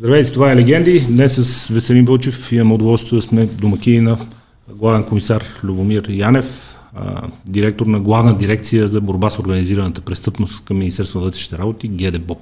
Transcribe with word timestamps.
Здравейте, 0.00 0.32
това 0.32 0.52
е 0.52 0.56
Легенди. 0.56 1.06
Днес 1.08 1.34
с 1.34 1.68
Веселин 1.68 2.04
Вълчев 2.04 2.52
имаме 2.52 2.74
удоволствие 2.74 3.16
да 3.16 3.22
сме 3.22 3.46
домакини 3.46 4.00
на 4.00 4.18
главен 4.68 5.04
комисар 5.04 5.44
Любомир 5.64 6.08
Янев, 6.08 6.76
директор 7.46 7.86
на 7.86 8.00
главна 8.00 8.38
дирекция 8.38 8.88
за 8.88 9.00
борба 9.00 9.30
с 9.30 9.38
организираната 9.38 10.00
престъпност 10.00 10.64
към 10.64 10.78
Министерство 10.78 11.18
на 11.18 11.24
вътрешните 11.24 11.58
работи, 11.58 11.88
ГДБОП, 11.88 12.38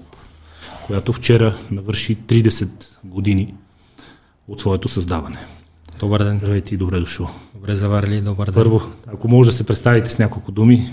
която 0.86 1.12
вчера 1.12 1.54
навърши 1.71 2.16
30 2.16 2.68
години 3.04 3.54
от 4.48 4.61
своето 4.61 4.88
създаване. 4.88 5.38
Добър 6.00 6.25
ден. 6.25 6.38
Здравейте 6.38 6.75
и 6.75 6.79
добре 6.79 7.00
дошъл. 7.00 7.30
Добре 7.54 7.77
заварили, 7.77 8.20
добър 8.20 8.46
ден. 8.46 8.54
Първо, 8.54 8.82
ако 9.06 9.29
може 9.29 9.50
да 9.50 9.56
се 9.56 9.66
представите 9.66 10.11
с 10.11 10.18
няколко 10.18 10.52
думи. 10.52 10.90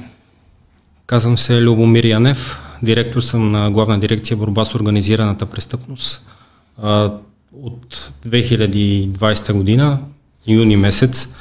Казвам 1.06 1.38
се 1.38 1.62
Любомир 1.62 2.04
Янев, 2.04 2.60
директор 2.84 3.22
съм 3.22 3.50
на 3.50 3.72
главна 3.72 4.00
дирекция 4.00 4.38
борба 4.38 4.66
с 4.66 4.76
организираната 4.76 5.46
престъпност. 5.46 6.26
От 7.64 8.14
2020 8.28 9.54
година, 9.54 10.00
юни 10.48 10.78
месец, 10.78 11.34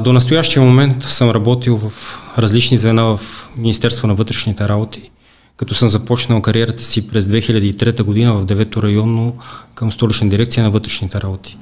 до 0.00 0.12
настоящия 0.12 0.62
момент 0.62 1.02
съм 1.02 1.30
работил 1.30 1.76
в 1.76 1.92
различни 2.38 2.78
звена 2.78 3.04
в 3.04 3.20
Министерство 3.56 4.08
на 4.08 4.14
вътрешните 4.14 4.68
работи, 4.68 5.10
като 5.56 5.74
съм 5.74 5.88
започнал 5.88 6.42
кариерата 6.42 6.84
си 6.84 7.08
през 7.08 7.24
2003 7.24 8.02
година 8.02 8.34
в 8.34 8.46
9-то 8.46 8.82
районно 8.82 9.38
към 9.74 9.92
столична 9.92 10.28
дирекция 10.28 10.64
на 10.64 10.70
вътрешните 10.70 11.20
работи. 11.20 11.56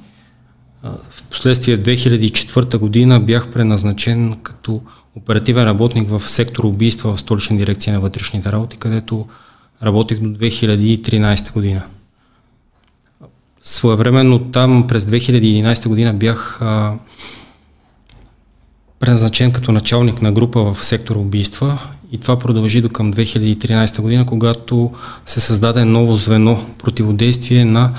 В 1.10 1.24
последствие 1.30 1.78
2004 1.78 2.76
година 2.78 3.20
бях 3.20 3.52
преназначен 3.52 4.36
като 4.42 4.82
оперативен 5.14 5.64
работник 5.64 6.08
в 6.10 6.28
сектор 6.28 6.64
убийства 6.64 7.16
в 7.16 7.20
столична 7.20 7.56
дирекция 7.56 7.94
на 7.94 8.00
вътрешните 8.00 8.52
работи, 8.52 8.76
където 8.76 9.26
работих 9.82 10.18
до 10.20 10.28
2013 10.28 11.52
година. 11.52 11.82
Своевременно 13.68 14.38
там 14.38 14.86
през 14.86 15.04
2011 15.04 15.88
година 15.88 16.12
бях 16.12 16.58
а, 16.62 16.92
преназначен 19.00 19.52
като 19.52 19.72
началник 19.72 20.22
на 20.22 20.32
група 20.32 20.74
в 20.74 20.84
сектор 20.84 21.16
убийства 21.16 21.78
и 22.12 22.18
това 22.18 22.38
продължи 22.38 22.80
до 22.80 22.88
към 22.88 23.12
2013 23.12 24.00
година, 24.00 24.26
когато 24.26 24.92
се 25.26 25.40
създаде 25.40 25.84
ново 25.84 26.16
звено 26.16 26.66
противодействие 26.78 27.64
на 27.64 27.94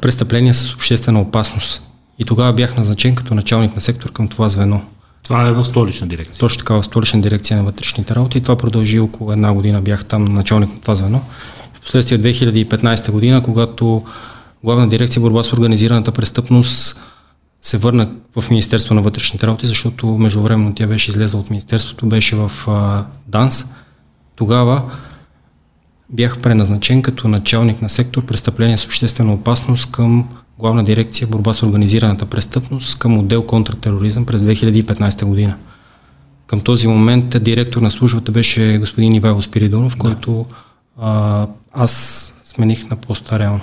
престъпления 0.00 0.54
с 0.54 0.74
обществена 0.74 1.20
опасност. 1.20 1.82
И 2.18 2.24
тогава 2.24 2.52
бях 2.52 2.76
назначен 2.76 3.14
като 3.14 3.34
началник 3.34 3.74
на 3.74 3.80
сектор 3.80 4.12
към 4.12 4.28
това 4.28 4.48
звено. 4.48 4.82
Това 5.22 5.48
е 5.48 5.52
в 5.52 5.64
столична 5.64 6.06
дирекция. 6.06 6.38
Точно 6.38 6.58
така, 6.58 6.74
в 6.74 6.82
столична 6.82 7.20
дирекция 7.20 7.56
на 7.56 7.62
вътрешните 7.62 8.14
работи. 8.14 8.38
И 8.38 8.40
това 8.40 8.56
продължи 8.56 8.98
около 8.98 9.32
една 9.32 9.52
година. 9.52 9.80
Бях 9.80 10.04
там 10.04 10.24
началник 10.24 10.70
на 10.74 10.80
това 10.80 10.94
звено. 10.94 11.22
В 11.86 11.88
последствие 11.88 12.18
2015 12.18 13.10
година, 13.10 13.42
когато 13.42 14.02
главна 14.64 14.88
дирекция 14.88 15.22
борба 15.22 15.42
с 15.42 15.52
организираната 15.52 16.12
престъпност 16.12 17.00
се 17.62 17.78
върна 17.78 18.10
в 18.36 18.50
Министерство 18.50 18.94
на 18.94 19.02
вътрешните 19.02 19.46
работи, 19.46 19.66
защото 19.66 20.06
междувременно 20.06 20.74
тя 20.74 20.86
беше 20.86 21.10
излезла 21.10 21.40
от 21.40 21.50
Министерството, 21.50 22.06
беше 22.06 22.36
в 22.36 22.52
а, 22.68 23.04
ДАНС. 23.28 23.66
Тогава 24.36 24.82
бях 26.10 26.38
преназначен 26.38 27.02
като 27.02 27.28
началник 27.28 27.82
на 27.82 27.88
сектор 27.88 28.24
престъпление 28.26 28.78
с 28.78 28.84
обществена 28.84 29.32
опасност 29.32 29.92
към 29.92 30.28
главна 30.58 30.84
дирекция 30.84 31.28
борба 31.28 31.52
с 31.52 31.62
организираната 31.62 32.26
престъпност 32.26 32.98
към 32.98 33.18
отдел 33.18 33.42
контртероризъм 33.42 34.26
през 34.26 34.40
2015 34.40 35.24
година. 35.24 35.56
Към 36.46 36.60
този 36.60 36.88
момент 36.88 37.42
директор 37.44 37.80
на 37.80 37.90
службата 37.90 38.32
беше 38.32 38.78
господин 38.78 39.14
Ивайло 39.14 39.42
Спиридонов, 39.42 39.92
да. 39.92 39.98
който 39.98 40.46
а, 41.00 41.46
аз 41.72 42.34
смених 42.44 42.90
на 42.90 42.96
поста 42.96 43.38
реално. 43.38 43.60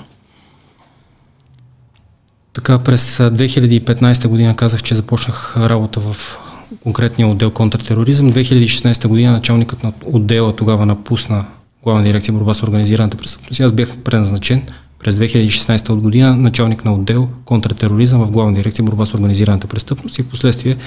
Така 2.53 2.79
през 2.79 3.17
2015 3.17 4.27
година 4.27 4.55
казах, 4.55 4.83
че 4.83 4.95
започнах 4.95 5.57
работа 5.57 5.99
в 5.99 6.37
конкретния 6.83 7.27
отдел 7.27 7.51
контртероризъм. 7.51 8.31
2016 8.31 9.07
година 9.07 9.31
началникът 9.31 9.83
на 9.83 9.93
отдела 10.05 10.55
тогава 10.55 10.85
напусна 10.85 11.45
главна 11.83 12.03
дирекция 12.03 12.33
борба 12.33 12.53
с 12.53 12.63
организираната 12.63 13.17
престъпност. 13.17 13.61
Аз 13.61 13.73
бях 13.73 13.97
предназначен 13.97 14.63
през 14.99 15.15
2016 15.15 15.95
година 15.95 16.35
началник 16.35 16.85
на 16.85 16.93
отдел 16.93 17.29
контртероризъм 17.45 18.21
в 18.25 18.31
главна 18.31 18.55
дирекция 18.55 18.85
борба 18.85 19.05
с 19.05 19.13
организираната 19.13 19.67
престъпност 19.67 20.19
и 20.19 20.23
в 20.23 20.29
последствие 20.29 20.77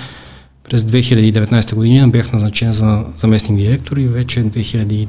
през 0.65 0.83
2019 0.83 1.75
година 1.75 2.09
бях 2.09 2.33
назначен 2.33 2.73
за 2.73 3.05
заместник 3.17 3.59
директор 3.59 3.97
и 3.97 4.09
вече 4.09 4.45
2020 4.45 5.09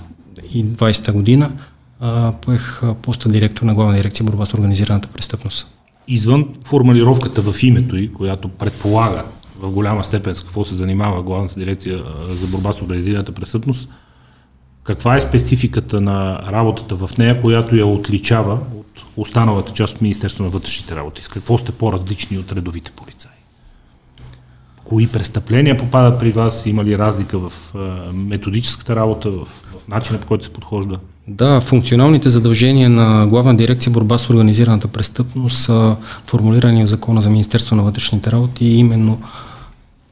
година 1.13 1.51
а, 1.99 2.31
поех 2.31 2.81
поста 3.01 3.29
директор 3.29 3.65
на 3.65 3.75
главна 3.75 3.95
дирекция 3.95 4.25
борба 4.25 4.45
с 4.45 4.53
организираната 4.53 5.07
престъпност. 5.07 5.67
Извън 6.07 6.47
формулировката 6.63 7.41
в 7.41 7.63
името 7.63 7.97
й, 7.97 8.13
която 8.13 8.49
предполага 8.49 9.23
в 9.59 9.71
голяма 9.71 10.03
степен 10.03 10.35
с 10.35 10.41
какво 10.41 10.65
се 10.65 10.75
занимава 10.75 11.23
главната 11.23 11.59
дирекция 11.59 12.03
за 12.29 12.47
борба 12.47 12.73
с 12.73 12.81
организираната 12.81 13.31
престъпност, 13.31 13.89
каква 14.83 15.15
е 15.15 15.21
спецификата 15.21 16.01
на 16.01 16.41
работата 16.51 16.95
в 16.95 17.09
нея, 17.17 17.41
която 17.41 17.75
я 17.75 17.85
отличава 17.85 18.53
от 18.53 19.05
останалата 19.17 19.73
част 19.73 19.95
от 19.95 20.01
Министерство 20.01 20.43
на 20.43 20.49
вътрешните 20.49 20.95
работи? 20.95 21.23
С 21.23 21.27
какво 21.27 21.57
сте 21.57 21.71
по-различни 21.71 22.37
от 22.37 22.51
редовите 22.51 22.91
полицаи? 22.91 23.31
Кои 24.83 25.07
престъпления 25.07 25.77
попадат 25.77 26.19
при 26.19 26.31
вас? 26.31 26.65
Има 26.65 26.83
ли 26.83 26.97
разлика 26.97 27.39
в 27.39 27.51
методическата 28.13 28.95
работа, 28.95 29.31
в, 29.31 29.47
в 29.87 29.89
начина 29.89 30.19
по 30.19 30.27
който 30.27 30.43
се 30.45 30.53
подхожда? 30.53 30.99
Да, 31.27 31.61
функционалните 31.61 32.29
задължения 32.29 32.89
на 32.89 33.27
Главна 33.27 33.57
дирекция 33.57 33.93
борба 33.93 34.17
с 34.17 34.29
организираната 34.29 34.87
престъпност 34.87 35.57
са 35.57 35.95
формулирани 36.25 36.83
в 36.83 36.87
Закона 36.87 37.21
за 37.21 37.29
Министерство 37.29 37.75
на 37.75 37.83
вътрешните 37.83 38.31
работи 38.31 38.65
и 38.65 38.77
именно 38.77 39.21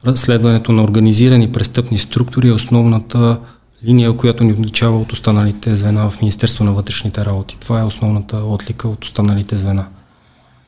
разследването 0.06 0.72
на 0.72 0.82
организирани 0.82 1.52
престъпни 1.52 1.98
структури 1.98 2.48
е 2.48 2.52
основната 2.52 3.38
линия, 3.84 4.16
която 4.16 4.44
ни 4.44 4.52
отличава 4.52 5.00
от 5.00 5.12
останалите 5.12 5.76
звена 5.76 6.10
в 6.10 6.20
Министерство 6.20 6.64
на 6.64 6.72
вътрешните 6.72 7.24
работи. 7.24 7.56
Това 7.60 7.80
е 7.80 7.84
основната 7.84 8.36
отлика 8.36 8.88
от 8.88 9.04
останалите 9.04 9.56
звена. 9.56 9.86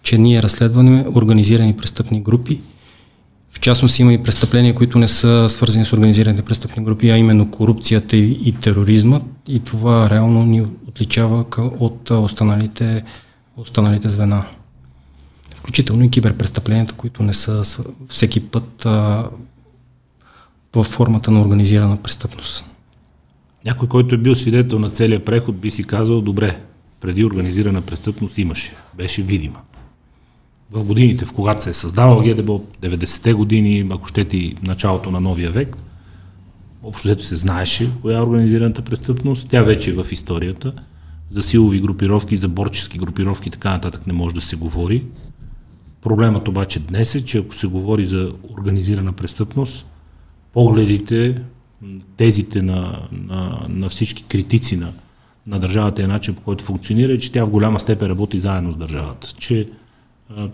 Че 0.03 0.19
ние 0.19 0.43
разследваме 0.43 1.07
организирани 1.15 1.77
престъпни 1.77 2.23
групи. 2.23 2.61
В 3.59 3.61
частност 3.61 3.99
има 3.99 4.13
и 4.13 4.23
престъпления, 4.23 4.75
които 4.75 4.99
не 4.99 5.09
са 5.09 5.47
свързани 5.49 5.85
с 5.85 5.93
организираните 5.93 6.43
престъпни 6.43 6.85
групи, 6.85 7.11
а 7.11 7.17
именно 7.17 7.51
корупцията 7.51 8.17
и, 8.17 8.39
и 8.45 8.53
тероризма. 8.53 9.21
И 9.49 9.61
това 9.61 10.11
реално 10.11 10.43
ни 10.43 10.61
отличава 10.89 11.45
от 11.59 12.11
останалите, 12.11 13.03
останалите 13.57 14.09
звена. 14.09 14.45
Включително 15.57 16.05
и 16.05 16.11
киберпрестъпленията, 16.11 16.95
които 16.95 17.23
не 17.23 17.33
са 17.33 17.63
всеки 18.09 18.41
път 18.41 18.87
а, 18.87 19.25
в 20.75 20.85
формата 20.85 21.31
на 21.31 21.41
организирана 21.41 21.97
престъпност. 21.97 22.65
Някой, 23.67 23.89
който 23.89 24.15
е 24.15 24.19
бил 24.19 24.35
свидетел 24.35 24.79
на 24.79 24.91
целия 24.91 25.25
преход, 25.25 25.57
би 25.57 25.71
си 25.71 25.85
казал, 25.85 26.21
добре, 26.21 26.61
преди 27.01 27.25
организирана 27.25 27.83
престъпност 27.83 28.39
имаше, 28.39 28.77
беше 28.97 29.23
видима. 29.23 29.61
В 30.71 30.84
годините, 30.84 31.25
в 31.25 31.33
когато 31.33 31.62
се 31.62 31.71
е 31.71 31.75
създавал 31.75 32.23
ГДБО, 32.23 32.65
90-те 32.83 33.33
години, 33.33 33.89
ако 33.91 34.06
щете 34.06 34.37
и 34.37 34.56
началото 34.62 35.11
на 35.11 35.21
новия 35.21 35.51
век, 35.51 35.77
общо 36.83 37.23
се 37.23 37.37
знаеше 37.37 37.91
коя 38.03 38.19
е 38.19 38.23
организираната 38.23 38.83
престъпност, 38.83 39.49
тя 39.49 39.62
вече 39.62 39.91
е 39.91 39.95
в 39.95 40.07
историята. 40.12 40.73
За 41.31 41.43
силови 41.43 41.81
групировки, 41.81 42.37
за 42.37 42.49
борчески 42.49 42.99
групировки, 42.99 43.51
така 43.51 43.71
нататък 43.71 44.07
не 44.07 44.12
може 44.12 44.34
да 44.34 44.41
се 44.41 44.57
говори. 44.57 45.05
Проблемът 46.03 46.49
обаче 46.49 46.81
днес 46.81 47.15
е, 47.15 47.25
че 47.25 47.39
ако 47.39 47.55
се 47.55 47.67
говори 47.67 48.07
за 48.07 48.33
организирана 48.59 49.12
престъпност, 49.12 49.87
погледите 50.53 51.43
тезите 52.17 52.62
на, 52.62 53.09
на, 53.12 53.67
на 53.69 53.89
всички 53.89 54.25
критици 54.25 54.77
на, 54.77 54.93
на 55.47 55.60
държавата 55.60 56.03
и 56.03 56.07
начин 56.07 56.34
по 56.34 56.42
който 56.42 56.65
функционира 56.65 57.13
е, 57.13 57.19
че 57.19 57.33
тя 57.33 57.45
в 57.45 57.51
голяма 57.51 57.81
степен 57.81 58.09
работи 58.09 58.41
заедно 58.41 58.72
с 58.72 58.77
държавата. 58.77 59.34
Че 59.39 59.69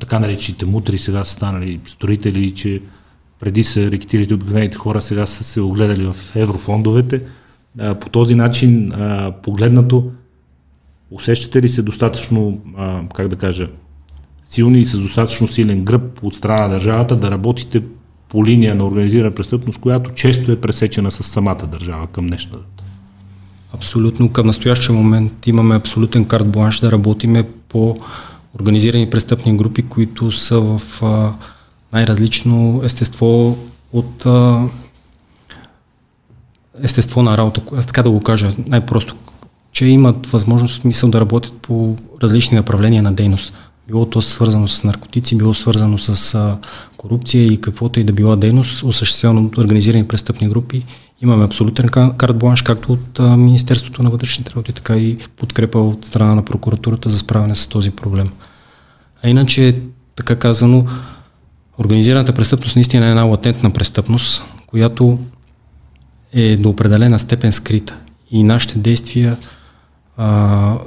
така 0.01 0.19
наречените 0.19 0.67
мутри 0.67 0.99
сега 0.99 1.25
са 1.25 1.33
станали 1.33 1.81
строители, 1.87 2.55
че 2.55 2.81
преди 3.41 3.65
са 3.65 3.91
рекетирали 3.91 4.35
обикновените 4.35 4.79
хора, 4.79 5.01
сега 5.01 5.27
са 5.27 5.45
се 5.45 5.61
огледали 5.61 6.05
в 6.05 6.17
еврофондовете. 6.35 7.23
По 8.01 8.09
този 8.09 8.35
начин, 8.35 8.93
погледнато, 9.43 10.11
усещате 11.11 11.63
ли 11.63 11.69
се 11.69 11.83
достатъчно, 11.83 12.61
как 13.15 13.29
да 13.29 13.37
кажа, 13.37 13.69
силни 14.45 14.81
и 14.81 14.87
с 14.87 14.99
достатъчно 14.99 15.49
силен 15.49 15.85
гръб 15.85 16.23
от 16.23 16.35
страна 16.35 16.61
на 16.61 16.69
държавата 16.69 17.17
да 17.17 17.31
работите 17.31 17.83
по 18.29 18.47
линия 18.47 18.75
на 18.75 18.87
организирана 18.87 19.35
престъпност, 19.35 19.81
която 19.81 20.11
често 20.11 20.53
е 20.53 20.61
пресечена 20.61 21.11
с 21.11 21.23
самата 21.23 21.67
държава 21.73 22.07
към 22.07 22.27
днешна 22.27 22.59
дата. 22.59 22.85
Абсолютно. 23.73 24.33
Към 24.33 24.47
настоящия 24.47 24.95
момент 24.95 25.47
имаме 25.47 25.75
абсолютен 25.75 26.25
карт 26.25 26.51
бланш 26.51 26.81
да 26.81 26.93
работиме 26.93 27.49
по 27.69 27.97
организирани 28.61 29.11
престъпни 29.11 29.57
групи, 29.57 29.83
които 29.83 30.33
са 30.33 30.61
в 30.61 30.81
а, 31.03 31.33
най-различно 31.93 32.81
естество 32.85 33.59
от 33.93 34.27
а, 34.27 34.69
естество 36.83 37.23
на 37.23 37.39
работа, 37.39 37.61
така 37.87 38.03
да 38.03 38.11
го 38.11 38.21
кажа 38.21 38.53
най-просто. 38.67 39.17
че 39.73 39.87
имат 39.87 40.27
възможност, 40.27 40.81
смисъл 40.81 41.11
да 41.11 41.21
работят 41.21 41.53
по 41.53 41.97
различни 42.23 42.57
направления 42.57 43.03
на 43.03 43.13
дейност. 43.13 43.55
Било 43.89 44.07
то 44.07 44.23
свързано 44.23 44.69
с 44.69 44.85
наркотици, 44.85 45.37
било 45.37 45.55
свързано 45.55 45.99
с 45.99 46.35
а, 46.35 46.59
корупция 46.97 47.47
и 47.47 47.61
каквото 47.61 48.01
и 48.01 48.05
да 48.05 48.13
била 48.13 48.37
дейност, 48.37 48.83
осъществявано 48.83 49.45
от 49.45 49.59
организирани 49.59 50.09
престъпни 50.09 50.49
групи. 50.49 50.85
Имаме 51.23 51.45
абсолютен 51.45 51.89
карт 51.89 52.39
бланш, 52.39 52.63
както 52.63 52.93
от 52.93 53.19
Министерството 53.19 54.03
на 54.03 54.11
вътрешните 54.11 54.51
работи, 54.51 54.73
така 54.73 54.97
и 54.97 55.19
подкрепа 55.37 55.79
от 55.79 56.05
страна 56.05 56.35
на 56.35 56.45
прокуратурата 56.45 57.11
за 57.11 57.19
справяне 57.19 57.55
с 57.55 57.67
този 57.67 57.91
проблем. 57.91 58.29
А 59.23 59.29
иначе, 59.29 59.77
така 60.17 60.37
казано, 60.37 60.87
организираната 61.79 62.33
престъпност 62.33 62.77
наистина 62.77 63.07
е 63.07 63.11
една 63.11 63.23
латентна 63.23 63.71
престъпност, 63.71 64.43
която 64.67 65.19
е 66.33 66.57
до 66.57 66.69
определена 66.69 67.19
степен 67.19 67.53
скрита. 67.53 67.97
И 68.31 68.43
нашите 68.43 68.79
действия 68.79 69.37
а, 70.17 70.79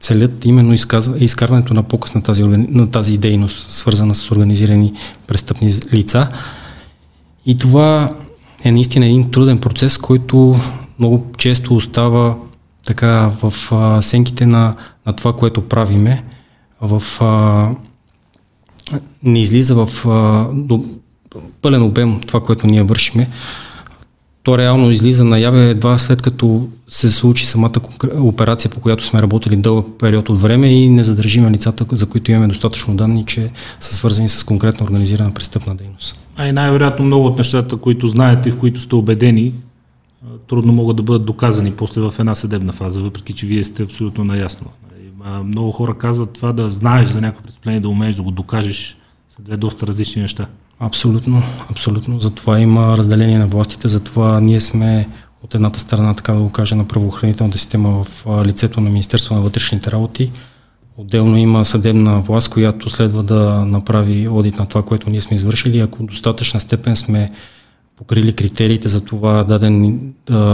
целят 0.00 0.44
именно 0.44 0.74
изказва, 0.74 1.18
изкарването 1.18 1.74
на 1.74 1.82
показ 1.82 2.14
на 2.14 2.22
тази, 2.22 2.42
на 2.48 2.90
тази 2.90 3.18
дейност, 3.18 3.70
свързана 3.70 4.14
с 4.14 4.30
организирани 4.30 4.92
престъпни 5.26 5.70
лица. 5.92 6.28
И 7.46 7.58
това 7.58 8.16
е 8.64 8.72
наистина 8.72 9.06
един 9.06 9.30
труден 9.30 9.58
процес, 9.58 9.98
който 9.98 10.56
много 10.98 11.26
често 11.36 11.76
остава 11.76 12.36
така 12.86 13.30
в 13.42 13.54
а, 13.72 14.02
сенките 14.02 14.46
на, 14.46 14.76
на 15.06 15.12
това, 15.12 15.32
което 15.32 15.68
правиме, 15.68 16.24
в, 16.80 17.02
а, 17.20 17.68
не 19.22 19.40
излиза 19.40 19.86
в 19.86 20.08
а, 20.08 20.48
до, 20.54 20.84
пълен 21.62 21.82
обем 21.82 22.20
това, 22.20 22.40
което 22.40 22.66
ние 22.66 22.82
вършиме 22.82 23.28
то 24.44 24.58
реално 24.58 24.90
излиза 24.90 25.24
наяве 25.24 25.70
едва 25.70 25.98
след 25.98 26.22
като 26.22 26.68
се 26.88 27.10
случи 27.10 27.46
самата 27.46 27.72
операция, 28.14 28.70
по 28.70 28.80
която 28.80 29.04
сме 29.04 29.20
работили 29.20 29.56
дълъг 29.56 29.86
период 29.98 30.28
от 30.28 30.40
време 30.40 30.68
и 30.68 30.90
не 30.90 31.04
задържиме 31.04 31.50
лицата, 31.50 31.96
за 31.96 32.06
които 32.06 32.30
имаме 32.30 32.48
достатъчно 32.48 32.96
данни, 32.96 33.24
че 33.26 33.50
са 33.80 33.94
свързани 33.94 34.28
с 34.28 34.44
конкретно 34.44 34.86
организирана 34.86 35.34
престъпна 35.34 35.74
дейност. 35.74 36.18
А 36.36 36.48
и 36.48 36.52
най-вероятно 36.52 37.04
много 37.04 37.26
от 37.26 37.38
нещата, 37.38 37.76
които 37.76 38.06
знаете 38.06 38.48
и 38.48 38.52
в 38.52 38.58
които 38.58 38.80
сте 38.80 38.94
убедени, 38.94 39.52
трудно 40.48 40.72
могат 40.72 40.96
да 40.96 41.02
бъдат 41.02 41.24
доказани 41.24 41.72
после 41.72 42.00
в 42.00 42.14
една 42.18 42.34
съдебна 42.34 42.72
фаза, 42.72 43.00
въпреки 43.00 43.32
че 43.32 43.46
вие 43.46 43.64
сте 43.64 43.82
абсолютно 43.82 44.24
наясно. 44.24 44.66
Много 45.44 45.72
хора 45.72 45.94
казват 45.94 46.32
това 46.32 46.52
да 46.52 46.70
знаеш 46.70 47.08
за 47.08 47.20
някакво 47.20 47.42
престъпление, 47.42 47.80
да 47.80 47.88
умееш 47.88 48.16
да 48.16 48.22
го 48.22 48.30
докажеш, 48.30 48.96
са 49.36 49.42
две 49.42 49.56
доста 49.56 49.86
различни 49.86 50.22
неща. 50.22 50.46
Абсолютно, 50.80 51.42
абсолютно. 51.70 52.20
Затова 52.20 52.60
има 52.60 52.96
разделение 52.96 53.38
на 53.38 53.46
властите, 53.46 53.88
затова 53.88 54.40
ние 54.40 54.60
сме 54.60 55.08
от 55.42 55.54
едната 55.54 55.80
страна, 55.80 56.14
така 56.14 56.32
да 56.32 56.40
го 56.40 56.50
кажа, 56.50 56.76
на 56.76 56.88
правоохранителната 56.88 57.58
система 57.58 58.04
в 58.04 58.26
лицето 58.44 58.80
на 58.80 58.90
Министерство 58.90 59.34
на 59.34 59.40
вътрешните 59.40 59.90
работи. 59.90 60.30
Отделно 60.96 61.36
има 61.36 61.64
съдебна 61.64 62.20
власт, 62.20 62.48
която 62.48 62.90
следва 62.90 63.22
да 63.22 63.64
направи 63.64 64.28
одит 64.28 64.58
на 64.58 64.66
това, 64.66 64.82
което 64.82 65.10
ние 65.10 65.20
сме 65.20 65.34
извършили. 65.34 65.80
Ако 65.80 66.02
достатъчна 66.02 66.60
степен 66.60 66.96
сме 66.96 67.30
покрили 67.96 68.32
критериите 68.32 68.88
за 68.88 69.04
това 69.04 69.44
даден, 69.44 70.00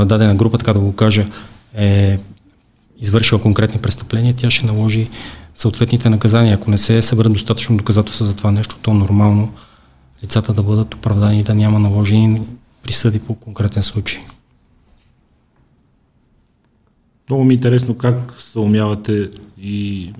дадена 0.06 0.34
група, 0.34 0.58
така 0.58 0.72
да 0.72 0.80
го 0.80 0.92
кажа, 0.92 1.26
е 1.74 2.18
извършила 3.00 3.40
конкретни 3.40 3.80
престъпления, 3.80 4.34
тя 4.36 4.50
ще 4.50 4.66
наложи 4.66 5.08
съответните 5.54 6.10
наказания. 6.10 6.54
Ако 6.54 6.70
не 6.70 6.78
се 6.78 7.02
съберат 7.02 7.32
достатъчно 7.32 7.76
доказателства 7.76 8.26
за 8.26 8.36
това 8.36 8.50
нещо, 8.50 8.76
то 8.82 8.94
нормално 8.94 9.52
лицата 10.24 10.54
да 10.54 10.62
бъдат 10.62 10.94
оправдани 10.94 11.40
и 11.40 11.44
да 11.44 11.54
няма 11.54 11.78
наложени 11.78 12.42
присъди 12.82 13.18
по 13.18 13.34
конкретен 13.34 13.82
случай. 13.82 14.20
Много 17.28 17.44
ми 17.44 17.54
е 17.54 17.56
интересно 17.56 17.98
как 17.98 18.34
се 18.38 18.58
умявате 18.58 19.30
и 19.58 20.12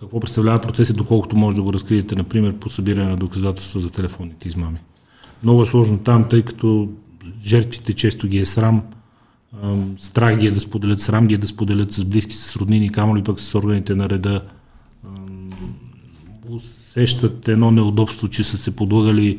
какво 0.00 0.20
представлява 0.20 0.62
процесът, 0.62 0.96
доколкото 0.96 1.36
може 1.36 1.56
да 1.56 1.62
го 1.62 1.72
разкриете, 1.72 2.16
например, 2.16 2.54
по 2.54 2.68
събиране 2.68 3.10
на 3.10 3.16
доказателства 3.16 3.80
за 3.80 3.90
телефонните 3.90 4.48
измами. 4.48 4.78
Много 5.42 5.62
е 5.62 5.66
сложно 5.66 5.98
там, 5.98 6.28
тъй 6.28 6.42
като 6.42 6.88
жертвите 7.44 7.92
често 7.92 8.28
ги 8.28 8.38
е 8.38 8.46
срам, 8.46 8.82
страх 9.96 10.36
ги 10.36 10.46
е 10.46 10.50
да 10.50 10.60
споделят, 10.60 11.00
срам 11.00 11.26
ги 11.26 11.34
е 11.34 11.38
да 11.38 11.46
споделят 11.46 11.92
с 11.92 12.04
близки, 12.04 12.34
с 12.34 12.56
роднини, 12.56 12.92
камо 12.92 13.16
ли 13.16 13.22
пък 13.22 13.40
с 13.40 13.54
органите 13.54 13.94
на 13.94 14.08
реда 14.08 14.42
усещат 16.98 17.48
едно 17.48 17.70
неудобство, 17.70 18.28
че 18.28 18.44
са 18.44 18.58
се 18.58 18.70
подлъгали. 18.70 19.38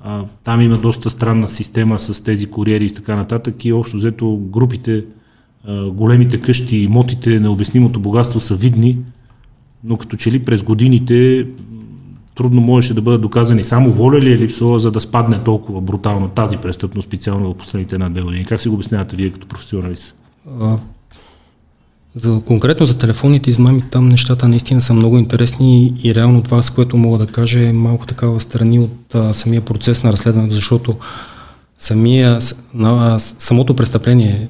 А, 0.00 0.24
там 0.44 0.60
има 0.60 0.78
доста 0.78 1.10
странна 1.10 1.48
система 1.48 1.98
с 1.98 2.24
тези 2.24 2.46
куриери 2.46 2.86
и 2.86 2.90
така 2.90 3.16
нататък 3.16 3.64
и 3.64 3.72
общо 3.72 3.96
взето 3.96 4.36
групите, 4.36 5.04
а, 5.64 5.90
големите 5.90 6.40
къщи, 6.40 6.76
имотите, 6.76 7.40
необяснимото 7.40 8.00
богатство 8.00 8.40
са 8.40 8.54
видни, 8.54 8.98
но 9.84 9.96
като 9.96 10.16
че 10.16 10.32
ли 10.32 10.44
през 10.44 10.62
годините 10.62 11.46
трудно 12.34 12.60
можеше 12.60 12.94
да 12.94 13.02
бъдат 13.02 13.20
доказани 13.20 13.64
само 13.64 13.92
воля 13.92 14.20
ли 14.20 14.32
е 14.32 14.38
липсова, 14.38 14.80
за 14.80 14.90
да 14.90 15.00
спадне 15.00 15.38
толкова 15.44 15.80
брутално 15.80 16.28
тази 16.28 16.56
престъпност, 16.56 17.08
специално 17.08 17.52
в 17.52 17.56
последните 17.56 17.94
една-две 17.94 18.22
години. 18.22 18.44
Как 18.44 18.60
си 18.60 18.68
го 18.68 18.74
обяснявате 18.74 19.16
вие 19.16 19.30
като 19.30 19.46
професионалист? 19.46 20.14
За, 22.18 22.40
конкретно 22.44 22.86
за 22.86 22.98
телефонните 22.98 23.50
измами, 23.50 23.82
там 23.90 24.08
нещата 24.08 24.48
наистина 24.48 24.80
са 24.80 24.94
много 24.94 25.18
интересни 25.18 25.94
и, 26.04 26.14
реално 26.14 26.42
това, 26.42 26.62
с 26.62 26.70
което 26.70 26.96
мога 26.96 27.18
да 27.18 27.26
кажа, 27.26 27.60
е 27.60 27.72
малко 27.72 28.06
такава 28.06 28.40
страни 28.40 28.78
от 28.78 29.14
а, 29.14 29.34
самия 29.34 29.60
процес 29.60 30.02
на 30.02 30.12
разследването, 30.12 30.54
защото 30.54 30.96
самия, 31.78 32.38
на, 32.74 33.18
самото 33.18 33.76
престъпление 33.76 34.48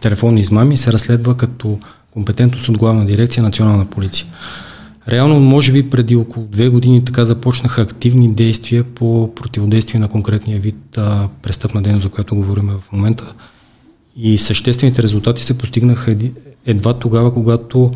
телефонни 0.00 0.40
измами 0.40 0.76
се 0.76 0.92
разследва 0.92 1.34
като 1.34 1.78
компетентност 2.10 2.68
от 2.68 2.78
главна 2.78 3.06
дирекция 3.06 3.42
Национална 3.42 3.84
полиция. 3.84 4.26
Реално, 5.08 5.40
може 5.40 5.72
би 5.72 5.90
преди 5.90 6.16
около 6.16 6.46
две 6.46 6.68
години 6.68 7.04
така 7.04 7.26
започнаха 7.26 7.82
активни 7.82 8.32
действия 8.32 8.84
по 8.84 9.34
противодействие 9.34 10.00
на 10.00 10.08
конкретния 10.08 10.60
вид 10.60 10.98
а, 10.98 11.28
престъпна 11.42 11.82
дейност, 11.82 12.02
за 12.02 12.08
която 12.08 12.36
говорим 12.36 12.68
в 12.68 12.92
момента. 12.92 13.32
И 14.16 14.38
съществените 14.38 15.02
резултати 15.02 15.42
се 15.42 15.58
постигнаха 15.58 16.16
едва 16.66 16.94
тогава, 16.94 17.34
когато 17.34 17.90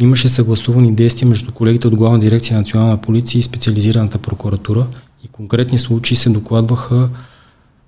имаше 0.00 0.28
съгласувани 0.28 0.94
действия 0.94 1.28
между 1.28 1.52
колегите 1.52 1.86
от 1.86 1.96
Главна 1.96 2.20
дирекция 2.20 2.58
Национална 2.58 3.00
полиция 3.00 3.38
и 3.38 3.42
специализираната 3.42 4.18
прокуратура 4.18 4.86
и 5.24 5.28
конкретни 5.28 5.78
случаи 5.78 6.16
се 6.16 6.30
докладваха 6.30 7.08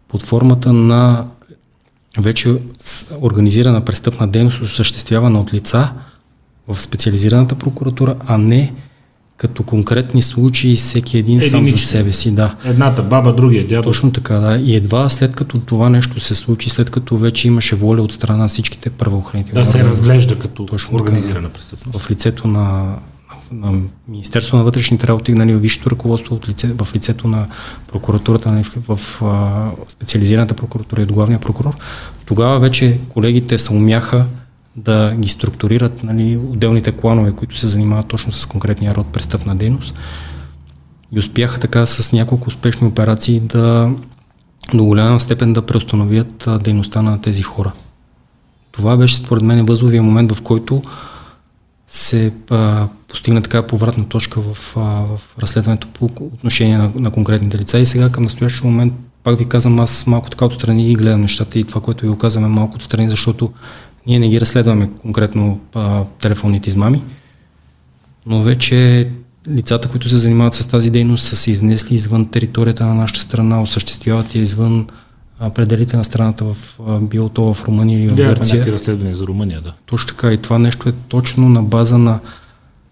под 0.09 0.23
формата 0.23 0.73
на 0.73 1.27
вече 2.19 2.61
организирана 3.21 3.85
престъпна 3.85 4.29
дейност, 4.29 4.63
осъществявана 4.63 5.41
от 5.41 5.55
лица 5.55 5.93
в 6.69 6.83
специализираната 6.83 7.55
прокуратура, 7.55 8.17
а 8.27 8.39
не 8.39 8.75
като 9.37 9.63
конкретни 9.63 10.23
случаи 10.23 10.77
всеки 10.77 11.19
един 11.19 11.39
Единични. 11.39 11.51
сам 11.51 11.67
за 11.67 11.79
себе 11.79 12.13
си. 12.13 12.31
Да. 12.31 12.55
Едната 12.65 13.03
баба, 13.03 13.33
другия 13.33 13.67
дядо. 13.67 13.83
Точно 13.83 14.13
така, 14.13 14.35
да. 14.35 14.57
И 14.57 14.77
едва 14.77 15.09
след 15.09 15.35
като 15.35 15.61
това 15.61 15.89
нещо 15.89 16.21
се 16.21 16.35
случи, 16.35 16.71
след 16.71 16.91
като 16.91 17.17
вече 17.17 17.49
имаше 17.49 17.77
воля 17.77 18.03
от 18.03 18.13
страна 18.13 18.39
на 18.39 18.49
всичките 18.49 18.91
правоохранителни. 18.91 19.61
Да 19.61 19.67
се 19.67 19.85
разглежда 19.85 20.39
като 20.39 20.67
Точно 20.67 20.97
организирана 20.97 21.49
престъпност. 21.49 21.99
В 21.99 22.11
лицето 22.11 22.49
на, 22.49 22.95
на 23.53 23.81
Министерство 24.09 24.57
на 24.57 24.65
вътрешните 24.65 25.07
работи, 25.07 25.33
нали, 25.33 25.55
висшето 25.55 25.91
ръководство 25.91 26.35
от 26.35 26.49
лице, 26.49 26.73
в 26.79 26.89
лицето 26.95 27.29
на 27.29 27.47
прокуратурата, 27.93 28.53
нали, 28.53 28.65
в, 28.65 28.97
в, 28.97 29.21
в 29.21 29.73
специализираната 29.89 30.55
прокуратура 30.55 31.01
и 31.01 31.05
от 31.05 31.13
главния 31.13 31.39
прокурор, 31.41 31.75
тогава 32.27 32.59
вече 32.59 32.99
колегите 33.09 33.59
се 33.59 33.73
умяха 33.73 34.27
да 34.77 35.15
ги 35.15 35.29
структурират 35.29 36.05
нали, 36.05 36.37
отделните 36.37 36.93
кланове, 36.93 37.33
които 37.33 37.59
се 37.59 37.67
занимават 37.67 38.09
точно 38.09 38.33
с 38.33 38.47
конкретния 38.47 38.95
род 38.95 39.07
престъпна 39.07 39.57
дейност. 39.57 39.99
И 41.13 41.19
успяха 41.19 41.61
така 41.61 41.87
с 41.87 42.13
няколко 42.13 42.49
успешни 42.49 42.87
операции 42.87 43.41
да 43.41 43.91
до 44.75 44.85
голяма 44.85 45.21
степен 45.21 45.53
да 45.53 45.67
преустановят 45.67 46.49
дейността 46.61 47.03
на 47.03 47.21
тези 47.21 47.43
хора. 47.43 47.73
Това 48.73 48.97
беше 48.97 49.17
според 49.17 49.43
мен 49.43 49.67
възловия 49.67 50.03
момент, 50.03 50.33
в 50.33 50.43
който 50.43 50.83
се 51.89 52.33
а, 52.51 52.89
постигна 53.09 53.43
така 53.43 53.67
повратна 53.67 54.09
точка 54.09 54.41
в, 54.41 54.77
а, 54.77 54.81
в 54.81 55.39
разследването 55.39 55.89
по 55.89 56.05
отношение 56.05 56.79
на, 56.79 56.93
на 56.95 57.11
конкретните 57.11 57.59
лица. 57.59 57.79
И 57.79 57.87
сега 57.87 58.11
към 58.11 58.25
настоящия 58.25 58.71
момент, 58.71 58.95
пак 59.23 59.39
ви 59.39 59.45
казвам, 59.45 59.81
аз 59.81 60.07
малко 60.07 60.31
така 60.31 60.45
отстрани 60.45 60.91
и 60.91 60.95
гледам 60.95 61.21
нещата 61.21 61.59
и 61.59 61.65
това, 61.65 61.81
което 61.81 62.03
ви 62.03 62.09
го 62.09 62.19
казваме 62.19 62.49
малко 62.49 62.75
отстрани, 62.77 63.11
защото 63.11 63.53
ние 64.07 64.19
не 64.19 64.29
ги 64.29 64.41
разследваме 64.41 64.91
конкретно 65.03 65.61
а, 65.75 66.05
телефонните 66.21 66.69
измами, 66.69 67.03
но 68.27 68.43
вече 68.43 69.09
лицата, 69.49 69.89
които 69.89 70.09
се 70.09 70.17
занимават 70.17 70.55
с 70.55 70.67
тази 70.67 70.91
дейност, 70.91 71.25
са 71.25 71.37
се 71.37 71.51
изнесли 71.51 71.95
извън 71.95 72.29
територията 72.29 72.87
на 72.87 72.95
нашата 72.95 73.21
страна, 73.21 73.63
осъществяват 73.63 74.35
я 74.35 74.43
извън 74.43 74.87
а, 75.39 75.51
пределите 75.51 75.97
на 75.97 76.05
страната, 76.05 76.45
в, 76.45 76.57
а, 76.87 76.99
било 77.01 77.29
то 77.29 77.55
в 77.55 77.65
Румъния 77.65 77.99
или 77.99 78.09
в 78.09 78.15
Гърция. 78.15 78.65
Да, 78.65 78.73
разследвания 78.73 79.15
за 79.15 79.27
Румъния, 79.27 79.61
да. 79.61 79.73
Точно 79.87 80.07
така. 80.07 80.33
И 80.33 80.37
това 80.37 80.59
нещо 80.59 80.89
е 80.89 80.93
точно 81.09 81.49
на 81.49 81.63
база 81.63 81.99
на 81.99 82.19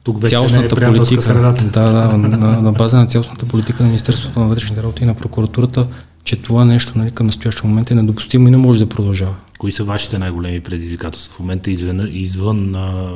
тук 0.04 0.22
вече 0.22 0.30
цялостната 0.30 0.80
не 0.80 0.86
е 0.86 0.92
политика. 0.92 1.22
Средата. 1.22 1.64
Да, 1.64 1.92
да, 1.92 2.18
на, 2.18 2.60
на 2.62 2.72
база 2.72 2.98
на 2.98 3.06
цялостната 3.06 3.46
политика 3.46 3.82
на 3.82 3.86
Министерството 3.86 4.40
на 4.40 4.46
вътрешните 4.46 4.82
работи 4.82 5.02
и 5.02 5.06
на 5.06 5.14
прокуратурата, 5.14 5.86
че 6.24 6.42
това 6.42 6.64
нещо 6.64 6.98
нали, 6.98 7.10
към 7.10 7.26
настоящия 7.26 7.68
момент 7.68 7.90
е 7.90 7.94
недопустимо 7.94 8.48
и 8.48 8.50
не 8.50 8.56
може 8.56 8.84
да 8.84 8.88
продължава. 8.88 9.34
Кои 9.58 9.72
са 9.72 9.84
вашите 9.84 10.18
най-големи 10.18 10.60
предизвикателства 10.60 11.34
в 11.34 11.40
момента 11.40 11.70
извън, 11.70 12.08
извън 12.12 12.74
а, 12.74 13.12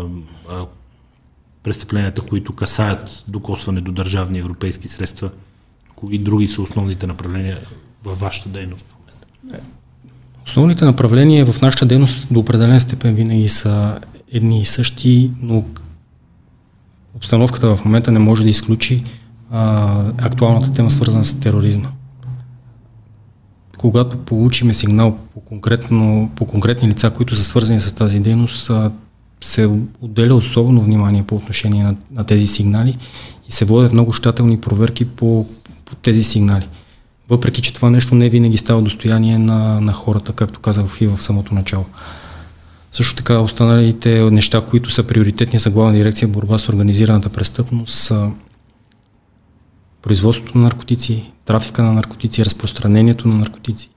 а, 0.50 0.66
престъпленията, 1.62 2.22
които 2.22 2.52
касаят 2.52 3.24
докосване 3.28 3.80
до 3.80 3.92
държавни 3.92 4.38
европейски 4.38 4.88
средства? 4.88 5.30
Кои 5.96 6.18
други 6.18 6.48
са 6.48 6.62
основните 6.62 7.06
направления 7.06 7.58
във 8.04 8.20
вашата 8.20 8.48
дейност 8.48 8.86
в 8.88 8.94
момента? 8.98 9.64
Основните 10.46 10.84
направления 10.84 11.46
в 11.46 11.60
нашата 11.60 11.86
дейност 11.86 12.26
до 12.30 12.40
определен 12.40 12.80
степен 12.80 13.14
винаги 13.14 13.48
са 13.48 13.98
едни 14.32 14.60
и 14.60 14.64
същи, 14.64 15.30
но 15.42 15.64
обстановката 17.14 17.76
в 17.76 17.84
момента 17.84 18.12
не 18.12 18.18
може 18.18 18.42
да 18.42 18.50
изключи 18.50 19.04
а, 19.50 20.12
актуалната 20.18 20.72
тема, 20.72 20.90
свързана 20.90 21.24
с 21.24 21.40
тероризма. 21.40 21.88
Когато 23.78 24.18
получиме 24.18 24.74
сигнал 24.74 25.18
по, 25.34 25.40
конкретно, 25.40 26.30
по 26.36 26.46
конкретни 26.46 26.88
лица, 26.88 27.10
които 27.10 27.36
са 27.36 27.44
свързани 27.44 27.80
с 27.80 27.92
тази 27.92 28.20
дейност, 28.20 28.70
се 29.40 29.70
отделя 30.00 30.34
особено 30.34 30.82
внимание 30.82 31.22
по 31.22 31.36
отношение 31.36 31.82
на, 31.82 31.94
на 32.10 32.24
тези 32.24 32.46
сигнали 32.46 32.98
и 33.48 33.52
се 33.52 33.64
водят 33.64 33.92
много 33.92 34.12
щателни 34.12 34.60
проверки 34.60 35.04
по, 35.04 35.46
по 35.84 35.94
тези 35.94 36.22
сигнали. 36.22 36.68
Въпреки, 37.28 37.62
че 37.62 37.74
това 37.74 37.90
нещо 37.90 38.14
не 38.14 38.28
винаги 38.28 38.56
става 38.56 38.82
достояние 38.82 39.38
на, 39.38 39.80
на 39.80 39.92
хората, 39.92 40.32
както 40.32 40.60
казах 40.60 41.00
и 41.00 41.06
в 41.06 41.22
самото 41.22 41.54
начало. 41.54 41.84
Също 42.92 43.16
така 43.16 43.38
останалите 43.38 44.30
неща, 44.30 44.60
които 44.70 44.90
са 44.90 45.06
приоритетни 45.06 45.58
за 45.58 45.70
главна 45.70 45.92
дирекция 45.92 46.28
борба 46.28 46.58
с 46.58 46.68
организираната 46.68 47.28
престъпност 47.28 47.94
са 47.94 48.30
производството 50.02 50.58
на 50.58 50.64
наркотици, 50.64 51.30
трафика 51.48 51.82
на 51.82 51.92
наркотици, 51.92 52.44
разпространението 52.44 53.28
на 53.28 53.34
наркотици, 53.34 53.90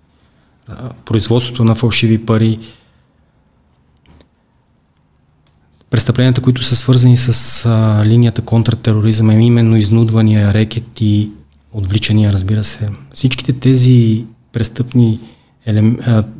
производството 1.05 1.63
на 1.63 1.75
фалшиви 1.75 2.25
пари, 2.25 2.59
престъпленията, 5.89 6.41
които 6.41 6.63
са 6.63 6.75
свързани 6.75 7.17
с 7.17 7.65
а, 7.65 8.05
линията 8.05 8.41
контртероризъм, 8.41 9.31
именно 9.31 9.77
изнудвания, 9.77 10.53
рекети, 10.53 11.31
отвличания, 11.71 12.33
разбира 12.33 12.63
се. 12.63 12.89
Всичките 13.13 13.53
тези 13.53 14.25
престъпни 14.51 15.19
елем... 15.65 15.97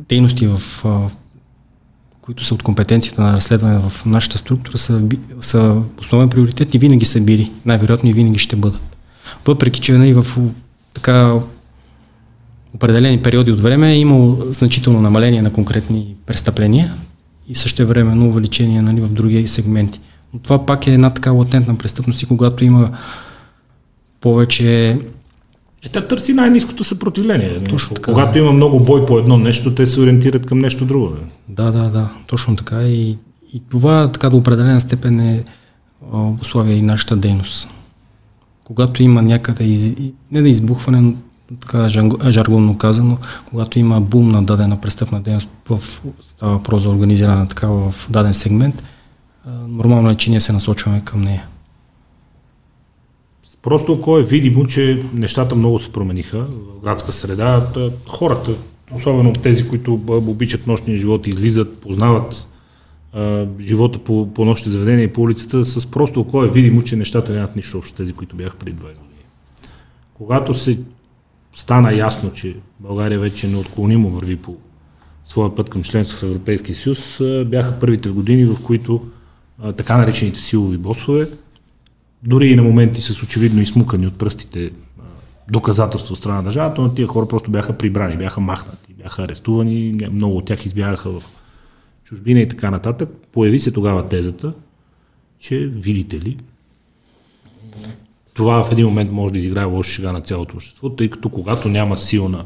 дейности, 0.08 0.46
в, 0.46 0.60
а, 0.84 1.08
които 2.20 2.44
са 2.44 2.54
от 2.54 2.62
компетенцията 2.62 3.22
на 3.22 3.32
разследване 3.32 3.78
в 3.78 4.06
нашата 4.06 4.38
структура, 4.38 4.78
са, 4.78 5.02
са 5.40 5.82
основен 6.00 6.28
приоритет 6.28 6.74
и 6.74 6.78
винаги 6.78 7.04
са 7.04 7.20
били, 7.20 7.52
най-вероятно 7.66 8.10
и 8.10 8.12
винаги 8.12 8.38
ще 8.38 8.56
бъдат. 8.56 8.82
Въпреки, 9.46 9.80
че 9.80 9.92
нали, 9.92 10.14
в 10.14 10.26
така 10.94 11.34
определени 12.74 13.22
периоди 13.22 13.52
от 13.52 13.60
време 13.60 13.92
е 13.92 13.98
имало 13.98 14.36
значително 14.50 15.00
намаление 15.00 15.42
на 15.42 15.52
конкретни 15.52 16.14
престъпления 16.26 16.92
и 17.48 17.54
също 17.54 17.86
времено 17.86 18.28
увеличение 18.28 18.82
нали, 18.82 19.00
в 19.00 19.08
други 19.08 19.48
сегменти. 19.48 20.00
Но 20.34 20.40
това 20.40 20.66
пак 20.66 20.86
е 20.86 20.94
една 20.94 21.10
така 21.10 21.30
латентна 21.30 21.76
престъпност 21.76 22.22
и 22.22 22.26
когато 22.26 22.64
има 22.64 22.90
повече 24.20 24.98
е, 25.82 25.88
те 25.88 26.06
търси 26.06 26.32
най-низкото 26.32 26.84
съпротивление. 26.84 27.64
Точно 27.64 27.94
така. 27.94 28.12
Когато 28.12 28.38
има 28.38 28.52
много 28.52 28.80
бой 28.80 29.06
по 29.06 29.18
едно 29.18 29.38
нещо, 29.38 29.74
те 29.74 29.86
се 29.86 30.00
ориентират 30.00 30.46
към 30.46 30.58
нещо 30.58 30.84
друго. 30.84 31.16
Да, 31.48 31.70
да, 31.70 31.90
да, 31.90 32.08
точно 32.26 32.56
така. 32.56 32.82
И, 32.82 33.18
и 33.54 33.62
това 33.70 34.12
така 34.12 34.30
до 34.30 34.36
определена 34.36 34.80
степен 34.80 35.20
е 35.20 35.44
условия 36.40 36.76
и 36.76 36.82
нашата 36.82 37.16
дейност. 37.16 37.68
Когато 38.74 39.02
има 39.02 39.22
някъде, 39.22 39.64
из, 39.64 39.94
не 40.30 40.42
да 40.42 40.48
избухване, 40.48 41.00
но 41.00 41.14
така 41.60 41.88
жаргонно 42.30 42.78
казано, 42.78 43.18
когато 43.50 43.78
има 43.78 44.00
бум 44.00 44.28
на 44.28 44.42
дадена 44.42 44.80
престъпна 44.80 45.20
дейност, 45.20 45.48
в, 45.68 45.82
става 46.22 46.52
въпрос 46.52 46.82
за 46.82 46.88
организирана 46.88 47.48
такава 47.48 47.90
в 47.90 48.06
даден 48.10 48.34
сегмент, 48.34 48.82
нормално 49.68 50.10
е, 50.10 50.14
че 50.14 50.30
ние 50.30 50.40
се 50.40 50.52
насочваме 50.52 51.02
към 51.04 51.20
нея. 51.20 51.46
Просто 53.62 53.92
ако 53.92 54.18
е 54.18 54.22
видимо, 54.22 54.66
че 54.66 55.04
нещата 55.14 55.54
много 55.54 55.78
се 55.78 55.92
промениха 55.92 56.38
в 56.78 56.82
градска 56.82 57.12
среда, 57.12 57.66
хората, 58.08 58.50
особено 58.94 59.32
тези, 59.32 59.68
които 59.68 60.00
обичат 60.08 60.66
нощния 60.66 60.98
живот, 60.98 61.26
излизат, 61.26 61.78
познават 61.78 62.48
живота 63.60 63.98
по, 63.98 64.28
по 64.34 64.44
нощните 64.44 64.70
заведения 64.70 65.04
и 65.04 65.12
по 65.12 65.22
улицата, 65.22 65.64
с 65.64 65.86
просто 65.86 66.20
око 66.20 66.44
е 66.44 66.50
видимо, 66.50 66.82
че 66.82 66.96
нещата 66.96 67.32
нямат 67.32 67.56
нищо 67.56 67.78
общо 67.78 67.96
тези, 67.96 68.12
които 68.12 68.36
бяха 68.36 68.56
преди 68.56 68.76
20 68.76 68.80
години. 68.80 69.24
Когато 70.14 70.54
се 70.54 70.78
стана 71.54 71.94
ясно, 71.94 72.32
че 72.32 72.56
България 72.80 73.20
вече 73.20 73.48
неотклонимо 73.48 74.10
върви 74.10 74.36
по 74.36 74.56
своя 75.24 75.54
път 75.54 75.70
към 75.70 75.82
членство 75.82 76.18
в 76.18 76.22
Европейския 76.22 76.74
съюз, 76.74 77.20
бяха 77.46 77.78
първите 77.80 78.08
години, 78.08 78.44
в 78.44 78.56
които 78.62 79.06
така 79.76 79.96
наречените 79.96 80.40
силови 80.40 80.78
босове 80.78 81.28
дори 82.22 82.48
и 82.48 82.56
на 82.56 82.62
моменти 82.62 83.02
с 83.02 83.22
очевидно 83.22 83.62
измукани 83.62 84.06
от 84.06 84.18
пръстите 84.18 84.70
доказателства 85.50 86.12
от 86.12 86.18
страна 86.18 86.36
на 86.36 86.42
държавата, 86.42 86.82
но 86.82 86.94
тия 86.94 87.06
хора 87.06 87.28
просто 87.28 87.50
бяха 87.50 87.72
прибрани, 87.72 88.16
бяха 88.16 88.40
махнати, 88.40 88.94
бяха 89.02 89.22
арестувани, 89.22 90.08
много 90.12 90.36
от 90.36 90.44
тях 90.44 90.66
избягаха 90.66 91.10
в 91.10 91.22
чужбина 92.12 92.40
и 92.40 92.48
така 92.48 92.70
нататък. 92.70 93.08
Появи 93.32 93.60
се 93.60 93.70
тогава 93.72 94.08
тезата, 94.08 94.54
че 95.38 95.66
видите 95.66 96.20
ли, 96.20 96.36
това 98.34 98.64
в 98.64 98.72
един 98.72 98.86
момент 98.86 99.12
може 99.12 99.32
да 99.32 99.38
изиграе 99.38 99.64
лоша 99.64 99.90
шега 99.90 100.12
на 100.12 100.20
цялото 100.20 100.56
общество, 100.56 100.90
тъй 100.90 101.10
като 101.10 101.28
когато 101.28 101.68
няма 101.68 101.98
силна, 101.98 102.44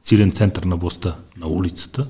силен 0.00 0.30
център 0.30 0.62
на 0.62 0.76
властта 0.76 1.16
на 1.36 1.48
улицата, 1.48 2.08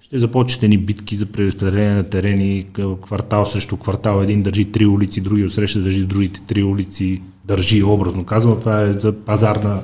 ще 0.00 0.18
започнете 0.18 0.68
ни 0.68 0.78
битки 0.78 1.16
за 1.16 1.26
преразпределение 1.26 1.94
на 1.94 2.10
терени, 2.10 2.66
квартал 3.02 3.46
срещу 3.46 3.76
квартал. 3.76 4.22
Един 4.22 4.42
държи 4.42 4.72
три 4.72 4.86
улици, 4.86 5.20
други 5.20 5.44
отсреща 5.44 5.80
държи 5.80 6.04
другите 6.04 6.40
три 6.46 6.62
улици. 6.62 7.22
Държи, 7.44 7.82
образно 7.82 8.24
казано, 8.24 8.56
това 8.56 8.82
е 8.82 8.92
за 8.92 9.12
пазар 9.12 9.56
на 9.56 9.82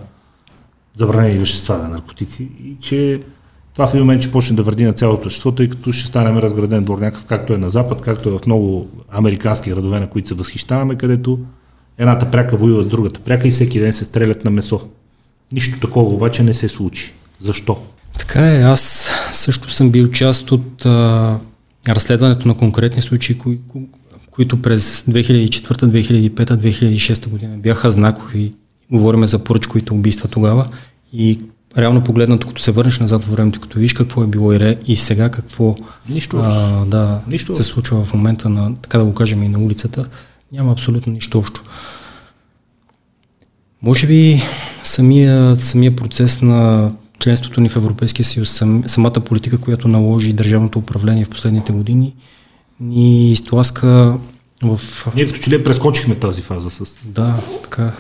забранени 0.95 1.39
вещества 1.39 1.79
на 1.79 1.89
наркотици. 1.89 2.49
И 2.65 2.77
че 2.81 3.23
това 3.75 3.87
в 3.87 3.95
един 3.95 4.01
момент 4.01 4.23
ще 4.23 4.33
почне 4.33 4.57
да 4.57 4.63
върди 4.63 4.85
на 4.85 4.93
цялото 4.93 5.27
общество, 5.27 5.53
тъй 5.53 5.69
като 5.69 5.93
ще 5.93 6.07
станем 6.07 6.39
разграден 6.39 6.85
двор 6.85 6.99
някакъв, 6.99 7.25
както 7.25 7.55
е 7.55 7.59
на 7.59 7.71
Запад, 7.71 8.01
както 8.01 8.29
е 8.29 8.33
в 8.33 8.47
много 8.47 8.89
американски 9.11 9.71
градове, 9.71 10.01
на 10.01 10.07
които 10.07 10.29
се 10.29 10.35
възхищаваме, 10.35 10.95
където 10.95 11.39
едната 11.99 12.31
пряка 12.31 12.57
воюва 12.57 12.83
с 12.83 12.89
другата 12.89 13.21
пряка 13.21 13.49
и 13.49 13.51
всеки 13.51 13.81
ден 13.81 13.93
се 13.93 14.05
стрелят 14.05 14.45
на 14.45 14.51
месо. 14.51 14.81
Нищо 15.53 15.81
такова 15.81 16.15
обаче 16.15 16.43
не 16.43 16.55
се 16.55 16.69
случи. 16.69 17.13
Защо? 17.41 17.83
Така 18.19 18.53
е, 18.53 18.63
аз 18.63 19.09
също 19.33 19.71
съм 19.71 19.91
бил 19.91 20.11
част 20.11 20.53
от 20.53 20.87
а, 20.87 21.39
разследването 21.89 22.49
на 22.49 22.57
конкретни 22.57 23.03
случаи, 23.03 23.39
кои, 23.39 23.59
ко, 23.69 23.81
които 24.31 24.63
през 24.63 25.03
2004, 25.03 25.85
2005, 25.85 26.31
2006 26.31 27.29
година 27.29 27.57
бяха 27.57 27.91
знакови. 27.91 28.53
Говориме 28.91 29.27
за 29.27 29.45
поръчковите 29.45 29.93
убийства 29.93 30.29
тогава 30.29 30.67
и 31.13 31.41
реално 31.79 32.05
погледнато, 32.05 32.47
като 32.47 32.63
се 32.63 32.73
върнеш 32.73 32.99
назад 32.99 33.25
във 33.25 33.33
времето, 33.33 33.61
като 33.61 33.79
виж 33.79 33.93
какво 33.93 34.23
е 34.23 34.27
било 34.27 34.53
и, 34.53 34.61
ре, 34.61 34.77
и 34.87 34.97
сега 34.97 35.29
какво 35.29 35.75
нищо 36.09 36.41
а, 36.43 36.85
да, 36.85 37.21
нищо. 37.31 37.57
се 37.57 37.63
случва 37.63 38.05
в 38.05 38.15
момента 38.15 38.49
на, 38.49 38.75
така 38.77 38.99
да 38.99 39.05
го 39.05 39.15
кажем 39.15 39.43
и 39.43 39.49
на 39.49 39.59
улицата, 39.59 40.07
няма 40.53 40.73
абсолютно 40.73 41.13
нищо 41.13 41.39
общо. 41.39 41.63
Може 43.83 44.07
би 44.07 44.43
самия, 44.85 45.57
самия 45.57 45.97
процес 45.97 46.43
на 46.43 46.93
членството 47.19 47.61
ни 47.61 47.69
в 47.69 47.77
Европейския 47.77 48.25
съюз, 48.25 48.51
сам, 48.51 48.85
самата 48.87 49.13
политика, 49.13 49.59
която 49.59 49.89
наложи 49.89 50.33
държавното 50.33 50.79
управление 50.79 51.25
в 51.25 51.29
последните 51.29 51.73
години, 51.73 52.15
ни 52.81 53.31
изтласка 53.31 54.19
в... 54.63 54.81
Ние 55.15 55.27
като 55.27 55.39
че 55.39 55.51
ли 55.51 55.65
прескочихме 55.65 56.15
тази 56.15 56.43
фаза 56.43 56.71
с... 56.71 56.99
Да, 57.05 57.35
така. 57.63 57.93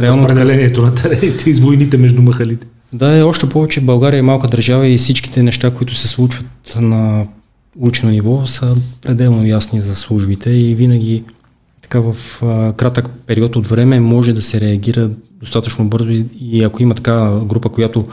Реално 0.00 0.22
Разпределението 0.22 0.82
на 0.82 0.94
терените 0.94 1.50
и 1.50 1.52
войните 1.52 1.96
между 1.96 2.22
махалите. 2.22 2.66
Да, 2.92 3.18
е 3.18 3.22
още 3.22 3.48
повече 3.48 3.80
България 3.80 4.18
е 4.18 4.22
малка 4.22 4.48
държава 4.48 4.88
и 4.88 4.98
всичките 4.98 5.42
неща, 5.42 5.74
които 5.74 5.94
се 5.94 6.08
случват 6.08 6.76
на 6.80 7.26
улично 7.78 8.10
ниво, 8.10 8.46
са 8.46 8.76
пределно 9.02 9.46
ясни 9.46 9.82
за 9.82 9.94
службите 9.94 10.50
и 10.50 10.74
винаги 10.74 11.24
така 11.82 12.00
в 12.00 12.16
а, 12.42 12.72
кратък 12.72 13.10
период 13.26 13.56
от 13.56 13.66
време 13.66 14.00
може 14.00 14.32
да 14.32 14.42
се 14.42 14.60
реагира 14.60 15.10
достатъчно 15.40 15.88
бързо 15.88 16.24
и, 16.40 16.64
ако 16.64 16.82
има 16.82 16.94
така 16.94 17.38
група, 17.44 17.68
която 17.68 18.06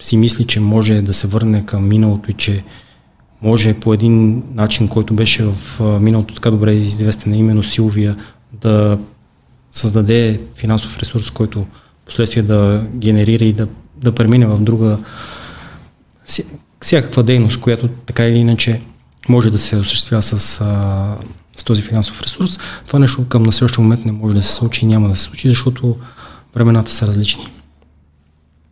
си 0.00 0.16
мисли, 0.16 0.44
че 0.44 0.60
може 0.60 1.02
да 1.02 1.14
се 1.14 1.26
върне 1.26 1.66
към 1.66 1.88
миналото 1.88 2.30
и 2.30 2.34
че 2.34 2.64
може 3.42 3.74
по 3.74 3.94
един 3.94 4.42
начин, 4.54 4.88
който 4.88 5.14
беше 5.14 5.44
в 5.44 5.80
миналото 6.00 6.34
така 6.34 6.50
добре 6.50 6.72
известен, 6.72 7.34
именно 7.34 7.62
силовия, 7.62 8.16
да 8.62 8.98
създаде 9.72 10.40
финансов 10.56 10.98
ресурс, 10.98 11.30
който 11.30 11.66
последствие 12.06 12.42
да 12.42 12.86
генерира 12.96 13.44
и 13.44 13.52
да, 13.52 13.68
да 13.96 14.14
премине 14.14 14.46
в 14.46 14.58
друга 14.60 14.98
всякаква 16.80 17.22
дейност, 17.22 17.60
която 17.60 17.88
така 17.88 18.26
или 18.26 18.36
иначе 18.36 18.80
може 19.28 19.50
да 19.50 19.58
се 19.58 19.76
осъществява 19.76 20.22
с, 20.22 20.38
с 21.56 21.64
този 21.64 21.82
финансов 21.82 22.22
ресурс. 22.22 22.58
Това 22.86 22.98
нещо 22.98 23.28
към 23.28 23.42
настоящия 23.42 23.82
момент 23.82 24.04
не 24.04 24.12
може 24.12 24.34
да 24.34 24.42
се 24.42 24.52
случи 24.52 24.84
и 24.84 24.88
няма 24.88 25.08
да 25.08 25.16
се 25.16 25.22
случи, 25.22 25.48
защото 25.48 25.96
времената 26.54 26.90
са 26.90 27.06
различни. 27.06 27.48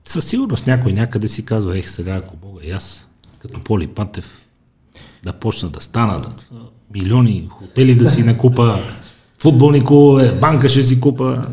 Със 0.04 0.24
сигурност 0.24 0.66
някой 0.66 0.92
някъде 0.92 1.28
си 1.28 1.44
казва, 1.44 1.78
ех 1.78 1.90
сега 1.90 2.14
ако 2.14 2.36
мога 2.46 2.60
и 2.64 2.70
аз, 2.70 3.08
като 3.38 3.60
Поли 3.60 3.86
Пантев, 3.86 4.44
да 5.24 5.32
почна 5.32 5.68
да 5.68 5.80
стана, 5.80 6.16
да, 6.16 6.30
милиони 6.94 7.48
хотели 7.50 7.94
да 7.94 8.10
си 8.10 8.22
накупа, 8.22 8.78
футболни 9.38 9.84
клубове, 9.84 10.32
банка 10.40 10.68
ще 10.68 10.82
си 10.82 11.00
купа. 11.00 11.46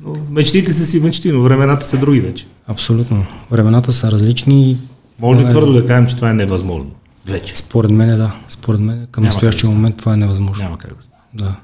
Но 0.00 0.12
мечтите 0.30 0.72
са 0.72 0.86
си 0.86 1.00
мечти, 1.00 1.32
но 1.32 1.42
времената 1.42 1.86
са 1.86 1.98
други 1.98 2.20
вече. 2.20 2.46
Абсолютно. 2.68 3.26
Времената 3.50 3.92
са 3.92 4.12
различни. 4.12 4.76
Може 5.20 5.40
ли 5.40 5.50
твърдо 5.50 5.72
да 5.72 5.86
кажем, 5.86 6.06
че 6.06 6.16
това 6.16 6.30
е 6.30 6.34
невъзможно? 6.34 6.90
Вече. 7.26 7.56
Според 7.56 7.90
мен 7.90 8.18
да. 8.18 8.34
Според 8.48 8.80
мен 8.80 9.06
към 9.10 9.22
Няма 9.22 9.28
настоящия 9.28 9.70
да 9.70 9.76
момент 9.76 9.96
това 9.96 10.14
е 10.14 10.16
невъзможно. 10.16 10.64
Няма 10.64 10.78
как 10.78 10.96
да 10.96 11.02
стане. 11.02 11.22
Да. 11.34 11.56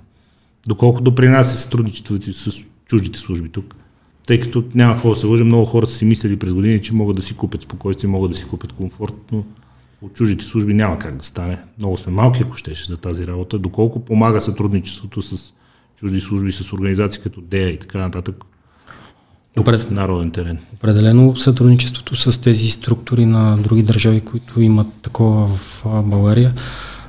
Доколко 0.67 1.01
допринася 1.01 1.57
сътрудничеството 1.57 2.33
с 2.33 2.53
чуждите 2.87 3.19
служби 3.19 3.49
тук. 3.49 3.75
Тъй 4.27 4.41
като 4.41 4.65
няма 4.75 4.93
какво 4.93 5.11
да 5.11 5.17
се 5.17 5.27
лъжа, 5.27 5.45
много 5.45 5.65
хора 5.65 5.87
са 5.87 5.97
си 5.97 6.05
мислили 6.05 6.39
през 6.39 6.53
години, 6.55 6.83
че 6.83 6.95
могат 6.95 7.17
да 7.17 7.23
си 7.23 7.35
купят 7.35 7.63
спокойствие, 7.63 8.11
могат 8.11 8.31
да 8.31 8.37
си 8.37 8.45
купят 8.45 8.73
комфорт, 8.73 9.15
но 9.33 9.45
от 10.03 10.15
чуждите 10.15 10.45
служби 10.45 10.75
няма 10.75 10.99
как 10.99 11.17
да 11.17 11.25
стане. 11.25 11.59
Много 11.79 11.97
сме 11.97 12.13
малки, 12.13 12.43
ако 12.43 12.57
щеше 12.57 12.89
за 12.89 12.97
тази 12.97 13.27
работа. 13.27 13.59
Доколко 13.59 14.05
помага 14.05 14.41
сътрудничеството 14.41 15.23
с 15.23 15.53
чужди 15.97 16.21
служби, 16.21 16.53
с 16.53 16.73
организации 16.73 17.23
като 17.23 17.41
ДЕА 17.41 17.69
и 17.69 17.79
така 17.79 17.99
нататък. 17.99 18.45
Добре. 19.57 19.79
народен 19.91 20.31
терен. 20.31 20.59
Определено 20.73 21.37
сътрудничеството 21.37 22.17
с 22.17 22.41
тези 22.41 22.71
структури 22.71 23.27
на 23.27 23.57
други 23.57 23.83
държави, 23.83 24.21
които 24.21 24.61
имат 24.61 24.87
такова 25.03 25.47
в 25.49 25.83
България, 26.05 26.55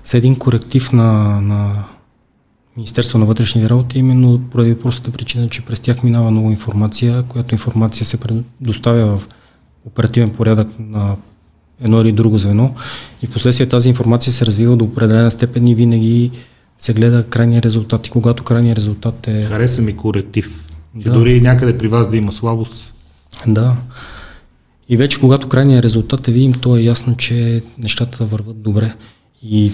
са 0.03 0.17
един 0.17 0.35
коректив 0.35 0.91
на, 0.91 1.41
на 1.41 1.85
Министерство 2.77 3.19
на 3.19 3.25
вътрешните 3.25 3.69
работи, 3.69 3.99
именно 3.99 4.41
поради 4.51 4.79
простата 4.79 5.11
причина, 5.11 5.49
че 5.49 5.65
през 5.65 5.79
тях 5.79 6.03
минава 6.03 6.31
много 6.31 6.51
информация, 6.51 7.23
която 7.23 7.55
информация 7.55 8.05
се 8.05 8.17
предоставя 8.17 9.17
в 9.17 9.27
оперативен 9.85 10.29
порядък 10.29 10.67
на 10.79 11.15
едно 11.81 12.01
или 12.01 12.11
друго 12.11 12.37
звено 12.37 12.75
и 13.23 13.27
последствие 13.27 13.69
тази 13.69 13.89
информация 13.89 14.33
се 14.33 14.45
развива 14.45 14.77
до 14.77 14.85
определена 14.85 15.31
степен 15.31 15.67
и 15.67 15.75
винаги 15.75 16.31
се 16.77 16.93
гледа 16.93 17.25
крайния 17.29 17.61
резултат 17.61 18.07
и 18.07 18.09
когато 18.09 18.43
крайният 18.43 18.77
резултат 18.77 19.27
е... 19.27 19.43
Хареса 19.43 19.81
ми 19.81 19.97
коректив. 19.97 20.64
Че 21.01 21.09
Да. 21.09 21.13
дори 21.13 21.41
някъде 21.41 21.77
при 21.77 21.87
вас 21.87 22.09
да 22.09 22.17
има 22.17 22.31
слабост, 22.31 22.93
Да. 23.47 23.77
И 24.89 24.97
вече 24.97 25.19
когато 25.19 25.49
крайният 25.49 25.83
резултат 25.85 26.27
е 26.27 26.31
видим, 26.31 26.53
то 26.53 26.77
е 26.77 26.81
ясно, 26.81 27.17
че 27.17 27.63
нещата 27.77 28.25
върват 28.25 28.61
добре. 28.61 28.93
И 29.43 29.71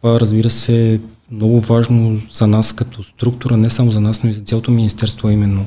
това, 0.00 0.20
разбира 0.20 0.50
се, 0.50 0.94
е 0.94 0.98
много 1.30 1.60
важно 1.60 2.20
за 2.32 2.46
нас 2.46 2.72
като 2.72 3.02
структура, 3.02 3.56
не 3.56 3.70
само 3.70 3.92
за 3.92 4.00
нас, 4.00 4.22
но 4.22 4.30
и 4.30 4.34
за 4.34 4.40
цялото 4.40 4.70
министерство, 4.70 5.28
а 5.28 5.32
именно 5.32 5.66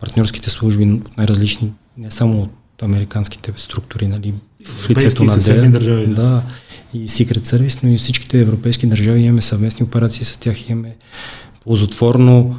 партньорските 0.00 0.50
служби 0.50 0.84
от 0.84 1.16
най-различни, 1.16 1.72
не 1.98 2.10
само 2.10 2.42
от 2.42 2.82
американските 2.82 3.52
структури, 3.56 4.06
нали, 4.06 4.34
в 4.64 4.90
лицето 4.90 5.24
на 5.24 5.36
ДЕА. 5.36 5.70
държави. 5.70 6.06
Да, 6.06 6.42
и 6.94 7.08
Secret 7.08 7.38
Service, 7.38 7.78
но 7.82 7.90
и 7.90 7.98
всичките 7.98 8.40
европейски 8.40 8.86
държави 8.86 9.20
имаме 9.20 9.42
съвместни 9.42 9.84
операции 9.84 10.24
с 10.24 10.38
тях, 10.38 10.68
имаме 10.70 10.96
ползотворно 11.64 12.58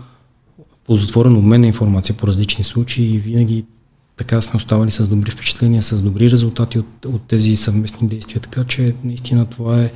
ползотворен 0.91 1.37
обмен 1.37 1.61
на 1.61 1.67
информация 1.67 2.17
по 2.17 2.27
различни 2.27 2.63
случаи 2.63 3.15
и 3.15 3.17
винаги 3.17 3.65
така 4.17 4.41
сме 4.41 4.57
оставали 4.57 4.91
с 4.91 5.07
добри 5.07 5.31
впечатления, 5.31 5.83
с 5.83 6.03
добри 6.03 6.31
резултати 6.31 6.79
от, 6.79 7.05
от 7.05 7.21
тези 7.21 7.55
съвместни 7.55 8.07
действия. 8.07 8.41
Така 8.41 8.63
че 8.63 8.95
наистина 9.03 9.45
това 9.45 9.81
е 9.81 9.91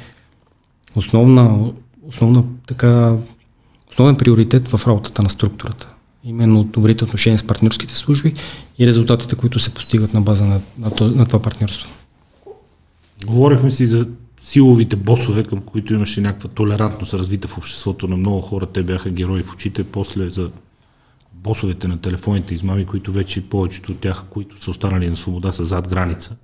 основна, 0.96 1.72
основна 2.08 2.44
така, 2.68 3.18
основен 3.92 4.16
приоритет 4.16 4.68
в 4.68 4.88
работата 4.88 5.24
на 5.24 5.30
структурата. 5.30 5.90
Именно 6.24 6.64
добрите 6.64 7.04
отношения 7.04 7.40
с 7.40 7.48
партньорските 7.48 7.96
служби 7.96 8.34
и 8.80 8.88
резултатите, 8.88 9.36
които 9.36 9.60
се 9.60 9.74
постигат 9.74 10.14
на 10.14 10.22
база 10.22 10.46
на, 10.46 10.62
на, 10.80 10.92
на 11.02 11.26
това 11.26 11.42
партньорство. 11.42 11.90
Говорихме 13.26 13.72
си 13.72 13.86
за 13.86 14.08
силовите 14.42 14.96
босове, 14.96 15.44
към 15.44 15.62
които 15.62 15.94
имаше 15.94 16.22
някаква 16.22 16.50
толерантност 16.50 17.14
развита 17.14 17.48
в 17.48 17.58
обществото 17.58 18.08
на 18.08 18.18
много 18.18 18.42
хора. 18.42 18.66
Те 18.66 18.84
бяха 18.84 19.10
герои 19.10 19.42
в 19.42 19.54
очите. 19.54 19.84
После 19.84 20.30
за 20.30 20.50
босовете 21.46 21.88
на 21.88 21.98
телефонните 21.98 22.54
измами, 22.54 22.86
които 22.86 23.12
вече 23.12 23.50
повечето 23.50 23.92
от 23.92 24.00
тях, 24.00 24.24
които 24.30 24.64
са 24.64 24.72
останали 24.72 25.10
на 25.10 25.16
свобода, 25.16 25.52
са 25.52 25.66
зад 25.66 25.88
граница. 25.88 26.36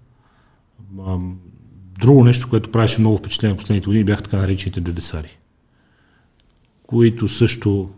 Друго 2.00 2.24
нещо, 2.24 2.50
което 2.50 2.72
правеше 2.72 3.02
много 3.02 3.18
впечатление 3.18 3.56
в 3.56 3.58
последните 3.58 3.86
години, 3.86 4.04
бяха 4.04 4.24
така 4.24 4.38
наречените 4.38 4.82
дедесари, 4.82 5.38
които 6.84 7.28
също, 7.28 7.90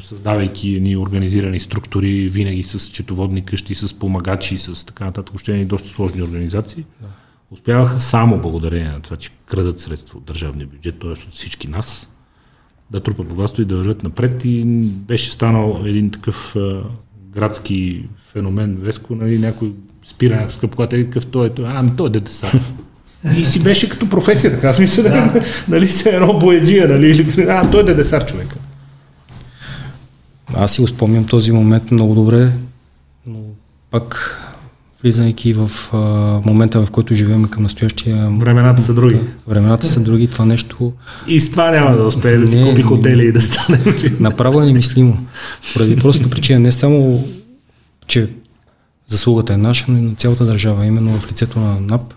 създавайки 0.00 0.80
ни 0.80 0.96
организирани 0.96 1.60
структури, 1.60 2.28
винаги 2.28 2.62
с 2.62 2.88
четоводни 2.88 3.44
къщи, 3.44 3.74
с 3.74 3.98
помагачи, 3.98 4.58
с 4.58 4.86
така 4.86 5.04
нататък, 5.04 5.32
въобще 5.32 5.56
ни 5.56 5.64
доста 5.64 5.88
сложни 5.88 6.22
организации, 6.22 6.84
успяваха 7.50 8.00
само 8.00 8.40
благодарение 8.40 8.92
на 8.92 9.00
това, 9.00 9.16
че 9.16 9.30
крадат 9.46 9.80
средства 9.80 10.18
от 10.18 10.24
държавния 10.24 10.66
бюджет, 10.66 10.98
т.е. 11.00 11.10
от 11.10 11.30
всички 11.30 11.68
нас, 11.68 12.08
да 12.92 13.00
трупат 13.00 13.26
богатство 13.26 13.62
и 13.62 13.64
да 13.64 13.76
вървят 13.76 14.02
напред 14.02 14.44
и 14.44 14.64
беше 14.84 15.32
станал 15.32 15.80
един 15.84 16.10
такъв 16.10 16.56
а, 16.56 16.82
градски 17.34 18.08
феномен 18.32 18.76
Веско, 18.80 19.14
нали, 19.14 19.38
някой 19.38 19.72
спира 20.06 20.34
някакъв 20.34 20.54
скъпокател 20.54 20.98
и 20.98 21.04
какъв 21.04 21.26
той 21.26 21.46
е, 21.46 21.50
той, 21.50 21.64
ами 21.68 21.90
той 21.96 22.06
е 22.06 22.10
ДДС. 22.10 22.60
И 23.36 23.46
си 23.46 23.62
беше 23.62 23.88
като 23.88 24.08
професия, 24.08 24.50
така 24.50 24.72
смисъл, 24.72 25.04
да. 25.04 25.44
нали, 25.68 25.86
се 25.86 26.10
едно 26.10 26.38
боеджия, 26.38 26.88
нали, 26.88 27.10
или, 27.10 27.46
а, 27.48 27.70
той 27.70 27.80
е 27.80 27.84
ДДС 27.84 28.26
човека. 28.26 28.56
Аз 30.54 30.72
си 30.72 30.80
го 30.80 30.88
спомням 30.88 31.26
този 31.26 31.52
момент 31.52 31.90
много 31.90 32.14
добре, 32.14 32.52
но 33.26 33.38
пак 33.90 34.38
влизайки 35.02 35.52
в 35.52 35.70
а, 35.92 35.96
момента, 36.44 36.86
в 36.86 36.90
който 36.90 37.14
живеем 37.14 37.44
към 37.44 37.62
настоящия 37.62 38.30
Времената 38.30 38.82
са 38.82 38.94
други. 38.94 39.18
времената 39.48 39.86
са 39.86 40.00
други, 40.00 40.26
това 40.26 40.44
нещо 40.44 40.92
И 41.28 41.40
с 41.40 41.50
това 41.50 41.70
няма 41.70 41.96
да 41.96 42.06
успее 42.06 42.36
да 42.36 42.48
си 42.48 42.56
Не, 42.56 42.68
купи 42.68 42.82
хотели 42.82 43.26
и 43.26 43.32
да 43.32 43.42
стане. 43.42 43.78
направо 44.20 44.62
е 44.62 44.66
немислимо. 44.66 45.18
Поради 45.74 45.96
простата 45.96 46.30
причина 46.30 46.60
не 46.60 46.72
само, 46.72 47.24
че 48.06 48.28
заслугата 49.06 49.54
е 49.54 49.56
наша, 49.56 49.84
но 49.88 49.98
и 49.98 50.00
на 50.00 50.14
цялата 50.14 50.44
държава, 50.46 50.86
именно 50.86 51.18
в 51.18 51.30
лицето 51.30 51.60
на 51.60 51.80
НАП, 51.80 52.14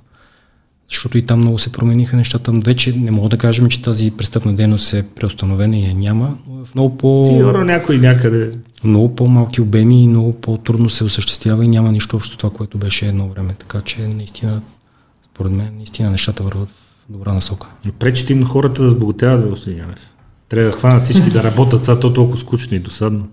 защото 0.90 1.18
и 1.18 1.22
там 1.22 1.40
много 1.40 1.60
се 1.60 1.72
промениха 1.72 2.18
нещата. 2.18 2.52
Вече 2.52 2.94
не 2.98 3.12
мога 3.12 3.30
да 3.30 3.38
кажем, 3.38 3.68
че 3.68 3.82
тази 3.82 4.12
престъпна 4.12 4.54
дейност 4.54 4.94
е 4.94 5.04
преустановена 5.16 5.78
и 5.78 5.84
я 5.86 5.94
няма, 5.94 6.38
но 6.50 6.62
е 6.62 6.66
в 6.66 6.76
много 6.76 6.98
по... 6.98 7.26
Сигурно 7.26 7.64
някой 7.64 7.98
някъде. 7.98 8.52
Много 8.86 9.16
по-малки 9.16 9.62
обеми 9.62 10.04
и 10.04 10.08
много 10.08 10.34
по-трудно 10.34 10.90
се 10.90 11.04
осъществява 11.04 11.66
и 11.66 11.68
няма 11.68 11.92
нищо 11.92 12.16
общо 12.16 12.38
това, 12.38 12.50
което 12.50 12.78
беше 12.78 13.08
едно 13.08 13.28
време. 13.28 13.56
Така 13.60 13.82
че 13.82 14.08
наистина, 14.08 14.62
според 15.26 15.52
мен, 15.52 15.74
наистина 15.78 16.12
нещата 16.12 16.44
върват 16.44 16.70
в 16.70 17.12
добра 17.12 17.34
насока. 17.34 17.68
Пречите 18.00 18.34
им 18.34 18.40
на 18.40 18.46
хората 18.46 18.84
да 18.84 18.90
сбогатяват, 18.90 19.50
господин 19.50 19.80
Янев. 19.80 20.12
Трябва 20.50 20.72
да 20.72 20.78
хванат 20.78 21.04
всички 21.04 21.30
да 21.30 21.44
работят, 21.44 21.86
сега 21.86 22.00
то 22.00 22.14
толкова 22.14 22.38
скучно 22.38 22.78
и 22.78 22.80
досадно. 22.80 23.28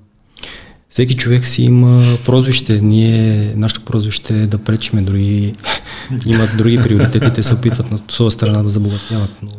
Всеки 0.89 1.17
човек 1.17 1.47
си 1.47 1.63
има 1.63 2.03
прозвище. 2.25 2.81
Ние, 2.81 3.55
нашето 3.57 3.85
прозвище 3.85 4.43
е 4.43 4.47
да 4.47 4.59
пречиме 4.59 5.03
други, 5.03 5.55
имат 6.27 6.57
други 6.57 6.79
приоритети, 6.83 7.33
те 7.35 7.43
се 7.43 7.55
опитват 7.55 7.91
на 7.91 7.99
своя 8.11 8.31
страна 8.31 8.63
да 8.63 8.69
забогатяват, 8.69 9.31
но 9.43 9.51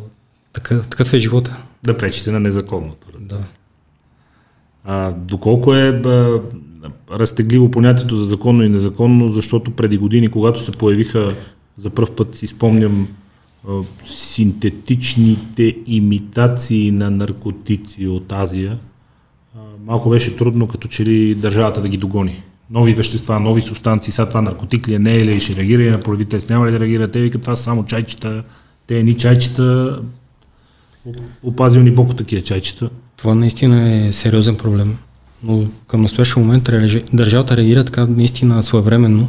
такъв, 0.52 0.88
такъв 0.88 1.12
е 1.12 1.18
живота. 1.18 1.56
Да 1.82 1.98
пречите 1.98 2.32
на 2.32 2.40
незаконното. 2.40 3.06
Да. 3.20 3.38
А, 4.84 5.12
доколко 5.12 5.74
е 5.74 5.92
б, 5.92 6.40
разтегливо 7.10 7.70
понятието 7.70 8.16
за 8.16 8.24
законно 8.24 8.62
и 8.62 8.68
незаконно, 8.68 9.28
защото 9.28 9.70
преди 9.70 9.98
години, 9.98 10.28
когато 10.28 10.60
се 10.60 10.72
появиха 10.72 11.34
за 11.76 11.90
първ 11.90 12.10
път, 12.16 12.36
си 12.36 12.46
спомням, 12.46 13.08
а, 13.68 13.80
синтетичните 14.04 15.76
имитации 15.86 16.90
на 16.90 17.10
наркотици 17.10 18.06
от 18.06 18.32
Азия, 18.32 18.78
а, 19.56 19.58
малко 19.86 20.10
беше 20.10 20.36
трудно 20.36 20.66
като 20.68 20.88
че 20.88 21.04
ли 21.04 21.34
държавата 21.34 21.82
да 21.82 21.88
ги 21.88 21.96
догони. 21.96 22.42
Нови 22.70 22.94
вещества, 22.94 23.40
нови 23.40 23.60
субстанции, 23.60 24.12
сега 24.12 24.28
това 24.28 24.42
наркотик 24.42 24.88
ли 24.88 24.94
е, 24.94 24.98
не 24.98 25.16
е 25.16 25.24
ли, 25.24 25.40
ще 25.40 25.56
реагира 25.56 25.82
ли 25.82 25.90
на 25.90 26.00
прояви 26.00 26.26
няма 26.50 26.66
ли 26.66 26.70
да 26.70 26.80
реагира, 26.80 27.10
те 27.10 27.20
викат 27.20 27.42
това 27.42 27.56
са 27.56 27.62
само 27.62 27.84
чайчета, 27.84 28.44
те 28.86 28.98
едни 28.98 29.16
чайчета, 29.16 30.00
опазил 31.42 31.82
ни 31.82 31.90
Бог 31.90 32.10
от 32.10 32.16
такива 32.16 32.42
чайчета. 32.42 32.90
Това 33.16 33.34
наистина 33.34 33.92
е 33.92 34.12
сериозен 34.12 34.56
проблем, 34.56 34.96
но 35.42 35.64
към 35.86 36.02
настоящия 36.02 36.42
момент 36.44 36.70
държавата 37.12 37.56
реагира 37.56 37.84
така 37.84 38.06
наистина 38.06 38.62
своевременно. 38.62 39.28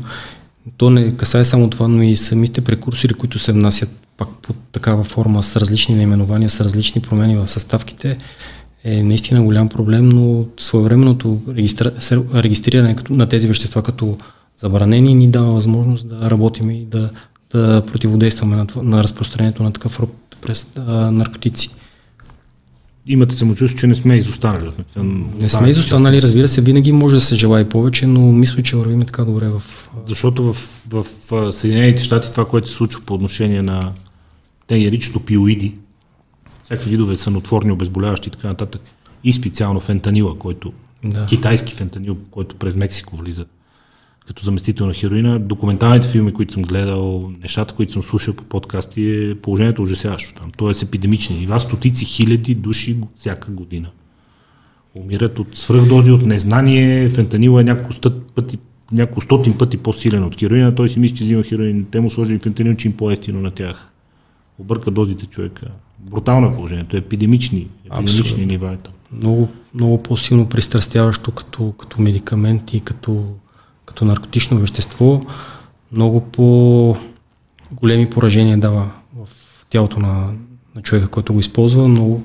То 0.77 0.89
не 0.89 1.15
касае 1.15 1.45
само 1.45 1.69
това, 1.69 1.87
но 1.87 2.03
и 2.03 2.15
самите 2.15 2.61
прекурсори, 2.61 3.13
които 3.13 3.39
се 3.39 3.53
внасят 3.53 3.89
пак 4.17 4.29
под 4.41 4.55
такава 4.71 5.03
форма 5.03 5.43
с 5.43 5.55
различни 5.55 5.95
наименования, 5.95 6.49
с 6.49 6.61
различни 6.61 7.01
промени 7.01 7.37
в 7.37 7.47
съставките, 7.47 8.17
е 8.83 9.03
наистина 9.03 9.43
голям 9.43 9.69
проблем, 9.69 10.09
но 10.09 10.45
своевременното 10.57 11.41
регистра... 11.49 11.91
регистриране 12.33 12.95
на 13.09 13.29
тези 13.29 13.47
вещества 13.47 13.83
като 13.83 14.17
забранени 14.57 15.15
ни 15.15 15.27
дава 15.31 15.51
възможност 15.51 16.07
да 16.07 16.29
работим 16.29 16.71
и 16.71 16.85
да, 16.85 17.09
да 17.51 17.83
противодействаме 17.85 18.55
на, 18.55 18.67
това- 18.67 18.83
на 18.83 19.03
разпространението 19.03 19.63
на 19.63 19.73
такъв 19.73 19.99
род 19.99 20.13
през 20.41 20.67
а, 20.75 21.11
наркотици. 21.11 21.69
Имате 23.07 23.35
самочувствие, 23.35 23.79
че 23.79 23.87
не 23.87 23.95
сме 23.95 24.15
изостанали. 24.15 24.71
Не 25.41 25.49
сме 25.49 25.69
изостанали, 25.69 26.21
разбира 26.21 26.47
се, 26.47 26.61
винаги 26.61 26.91
може 26.91 27.15
да 27.15 27.21
се 27.21 27.35
желая 27.35 27.69
повече, 27.69 28.07
но 28.07 28.31
мисля, 28.31 28.63
че 28.63 28.75
вървим 28.75 29.01
така 29.01 29.25
добре 29.25 29.49
в... 29.49 29.61
Защото 30.07 30.53
в, 30.53 30.57
в, 30.89 31.05
в 31.31 31.53
Съединените 31.53 32.03
щати 32.03 32.31
това, 32.31 32.45
което 32.45 32.67
се 32.67 32.73
случва 32.73 33.01
по 33.05 33.13
отношение 33.13 33.61
на 33.61 33.93
те 34.67 34.77
наричат 34.77 35.15
опиоиди, 35.15 35.75
всякакви 36.63 36.89
видове 36.89 37.15
сънотворни, 37.15 37.71
обезболяващи 37.71 38.29
и 38.29 38.31
така 38.31 38.47
нататък, 38.47 38.81
и 39.23 39.33
специално 39.33 39.79
фентанила, 39.79 40.37
който 40.37 40.73
да. 41.03 41.25
китайски 41.25 41.73
фентанил, 41.73 42.17
който 42.31 42.55
през 42.55 42.75
Мексико 42.75 43.15
влиза 43.15 43.45
като 44.27 44.43
заместител 44.43 44.85
на 44.85 44.93
хероина. 44.93 45.39
Документалните 45.39 46.07
филми, 46.07 46.33
които 46.33 46.53
съм 46.53 46.63
гледал, 46.63 47.31
нещата, 47.41 47.73
които 47.73 47.93
съм 47.93 48.03
слушал 48.03 48.33
по 48.33 48.43
подкасти, 48.43 49.29
е 49.31 49.35
положението 49.35 49.81
ужасяващо 49.81 50.39
там. 50.39 50.51
То 50.57 50.69
е 50.69 50.73
с 50.73 50.81
епидемични 50.81 51.39
нива. 51.39 51.59
Стотици 51.59 52.05
хиляди 52.05 52.55
души 52.55 52.97
всяка 53.15 53.51
година 53.51 53.89
умират 54.95 55.39
от 55.39 55.47
свръхдози, 55.57 56.11
от 56.11 56.21
незнание. 56.21 57.09
Фентанила 57.09 57.61
е 57.61 57.63
няколко, 57.63 57.93
пъти, 58.35 58.57
няколко 58.91 59.21
стотин 59.21 59.57
пъти 59.57 59.77
по-силен 59.77 60.23
от 60.23 60.39
хероина. 60.39 60.75
Той 60.75 60.89
си 60.89 60.99
мисли, 60.99 61.17
че 61.17 61.23
взима 61.23 61.43
хероин. 61.43 61.85
Те 61.91 61.99
му 61.99 62.09
сложили 62.09 62.39
фентанил, 62.39 62.75
че 62.75 62.87
им 62.87 62.97
по-ефтино 62.97 63.41
на 63.41 63.51
тях. 63.51 63.87
Обърка 64.59 64.91
дозите 64.91 65.25
човека. 65.25 65.67
Брутално 65.99 66.47
е 66.47 66.53
положението. 66.53 66.97
Епидемични, 66.97 67.67
епидемични 67.85 68.45
нива 68.45 68.73
е 68.73 68.77
там. 68.77 68.93
Много, 69.11 69.49
много 69.73 70.03
по-силно 70.03 70.49
пристрастяващо 70.49 71.31
като, 71.31 71.71
като 71.71 72.01
медикамент 72.01 72.73
и 72.73 72.79
като 72.79 73.25
като 73.95 74.05
наркотично 74.05 74.57
вещество 74.57 75.25
много 75.91 76.21
по-големи 76.21 78.09
поражения 78.09 78.57
дава 78.57 78.91
в 79.15 79.27
тялото 79.69 79.99
на, 79.99 80.33
на 80.75 80.81
човека, 80.81 81.07
който 81.07 81.33
го 81.33 81.39
използва, 81.39 81.87
но, 81.87 82.21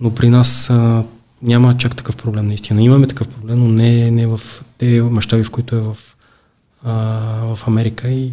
но 0.00 0.14
при 0.14 0.28
нас 0.28 0.70
а, 0.70 1.04
няма 1.42 1.76
чак 1.76 1.96
такъв 1.96 2.16
проблем 2.16 2.46
наистина. 2.46 2.82
Имаме 2.82 3.06
такъв 3.06 3.28
проблем, 3.28 3.58
но 3.58 3.68
не, 3.68 4.10
не 4.10 4.26
в 4.26 4.40
те 4.78 5.02
мащаби, 5.02 5.44
в 5.44 5.50
които 5.50 5.76
е 5.76 5.80
в, 5.80 5.96
а, 6.82 6.94
в 7.54 7.68
Америка 7.68 8.08
и 8.08 8.32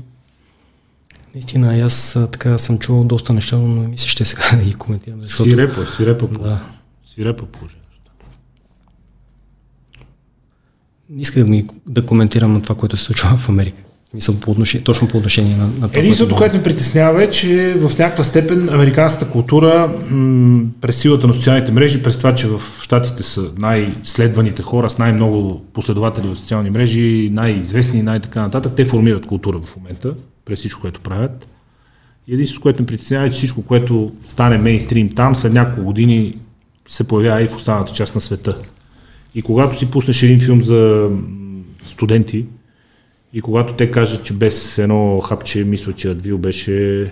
наистина 1.34 1.80
аз 1.80 2.15
а, 2.15 2.28
така 2.32 2.58
съм 2.58 2.80
чувал 2.80 3.04
доста 3.04 3.34
неща, 3.34 3.58
но 3.58 3.67
ми 3.67 3.98
се 3.98 4.08
ще 4.08 4.26
сега 4.26 4.44
да 4.58 4.63
ги 4.63 4.74
коментирам. 4.74 5.24
Защото... 5.24 5.50
Сирепо, 5.50 5.86
сирепо, 5.86 6.28
да. 6.28 6.60
сирепо 7.06 7.46
положение. 7.46 7.81
Не 11.12 11.21
исках 11.21 11.43
да, 11.43 11.50
ми, 11.50 11.65
да 11.88 12.06
коментирам 12.06 12.54
на 12.54 12.62
това, 12.62 12.76
което 12.76 12.97
се 12.97 13.04
случва 13.04 13.38
в 13.38 13.50
Америка. 13.50 13.82
Мисъл 14.13 14.36
по 14.36 14.52
отношение, 14.52 14.84
точно 14.84 15.08
по 15.08 15.17
отношение 15.17 15.56
на, 15.56 15.63
на 15.67 15.88
това. 15.88 15.89
Единството, 16.00 16.36
което 16.36 16.58
ме 16.58 16.63
притеснява 16.63 17.24
е, 17.24 17.30
че 17.30 17.74
в 17.74 17.97
някаква 17.97 18.24
степен 18.24 18.69
американската 18.69 19.32
култура 19.32 19.91
м- 20.10 20.63
през 20.82 20.95
силата 20.95 21.28
на 21.28 21.34
социалните 21.34 21.71
мрежи, 21.71 22.04
през 22.04 22.17
това, 22.17 22.36
че 22.36 22.47
в 22.47 22.62
Штатите 22.82 23.24
са 23.24 23.52
най-следваните 23.58 24.63
хора 24.63 24.89
с 24.89 24.97
най-много 24.97 25.65
последователи 25.74 26.28
в 26.28 26.36
социални 26.36 26.69
мрежи, 26.69 27.30
най-известни 27.34 28.00
и 28.00 28.04
най-така 28.04 28.41
нататък, 28.41 28.74
те 28.76 28.86
формират 28.86 29.26
култура 29.26 29.60
в 29.62 29.78
момента, 29.78 30.13
през 30.45 30.60
всичко, 30.60 30.82
което 30.82 31.02
правят. 31.02 31.47
И 32.28 32.34
единството, 32.34 32.62
което 32.62 32.82
ме 32.82 32.86
притеснява 32.86 33.26
е, 33.26 33.30
че 33.30 33.38
всичко, 33.38 33.62
което 33.62 34.12
стане 34.26 34.58
мейнстрим 34.58 35.15
там, 35.15 35.36
след 35.36 35.54
няколко 35.54 35.84
години 35.84 36.38
се 36.88 37.04
появява 37.04 37.41
и 37.43 37.47
в 37.47 37.56
останалата 37.56 37.93
част 37.93 38.15
на 38.15 38.21
света. 38.21 38.58
И 39.36 39.41
когато 39.41 39.80
си 39.80 39.91
пуснеш 39.91 40.24
един 40.24 40.39
филм 40.39 40.63
за 40.63 41.10
студенти 41.84 42.46
и 43.34 43.41
когато 43.41 43.74
те 43.74 43.91
кажат, 43.91 44.24
че 44.24 44.34
без 44.34 44.78
едно 44.78 45.20
хапче, 45.20 45.63
мисля, 45.63 45.94
че 45.94 46.10
Адвил 46.10 46.38
беше, 46.38 47.06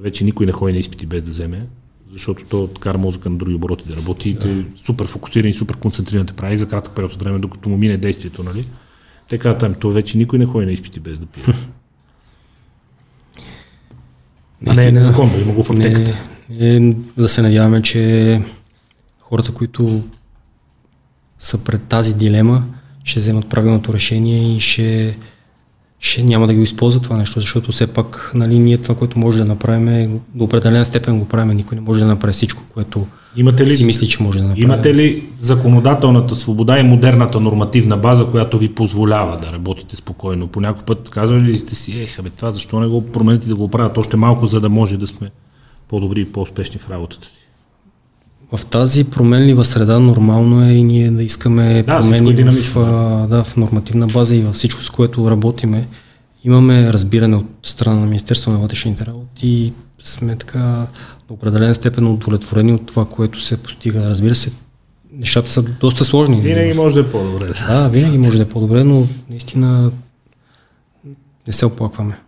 вече 0.00 0.24
никой 0.24 0.46
не 0.46 0.52
ходи 0.52 0.72
на 0.72 0.78
изпити 0.78 1.06
без 1.06 1.22
да 1.22 1.30
вземе, 1.30 1.66
защото 2.12 2.44
то 2.44 2.70
кара 2.80 2.98
мозъка 2.98 3.30
на 3.30 3.36
други 3.36 3.54
обороти 3.54 3.88
да 3.88 3.96
работи 3.96 4.32
да. 4.32 4.40
те 4.40 4.64
супер 4.76 5.06
фокусирани, 5.06 5.54
супер 5.54 5.76
концентрирани 5.76 6.26
да 6.26 6.32
прави 6.32 6.58
за 6.58 6.68
кратък 6.68 6.94
период 6.94 7.12
от 7.12 7.22
време, 7.22 7.38
докато 7.38 7.68
му 7.68 7.76
мине 7.76 7.96
действието, 7.96 8.42
нали? 8.42 8.64
Те 9.28 9.38
казват, 9.38 9.60
там, 9.60 9.74
то 9.74 9.90
вече 9.90 10.18
никой 10.18 10.38
не 10.38 10.46
ходи 10.46 10.66
на 10.66 10.72
изпити 10.72 11.00
без 11.00 11.18
да 11.18 11.26
пие. 11.26 11.44
а 14.66 14.74
не 14.74 14.86
е 14.86 14.92
незаконно, 14.92 15.40
има 15.40 15.52
го 15.52 15.62
в 15.62 15.70
аптеката. 15.70 16.18
Не, 16.50 16.80
не, 16.80 16.96
да 17.16 17.28
се 17.28 17.42
надяваме, 17.42 17.82
че 17.82 18.42
хората, 19.20 19.52
които 19.52 20.02
са 21.38 21.58
пред 21.58 21.82
тази 21.82 22.14
дилема, 22.14 22.64
ще 23.04 23.20
вземат 23.20 23.48
правилното 23.48 23.92
решение 23.92 24.56
и 24.56 24.60
ще, 24.60 25.16
ще 26.00 26.22
няма 26.22 26.46
да 26.46 26.54
го 26.54 26.60
използват 26.60 27.02
това 27.02 27.16
нещо, 27.16 27.40
защото 27.40 27.72
все 27.72 27.86
пак 27.86 28.32
нали, 28.34 28.58
ние 28.58 28.78
това, 28.78 28.94
което 28.94 29.18
може 29.18 29.38
да 29.38 29.44
направим, 29.44 29.88
е, 29.88 30.10
до 30.34 30.44
определена 30.44 30.84
степен 30.84 31.18
го 31.18 31.28
правим, 31.28 31.56
никой 31.56 31.74
не 31.74 31.80
може 31.80 32.00
да 32.00 32.06
направи 32.06 32.32
всичко, 32.32 32.62
което 32.74 33.06
имате 33.36 33.66
ли, 33.66 33.76
си 33.76 33.86
мисли, 33.86 34.08
че 34.08 34.22
може 34.22 34.38
да 34.38 34.44
направи. 34.44 34.62
Имате 34.62 34.94
ли 34.94 35.24
законодателната 35.40 36.34
свобода 36.34 36.78
и 36.78 36.82
модерната 36.82 37.40
нормативна 37.40 37.96
база, 37.96 38.26
която 38.26 38.58
ви 38.58 38.74
позволява 38.74 39.40
да 39.40 39.52
работите 39.52 39.96
спокойно? 39.96 40.48
По 40.48 40.60
някой 40.60 40.82
път 40.82 41.10
казвали 41.10 41.42
ли 41.42 41.58
сте 41.58 41.74
си, 41.74 42.00
ех, 42.00 42.22
бе, 42.22 42.30
това 42.30 42.50
защо 42.50 42.80
не 42.80 42.86
го 42.86 43.06
промените 43.12 43.48
да 43.48 43.56
го 43.56 43.68
правят 43.68 43.98
още 43.98 44.16
малко, 44.16 44.46
за 44.46 44.60
да 44.60 44.68
може 44.68 44.96
да 44.96 45.06
сме 45.06 45.30
по-добри 45.88 46.20
и 46.20 46.32
по-успешни 46.32 46.78
в 46.78 46.90
работата 46.90 47.28
си? 47.28 47.45
В 48.52 48.66
тази 48.66 49.04
променлива 49.04 49.64
среда 49.64 49.98
нормално 49.98 50.68
е 50.68 50.72
и 50.72 50.82
ние 50.82 51.10
да 51.10 51.22
искаме 51.22 51.82
да, 51.82 51.98
промени 51.98 52.40
е 52.40 52.44
в, 52.44 52.74
да, 53.30 53.44
в 53.44 53.56
нормативна 53.56 54.06
база 54.06 54.36
и 54.36 54.40
във 54.40 54.54
всичко, 54.54 54.82
с 54.82 54.90
което 54.90 55.30
работиме. 55.30 55.88
Имаме 56.44 56.92
разбиране 56.92 57.36
от 57.36 57.46
страна 57.62 58.00
на 58.00 58.06
Министерство 58.06 58.52
на 58.52 58.58
вътрешните 58.58 59.06
работи 59.06 59.48
и 59.48 59.72
сме 60.00 60.36
така 60.36 60.86
до 61.28 61.34
определена 61.34 61.74
степен 61.74 62.06
удовлетворени 62.06 62.72
от 62.72 62.86
това, 62.86 63.04
което 63.04 63.40
се 63.40 63.56
постига. 63.56 64.06
Разбира 64.06 64.34
се, 64.34 64.52
нещата 65.12 65.50
са 65.50 65.62
доста 65.62 66.04
сложни. 66.04 66.40
Винаги 66.40 66.72
може 66.72 66.94
да 66.94 67.00
е 67.00 67.12
по-добре. 67.12 67.52
Да, 67.68 67.88
винаги 67.88 68.18
може 68.18 68.36
да 68.36 68.42
е 68.42 68.48
по-добре, 68.48 68.84
но 68.84 69.06
наистина 69.30 69.90
не 71.46 71.52
се 71.52 71.66
оплакваме. 71.66 72.18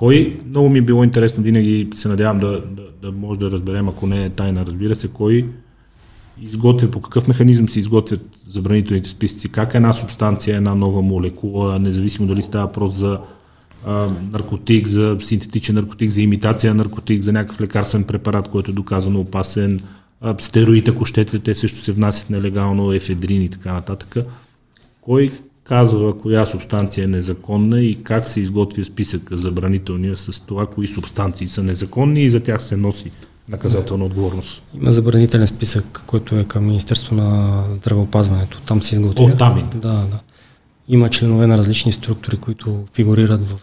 Кой, 0.00 0.38
много 0.48 0.68
ми 0.68 0.78
е 0.78 0.82
било 0.82 1.04
интересно, 1.04 1.42
винаги 1.42 1.88
се 1.94 2.08
надявам 2.08 2.38
да, 2.38 2.50
да, 2.50 2.82
да 3.02 3.12
може 3.12 3.40
да 3.40 3.50
разберем, 3.50 3.88
ако 3.88 4.06
не 4.06 4.24
е 4.24 4.30
тайна, 4.30 4.66
разбира 4.66 4.94
се, 4.94 5.08
кой 5.08 5.46
изготвя, 6.42 6.90
по 6.90 7.00
какъв 7.00 7.28
механизъм 7.28 7.68
се 7.68 7.80
изготвят 7.80 8.20
забранителните 8.48 9.08
списъци, 9.08 9.48
как 9.48 9.74
една 9.74 9.92
субстанция, 9.92 10.56
една 10.56 10.74
нова 10.74 11.02
молекула, 11.02 11.78
независимо 11.78 12.28
дали 12.28 12.42
става 12.42 12.66
въпрос 12.66 12.94
за 12.94 13.20
а, 13.86 14.08
наркотик, 14.32 14.86
за 14.86 15.16
синтетичен 15.20 15.74
наркотик, 15.74 16.10
за 16.10 16.22
имитация 16.22 16.74
на 16.74 16.78
наркотик, 16.78 17.22
за 17.22 17.32
някакъв 17.32 17.60
лекарствен 17.60 18.04
препарат, 18.04 18.48
който 18.48 18.70
е 18.70 18.74
доказано 18.74 19.20
опасен, 19.20 19.80
а, 20.20 20.34
стероид, 20.38 20.88
ако 20.88 21.04
щете, 21.04 21.38
те 21.38 21.54
също 21.54 21.78
се 21.78 21.92
внасят 21.92 22.30
нелегално, 22.30 22.92
ефедрин 22.92 23.42
и 23.42 23.48
така 23.48 23.72
нататък. 23.72 24.16
Кой 25.00 25.30
казва 25.70 26.18
коя 26.18 26.46
субстанция 26.46 27.04
е 27.04 27.06
незаконна 27.06 27.80
и 27.80 28.02
как 28.02 28.28
се 28.28 28.40
изготвя 28.40 28.84
списък 28.84 29.22
забранителния 29.32 30.16
с 30.16 30.40
това, 30.40 30.66
кои 30.66 30.86
субстанции 30.86 31.48
са 31.48 31.62
незаконни 31.62 32.22
и 32.22 32.30
за 32.30 32.40
тях 32.40 32.62
се 32.62 32.76
носи 32.76 33.10
наказателна 33.48 34.04
отговорност. 34.04 34.62
Има 34.74 34.92
забранителен 34.92 35.46
списък, 35.46 36.02
който 36.06 36.36
е 36.36 36.44
към 36.44 36.64
Министерство 36.64 37.14
на 37.14 37.62
здравеопазването. 37.72 38.60
Там 38.66 38.82
се 38.82 38.94
изготвя. 38.94 39.24
От 39.24 39.38
там 39.38 39.68
Да, 39.74 39.88
да. 39.88 40.20
Има 40.88 41.10
членове 41.10 41.46
на 41.46 41.58
различни 41.58 41.92
структури, 41.92 42.36
които 42.36 42.84
фигурират 42.94 43.50
в 43.50 43.60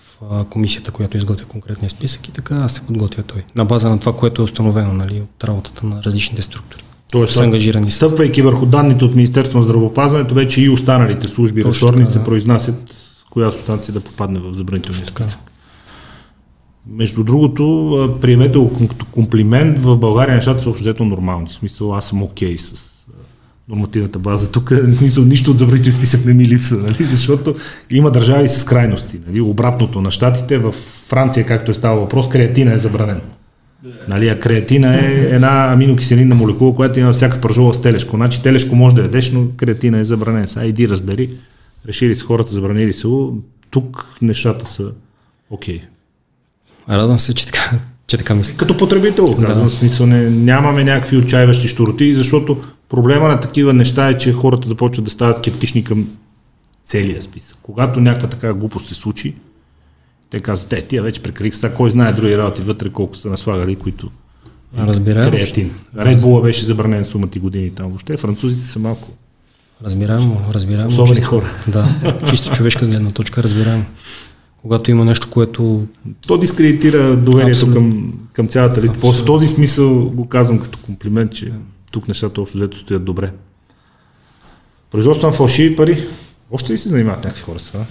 комисията, 0.49 0.91
която 0.91 1.17
изготвя 1.17 1.45
конкретния 1.45 1.89
списък 1.89 2.27
и 2.27 2.31
така 2.31 2.69
се 2.69 2.81
подготвя 2.81 3.23
той. 3.23 3.43
На 3.55 3.65
база 3.65 3.89
на 3.89 3.99
това, 3.99 4.15
което 4.15 4.41
е 4.41 4.45
установено 4.45 4.93
нали, 4.93 5.21
от 5.21 5.43
работата 5.43 5.85
на 5.85 6.03
различните 6.03 6.41
структури. 6.41 6.83
Тоест, 7.11 7.33
са 7.33 7.43
ангажирани. 7.43 7.91
Стъпвайки 7.91 8.41
върху 8.41 8.65
данните 8.65 9.05
от 9.05 9.15
Министерство 9.15 9.59
на 9.59 9.63
здравеопазването, 9.63 10.35
вече 10.35 10.61
и 10.61 10.69
останалите 10.69 11.27
служби 11.27 11.65
ресорни 11.65 12.07
се 12.07 12.23
произнасят 12.23 12.75
коя 13.29 13.51
субстанция 13.51 13.93
да 13.93 13.99
попадне 13.99 14.39
в 14.39 14.53
забранителния 14.53 15.05
списък. 15.05 15.39
Между 16.89 17.23
другото, 17.23 18.17
приемете 18.21 18.57
го 18.57 18.87
като 18.87 19.05
комплимент, 19.05 19.79
в 19.79 19.97
България 19.97 20.35
нещата 20.35 20.63
са 20.63 20.69
общо 20.69 21.05
нормални. 21.05 21.47
В 21.47 21.51
смисъл, 21.51 21.95
аз 21.95 22.05
съм 22.05 22.23
окей 22.23 22.55
okay 22.55 22.75
с 22.75 22.97
нормативната 23.69 24.19
база. 24.19 24.51
Тук 24.51 24.73
смисъл, 24.97 25.25
нищо 25.25 25.51
от 25.51 25.57
забранителния 25.57 25.97
списък 25.97 26.25
не 26.25 26.33
ми 26.33 26.45
липсва, 26.45 26.77
нали? 26.77 27.03
защото 27.03 27.55
има 27.91 28.11
държави 28.11 28.47
с 28.47 28.65
крайности. 28.65 29.19
Нали? 29.27 29.41
Обратното 29.41 30.01
на 30.01 30.11
щатите, 30.11 30.57
в 30.57 30.71
Франция, 31.07 31.45
както 31.45 31.71
е 31.71 31.73
става 31.73 31.99
въпрос, 31.99 32.29
креатина 32.29 32.73
е 32.73 32.79
забранен. 32.79 33.21
Нали, 34.07 34.29
а 34.29 34.39
креатина 34.39 34.95
е 34.95 35.13
една 35.13 35.73
аминокиселинна 35.73 36.35
молекула, 36.35 36.75
която 36.75 36.99
има 36.99 37.13
всяка 37.13 37.41
пържола 37.41 37.73
с 37.73 37.81
телешко. 37.81 38.15
Значи 38.15 38.43
телешко 38.43 38.75
може 38.75 38.95
да 38.95 39.01
ядеш, 39.01 39.31
но 39.31 39.47
креатина 39.57 39.99
е 39.99 40.05
забранен. 40.05 40.47
Сега 40.47 40.65
иди 40.65 40.89
разбери. 40.89 41.29
Решили 41.87 42.15
с 42.15 42.23
хората, 42.23 42.51
забранили 42.51 42.93
се 42.93 43.07
Тук 43.69 44.15
нещата 44.21 44.65
са 44.65 44.91
окей. 45.49 45.77
Okay. 45.77 45.83
Радвам 46.89 47.19
се, 47.19 47.33
че 47.33 47.45
така, 47.45 47.79
че 48.07 48.17
така 48.17 48.35
мисля. 48.35 48.57
Като 48.57 48.77
потребител, 48.77 49.25
казвам, 49.25 49.65
да. 49.65 49.71
смисъл, 49.71 50.05
не, 50.05 50.29
нямаме 50.29 50.83
някакви 50.83 51.17
отчаиващи 51.17 51.67
штороти, 51.67 52.15
защото 52.15 52.57
проблема 52.89 53.27
на 53.27 53.39
такива 53.39 53.73
неща 53.73 54.09
е, 54.09 54.17
че 54.17 54.33
хората 54.33 54.67
започват 54.67 55.05
да 55.05 55.11
стават 55.11 55.37
скептични 55.37 55.83
към 55.83 56.09
целия 56.85 57.21
списък. 57.21 57.57
Когато 57.61 57.99
някаква 57.99 58.29
така 58.29 58.53
глупост 58.53 58.85
се 58.85 58.95
случи, 58.95 59.35
те 60.29 60.39
казват, 60.39 60.69
те, 60.69 60.81
тия 60.81 61.03
вече 61.03 61.23
прекалих, 61.23 61.55
сега 61.55 61.73
кой 61.73 61.89
знае 61.89 62.13
други 62.13 62.37
работи 62.37 62.61
вътре, 62.61 62.89
колко 62.89 63.15
са 63.15 63.29
наслагали, 63.29 63.75
които 63.75 64.09
Разбираемо. 64.77 65.31
Креатин. 65.31 65.73
Ред 65.97 66.21
Була 66.21 66.41
беше 66.41 66.65
забранен 66.65 67.05
сумати 67.05 67.39
години 67.39 67.71
там 67.71 67.87
въобще. 67.87 68.17
Французите 68.17 68.65
са 68.65 68.79
малко. 68.79 69.09
Разбираемо, 69.83 70.41
разбираемо. 70.51 70.89
Особени 70.89 71.15
чисто, 71.15 71.29
хора. 71.29 71.53
Да, 71.67 72.15
чисто 72.29 72.51
човешка 72.51 72.87
гледна 72.87 73.09
точка, 73.09 73.43
разбираемо. 73.43 73.85
Когато 74.61 74.91
има 74.91 75.05
нещо, 75.05 75.29
което 75.29 75.87
То 76.27 76.37
дискредитира 76.37 77.17
доверието 77.17 77.51
Абсолютно. 77.51 77.81
към, 77.81 78.13
към 78.33 78.47
цялата 78.47 78.81
листа. 78.81 78.99
После 78.99 79.25
този 79.25 79.47
смисъл 79.47 80.09
го 80.09 80.27
казвам 80.27 80.59
като 80.59 80.79
комплимент, 80.85 81.31
че 81.31 81.51
тук 81.91 82.07
нещата 82.07 82.41
общо 82.41 82.57
взето 82.57 82.77
стоят 82.77 83.03
добре. 83.03 83.31
Производство 84.91 85.27
на 85.27 85.33
фалшиви 85.33 85.75
пари. 85.75 86.07
Още 86.51 86.73
ли 86.73 86.77
се 86.77 86.89
занимават 86.89 87.23
някакви 87.23 87.43
хора 87.43 87.59
с 87.59 87.71
това? 87.71 87.85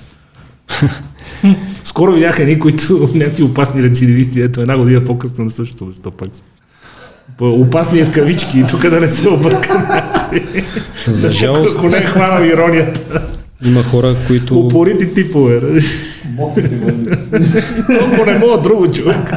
Скоро 1.85 2.13
видях 2.13 2.39
едни, 2.39 2.59
които 2.59 3.11
някакви 3.15 3.43
опасни 3.43 3.83
рецидивисти, 3.83 4.41
ето 4.41 4.61
една 4.61 4.79
година 4.79 5.05
по-късно 5.05 5.45
на 5.45 5.51
същото 5.51 5.85
место 5.87 6.11
пак 6.11 6.29
са. 6.33 6.43
Опасни 7.41 7.99
е 7.99 8.05
в 8.05 8.13
кавички, 8.13 8.65
тук 8.69 8.89
да 8.89 9.01
не 9.01 9.09
се 9.09 9.29
обърка. 9.29 10.03
за 11.07 11.29
жалост 11.33 11.79
Ако 11.79 11.89
не 11.89 11.97
е 11.97 12.01
хванал 12.01 12.45
иронията. 12.45 13.23
има 13.65 13.83
хора, 13.83 14.17
които 14.27 14.61
Упорити 14.61 15.15
типове. 15.15 15.61
Толкова 17.99 18.27
не 18.27 18.39
мога 18.39 18.61
друго 18.63 18.93
човек. 18.93 19.33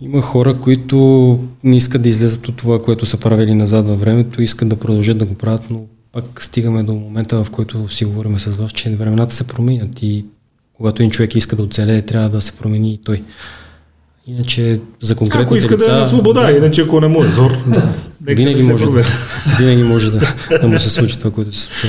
Има 0.00 0.22
хора, 0.22 0.54
които 0.54 1.38
не 1.64 1.76
искат 1.76 2.02
да 2.02 2.08
излезат 2.08 2.48
от 2.48 2.56
това, 2.56 2.82
което 2.82 3.06
са 3.06 3.16
правили 3.16 3.54
назад 3.54 3.86
във 3.88 4.00
времето, 4.00 4.42
искат 4.42 4.68
да 4.68 4.76
продължат 4.76 5.18
да 5.18 5.24
го 5.24 5.34
правят, 5.34 5.64
но 5.70 5.80
пак 6.12 6.42
стигаме 6.42 6.82
до 6.82 6.94
момента, 6.94 7.44
в 7.44 7.50
който 7.50 7.88
си 7.88 8.04
говорим 8.04 8.38
с 8.38 8.56
вас, 8.56 8.72
че 8.72 8.96
времената 8.96 9.34
се 9.34 9.46
променят 9.46 10.02
и 10.02 10.24
когато 10.74 11.02
един 11.02 11.10
човек 11.10 11.34
иска 11.34 11.56
да 11.56 11.62
оцелее, 11.62 12.02
трябва 12.02 12.28
да 12.28 12.42
се 12.42 12.52
промени 12.52 12.94
и 12.94 12.98
той. 12.98 13.22
Иначе 14.26 14.80
за 15.00 15.14
конкретните 15.14 15.46
Ако 15.46 15.56
иска 15.56 15.74
лица, 15.74 15.86
да 15.86 15.96
е 15.96 16.00
на 16.00 16.06
свобода, 16.06 16.50
иначе 16.50 16.82
ако 16.82 17.00
не 17.00 17.08
му 17.08 17.24
е 17.24 17.28
зор. 17.28 17.50
нека 17.66 18.34
винаги, 18.34 18.62
да 18.62 18.68
може 18.68 18.84
да, 18.84 19.04
винаги 19.58 19.82
може 19.82 20.10
да, 20.10 20.34
да 20.60 20.68
му 20.68 20.78
се 20.78 20.90
случи 20.90 21.18
това, 21.18 21.30
което 21.30 21.52
се 21.52 21.62
случва. 21.62 21.88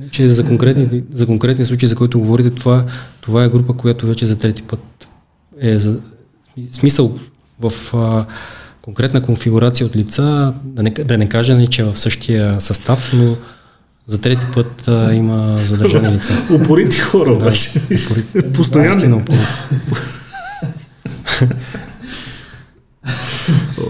Иначе 0.00 0.30
за 0.30 0.46
конкретни, 0.46 1.02
за 1.12 1.26
конкретни 1.26 1.64
случаи, 1.64 1.88
за 1.88 1.96
които 1.96 2.18
говорите, 2.18 2.50
това, 2.50 2.84
това 3.20 3.44
е 3.44 3.48
група, 3.48 3.72
която 3.72 4.06
вече 4.06 4.26
за 4.26 4.38
трети 4.38 4.62
път 4.62 5.08
е 5.60 5.78
за 5.78 5.98
смисъл 6.72 7.18
в 7.60 7.94
а, 7.94 8.26
конкретна 8.82 9.22
конфигурация 9.22 9.86
от 9.86 9.96
лица, 9.96 10.54
да 10.64 10.82
не, 10.82 10.90
да 10.90 11.18
не 11.18 11.28
кажа, 11.28 11.54
нали, 11.54 11.66
че 11.66 11.82
е 11.82 11.84
в 11.84 11.98
същия 11.98 12.60
състав, 12.60 13.12
но 13.14 13.36
за 14.08 14.20
трети 14.20 14.44
път 14.54 14.88
а, 14.88 15.14
има 15.14 15.58
задържани 15.58 16.16
лица. 16.16 16.46
Упорити 16.52 16.98
хора, 16.98 17.32
обаче. 17.32 17.70
Упорит- 17.70 18.52
Постоянно. 18.54 19.24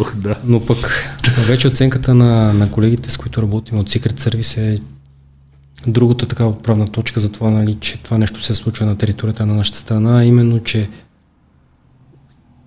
Ох, 0.00 0.16
да. 0.16 0.37
Но 0.44 0.66
пък 0.66 1.04
вече 1.38 1.68
оценката 1.68 2.14
на, 2.14 2.52
на 2.52 2.70
колегите, 2.70 3.11
с 3.11 3.16
които 3.16 3.42
работим 3.42 3.78
от 3.78 3.90
Secret 3.90 4.20
Service 4.20 4.74
е 4.74 4.78
другата 5.87 6.26
така 6.26 6.44
отправна 6.46 6.88
точка 6.88 7.20
за 7.20 7.33
това, 7.33 7.50
нали, 7.50 7.76
че 7.81 7.98
това 8.02 8.18
нещо 8.18 8.42
се 8.42 8.54
случва 8.54 8.87
на 8.87 8.98
територията 8.98 9.46
на 9.46 9.54
нашата 9.54 9.78
страна, 9.78 10.24
именно, 10.24 10.62
че 10.62 10.88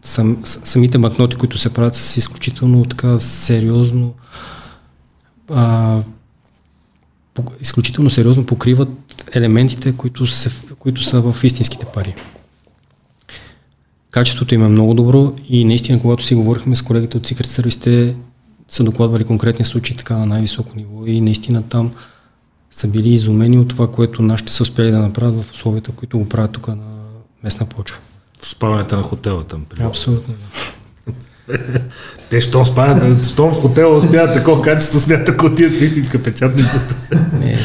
сам, 0.03 0.37
самите 0.43 0.97
банкноти, 0.97 1.35
които 1.35 1.57
се 1.57 1.73
правят 1.73 1.95
с 1.95 2.17
изключително 2.17 2.85
така 2.85 3.19
сериозно 3.19 4.13
а, 5.53 5.97
изключително 7.61 8.09
сериозно 8.09 8.45
покриват 8.45 8.89
елементите, 9.33 9.93
които, 9.97 10.27
се, 10.27 10.51
които 10.79 11.03
са 11.03 11.21
в 11.21 11.43
истинските 11.43 11.85
пари. 11.85 12.15
Качеството 14.11 14.55
им 14.55 14.63
е 14.63 14.69
много 14.69 14.93
добро 14.93 15.33
и 15.49 15.65
наистина, 15.65 16.01
когато 16.01 16.23
си 16.23 16.35
говорихме 16.35 16.75
с 16.75 16.81
колегите 16.81 17.17
от 17.17 17.27
Secret 17.27 17.45
Service, 17.45 17.83
те 17.83 18.15
са 18.67 18.83
докладвали 18.83 19.23
конкретни 19.23 19.65
случаи 19.65 19.97
така 19.97 20.17
на 20.17 20.25
най-високо 20.25 20.75
ниво 20.75 21.05
и 21.05 21.21
наистина 21.21 21.63
там 21.63 21.91
са 22.71 22.87
били 22.87 23.09
изумени 23.09 23.59
от 23.59 23.67
това, 23.67 23.91
което 23.91 24.21
нашите 24.21 24.51
са 24.51 24.63
успели 24.63 24.91
да 24.91 24.99
направят 24.99 25.45
в 25.45 25.51
условията, 25.51 25.91
които 25.91 26.19
го 26.19 26.29
правят 26.29 26.51
тук 26.51 26.67
на 26.67 27.03
местна 27.43 27.65
почва. 27.65 27.97
В 28.41 28.47
спалнята 28.47 28.97
на 28.97 29.03
хотела 29.03 29.43
там. 29.43 29.65
примерно. 29.65 29.89
Абсолютно. 29.89 30.33
Те, 32.29 32.41
щом 32.41 32.65
спаят, 32.65 33.25
щом 33.25 33.51
в 33.51 33.61
хотела 33.61 33.97
успяват 33.97 34.33
такова 34.33 34.61
качество, 34.61 34.99
смятат, 34.99 35.29
ако 35.29 35.45
отидат 35.45 35.79
в 35.79 35.83
истинска 35.83 36.23
печатницата. 36.23 36.95
Не. 37.39 37.57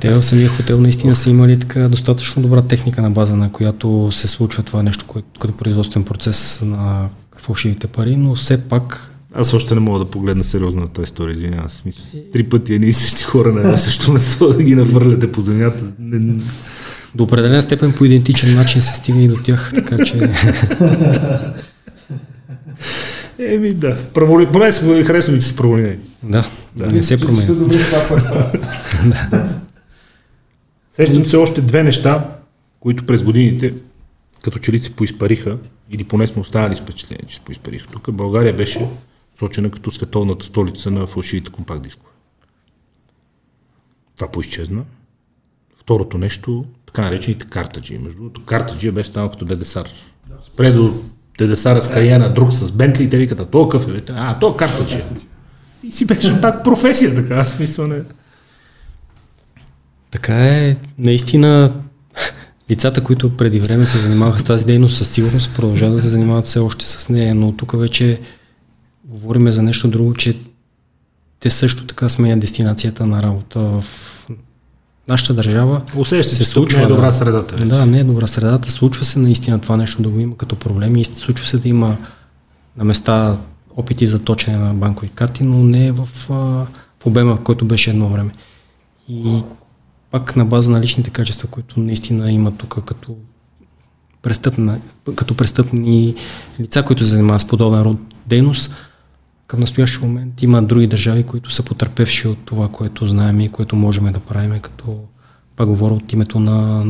Те 0.00 0.10
в 0.14 0.22
самия 0.22 0.48
хотел 0.48 0.80
наистина 0.80 1.14
са 1.14 1.30
имали 1.30 1.58
така 1.58 1.88
достатъчно 1.88 2.42
добра 2.42 2.62
техника 2.62 3.02
на 3.02 3.10
база, 3.10 3.36
на 3.36 3.52
която 3.52 4.08
се 4.12 4.28
случва 4.28 4.62
това 4.62 4.82
нещо, 4.82 5.04
което, 5.08 5.40
като 5.40 5.54
производствен 5.54 6.04
процес 6.04 6.62
на 6.64 7.08
фалшивите 7.36 7.86
пари, 7.86 8.16
но 8.16 8.34
все 8.34 8.60
пак 8.60 9.10
Аз 9.34 9.54
още 9.54 9.74
не 9.74 9.80
мога 9.80 9.98
да 9.98 10.04
погледна 10.04 10.44
сериозно 10.44 10.80
на 10.80 10.88
тази 10.88 11.04
история, 11.04 11.32
извинявам 11.32 11.68
се. 11.68 11.82
Мисля, 11.86 12.02
три 12.32 12.42
пъти 12.42 12.74
едни 12.74 12.86
и 12.86 12.92
същи 12.92 13.24
хора 13.24 13.52
на 13.52 13.60
едно 13.60 13.76
също 13.76 14.12
место 14.12 14.48
да 14.48 14.62
ги 14.62 14.74
навърляте 14.74 15.32
по 15.32 15.40
земята. 15.40 15.84
Не, 15.98 16.42
до 17.14 17.24
определена 17.24 17.62
степен 17.62 17.92
по 17.92 18.04
идентичен 18.04 18.54
начин 18.54 18.82
се 18.82 18.94
стига 18.94 19.20
и 19.20 19.28
до 19.28 19.36
тях, 19.36 19.72
така 19.74 20.04
че 20.04 20.18
Еми 23.38 23.74
да, 23.74 24.04
праволи... 24.14 24.46
поне 24.52 24.72
се 24.72 25.04
харесва 25.04 25.32
ми, 25.32 25.40
че 25.40 25.46
са 25.46 25.56
праволинейни. 25.56 25.98
да, 26.22 26.50
да. 26.76 26.86
не 26.86 27.02
се 27.02 27.16
променя. 27.16 27.42
Ще 27.42 27.52
добре 27.52 27.78
това, 27.78 28.08
което 28.08 28.24
правят. 28.24 28.64
Сещам 30.90 31.24
се 31.24 31.36
още 31.36 31.60
две 31.60 31.82
неща, 31.82 32.36
които 32.80 33.06
през 33.06 33.22
годините 33.22 33.74
като 34.42 34.58
че 34.58 34.72
ли 34.72 34.78
се 34.78 34.96
поизпариха, 34.96 35.58
или 35.90 36.04
поне 36.04 36.26
сме 36.26 36.40
останали 36.40 36.76
с 36.76 36.80
впечатление, 36.80 37.24
че 37.28 37.34
се 37.34 37.40
поизпариха. 37.40 37.86
Тук 37.86 38.12
България 38.12 38.56
беше 38.56 38.88
сочена 39.38 39.70
като 39.70 39.90
световната 39.90 40.44
столица 40.44 40.90
на 40.90 41.06
фалшивите 41.06 41.52
компакт 41.52 41.82
дискове. 41.82 42.10
Това 44.16 44.30
поизчезна. 44.30 44.84
Второто 45.76 46.18
нещо, 46.18 46.64
така 46.86 47.02
наречените 47.02 47.46
картаджи. 47.46 47.98
Между 47.98 48.16
другото, 48.16 48.44
картаджи 48.44 48.90
беше 48.90 49.08
станал 49.08 49.30
като 49.30 49.44
Дедесар. 49.44 49.88
Спре 50.42 50.72
до 50.72 51.02
Дедесара 51.38 51.82
с 51.82 51.90
Каяна, 51.90 52.34
друг 52.34 52.52
с 52.52 52.72
Бентли, 52.72 53.10
те 53.10 53.16
викат, 53.16 53.40
а 53.40 53.44
то 53.44 53.68
какъв 53.68 53.94
е? 53.94 54.02
А, 54.08 54.38
то 54.38 54.56
картаджи. 54.56 54.96
е». 54.96 55.04
И 55.82 55.92
си 55.92 56.06
беше 56.06 56.40
пак 56.40 56.64
професия, 56.64 57.14
така, 57.14 57.44
в 57.44 57.48
смисъл 57.48 57.86
не. 57.86 58.00
Така 60.10 60.46
е, 60.46 60.76
наистина 60.98 61.72
лицата, 62.70 63.04
които 63.04 63.36
преди 63.36 63.60
време 63.60 63.86
се 63.86 63.98
занимаваха 63.98 64.40
с 64.40 64.44
тази 64.44 64.64
дейност, 64.64 64.96
със 64.96 65.10
сигурност 65.10 65.54
продължават 65.54 65.96
да 65.96 66.02
се 66.02 66.08
занимават 66.08 66.44
все 66.44 66.58
още 66.58 66.86
с 66.86 67.08
нея, 67.08 67.34
но 67.34 67.52
тук 67.52 67.78
вече 67.78 68.20
говорим 69.04 69.52
за 69.52 69.62
нещо 69.62 69.88
друго, 69.88 70.14
че 70.14 70.36
те 71.40 71.50
също 71.50 71.86
така 71.86 72.08
сменят 72.08 72.40
дестинацията 72.40 73.06
на 73.06 73.22
работа 73.22 73.60
в 73.60 73.84
нашата 75.08 75.34
държава. 75.34 75.82
Усеща 75.96 76.34
се 76.34 76.44
случва. 76.44 76.78
Не 76.78 76.84
е 76.84 76.88
добра 76.88 77.12
средата. 77.12 77.56
вече. 77.56 77.68
Да, 77.68 77.86
не 77.86 77.98
е 77.98 78.04
добра 78.04 78.26
средата. 78.26 78.70
Случва 78.70 79.04
се 79.04 79.18
наистина 79.18 79.58
това 79.58 79.76
нещо 79.76 80.02
да 80.02 80.08
го 80.08 80.20
има 80.20 80.36
като 80.36 80.56
проблем 80.56 80.96
и 80.96 81.04
случва 81.04 81.46
се 81.46 81.58
да 81.58 81.68
има 81.68 81.96
на 82.76 82.84
места 82.84 83.38
опити 83.76 84.06
за 84.06 84.18
точене 84.18 84.56
на 84.56 84.74
банкови 84.74 85.08
карти, 85.08 85.44
но 85.44 85.58
не 85.58 85.86
е 85.86 85.92
в, 85.92 86.08
в 86.28 86.66
обема, 87.04 87.36
в 87.36 87.40
който 87.40 87.64
беше 87.64 87.90
едно 87.90 88.08
време. 88.08 88.30
И 89.08 89.42
пак 90.10 90.36
на 90.36 90.44
база 90.44 90.70
на 90.70 90.80
личните 90.80 91.10
качества, 91.10 91.48
които 91.48 91.80
наистина 91.80 92.32
има 92.32 92.56
тук 92.56 92.84
като 92.84 93.16
престъпна, 94.22 94.78
като 95.14 95.36
престъпни 95.36 96.14
лица, 96.60 96.82
които 96.82 97.04
се 97.04 97.10
занимават 97.10 97.40
с 97.40 97.48
подобен 97.48 97.82
род 97.82 97.96
дейност, 98.26 98.72
към 99.52 99.60
настоящия 99.60 100.08
момент 100.08 100.42
има 100.42 100.62
други 100.62 100.86
държави, 100.86 101.22
които 101.22 101.50
са 101.50 101.62
потърпевши 101.62 102.28
от 102.28 102.38
това, 102.44 102.68
което 102.68 103.06
знаем 103.06 103.40
и 103.40 103.48
което 103.48 103.76
можем 103.76 104.12
да 104.12 104.20
правим, 104.20 104.60
като 104.60 105.00
пак 105.56 105.68
говоря 105.68 105.94
от 105.94 106.12
името 106.12 106.40
на 106.40 106.86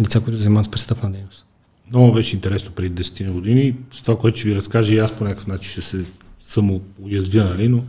лица, 0.00 0.20
които 0.20 0.38
занимават 0.38 0.66
с 0.66 0.70
престъпна 0.70 1.10
дейност. 1.10 1.46
Много 1.90 2.12
беше 2.12 2.36
интересно 2.36 2.72
преди 2.72 3.02
10 3.02 3.26
на 3.26 3.32
години. 3.32 3.76
С 3.90 4.02
това, 4.02 4.18
което 4.18 4.38
ще 4.38 4.48
ви 4.48 4.56
разкажа 4.56 4.94
и 4.94 4.98
аз 4.98 5.12
по 5.12 5.24
някакъв 5.24 5.46
начин 5.46 5.70
ще 5.70 5.80
се 5.80 6.04
самоуязвя, 6.40 7.44
нали, 7.44 7.68
но 7.68 7.84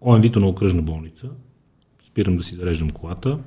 ОМВ-то 0.00 0.40
на 0.40 0.46
окръжна 0.46 0.82
болница. 0.82 1.26
Спирам 2.06 2.36
да 2.36 2.42
си 2.42 2.54
зареждам 2.54 2.90
колата 2.90 3.38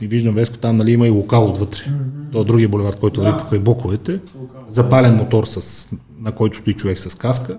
и 0.00 0.06
виждам 0.06 0.34
Веско, 0.34 0.58
там 0.58 0.76
нали, 0.76 0.90
има 0.92 1.06
и 1.06 1.10
локал 1.10 1.48
отвътре. 1.48 1.84
Mm-hmm. 1.84 2.32
То 2.32 2.40
е 2.40 2.44
другия 2.44 2.68
булевард, 2.68 2.98
който 2.98 3.20
върви 3.20 3.38
покрай 3.38 3.60
боковете. 3.60 4.20
Запален 4.68 5.14
мотор, 5.14 5.44
с, 5.44 5.88
на 6.18 6.32
който 6.32 6.58
стои 6.58 6.74
човек 6.74 6.98
с 6.98 7.14
каска 7.14 7.58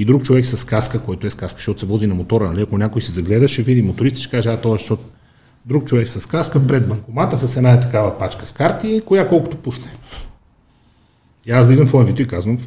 и 0.00 0.04
друг 0.04 0.22
човек 0.22 0.46
с 0.46 0.64
каска, 0.64 1.00
който 1.00 1.26
е 1.26 1.30
с 1.30 1.34
каска, 1.34 1.58
защото 1.58 1.80
се 1.80 1.86
вози 1.86 2.06
на 2.06 2.14
мотора. 2.14 2.48
Нали? 2.48 2.62
Ако 2.62 2.78
някой 2.78 3.02
се 3.02 3.12
загледа, 3.12 3.48
ще 3.48 3.62
види 3.62 3.82
моторист 3.82 4.16
ще 4.16 4.30
каже, 4.30 4.48
а 4.48 4.56
това 4.56 4.74
е, 4.74 4.78
защото 4.78 5.04
друг 5.66 5.84
човек 5.84 6.08
с 6.08 6.26
каска 6.26 6.66
пред 6.66 6.88
банкомата 6.88 7.38
с 7.38 7.56
една 7.56 7.80
такава 7.80 8.18
пачка 8.18 8.46
с 8.46 8.52
карти, 8.52 9.02
коя 9.06 9.28
колкото 9.28 9.56
пусне. 9.56 9.92
И 11.46 11.50
аз 11.50 11.66
влизам 11.66 11.86
в 11.86 11.94
ОМВ 11.94 12.20
и 12.20 12.26
казвам, 12.26 12.58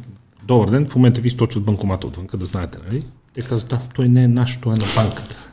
добър 0.42 0.70
ден, 0.70 0.86
в 0.86 0.94
момента 0.94 1.20
ви 1.20 1.28
източват 1.28 1.64
банкомата 1.64 2.06
отвън, 2.06 2.26
да 2.34 2.46
знаете, 2.46 2.78
нали? 2.90 3.04
Те 3.34 3.40
казват, 3.40 3.70
да, 3.70 3.80
той 3.94 4.08
не 4.08 4.24
е 4.24 4.28
наш, 4.28 4.60
той 4.60 4.72
е 4.72 4.76
на 4.76 4.86
банката. 5.02 5.50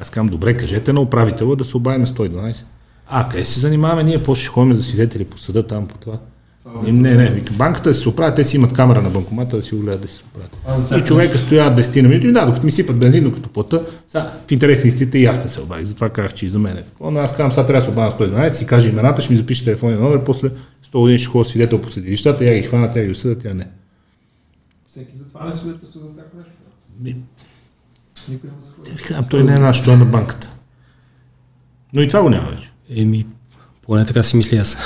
Аз 0.00 0.10
казвам, 0.10 0.28
добре, 0.28 0.56
кажете 0.56 0.92
на 0.92 1.00
управителя 1.00 1.56
да 1.56 1.64
се 1.64 1.76
обади 1.76 1.98
на 1.98 2.06
112. 2.06 2.64
А, 3.08 3.28
къде 3.28 3.44
се 3.44 3.60
занимаваме 3.60 4.02
ние, 4.02 4.22
после 4.22 4.42
ще 4.42 4.50
ходим 4.50 4.74
за 4.74 4.82
свидетели 4.82 5.24
по 5.24 5.38
съда 5.38 5.66
там 5.66 5.88
по 5.88 5.98
това. 5.98 6.18
Не, 6.82 7.14
не, 7.14 7.30
вика, 7.30 7.52
банката 7.52 7.90
да 7.90 7.94
се 7.94 8.08
оправят, 8.08 8.36
те 8.36 8.44
си 8.44 8.56
имат 8.56 8.72
камера 8.72 9.02
на 9.02 9.10
банкомата 9.10 9.56
да 9.56 9.62
си 9.62 9.74
го 9.74 9.80
гледат 9.80 10.00
да 10.00 10.08
си 10.08 10.14
се 10.14 10.24
оправят. 10.24 11.02
И 11.02 11.04
човека 11.04 11.38
стоя 11.38 11.76
10 11.76 12.02
на 12.02 12.08
минути, 12.08 12.32
да, 12.32 12.46
докато 12.46 12.66
ми 12.66 12.72
сипат 12.72 12.98
бензин, 12.98 13.24
докато 13.24 13.48
плата, 13.48 13.86
сега, 14.08 14.32
в 14.48 14.52
интерес 14.52 14.84
на 14.84 14.88
истината 14.88 15.18
и 15.18 15.26
аз 15.26 15.44
не 15.44 15.50
се 15.50 15.60
обадих, 15.60 15.86
затова 15.86 16.08
казах, 16.08 16.34
че 16.34 16.46
и 16.46 16.48
за 16.48 16.58
мен 16.58 16.78
е 16.78 16.82
такова. 16.82 17.10
Но 17.10 17.20
аз 17.20 17.36
казвам, 17.36 17.52
сега 17.52 17.66
трябва 17.66 17.80
да 17.80 17.84
се 17.84 17.90
обадя 17.90 18.34
112, 18.34 18.48
си 18.48 18.66
каже 18.66 18.90
имената, 18.90 19.22
ще 19.22 19.32
ми 19.32 19.36
запише 19.36 19.64
телефонния 19.64 20.00
номер, 20.00 20.24
после 20.24 20.48
100 20.48 21.00
години 21.00 21.18
ще 21.18 21.28
ходя 21.28 21.50
свидетел 21.50 21.80
по 21.80 21.90
съдилищата, 21.90 22.44
я 22.44 22.54
ги 22.54 22.62
хвана, 22.62 22.92
тя 22.92 23.04
ги 23.04 23.10
осъдят, 23.10 23.42
тя 23.42 23.54
не. 23.54 23.68
Всеки 24.88 25.16
затова 25.16 25.46
не 25.46 25.52
свидетелство 25.52 26.00
за 26.00 26.08
всяко 26.08 26.36
нещо. 26.36 26.52
Ми, 27.00 27.16
Никой 28.28 28.50
не 28.50 28.56
му 28.56 28.62
се 28.62 29.04
Казвам, 29.04 29.24
той 29.30 29.44
не 29.44 29.54
е 29.54 29.58
наш 29.58 29.84
член 29.84 29.98
на 29.98 30.04
банката. 30.04 30.48
Но 31.94 32.02
и 32.02 32.08
това 32.08 32.22
го 32.22 32.30
няма 32.30 32.50
вече. 32.50 32.70
Еми, 32.90 33.26
поне 33.82 34.04
така 34.04 34.22
си 34.22 34.36
мисля 34.36 34.56
аз. 34.56 34.78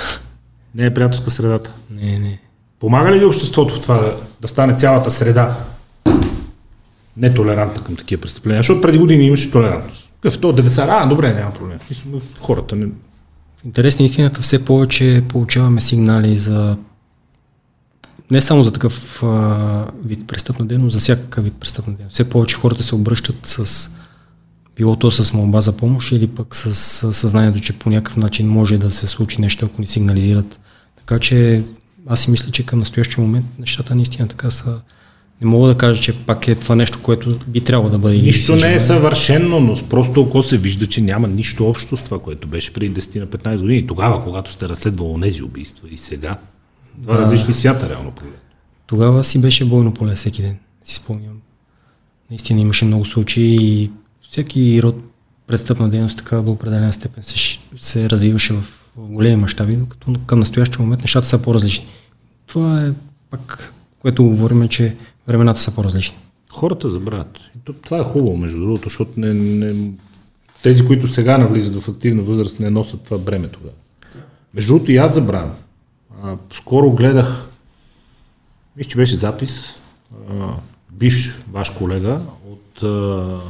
Не 0.76 0.86
е 0.86 0.94
приятелска 0.94 1.30
средата. 1.30 1.74
Не, 1.90 2.18
не. 2.18 2.40
Помага 2.80 3.12
ли 3.12 3.18
ви 3.18 3.24
обществото 3.24 3.74
в 3.74 3.80
това 3.80 3.94
да, 3.94 4.16
да 4.40 4.48
стане 4.48 4.74
цялата 4.74 5.10
среда 5.10 5.58
нетолерантна 7.16 7.84
към 7.84 7.96
такива 7.96 8.22
престъпления? 8.22 8.58
Защото 8.58 8.80
преди 8.80 8.98
години 8.98 9.24
имаше 9.24 9.50
толерантност. 9.50 10.10
Какъв 10.20 10.40
то 10.40 10.56
90, 10.56 10.86
а, 10.88 11.06
добре, 11.06 11.34
няма 11.34 11.52
проблем. 11.52 11.78
Хората 12.40 12.76
не... 12.76 12.86
В 12.86 13.64
интерес 13.64 13.98
на 13.98 14.04
истината 14.04 14.40
все 14.40 14.64
повече 14.64 15.24
получаваме 15.28 15.80
сигнали 15.80 16.38
за 16.38 16.76
не 18.30 18.42
само 18.42 18.62
за 18.62 18.72
такъв 18.72 19.22
а, 19.22 19.86
вид 20.04 20.26
престъпна 20.26 20.66
дейност, 20.66 20.94
за 20.94 20.98
всякакъв 21.00 21.44
вид 21.44 21.54
престъпна 21.60 21.92
дейност. 21.92 22.14
Все 22.14 22.28
повече 22.28 22.56
хората 22.56 22.82
се 22.82 22.94
обръщат 22.94 23.46
с 23.46 23.90
било 24.76 24.96
то 24.96 25.10
с 25.10 25.32
молба 25.32 25.60
за 25.60 25.72
помощ 25.72 26.12
или 26.12 26.26
пък 26.26 26.56
с 26.56 26.74
съзнанието, 27.12 27.60
че 27.60 27.78
по 27.78 27.90
някакъв 27.90 28.16
начин 28.16 28.48
може 28.48 28.78
да 28.78 28.90
се 28.90 29.06
случи 29.06 29.40
нещо, 29.40 29.66
ако 29.66 29.80
ни 29.80 29.86
сигнализират. 29.86 30.60
Така 31.06 31.20
че 31.20 31.62
аз 32.06 32.20
си 32.20 32.30
мисля, 32.30 32.50
че 32.50 32.66
към 32.66 32.78
настоящия 32.78 33.24
момент 33.24 33.46
нещата 33.58 33.94
наистина 33.94 34.28
така 34.28 34.50
са. 34.50 34.80
Не 35.40 35.46
мога 35.46 35.68
да 35.68 35.78
кажа, 35.78 36.02
че 36.02 36.16
пак 36.16 36.48
е 36.48 36.54
това 36.54 36.74
нещо, 36.76 37.02
което 37.02 37.38
би 37.46 37.60
трябвало 37.60 37.90
да 37.90 37.98
бъде. 37.98 38.16
Нищо 38.16 38.56
не 38.56 38.74
е 38.74 38.80
съвършено, 38.80 39.60
но 39.60 39.88
просто 39.88 40.22
око 40.22 40.42
се 40.42 40.56
вижда, 40.56 40.86
че 40.86 41.00
няма 41.00 41.28
нищо 41.28 41.68
общо 41.68 41.96
с 41.96 42.02
това, 42.02 42.18
което 42.18 42.48
беше 42.48 42.72
преди 42.72 43.00
10 43.00 43.20
на 43.20 43.26
15 43.26 43.60
години. 43.60 43.86
Тогава, 43.86 44.24
когато 44.24 44.52
сте 44.52 44.68
разследвали 44.68 45.20
тези 45.20 45.42
убийства 45.42 45.88
и 45.90 45.96
сега, 45.96 46.38
това 47.02 47.14
да. 47.14 47.20
различни 47.20 47.54
свята 47.54 47.88
реално 47.88 48.10
поглед. 48.10 48.40
Тогава 48.86 49.24
си 49.24 49.40
беше 49.40 49.64
бойно 49.64 49.94
поле 49.94 50.14
всеки 50.14 50.42
ден, 50.42 50.56
си 50.84 50.94
спомням. 50.94 51.40
Наистина 52.30 52.60
имаше 52.60 52.84
много 52.84 53.04
случаи 53.04 53.56
и 53.56 53.90
всеки 54.30 54.82
род 54.82 54.96
престъпна 55.46 55.88
дейност 55.88 56.18
така 56.18 56.36
до 56.36 56.50
определена 56.50 56.92
степен 56.92 57.22
се, 57.22 57.58
се 57.76 58.10
развиваше 58.10 58.52
в 58.52 58.85
големи 58.98 59.36
мащаби, 59.36 59.76
докато 59.76 60.12
към 60.26 60.38
настоящия 60.38 60.80
момент 60.80 61.02
нещата 61.02 61.26
са 61.26 61.42
по-различни. 61.42 61.86
Това 62.46 62.82
е 62.82 62.92
пак, 63.30 63.72
което 63.98 64.24
говорим, 64.24 64.68
че 64.68 64.96
времената 65.28 65.60
са 65.60 65.74
по-различни. 65.74 66.16
Хората 66.52 66.90
забравят. 66.90 67.38
Това 67.82 67.98
е 67.98 68.04
хубаво, 68.04 68.36
между 68.36 68.60
другото, 68.60 68.88
защото 68.88 69.20
не, 69.20 69.34
не... 69.34 69.90
тези, 70.62 70.86
които 70.86 71.08
сега 71.08 71.38
навлизат 71.38 71.82
в 71.82 71.88
активна 71.88 72.22
възраст, 72.22 72.60
не 72.60 72.70
носят 72.70 73.02
това 73.02 73.18
бреме 73.18 73.48
тогава. 73.48 73.74
Между 74.54 74.72
другото, 74.72 74.92
и 74.92 74.96
аз 74.96 75.14
забравям. 75.14 75.54
Скоро 76.52 76.90
гледах, 76.90 77.48
мисля, 78.76 78.90
че 78.90 78.96
беше 78.96 79.16
запис, 79.16 79.60
а, 80.30 80.48
бивш 80.92 81.38
ваш 81.52 81.70
колега 81.70 82.20
от 82.50 82.82
а, 82.82 83.40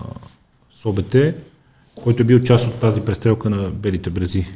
СОБТ, 0.70 1.16
който 1.94 2.22
е 2.22 2.26
бил 2.26 2.40
част 2.40 2.66
от 2.66 2.74
тази 2.74 3.00
престрелка 3.00 3.50
на 3.50 3.70
Белите 3.70 4.10
брези. 4.10 4.46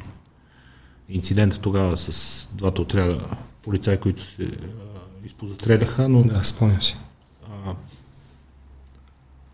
Инцидента 1.10 1.58
тогава 1.58 1.96
с 1.98 2.48
двата 2.52 2.82
отряда 2.82 3.20
полицаи, 3.62 3.98
които 3.98 4.22
се 4.22 4.42
а, 4.42 5.26
изпозастреляха, 5.26 6.08
но 6.08 6.22
Да, 6.22 6.44
спомням 6.44 6.82
си. 6.82 6.96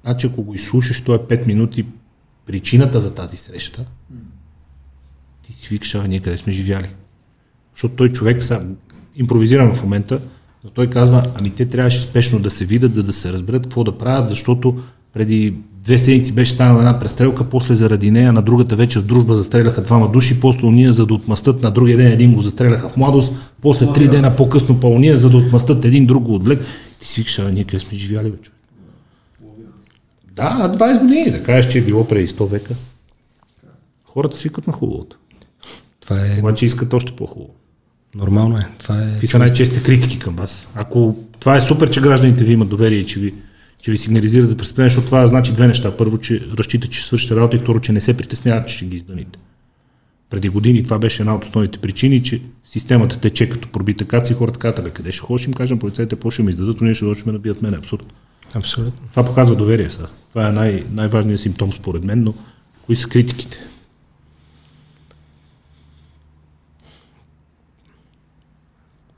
Значи, 0.04 0.26
ако 0.26 0.42
го 0.42 0.54
изслушаш, 0.54 1.00
то 1.04 1.14
е 1.14 1.18
5 1.18 1.46
минути 1.46 1.86
причината 2.46 3.00
за 3.00 3.14
тази 3.14 3.36
среща. 3.36 3.84
Ти 5.42 5.52
си 5.52 5.68
викаш, 5.68 5.94
а 5.94 6.06
ние 6.06 6.20
къде 6.20 6.36
сме 6.36 6.52
живяли. 6.52 6.90
Защото 7.74 7.94
той 7.94 8.12
човек, 8.12 8.44
сега, 8.44 8.64
импровизирам 9.16 9.74
в 9.74 9.82
момента, 9.82 10.20
но 10.64 10.70
той 10.70 10.90
казва, 10.90 11.32
ами 11.40 11.50
те 11.50 11.68
трябваше 11.68 12.00
спешно 12.00 12.38
да 12.38 12.50
се 12.50 12.64
видят, 12.64 12.94
за 12.94 13.02
да 13.02 13.12
се 13.12 13.32
разберат 13.32 13.62
какво 13.62 13.84
да 13.84 13.98
правят, 13.98 14.28
защото 14.28 14.82
преди 15.12 15.54
две 15.86 15.98
седмици 15.98 16.32
беше 16.32 16.52
станала 16.52 16.78
една 16.78 16.98
престрелка, 16.98 17.44
после 17.44 17.74
заради 17.74 18.10
нея 18.10 18.32
на 18.32 18.42
другата 18.42 18.76
вечер 18.76 19.00
в 19.00 19.04
дружба 19.04 19.34
застреляха 19.34 19.82
двама 19.82 20.08
души, 20.08 20.40
после 20.40 20.66
уния 20.66 20.92
за 20.92 21.06
да 21.06 21.14
отмъстат 21.14 21.62
на 21.62 21.70
другия 21.70 21.96
ден 21.96 22.12
един 22.12 22.34
го 22.34 22.42
застреляха 22.42 22.88
в 22.88 22.96
младост, 22.96 23.32
после 23.62 23.92
три 23.92 24.08
дена 24.08 24.36
по-късно 24.36 24.80
па 24.80 24.86
уния 24.86 25.18
за 25.18 25.30
да 25.30 25.36
отмъстат 25.36 25.84
един 25.84 26.06
друг 26.06 26.22
го 26.22 26.34
отвлек. 26.34 26.62
Ти 27.00 27.08
си 27.08 27.20
викаш, 27.20 27.40
ние 27.52 27.64
къде 27.64 27.80
сме 27.80 27.98
живяли, 27.98 28.32
човек? 28.42 28.58
Да, 30.32 30.72
20 30.78 31.00
години, 31.00 31.30
да 31.30 31.42
кажеш, 31.42 31.72
че 31.72 31.78
е 31.78 31.82
било 31.82 32.08
преди 32.08 32.28
100 32.28 32.48
века. 32.48 32.74
Хората 34.04 34.36
свикат 34.36 34.66
на 34.66 34.72
хубавото. 34.72 35.16
Това 36.00 36.16
е 36.16 36.38
Обаче 36.38 36.66
искат 36.66 36.92
още 36.92 37.12
по-хубаво. 37.12 37.50
нормално 38.14 38.58
е. 38.58 38.66
Това 38.78 39.02
е 39.02 39.10
Какви 39.10 39.26
са 39.26 39.38
най-честите 39.38 39.82
критики 39.82 40.18
към 40.18 40.36
вас? 40.36 40.68
Ако 40.74 41.16
това 41.40 41.56
е 41.56 41.60
супер, 41.60 41.90
че 41.90 42.00
гражданите 42.00 42.44
ви 42.44 42.52
имат 42.52 42.68
доверие 42.68 42.98
и 42.98 43.06
че 43.06 43.20
ви, 43.20 43.34
че 43.78 43.90
ви 43.90 43.96
сигнализират 43.96 44.48
за 44.48 44.56
престъпление, 44.56 44.88
защото 44.88 45.06
това 45.06 45.26
значи 45.26 45.52
две 45.52 45.66
неща. 45.66 45.96
Първо, 45.96 46.18
че 46.18 46.46
разчитат, 46.58 46.90
че 46.90 47.04
свършите 47.04 47.36
работа 47.36 47.56
и 47.56 47.58
второ, 47.58 47.80
че 47.80 47.92
не 47.92 48.00
се 48.00 48.16
притесняват, 48.16 48.68
че 48.68 48.76
ще 48.76 48.84
ги 48.84 48.96
изданите. 48.96 49.38
Преди 50.30 50.48
години 50.48 50.84
това 50.84 50.98
беше 50.98 51.22
една 51.22 51.34
от 51.34 51.44
основните 51.44 51.78
причини, 51.78 52.22
че 52.22 52.42
системата 52.64 53.20
тече 53.20 53.48
като 53.48 53.68
пробита 53.68 54.04
каци 54.04 54.32
и 54.32 54.36
хората 54.36 54.58
казват, 54.58 54.78
«Абе, 54.78 54.90
къде 54.90 55.12
ще 55.12 55.20
ходиш, 55.20 55.46
им 55.46 55.52
кажем, 55.52 55.78
полицайите 55.78 56.16
по 56.16 56.30
ще 56.30 56.42
ми 56.42 56.50
издадат, 56.50 56.80
ние 56.80 56.94
ще 56.94 57.14
ще 57.14 57.26
ме 57.26 57.32
набият 57.32 57.62
мен. 57.62 57.74
Абсурд. 57.74 58.12
Абсолютно. 58.54 59.06
Това 59.10 59.24
показва 59.24 59.56
доверие 59.56 59.90
сега. 59.90 60.08
Това 60.28 60.48
е 60.48 60.52
най- 60.52 60.84
най-важният 60.90 61.40
симптом 61.40 61.72
според 61.72 62.04
мен, 62.04 62.22
но 62.22 62.34
кои 62.86 62.96
са 62.96 63.08
критиките? 63.08 63.58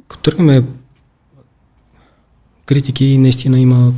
Като 0.08 0.30
тръгнем 0.30 0.66
критики, 2.66 3.18
наистина 3.18 3.60
има 3.60 3.92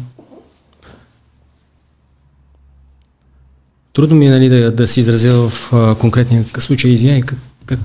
Трудно 3.92 4.16
ми 4.16 4.26
е 4.26 4.30
нали, 4.30 4.48
да, 4.48 4.72
да 4.72 4.88
се 4.88 5.00
изразя 5.00 5.48
в 5.48 5.72
а, 5.72 5.94
конкретния 5.94 6.44
случай. 6.44 6.90
Извинявай, 6.90 7.22
как, 7.22 7.78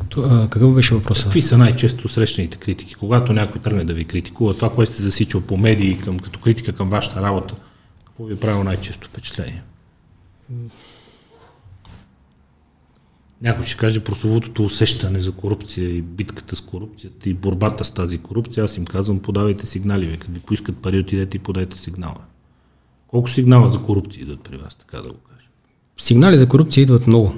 какъв 0.50 0.76
беше 0.76 0.94
въпросът? 0.96 1.24
Какви 1.24 1.42
са 1.42 1.58
най-често 1.58 2.08
срещаните 2.08 2.58
критики? 2.58 2.96
Когато 2.96 3.34
някой 3.34 3.62
тръгне 3.62 3.84
да 3.84 3.94
ви 3.94 4.06
критикува, 4.06 4.54
това, 4.54 4.70
което 4.70 4.92
сте 4.92 5.02
засичал 5.02 5.42
по 5.42 5.58
медии 5.58 5.98
към, 5.98 6.20
като 6.20 6.40
критика 6.40 6.74
към 6.74 6.90
вашата 6.90 7.22
работа, 7.22 7.56
какво 8.06 8.26
ви 8.26 8.34
е 8.34 8.40
правило 8.40 8.64
най-често 8.64 9.08
впечатление? 9.08 9.64
Някой 13.42 13.66
ще 13.66 13.78
каже 13.78 14.00
прословутото 14.00 14.64
усещане 14.64 15.20
за 15.20 15.32
корупция 15.32 15.90
и 15.90 16.02
битката 16.02 16.56
с 16.56 16.62
корупцията 16.62 17.30
и 17.30 17.34
борбата 17.34 17.84
с 17.84 17.92
тази 17.92 18.18
корупция. 18.18 18.64
Аз 18.64 18.78
им 18.78 18.86
казвам, 18.86 19.20
подавайте 19.20 19.66
сигнали. 19.66 20.06
Бе. 20.08 20.18
Като 20.18 20.32
ви 20.32 20.40
поискат 20.40 20.78
пари, 20.78 21.00
отидете 21.00 21.38
и 21.38 21.40
подайте 21.40 21.78
сигнала. 21.78 22.18
Колко 23.08 23.30
сигнала 23.30 23.72
за 23.72 23.82
корупция 23.84 24.22
идват 24.22 24.42
при 24.42 24.58
вас, 24.58 24.76
така 24.76 24.98
да 24.98 25.10
го 25.10 25.16
кажа? 25.16 25.35
Сигнали 25.98 26.38
за 26.38 26.48
корупция 26.48 26.82
идват 26.82 27.08
много. 27.08 27.36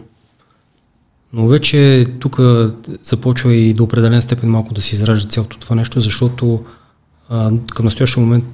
Но 1.34 1.48
вече 1.48 2.06
тук 2.20 2.40
започва 3.04 3.56
и 3.56 3.74
до 3.74 3.84
определен 3.84 4.22
степен 4.22 4.50
малко 4.50 4.74
да 4.74 4.82
се 4.82 4.96
изражда 4.96 5.30
цялото 5.30 5.58
това 5.58 5.76
нещо, 5.76 6.00
защото 6.00 6.66
а, 7.30 7.52
към 7.76 7.86
настоящия 7.86 8.24
момент 8.24 8.46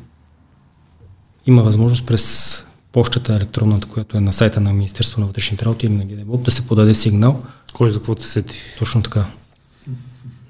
има 1.46 1.62
възможност 1.62 2.06
през 2.06 2.66
почтата 2.92 3.36
електронната, 3.36 3.88
която 3.88 4.18
е 4.18 4.22
на 4.22 4.34
сайта 4.34 4.62
на 4.62 4.74
Министерство 4.74 5.22
на 5.22 5.28
вътрешните 5.28 5.66
работи 5.66 5.86
или 5.86 5.94
на 5.94 6.06
ГДБОП, 6.06 6.44
да 6.44 6.52
се 6.52 6.68
подаде 6.68 6.94
сигнал. 6.94 7.44
Кой 7.74 7.92
за 7.92 7.98
какво 7.98 8.20
се 8.20 8.28
сети? 8.28 8.60
Точно 8.80 9.04
така. 9.04 9.26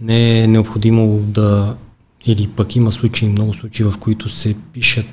Не 0.01 0.43
е 0.43 0.47
необходимо 0.47 1.19
да 1.19 1.75
или 2.25 2.47
пък 2.47 2.75
има 2.75 2.91
случаи, 2.91 3.29
много 3.29 3.53
случаи, 3.53 3.85
в 3.85 3.93
които 3.99 4.29
се 4.29 4.55
пишат, 4.73 5.05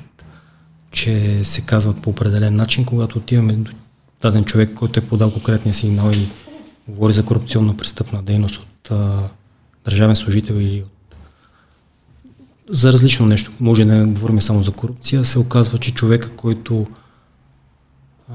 че 0.91 1.43
се 1.43 1.61
казват 1.61 2.01
по 2.01 2.09
определен 2.09 2.55
начин, 2.55 2.85
когато 2.85 3.17
отиваме 3.17 3.53
до 3.53 3.71
даден 4.21 4.45
човек, 4.45 4.73
който 4.73 4.99
е 4.99 5.05
подал 5.05 5.31
конкретния 5.31 5.73
сигнал 5.73 6.11
и 6.11 6.27
говори 6.87 7.13
за 7.13 7.25
корупционна 7.25 7.77
престъпна 7.77 8.23
дейност 8.23 8.57
от 8.57 8.91
а, 8.91 9.19
държавен 9.85 10.15
служител 10.15 10.53
или 10.53 10.81
от 10.81 11.01
за 12.71 12.93
различно 12.93 13.25
нещо. 13.25 13.51
Може 13.59 13.85
да 13.85 13.93
не 13.93 14.05
говорим 14.05 14.41
само 14.41 14.63
за 14.63 14.71
корупция. 14.71 15.25
Се 15.25 15.39
оказва, 15.39 15.77
че 15.77 15.93
човека, 15.93 16.29
който 16.35 16.87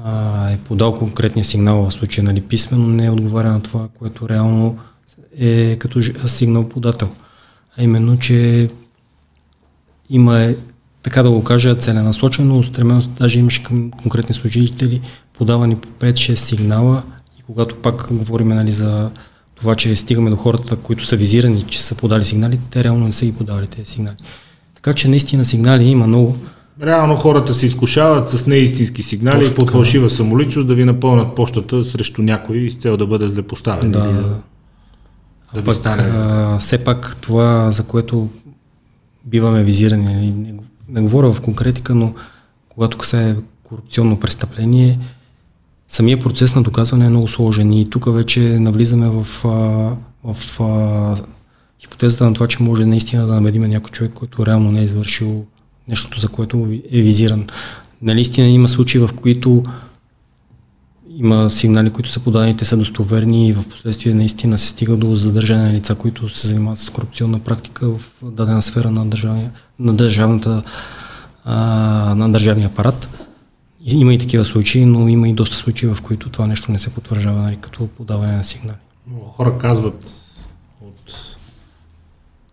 а, 0.03 0.49
е 0.49 0.57
подал 0.57 0.95
конкретния 0.95 1.43
сигнал 1.43 1.89
в 1.89 1.93
случая 1.93 2.25
нали, 2.25 2.41
писменно, 2.41 2.87
не 2.87 3.09
отговаря 3.09 3.51
на 3.51 3.61
това, 3.61 3.87
което 3.99 4.29
реално 4.29 4.77
е 5.37 5.75
като 5.79 6.01
сигнал 6.27 6.69
подател. 6.69 7.09
А 7.77 7.83
именно, 7.83 8.19
че 8.19 8.69
има, 10.09 10.39
е, 10.39 10.55
така 11.03 11.23
да 11.23 11.31
го 11.31 11.43
кажа, 11.43 11.75
целенасочено, 11.75 12.59
устременост, 12.59 13.11
даже 13.13 13.39
имаше 13.39 13.63
към 13.63 13.91
конкретни 13.91 14.35
служители, 14.35 15.01
подавани 15.37 15.75
по 15.75 15.87
5-6 15.87 16.35
сигнала 16.35 17.03
и 17.39 17.43
когато 17.43 17.75
пак 17.75 18.07
говорим 18.11 18.47
нали, 18.47 18.71
за 18.71 19.09
това, 19.55 19.75
че 19.75 19.95
стигаме 19.95 20.29
до 20.29 20.35
хората, 20.35 20.75
които 20.75 21.05
са 21.05 21.15
визирани, 21.15 21.63
че 21.63 21.83
са 21.83 21.95
подали 21.95 22.25
сигнали, 22.25 22.59
те 22.69 22.83
реално 22.83 23.05
не 23.05 23.13
са 23.13 23.25
ги 23.25 23.33
подали 23.33 23.67
тези 23.67 23.91
сигнали. 23.91 24.15
Така 24.75 24.93
че 24.93 25.09
наистина 25.09 25.45
сигнали 25.45 25.83
има 25.83 26.07
много. 26.07 26.35
Реално 26.81 27.15
хората 27.15 27.53
се 27.53 27.65
изкушават 27.65 28.29
с 28.29 28.47
неистински 28.47 29.03
сигнали 29.03 29.39
Точно 29.39 29.53
и 29.53 29.55
под 29.55 29.69
фалшива 29.69 30.09
самоличност 30.09 30.67
да 30.67 30.75
ви 30.75 30.85
напълнат 30.85 31.35
почтата 31.35 31.83
срещу 31.83 32.21
някой 32.21 32.69
с 32.71 32.75
цел 32.75 32.97
да 32.97 33.07
бъде 33.07 33.27
злепоставен. 33.27 33.91
Да, 33.91 33.99
да, 33.99 34.35
да 35.53 35.61
ви 35.61 35.73
стане. 35.73 36.03
А, 36.03 36.57
все 36.57 36.83
пак 36.83 37.17
това, 37.21 37.71
за 37.71 37.83
което 37.83 38.29
биваме 39.25 39.63
визирани, 39.63 40.05
нали, 40.05 40.31
не, 40.31 40.53
не 40.89 41.01
говоря 41.01 41.33
в 41.33 41.41
конкретика, 41.41 41.95
но 41.95 42.13
когато 42.69 42.97
касае 42.97 43.35
корупционно 43.63 44.19
престъпление, 44.19 44.99
самия 45.89 46.19
процес 46.19 46.55
на 46.55 46.63
доказване 46.63 47.05
е 47.05 47.09
много 47.09 47.27
сложен 47.27 47.73
и 47.73 47.89
тук 47.89 48.13
вече 48.13 48.39
навлизаме 48.39 49.09
в, 49.09 49.27
в, 50.23 50.35
в 50.59 51.17
хипотезата 51.81 52.25
на 52.25 52.33
това, 52.33 52.47
че 52.47 52.63
може 52.63 52.85
наистина 52.85 53.27
да 53.27 53.33
намедиме 53.33 53.67
някой 53.67 53.91
човек, 53.91 54.13
който 54.13 54.45
реално 54.45 54.71
не 54.71 54.79
е 54.79 54.83
извършил 54.83 55.45
нещото, 55.87 56.19
за 56.19 56.27
което 56.27 56.67
е 56.91 57.01
визиран. 57.01 57.47
Наистина 58.01 58.47
има 58.47 58.67
случаи, 58.67 59.01
в 59.01 59.09
които 59.21 59.63
има 61.19 61.49
сигнали, 61.49 61.89
които 61.89 62.09
са 62.09 62.19
подадени, 62.19 62.57
те 62.57 62.65
са 62.65 62.77
достоверни 62.77 63.47
и 63.47 63.53
в 63.53 63.63
последствие 63.69 64.13
наистина 64.13 64.57
се 64.57 64.67
стига 64.67 64.97
до 64.97 65.15
задържане 65.15 65.63
на 65.63 65.73
лица, 65.73 65.95
които 65.95 66.29
се 66.29 66.47
занимават 66.47 66.79
с 66.79 66.89
корупционна 66.89 67.39
практика 67.39 67.89
в 67.89 67.99
дадена 68.23 68.61
сфера 68.61 68.91
на, 68.91 69.05
на, 69.79 69.93
държавната, 69.93 70.63
а, 71.45 71.55
на 72.15 72.31
държавния 72.31 72.67
апарат. 72.67 73.26
Има 73.89 74.13
и 74.13 74.17
такива 74.17 74.45
случаи, 74.45 74.85
но 74.85 75.07
има 75.07 75.29
и 75.29 75.33
доста 75.33 75.55
случаи, 75.55 75.89
в 75.89 75.97
които 76.03 76.29
това 76.29 76.47
нещо 76.47 76.71
не 76.71 76.79
се 76.79 76.93
потвърждава 76.93 77.41
нали, 77.41 77.57
като 77.61 77.87
подаване 77.87 78.35
на 78.35 78.43
сигнали. 78.43 78.77
Много 79.07 79.25
хора 79.25 79.57
казват 79.57 80.11
от, 80.81 81.13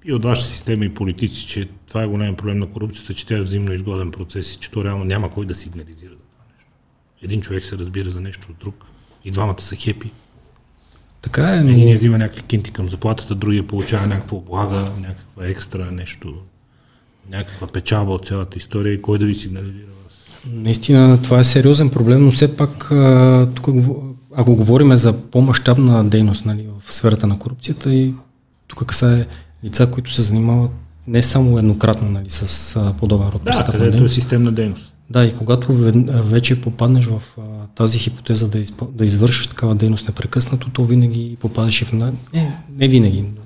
и 0.05 0.13
от 0.13 0.25
ваша 0.25 0.43
система 0.43 0.85
и 0.85 0.95
политици, 0.95 1.47
че 1.47 1.69
това 1.89 2.03
е 2.03 2.07
голям 2.07 2.37
проблем 2.37 2.59
на 2.59 2.67
корупцията, 2.67 3.15
че 3.15 3.27
тя 3.27 3.37
е 3.37 3.43
взаимно 3.43 3.73
изгоден 3.73 4.11
процес 4.11 4.55
и 4.55 4.59
че 4.59 4.71
то 4.71 4.85
реално 4.85 5.05
няма 5.05 5.31
кой 5.31 5.47
да 5.47 5.55
сигнализира 5.55 6.11
за 6.11 6.17
това 6.17 6.45
нещо. 6.57 6.71
Един 7.23 7.41
човек 7.41 7.65
се 7.65 7.79
разбира 7.79 8.11
за 8.11 8.21
нещо 8.21 8.47
от 8.51 8.57
друг 8.59 8.85
и 9.25 9.31
двамата 9.31 9.61
са 9.61 9.77
хепи. 9.77 10.11
Така 11.23 11.57
е, 11.57 11.61
но... 11.61 11.71
Един 11.71 11.95
взима 11.95 12.19
някакви 12.19 12.43
кинти 12.43 12.71
към 12.71 12.89
заплатата, 12.89 13.35
другия 13.35 13.67
получава 13.67 14.07
някаква 14.07 14.37
облага, 14.37 14.93
някаква 15.01 15.47
екстра 15.47 15.91
нещо, 15.91 16.35
някаква 17.31 17.67
печалба 17.67 18.13
от 18.13 18.27
цялата 18.27 18.59
история 18.59 18.93
и 18.93 19.03
кой 19.03 19.19
да 19.19 19.27
ви 19.27 19.35
сигнализира 19.35 19.87
Наистина 20.53 21.23
това 21.23 21.41
е 21.41 21.45
сериозен 21.45 21.91
проблем, 21.91 22.25
но 22.25 22.33
все 22.33 22.57
пак 22.57 22.93
тук, 23.55 23.69
ако 24.37 24.57
говорим 24.57 24.97
за 24.97 25.13
по-масштабна 25.13 26.05
дейност 26.05 26.47
нали, 26.47 26.67
в 26.81 26.95
сферата 26.95 27.27
на 27.27 27.39
корупцията 27.39 27.95
и 27.95 28.15
тук 28.69 28.87
касае 28.87 29.27
лица, 29.65 29.91
които 29.91 30.13
се 30.13 30.23
занимават 30.23 30.71
не 31.07 31.23
само 31.23 31.59
еднократно 31.59 32.11
нали, 32.11 32.31
с 32.31 32.95
подобен 32.99 33.29
род 33.29 33.45
да, 33.45 33.67
където 33.73 34.05
е 34.05 34.09
системна 34.09 34.53
дейност. 34.53 34.95
Да, 35.11 35.25
и 35.25 35.35
когато 35.35 35.73
вече 36.09 36.61
попаднеш 36.61 37.05
в 37.05 37.23
а, 37.39 37.43
тази 37.75 37.99
хипотеза 37.99 38.49
да, 38.49 38.59
изп... 38.59 38.83
да 38.93 39.05
извършиш 39.05 39.47
такава 39.47 39.75
дейност 39.75 40.09
непрекъснато, 40.09 40.71
то 40.71 40.85
винаги 40.85 41.37
попадаш 41.41 41.83
и 41.83 41.85
в... 41.85 41.93
Не, 41.93 42.13
не 42.79 42.89
винаги, 42.89 43.23
но 43.23 43.43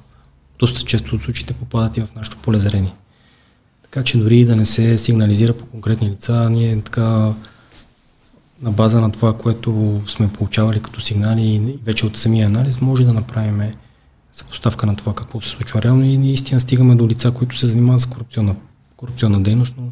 доста 0.59 0.83
често 0.83 1.17
от 1.17 1.23
случаите 1.23 1.53
попадат 1.53 1.97
и 1.97 2.01
в 2.01 2.09
нашото 2.17 2.37
полезрение. 2.37 2.93
Така 3.91 4.05
че 4.05 4.19
дори 4.19 4.45
да 4.45 4.57
не 4.57 4.65
се 4.65 4.99
сигнализира 4.99 5.53
по 5.53 5.67
конкретни 5.67 6.11
лица, 6.11 6.51
ние 6.51 6.81
така 6.81 7.33
на 8.63 8.71
база 8.71 9.01
на 9.01 9.13
това, 9.13 9.33
което 9.33 10.01
сме 10.09 10.29
получавали 10.29 10.81
като 10.81 11.01
сигнали 11.01 11.43
и 11.43 11.79
вече 11.85 12.07
от 12.07 12.17
самия 12.17 12.47
анализ, 12.47 12.81
може 12.81 13.05
да 13.05 13.13
направим 13.13 13.63
съпоставка 14.33 14.87
на 14.87 14.97
това 14.97 15.15
какво 15.15 15.41
се 15.41 15.49
случва 15.49 15.83
реално 15.83 16.05
и 16.05 16.19
наистина 16.19 16.61
стигаме 16.61 16.95
до 16.95 17.09
лица, 17.09 17.31
които 17.31 17.59
се 17.59 17.67
занимават 17.67 18.01
с 18.01 18.07
корупционна, 18.07 18.57
корупционна 18.97 19.41
дейност, 19.41 19.75
но 19.79 19.85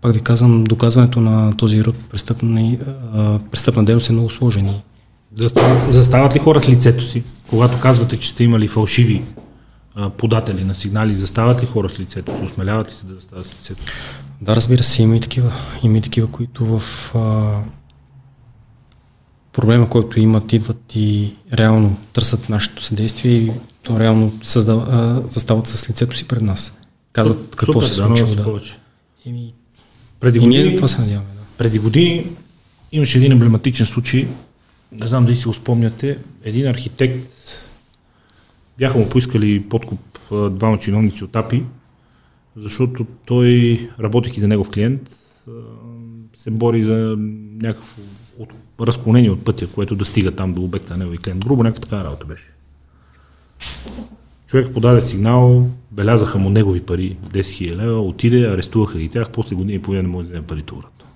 пак 0.00 0.14
ви 0.14 0.20
казвам, 0.20 0.64
доказването 0.64 1.20
на 1.20 1.56
този 1.56 1.84
род 1.84 1.96
престъпна, 2.10 2.76
престъпна 3.50 3.84
дейност 3.84 4.08
е 4.08 4.12
много 4.12 4.30
сложен. 4.30 4.70
Застават, 5.34 5.92
застават 5.92 6.34
ли 6.34 6.38
хора 6.38 6.60
с 6.60 6.68
лицето 6.68 7.04
си, 7.04 7.22
когато 7.50 7.80
казвате, 7.80 8.18
че 8.18 8.28
сте 8.28 8.44
имали 8.44 8.68
фалшиви 8.68 9.22
податели 10.18 10.64
на 10.64 10.74
сигнали, 10.74 11.14
застават 11.14 11.62
ли 11.62 11.66
хора 11.66 11.88
с 11.88 12.00
лицето 12.00 12.36
си, 12.36 12.44
осмеляват 12.44 12.88
ли 12.88 12.92
се 12.92 13.06
да 13.06 13.14
застават 13.14 13.46
с 13.46 13.54
лицето 13.54 13.82
си? 13.82 13.92
Да, 14.40 14.56
разбира 14.56 14.82
се, 14.82 15.02
има 15.02 15.16
и 15.16 15.20
такива. 15.20 15.52
Има 15.82 15.98
и 15.98 16.00
такива, 16.00 16.26
които 16.26 16.78
в 16.78 16.82
а, 17.14 17.58
проблема, 19.52 19.90
който 19.90 20.20
имат, 20.20 20.52
идват 20.52 20.92
и 20.94 21.34
реално 21.52 21.96
търсят 22.12 22.48
нашето 22.48 22.82
съдействие 22.82 23.32
и 23.32 23.52
то 23.82 24.00
реално 24.00 24.32
създава, 24.42 24.86
а, 24.90 25.30
застават 25.30 25.66
с 25.66 25.90
лицето 25.90 26.16
си 26.16 26.28
пред 26.28 26.42
нас. 26.42 26.78
Казват 27.12 27.38
Супер, 27.38 27.56
какво 27.56 27.82
се 27.82 27.94
случва. 27.94 28.36
Да. 28.36 28.44
Повече. 28.44 28.78
Еми, 29.26 29.54
преди 30.20 30.38
години, 30.38 30.60
и 30.60 30.64
ние 30.64 30.76
това 30.76 30.88
се 30.88 31.00
надяваме. 31.00 31.30
Да. 31.34 31.40
Преди 31.58 31.78
години 31.78 32.26
имаше 32.92 33.18
един 33.18 33.32
емблематичен 33.32 33.86
случай, 33.86 34.28
не 34.92 35.06
знам 35.06 35.24
дали 35.24 35.36
си 35.36 35.46
го 35.46 35.54
спомняте, 35.54 36.18
един 36.44 36.66
архитект 36.66 37.35
бяха 38.78 38.98
му 38.98 39.08
поискали 39.08 39.62
подкуп 39.68 40.00
двама 40.50 40.78
чиновници 40.78 41.24
от 41.24 41.36
АПИ, 41.36 41.64
защото 42.56 43.06
той, 43.24 43.80
работейки 44.00 44.40
за 44.40 44.48
негов 44.48 44.70
клиент, 44.70 45.10
се 46.36 46.50
бори 46.50 46.82
за 46.82 47.16
някакво 47.60 48.02
от, 48.38 48.48
разклонение 48.80 49.30
от 49.30 49.44
пътя, 49.44 49.66
което 49.66 49.96
да 49.96 50.04
стига 50.04 50.30
там 50.30 50.52
до 50.52 50.62
обекта 50.62 50.92
на 50.92 50.98
негови 50.98 51.18
клиент. 51.18 51.44
Грубо 51.44 51.62
някаква 51.62 51.82
така 51.88 52.04
работа 52.04 52.26
беше. 52.26 52.52
Човек 54.46 54.72
подаде 54.74 55.02
сигнал, 55.02 55.68
белязаха 55.90 56.38
му 56.38 56.50
негови 56.50 56.80
пари, 56.80 57.16
10 57.32 57.40
000 57.40 57.76
лева, 57.76 58.00
отиде, 58.00 58.46
арестуваха 58.46 58.98
ги 58.98 59.08
тях, 59.08 59.30
после 59.30 59.56
години 59.56 59.74
и 59.74 59.82
половина 59.82 60.02
не 60.02 60.08
може 60.08 60.24
вземе 60.24 60.46
парите 60.46 60.74
обратно. 60.74 61.06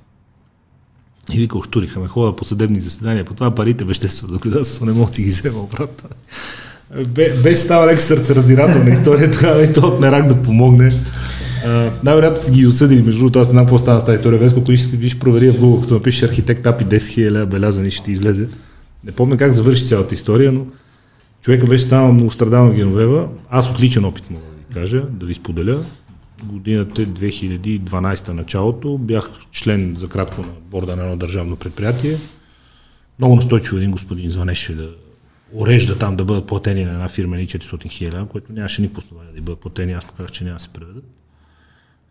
И 1.32 1.38
вика, 1.38 1.58
оштуриха 1.58 2.00
ме, 2.00 2.06
хода 2.06 2.36
по 2.36 2.44
съдебни 2.44 2.80
заседания, 2.80 3.24
по 3.24 3.34
това 3.34 3.54
парите 3.54 3.84
веществено 3.84 4.32
доказателство 4.32 4.86
не 4.86 4.92
мога 4.92 5.06
да 5.06 5.14
си 5.14 5.22
ги 5.22 5.28
взема 5.28 5.61
обратно. 5.61 6.08
Беше 7.43 7.55
става 7.55 7.86
леко 7.86 8.01
сърце 8.01 8.34
раздирателна 8.34 8.91
история, 8.91 9.30
тогава 9.30 9.64
и 9.64 9.72
то 9.72 9.80
от 9.80 10.01
мерак 10.01 10.28
да 10.28 10.43
помогне. 10.43 10.93
Най-вероятно 12.05 12.41
си 12.41 12.51
ги 12.51 12.66
осъдили, 12.66 13.03
между 13.03 13.18
другото, 13.18 13.38
аз 13.38 13.49
не 13.49 13.53
знам 13.53 13.64
какво 13.64 13.78
стана 13.78 14.01
с 14.01 14.05
тази 14.05 14.16
история. 14.16 14.38
Веско, 14.38 14.61
ако 14.61 14.70
виж 14.97 15.18
провери 15.18 15.51
в 15.51 15.61
Google, 15.61 15.82
като 15.82 15.95
напишеш 15.95 16.22
архитект 16.22 16.64
API 16.64 16.84
10 16.84 16.97
000 16.97 17.47
белязани, 17.47 17.91
ще 17.91 18.05
ти 18.05 18.11
излезе. 18.11 18.49
Не 19.05 19.12
помня 19.12 19.36
как 19.36 19.53
завърши 19.53 19.86
цялата 19.86 20.14
история, 20.14 20.53
но 20.53 20.66
човека 21.43 21.66
беше 21.66 21.84
станал 21.84 22.12
много 22.12 22.30
страдална 22.30 22.74
Геновева. 22.74 23.28
Аз 23.51 23.70
от 23.70 23.80
личен 23.80 24.05
опит 24.05 24.30
мога 24.30 24.45
да 24.45 24.51
ви 24.68 24.80
кажа, 24.80 25.03
да 25.11 25.26
ви 25.26 25.34
споделя. 25.34 25.82
Годината 26.45 27.03
е 27.03 27.07
2012 27.07 28.28
началото. 28.28 28.99
Бях 28.99 29.30
член 29.53 29.95
за 29.99 30.09
кратко 30.09 30.41
на 30.41 30.49
борда 30.70 30.97
на 30.97 31.03
едно 31.03 31.16
държавно 31.16 31.57
предприятие. 31.57 32.16
Много 33.18 33.36
настойчиво 33.36 33.76
един 33.76 33.91
господин 33.91 34.30
звънеше 34.30 34.74
да 34.74 34.88
урежда 35.53 35.98
там 35.98 36.16
да 36.16 36.24
бъдат 36.24 36.46
платени 36.46 36.84
на 36.84 36.92
една 36.92 37.09
фирма 37.09 37.36
ни 37.36 37.46
400 37.46 37.90
хиляди, 37.90 38.28
което 38.28 38.53
нямаше 38.53 38.82
никакво 38.82 38.98
основание 38.98 39.32
да 39.32 39.42
бъдат 39.42 39.61
платени, 39.61 39.92
аз 39.92 40.05
му 40.05 40.11
казах, 40.16 40.30
че 40.30 40.44
няма 40.44 40.57
да 40.57 40.62
се 40.62 40.68
преведат. 40.68 41.05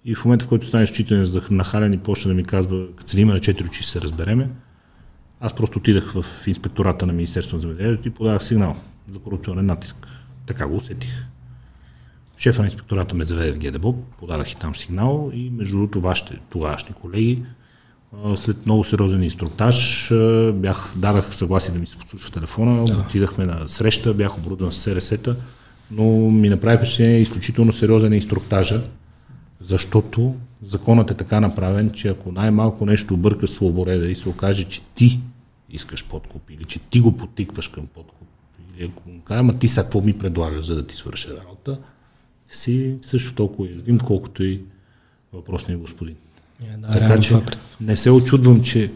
И 0.06 0.16
в 0.16 0.26
момента, 0.26 0.46
в 0.46 0.48
който 0.48 0.66
стане 0.66 0.84
изключително 0.84 1.42
нахален 1.52 1.94
и 1.94 1.98
почна 1.98 2.30
да 2.30 2.36
ми 2.36 2.44
казва, 2.44 2.88
като 2.96 3.12
се 3.12 3.22
има 3.22 3.34
на 3.34 3.40
4 3.40 3.68
очи, 3.68 3.84
се 3.84 4.02
разбереме, 4.02 4.50
аз 5.42 5.56
просто 5.56 5.80
отидах 5.80 6.12
в 6.12 6.26
инспектората 6.48 7.06
на 7.06 7.14
Министерството 7.14 7.56
на 7.56 7.62
земеделието 7.62 8.08
и 8.08 8.12
подавах 8.12 8.44
сигнал 8.44 8.78
за 9.10 9.20
корупционен 9.20 9.66
натиск. 9.66 10.08
Така 10.46 10.68
го 10.68 10.76
усетих. 10.76 11.26
Шефа 12.38 12.62
на 12.62 12.68
инспектората 12.68 13.16
ме 13.16 13.26
заведе 13.26 13.52
в 13.52 13.58
ГДБО, 13.58 13.94
подадах 13.94 14.52
и 14.52 14.56
там 14.56 14.76
сигнал 14.76 15.32
и 15.34 15.50
между 15.50 15.78
другото 15.78 16.02
вашите 16.02 16.40
тогавашни 16.50 16.96
колеги 16.96 17.44
след 18.36 18.66
много 18.66 18.84
сериозен 18.84 19.24
инструктаж 19.24 20.08
бях, 20.54 20.94
дадах 20.96 21.36
съгласие 21.36 21.74
да 21.74 21.80
ми 21.80 21.86
се 21.88 21.98
послуша 21.98 22.32
телефона, 22.32 22.86
да. 22.86 22.98
отидахме 22.98 23.46
на 23.46 23.68
среща, 23.68 24.14
бях 24.14 24.38
оборудван 24.38 24.72
с 24.72 24.82
СРС-та, 24.82 25.36
но 25.92 26.06
ми 26.32 26.50
направи 26.50 26.78
впечатление 26.78 27.20
изключително 27.20 27.74
сериозен 27.74 28.14
инструктажа, 28.14 28.82
защото 29.62 30.36
законът 30.64 31.12
е 31.12 31.14
така 31.14 31.40
направен, 31.40 31.92
че 31.92 32.08
ако 32.08 32.32
най-малко 32.32 32.86
нещо 32.86 33.14
обърка 33.14 33.48
с 33.48 33.62
обореда 33.62 34.08
и 34.08 34.16
се 34.16 34.30
окаже, 34.30 34.64
че 34.64 34.82
ти 34.96 35.20
искаш 35.70 36.06
подкуп 36.06 36.50
или 36.50 36.64
че 36.64 36.80
ти 36.80 37.00
го 37.00 37.18
потикваш 37.18 37.68
към 37.68 37.88
подкуп, 37.88 38.28
или 38.78 38.86
ако 38.86 39.10
му 39.10 39.22
кажа, 39.22 39.40
ама 39.40 39.60
ти 39.60 39.68
сега 39.68 39.84
какво 39.84 40.02
ми 40.02 40.18
предлагаш, 40.18 40.66
за 40.66 40.76
да 40.76 40.88
ти 40.88 40.96
свърша 40.96 41.38
работа, 41.38 41.80
си 42.50 42.96
също 43.02 43.34
толкова 43.34 43.70
уязвим, 43.70 44.00
колкото 44.00 44.44
и 44.44 44.62
въпросният 45.34 45.82
господин. 45.82 46.16
Yeah, 46.64 46.78
да, 46.78 46.92
така 46.92 47.20
че 47.20 47.30
това... 47.30 47.42
не 47.82 47.98
се 47.98 48.12
очудвам, 48.12 48.64
че 48.64 48.92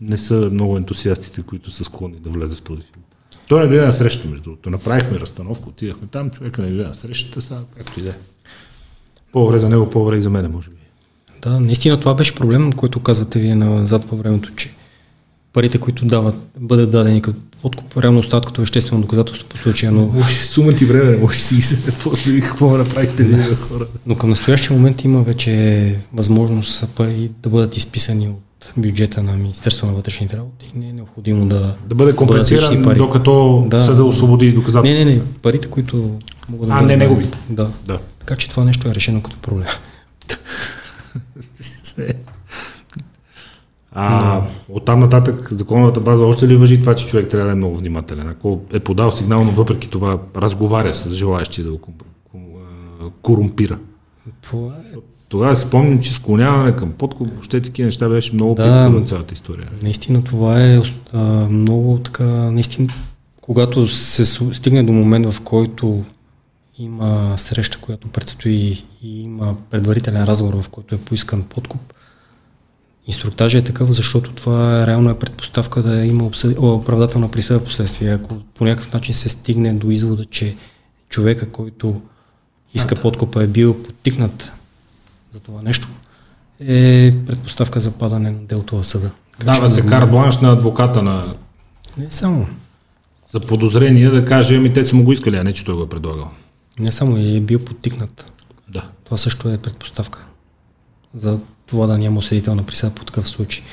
не 0.00 0.18
са 0.18 0.48
много 0.52 0.76
ентусиастите, 0.76 1.42
които 1.42 1.70
са 1.70 1.84
склонни 1.84 2.16
да 2.16 2.30
влезат 2.30 2.58
в 2.58 2.62
този 2.62 2.82
филм. 2.82 3.02
Той 3.48 3.60
не 3.60 3.66
дойде 3.66 3.86
на 3.86 3.92
среща, 3.92 4.28
между 4.28 4.44
другото. 4.44 4.70
Направихме 4.70 5.20
разстановка, 5.20 5.68
отидахме 5.68 6.06
там, 6.06 6.30
човека 6.30 6.62
не 6.62 6.68
дойде 6.68 6.84
на 6.84 6.94
срещата, 6.94 7.42
сега 7.42 7.60
както 7.76 8.00
и 8.00 8.02
да 8.02 8.10
е. 8.10 8.14
По-добре 9.32 9.58
за 9.58 9.68
него, 9.68 9.90
по-добре 9.90 10.16
и 10.16 10.22
за 10.22 10.30
мен, 10.30 10.50
може 10.50 10.70
би. 10.70 10.76
Да, 11.42 11.60
наистина 11.60 12.00
това 12.00 12.14
беше 12.14 12.34
проблем, 12.34 12.72
който 12.72 13.00
казвате 13.00 13.38
вие 13.38 13.54
назад 13.54 14.06
по 14.06 14.16
времето, 14.16 14.54
че 14.56 14.70
парите, 15.52 15.78
които 15.78 16.06
дават, 16.06 16.34
бъдат 16.60 16.90
дадени 16.90 17.22
като 17.22 17.38
подкуп, 17.62 17.96
реално 17.96 18.18
остават 18.18 18.46
като 18.46 18.60
веществено 18.60 19.02
доказателство 19.02 19.48
по 19.48 19.56
случая, 19.56 19.92
но... 19.92 20.06
Може 20.06 20.34
сума 20.34 20.72
ти 20.72 20.84
време, 20.84 21.16
може 21.16 21.38
си 21.38 21.54
ги 21.54 21.92
после 22.04 22.40
какво 22.40 22.76
направите 22.76 23.22
вие 23.22 23.54
хора. 23.54 23.86
Но 24.06 24.14
към 24.14 24.30
настоящия 24.30 24.76
момент 24.76 25.04
има 25.04 25.22
вече 25.22 25.94
възможност 26.12 26.88
пари 26.88 27.30
да 27.42 27.48
бъдат 27.48 27.76
изписани 27.76 28.28
от 28.28 28.72
бюджета 28.76 29.22
на 29.22 29.32
Министерство 29.32 29.86
на 29.86 29.92
вътрешните 29.92 30.36
работи. 30.36 30.72
Не 30.74 30.88
е 30.88 30.92
необходимо 30.92 31.46
да... 31.46 31.74
Да 31.86 31.94
бъде 31.94 32.16
компенсиран, 32.16 32.82
пари. 32.82 32.98
докато 32.98 33.66
Да. 33.70 33.82
съда 33.82 34.04
освободи 34.04 34.52
доказателство. 34.52 34.98
Не, 34.98 35.04
не, 35.04 35.14
не, 35.14 35.22
парите, 35.42 35.68
които 35.68 36.18
могат 36.48 36.68
да 36.68 36.74
А, 36.74 36.82
не 36.82 36.96
негови. 36.96 37.28
Да. 37.50 37.70
Да. 37.86 37.98
Така 38.18 38.36
че 38.36 38.48
това 38.48 38.64
нещо 38.64 38.88
е 38.88 38.94
решено 38.94 39.22
като 39.22 39.36
проблем. 39.36 39.68
А 43.92 44.42
от 44.68 44.84
там 44.84 45.00
нататък 45.00 45.48
законовата 45.50 46.00
база 46.00 46.24
още 46.24 46.48
ли 46.48 46.56
въжи 46.56 46.80
това, 46.80 46.94
че 46.94 47.06
човек 47.06 47.28
трябва 47.28 47.46
да 47.46 47.52
е 47.52 47.56
много 47.56 47.76
внимателен? 47.76 48.28
Ако 48.28 48.60
е 48.72 48.80
подал 48.80 49.10
сигнал, 49.10 49.44
но 49.44 49.50
въпреки 49.50 49.88
това 49.90 50.18
разговаря 50.36 50.94
с 50.94 51.10
желаящи 51.10 51.62
да 51.62 51.70
го 51.70 51.80
корумпира. 53.22 53.78
Това 54.42 54.72
е 54.94 54.96
Тогава 55.28 55.56
спомням, 55.56 56.00
че 56.00 56.14
склоняване 56.14 56.76
към 56.76 56.92
подкуп, 56.92 57.28
въобще 57.28 57.60
такива 57.60 57.86
неща 57.86 58.08
беше 58.08 58.34
много 58.34 58.54
Да. 58.54 58.90
на 58.90 59.04
цялата 59.04 59.34
история. 59.34 59.68
Наистина 59.82 60.24
това 60.24 60.64
е 60.64 60.80
а, 61.12 61.22
много 61.48 61.98
така, 61.98 62.24
наистина, 62.24 62.88
когато 63.40 63.88
се 63.88 64.24
стигне 64.54 64.82
до 64.82 64.92
момент, 64.92 65.32
в 65.32 65.40
който 65.40 66.04
има 66.78 67.34
среща, 67.36 67.78
която 67.80 68.08
предстои 68.08 68.84
и 69.02 69.22
има 69.22 69.54
предварителен 69.70 70.24
разговор, 70.24 70.62
в 70.62 70.68
който 70.68 70.94
е 70.94 70.98
поискан 70.98 71.42
подкуп, 71.42 71.80
инструктажа 73.08 73.58
е 73.58 73.64
такъв, 73.64 73.90
защото 73.90 74.32
това 74.32 74.86
реално 74.86 75.10
е 75.10 75.18
предпоставка 75.18 75.82
да 75.82 76.04
има 76.04 76.24
обсъд... 76.24 76.56
о, 76.58 76.72
оправдателна 76.72 77.30
присъда 77.30 77.60
в 77.60 77.64
последствие. 77.64 78.12
Ако 78.12 78.34
по 78.54 78.64
някакъв 78.64 78.92
начин 78.92 79.14
се 79.14 79.28
стигне 79.28 79.74
до 79.74 79.90
извода, 79.90 80.24
че 80.24 80.56
човека, 81.08 81.50
който 81.50 82.00
иска 82.74 82.94
подкупа 82.94 83.42
е 83.42 83.46
бил 83.46 83.82
подтикнат 83.82 84.52
за 85.30 85.40
това 85.40 85.62
нещо, 85.62 85.88
е 86.60 87.14
предпоставка 87.26 87.80
за 87.80 87.90
падане 87.90 88.30
на 88.30 88.38
делото 88.38 88.76
в 88.76 88.84
съда. 88.86 89.10
Дава 89.44 89.70
се 89.70 89.82
нормално- 89.82 90.06
кар 90.06 90.10
бланш 90.10 90.38
на 90.38 90.52
адвоката 90.52 91.02
на, 91.02 91.34
Не 91.98 92.10
само. 92.10 92.46
за 93.30 93.40
подозрение 93.40 94.08
да 94.08 94.24
каже, 94.24 94.56
ами 94.56 94.72
те 94.74 94.84
са 94.84 94.96
му 94.96 95.04
го 95.04 95.12
искали, 95.12 95.36
а 95.36 95.44
не 95.44 95.52
че 95.52 95.64
той 95.64 95.74
го 95.74 95.82
е 95.82 95.88
предлагал. 95.88 96.30
Не 96.78 96.92
само 96.92 97.16
е 97.16 97.40
бил 97.40 97.58
подтикнат. 97.58 98.32
Да. 98.68 98.88
Това 99.04 99.16
също 99.16 99.48
е 99.48 99.58
предпоставка 99.58 100.24
за 101.14 101.38
това 101.68 101.86
да 101.86 101.98
няма 101.98 102.18
осъдителна 102.18 102.62
присъда 102.62 102.94
по 102.94 103.04
такъв 103.04 103.28
случай. 103.28 103.64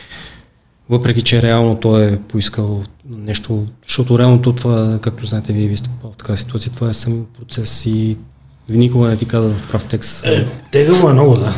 Въпреки, 0.90 1.22
че 1.22 1.42
реално 1.42 1.80
той 1.80 2.06
е 2.06 2.20
поискал 2.20 2.84
нещо, 3.10 3.68
защото 3.88 4.20
реално 4.20 4.42
то 4.42 4.54
това, 4.54 5.00
както 5.02 5.26
знаете, 5.26 5.54
вие, 5.54 5.68
вие 5.68 5.78
сте 5.78 5.90
в 6.04 6.18
такава 6.18 6.38
ситуация, 6.38 6.72
това 6.72 6.90
е 6.90 6.94
сам 6.94 7.26
процес 7.38 7.86
и 7.86 8.18
никога 8.70 9.08
не 9.08 9.18
ти 9.18 9.26
казва 9.26 9.54
в 9.54 9.72
прав 9.72 9.86
текст. 9.86 10.26
Е, 10.26 10.48
тегаво 10.72 11.10
е 11.10 11.14
много, 11.14 11.34
да. 11.34 11.46
да. 11.46 11.54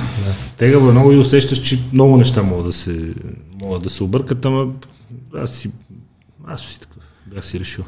Тегаво 0.58 0.90
е 0.90 0.92
много 0.92 1.12
и 1.12 1.18
усещаш, 1.18 1.62
че 1.62 1.80
много 1.94 2.18
неща 2.18 2.44
могат 2.44 2.66
да 2.66 2.74
се, 2.74 3.14
могат 3.62 3.84
да 3.84 3.90
се 3.90 4.04
объркат, 4.04 4.46
ама 4.46 4.68
аз 5.36 5.52
си, 5.52 5.72
аз 6.48 6.62
си 6.62 6.80
такъв, 6.80 7.04
бях 7.26 7.46
си 7.46 7.60
решил. 7.60 7.84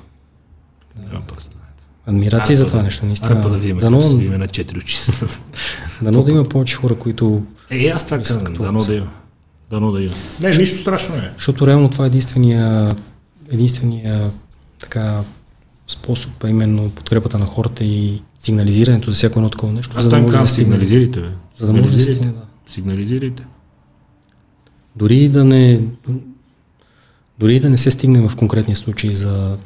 Нямам 1.08 1.24
представа. 1.28 1.69
Адмирации 2.06 2.56
за 2.56 2.68
това 2.68 2.82
нещо, 2.82 3.06
наистина. 3.06 3.32
Арпа 3.32 3.50
да 3.50 3.58
видим, 3.58 3.78
Дано, 3.78 4.02
се 4.02 4.16
видим 4.16 4.40
на 4.40 4.48
четири 4.48 4.78
очи. 4.78 4.98
дано 6.02 6.24
да 6.24 6.32
има 6.32 6.50
повече 6.50 6.76
хора, 6.76 6.96
които 6.96 7.44
Е, 7.70 7.88
аз 7.88 8.06
това 8.06 8.18
казвам, 8.18 8.44
като 8.44 8.64
дано 8.64 8.80
да 8.80 8.96
има. 8.96 9.08
Дано 9.70 9.92
да 9.92 10.02
има. 10.02 10.14
Не, 10.42 10.50
нищо 10.58 10.82
страшно 10.82 11.16
е. 11.16 11.32
Защото 11.38 11.68
реално 11.68 11.90
това 11.90 12.06
е 12.06 12.08
единствения, 12.08 12.96
единствения 13.52 14.32
така, 14.80 15.22
способ, 15.88 16.44
а 16.44 16.50
именно 16.50 16.90
подкрепата 16.90 17.38
на 17.40 17.46
хората 17.46 17.84
и 17.84 18.22
сигнализирането 18.40 19.12
за 19.12 19.16
всяко 19.16 19.40
едно 19.40 19.50
такова 19.50 19.74
нещо. 19.74 19.94
Аз 19.98 20.04
за 20.04 20.10
да 20.10 20.16
там 20.16 20.22
може 20.22 20.32
казвам, 20.32 20.44
да 20.44 20.50
стигне. 20.50 20.64
сигнализирайте, 20.66 21.22
бе. 21.22 21.30
За 21.58 21.68
да 21.68 21.74
може 21.74 21.94
да 21.94 22.00
стигне, 22.00 22.28
да. 22.28 22.42
Сигнализирайте. 22.72 23.44
Дори 24.96 25.30
да 25.30 25.46
не, 25.46 25.82
дори 27.40 27.60
да 27.60 27.70
не 27.70 27.78
се 27.78 27.92
стигне 27.92 28.30
в 28.30 28.36
конкретния 28.36 28.76
случай 28.76 29.12
за 29.12 29.58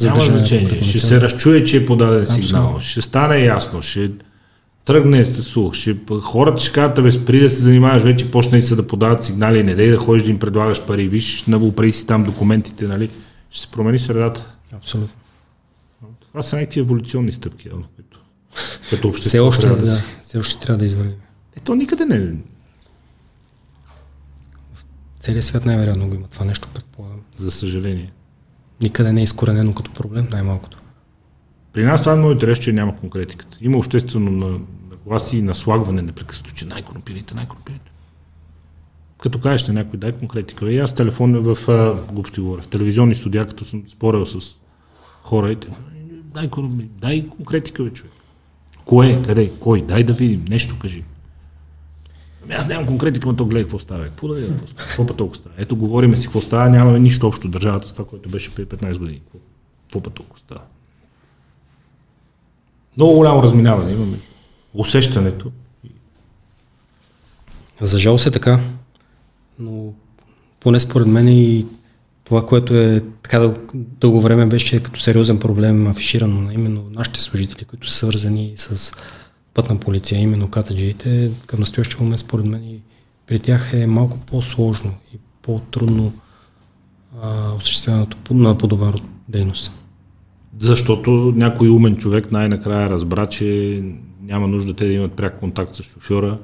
Няма 0.00 0.20
значение. 0.20 0.82
Ще 0.82 0.98
се 0.98 1.20
разчуе, 1.20 1.64
че 1.64 1.76
е 1.76 1.86
подаден 1.86 2.22
Абсолютно. 2.22 2.44
сигнал. 2.44 2.78
Ще 2.80 3.02
стане 3.02 3.38
ясно. 3.38 3.82
Ще 3.82 4.10
тръгне 4.84 5.24
слух. 5.24 5.74
Ще, 5.74 5.96
хората 6.22 6.62
ще 6.62 6.72
кажат, 6.72 7.02
бе, 7.02 7.12
спри 7.12 7.40
да 7.40 7.50
се 7.50 7.62
занимаваш, 7.62 8.02
вече 8.02 8.30
почнали 8.30 8.62
са 8.62 8.76
да 8.76 8.86
подават 8.86 9.24
сигнали, 9.24 9.62
не 9.62 9.74
дей 9.74 9.90
да 9.90 9.96
ходиш 9.96 10.24
да 10.24 10.30
им 10.30 10.38
предлагаш 10.38 10.82
пари. 10.82 11.08
Виж, 11.08 11.44
набопрей 11.44 11.92
си 11.92 12.06
там 12.06 12.24
документите, 12.24 12.86
нали? 12.86 13.10
Ще 13.50 13.60
се 13.60 13.68
промени 13.68 13.98
средата. 13.98 14.52
Абсолютно. 14.72 15.14
Това 16.28 16.42
са 16.42 16.56
някакви 16.56 16.80
еволюционни 16.80 17.32
стъпки, 17.32 17.68
които 17.96 18.20
като 18.90 19.08
общество 19.08 19.28
Все 19.28 19.38
още, 19.38 19.60
трябва 19.60 19.76
да, 19.76 19.96
си- 19.96 20.04
все 20.22 20.38
още 20.38 20.60
трябва 20.60 20.78
да 20.78 20.84
извървим. 20.84 21.14
Ето 21.56 21.74
никъде 21.74 22.04
не. 22.04 22.34
Целият 25.20 25.44
свят 25.44 25.66
най-вероятно 25.66 26.08
го 26.08 26.14
има 26.14 26.26
това 26.28 26.46
нещо, 26.46 26.68
предполагам. 26.74 27.20
За 27.36 27.50
съжаление. 27.50 28.12
Никъде 28.82 29.12
не 29.12 29.20
е 29.20 29.24
изкоренено 29.24 29.74
като 29.74 29.90
проблем, 29.90 30.28
най-малкото. 30.32 30.78
При 31.72 31.84
нас 31.84 32.00
това 32.00 32.12
е 32.12 32.16
много 32.16 32.32
интересно, 32.32 32.64
че 32.64 32.72
няма 32.72 32.96
конкретиката. 32.96 33.58
Има 33.60 33.78
обществено 33.78 34.30
на, 34.30 34.60
нагласи 34.90 35.38
и 35.38 35.42
наслагване 35.42 36.02
непрекъснато, 36.02 36.54
че 36.54 36.66
най-корумпираните, 36.66 37.34
най-корумпираните. 37.34 37.90
Като 39.18 39.40
кажеш 39.40 39.68
на 39.68 39.74
някой, 39.74 39.98
дай 39.98 40.12
конкретика. 40.12 40.72
И 40.72 40.78
аз 40.78 40.92
в 40.92 40.94
телефон 40.94 41.32
в 41.32 41.68
а, 41.68 42.12
глупости 42.12 42.40
говоря, 42.40 42.62
в 42.62 42.68
телевизионни 42.68 43.14
студия, 43.14 43.46
като 43.46 43.64
съм 43.64 43.82
спорил 43.88 44.26
с 44.26 44.58
хора, 45.22 45.52
и 45.52 45.56
те, 45.56 45.68
дай, 46.34 46.50
дай 47.00 47.28
конкретика, 47.28 47.90
човек. 47.90 48.12
Кое, 48.84 49.22
къде, 49.22 49.50
кой, 49.60 49.82
дай 49.82 50.04
да 50.04 50.12
видим, 50.12 50.44
нещо 50.48 50.78
кажи. 50.78 51.04
Аз 52.50 52.68
нямам 52.68 52.86
конкретика, 52.86 53.28
но 53.28 53.36
то 53.36 53.44
гледай 53.44 53.62
какво 53.62 53.78
става. 53.78 54.04
Какво 54.04 54.28
да 54.28 54.34
видя, 54.34 54.48
какво? 54.48 54.66
Какво 54.76 55.06
път 55.06 55.16
толкова 55.16 55.36
става? 55.36 55.54
Ето, 55.58 55.76
говориме 55.76 56.16
си 56.16 56.26
какво 56.26 56.40
става, 56.40 56.70
нямаме 56.70 56.98
нищо 56.98 57.26
общо 57.26 57.48
държавата 57.48 57.88
с 57.88 57.92
това, 57.92 58.04
което 58.04 58.28
беше 58.28 58.54
преди 58.54 58.68
15 58.68 58.98
години. 58.98 59.20
Какво, 59.20 59.38
какво 59.82 60.00
път 60.00 60.14
толкова 60.14 60.38
става? 60.38 60.60
Много 62.96 63.14
голямо 63.14 63.42
разминаване 63.42 63.92
има 63.92 64.06
между 64.06 64.26
усещането. 64.74 65.50
За 67.80 67.98
жалост 67.98 68.26
е 68.26 68.30
така, 68.30 68.60
но 69.58 69.92
поне 70.60 70.80
според 70.80 71.06
мен 71.06 71.28
и 71.28 71.66
това, 72.24 72.46
което 72.46 72.74
е 72.74 73.02
така 73.22 73.38
дъл- 73.40 73.74
дълго 73.74 74.20
време 74.20 74.46
беше 74.46 74.82
като 74.82 75.00
сериозен 75.00 75.38
проблем 75.38 75.86
афиширано 75.86 76.50
именно 76.50 76.84
нашите 76.90 77.20
служители, 77.20 77.64
които 77.64 77.90
са 77.90 77.96
свързани 77.96 78.52
с 78.56 78.92
пътна 79.54 79.76
полиция, 79.76 80.20
именно 80.20 80.50
катаджиите, 80.50 81.30
към 81.46 81.60
настоящия 81.60 82.02
момент 82.02 82.20
според 82.20 82.46
мен 82.46 82.64
и 82.64 82.80
при 83.26 83.40
тях 83.40 83.70
е 83.72 83.86
малко 83.86 84.18
по-сложно 84.18 84.94
и 85.14 85.18
по-трудно 85.42 86.12
а, 87.22 87.54
осъществяването 87.58 88.34
на 88.34 88.58
подобен 88.58 88.88
род 88.88 89.02
дейност. 89.28 89.72
Защото 90.58 91.32
някой 91.36 91.68
умен 91.68 91.96
човек 91.96 92.32
най-накрая 92.32 92.90
разбра, 92.90 93.26
че 93.26 93.82
няма 94.22 94.48
нужда 94.48 94.74
те 94.74 94.86
да 94.86 94.92
имат 94.92 95.12
пряк 95.12 95.40
контакт 95.40 95.74
с 95.74 95.82
шофьора 95.82 96.38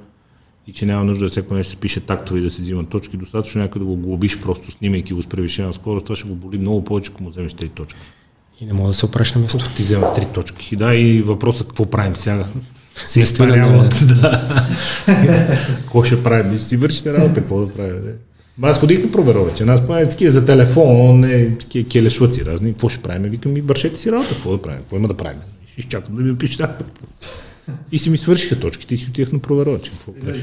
и 0.67 0.73
че 0.73 0.87
няма 0.87 1.05
нужда 1.05 1.25
да 1.25 1.31
всяко 1.31 1.55
нещо 1.55 1.71
се 1.71 1.77
пише 1.77 2.01
и 2.35 2.41
да 2.41 2.51
се 2.51 2.63
взимат 2.63 2.89
точки. 2.89 3.17
Достатъчно 3.17 3.61
някой 3.61 3.79
да 3.79 3.85
го 3.85 3.97
глобиш 3.97 4.41
просто 4.41 4.71
снимайки 4.71 5.15
го 5.15 5.23
с 5.23 5.27
превишена 5.27 5.73
скорост, 5.73 6.07
това 6.07 6.17
ще 6.17 6.29
го 6.29 6.35
боли 6.35 6.59
много 6.59 6.85
повече, 6.85 7.11
ако 7.15 7.23
му 7.23 7.31
вземеш 7.31 7.55
три 7.55 7.69
точки. 7.69 8.01
И 8.61 8.67
не 8.67 8.73
мога 8.73 8.89
да 8.89 8.95
се 8.95 9.07
опреш 9.07 9.35
на 9.35 9.41
място. 9.41 9.75
Ти 9.77 9.83
взема 9.83 10.13
три 10.13 10.27
точки. 10.35 10.75
И 10.75 10.77
да, 10.77 10.95
и 10.95 11.23
въпросът 11.23 11.69
какво 11.69 11.91
правим 11.91 12.17
сега? 12.17 12.47
Си 13.05 13.19
Не 13.19 13.27
стои 13.27 13.47
на 13.47 13.53
изпарява 13.53 13.71
дневен 13.73 13.87
от- 13.87 14.21
да. 14.21 15.59
Какво 15.77 16.05
ще 16.05 16.23
правим? 16.23 16.59
Ще 16.59 16.67
си 16.69 16.77
вършите 16.77 17.13
работа, 17.13 17.35
какво 17.35 17.61
да 17.61 17.73
правим? 17.75 18.05
Не? 18.05 18.13
Ма 18.59 18.69
аз 18.69 18.81
ходих 18.81 19.05
на 19.05 19.13
проверове, 19.13 19.55
че 19.55 19.65
нас 19.65 19.87
правят 19.87 20.11
такива 20.11 20.31
за 20.31 20.47
телефон, 20.47 21.21
не 21.21 21.59
такива 21.59 21.89
келешуци 21.89 22.45
разни. 22.45 22.73
Какво 22.73 22.89
ще 22.89 23.03
правим? 23.03 23.23
Викам 23.23 23.53
ми, 23.53 23.61
вършете 23.61 23.97
си 23.97 24.13
работа, 24.13 24.29
какво 24.29 24.51
да 24.51 24.63
правим? 24.63 24.81
Какво 24.81 24.97
има 24.97 25.09
да 25.09 25.17
правим? 25.17 25.39
Ще 25.67 25.81
изчакам 25.81 26.17
да 26.17 26.23
ми 26.23 26.31
напишете. 26.31 26.65
И 27.93 27.99
си 27.99 28.11
ми 28.11 28.19
свършиха 28.19 28.61
точките 28.61 28.95
и 28.95 28.99
си 28.99 29.07
отивах 29.11 29.33
на 29.33 29.39
проверова, 29.39 29.81
че 29.81 29.91
какво 29.91 30.13
правиш? 30.15 30.43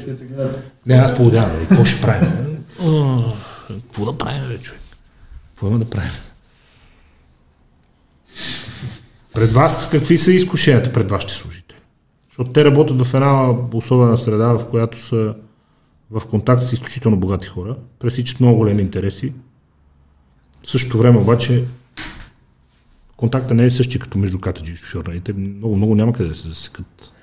Не, 0.86 0.95
аз 0.95 1.16
полудявам, 1.16 1.49
бе, 1.51 1.66
какво 1.66 1.86
ще 1.86 2.01
правим? 2.01 2.30
Какво 3.68 4.06
да 4.06 4.18
правим, 4.18 4.41
бе, 4.49 4.58
човек? 4.58 4.82
Какво 5.49 5.68
има 5.68 5.80
да 5.80 5.86
правим? 5.86 6.12
Пред 9.34 9.54
вас 9.54 9.89
какви 9.89 10.18
са 10.18 10.32
изкушенията 10.32 10.93
пред 10.93 11.10
вашите 11.10 11.34
служители? 11.34 11.62
Защото 12.34 12.52
те 12.52 12.66
работят 12.66 13.06
в 13.06 13.14
една 13.14 13.50
особена 13.74 14.18
среда, 14.18 14.48
в 14.48 14.70
която 14.70 15.00
са 15.00 15.36
в 16.12 16.22
контакт 16.28 16.64
с 16.64 16.74
изключително 16.74 17.18
богати 17.18 17.48
хора, 17.48 17.76
пресичат 18.00 18.40
много 18.40 18.58
големи 18.58 18.82
интереси. 18.82 19.34
В 20.64 20.72
същото 20.72 20.98
време 20.98 21.18
обаче 21.18 21.66
контакта 23.18 23.54
не 23.54 23.66
е 23.66 23.72
същия 23.72 24.02
като 24.02 24.18
между 24.18 24.40
катаджи 24.40 24.74
и 24.74 24.76
шофьор. 24.76 25.08
нали? 25.08 25.20
Те 25.20 25.34
много, 25.34 25.76
много 25.76 25.96
няма 25.96 26.14
къде 26.14 26.30
да 26.30 26.36
се 26.36 26.48
засекат. 26.48 27.14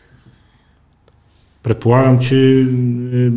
Предполагам, 1.63 2.19
че 2.19 2.61
е, 3.13 3.27
е 3.27 3.31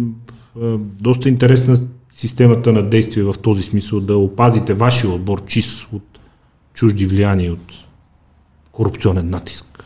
доста 0.78 1.30
интересна 1.30 1.78
системата 2.12 2.72
на 2.72 2.90
действие 2.90 3.24
в 3.24 3.36
този 3.42 3.64
смисъл 3.64 4.00
да 4.00 4.18
опазите 4.18 4.74
вашия 4.74 5.10
отбор 5.10 5.46
чист 5.46 5.88
от 5.94 6.20
чужди 6.74 7.06
влияния, 7.06 7.54
от 7.54 7.74
корупционен 8.72 9.30
натиск? 9.30 9.84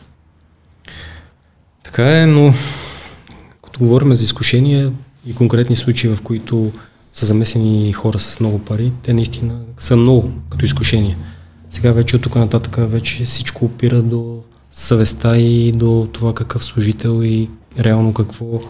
Така 1.88 2.22
е, 2.22 2.26
но 2.26 2.54
като 3.64 3.78
говорим 3.78 4.14
за 4.14 4.24
изкушения 4.24 4.92
и 5.26 5.34
конкретни 5.34 5.76
случаи, 5.76 6.10
в 6.10 6.20
които 6.22 6.72
са 7.12 7.26
замесени 7.26 7.92
хора 7.92 8.18
с 8.18 8.40
много 8.40 8.58
пари, 8.58 8.92
те 9.02 9.14
наистина 9.14 9.60
са 9.78 9.96
много 9.96 10.30
като 10.50 10.64
изкушения. 10.64 11.16
Сега 11.70 11.92
вече 11.92 12.16
от 12.16 12.22
тук 12.22 12.36
нататък 12.36 12.76
вече 12.78 13.24
всичко 13.24 13.64
опира 13.64 14.02
до 14.02 14.42
съвестта 14.70 15.36
и 15.36 15.72
до 15.72 16.08
това 16.12 16.34
какъв 16.34 16.64
служител 16.64 17.22
и 17.24 17.50
реално 17.78 18.14
какво, 18.14 18.60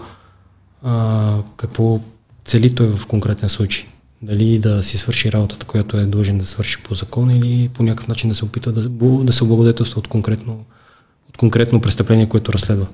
а, 0.83 1.35
какво 1.57 2.01
цели 2.45 2.75
той 2.75 2.87
в 2.97 3.07
конкретен 3.07 3.49
случай. 3.49 3.87
Дали 4.23 4.59
да 4.59 4.83
си 4.83 4.97
свърши 4.97 5.33
работата, 5.33 5.67
която 5.67 5.97
е 5.97 6.05
дължен 6.05 6.39
да 6.39 6.47
свърши 6.47 6.83
по 6.83 6.95
закон 6.95 7.31
или 7.31 7.69
по 7.75 7.83
някакъв 7.83 8.09
начин 8.09 8.29
да 8.29 8.35
се 8.35 8.45
опита 8.45 8.73
да, 8.73 8.89
да 9.25 9.33
се 9.33 9.45
облагодетелства 9.45 9.99
от 9.99 10.09
конкретно, 10.09 10.65
от 11.29 11.37
конкретно 11.37 11.81
престъпление, 11.81 12.29
което 12.29 12.53
разследва. 12.53 12.87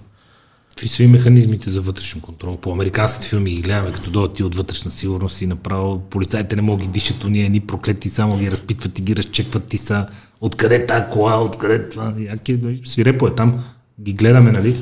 Какви 0.75 0.89
са 0.89 1.03
и 1.03 1.07
механизмите 1.07 1.71
за 1.71 1.81
вътрешен 1.81 2.21
контрол? 2.21 2.57
По 2.57 2.73
американските 2.73 3.29
филми 3.29 3.55
ги 3.55 3.63
гледаме, 3.63 3.93
като 3.93 4.11
дойдат 4.11 4.37
ти 4.37 4.43
от 4.43 4.55
вътрешна 4.55 4.91
сигурност 4.91 5.43
и 5.43 5.47
направо 5.47 6.01
полицайите 6.01 6.57
не 6.57 6.63
могат 6.63 6.87
ги 6.87 6.93
дишат, 6.93 7.25
уния 7.25 7.51
ни 7.51 7.61
проклети, 7.61 8.09
само 8.09 8.39
ги 8.39 8.51
разпитват 8.51 8.99
и 8.99 9.03
ги 9.03 9.17
разчекват 9.17 9.65
ти 9.65 9.79
са 9.79 10.07
откъде 10.41 10.87
та 10.87 11.07
кола, 11.07 11.43
откъде 11.43 11.89
това. 11.89 12.15
Яки, 12.19 12.61
свирепо 12.85 13.27
е 13.27 13.35
там, 13.35 13.65
ги 14.01 14.13
гледаме, 14.13 14.53
нали? 14.53 14.77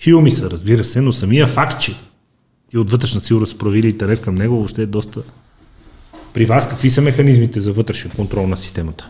Филми 0.00 0.30
са, 0.30 0.50
разбира 0.50 0.84
се, 0.84 1.00
но 1.00 1.12
самия 1.12 1.46
факт, 1.46 1.80
че 1.80 1.94
ти 2.68 2.78
от 2.78 2.90
вътрешна 2.90 3.20
сигурност 3.20 3.58
проявили 3.58 3.88
интерес 3.88 4.20
към 4.20 4.34
него, 4.34 4.56
въобще 4.56 4.82
е 4.82 4.86
доста... 4.86 5.22
При 6.34 6.44
вас 6.44 6.68
какви 6.68 6.90
са 6.90 7.00
механизмите 7.00 7.60
за 7.60 7.72
вътрешен 7.72 8.10
контрол 8.10 8.46
на 8.46 8.56
системата? 8.56 9.08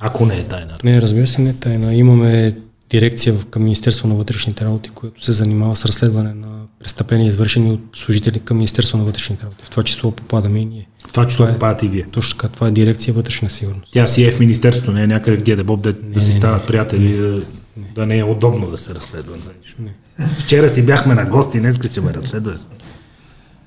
Ако 0.00 0.26
не 0.26 0.36
е 0.36 0.44
тайна. 0.44 0.78
Не, 0.84 1.02
разбира 1.02 1.26
се, 1.26 1.42
не 1.42 1.50
е 1.50 1.54
тайна. 1.54 1.94
Имаме 1.94 2.56
дирекция 2.90 3.36
към 3.50 3.62
Министерство 3.62 4.08
на 4.08 4.14
вътрешните 4.14 4.64
работи, 4.64 4.90
което 4.90 5.24
се 5.24 5.32
занимава 5.32 5.76
с 5.76 5.84
разследване 5.84 6.34
на 6.34 6.48
престъпления, 6.78 7.28
извършени 7.28 7.72
от 7.72 7.80
служители 7.94 8.40
към 8.40 8.56
Министерство 8.56 8.98
на 8.98 9.04
вътрешните 9.04 9.44
работи. 9.44 9.64
В 9.64 9.70
това 9.70 9.82
число 9.82 10.10
попадаме 10.10 10.60
и 10.60 10.64
ние. 10.64 10.88
В 11.08 11.12
това 11.12 11.26
число 11.26 11.46
попадате 11.46 11.86
и 11.86 11.88
вие. 11.88 12.06
Точно 12.10 12.38
така, 12.38 12.48
това 12.48 12.68
е 12.68 12.70
дирекция 12.70 13.14
вътрешна 13.14 13.50
сигурност. 13.50 13.92
Тя 13.92 14.06
си 14.06 14.24
е 14.24 14.30
в 14.30 14.40
Министерството, 14.40 14.92
не 14.92 15.02
е 15.02 15.06
някъде 15.06 15.36
в 15.36 15.42
ГДБОБ, 15.42 15.82
да, 15.82 15.94
не, 16.02 16.14
да 16.14 16.20
си 16.20 16.32
станат 16.32 16.60
не, 16.60 16.66
приятели, 16.66 17.08
не, 17.08 17.16
да, 17.16 17.42
не. 17.76 17.86
да 17.94 18.06
не 18.06 18.18
е 18.18 18.24
удобно 18.24 18.70
да 18.70 18.78
се 18.78 18.94
разследва. 18.94 19.36
Не. 19.78 19.92
Вчера 20.38 20.68
си 20.68 20.86
бяхме 20.86 21.14
на 21.14 21.24
гости, 21.24 21.60
днес 21.60 21.78
ще 21.90 22.00
ме 22.00 22.14
разследва. 22.14 22.54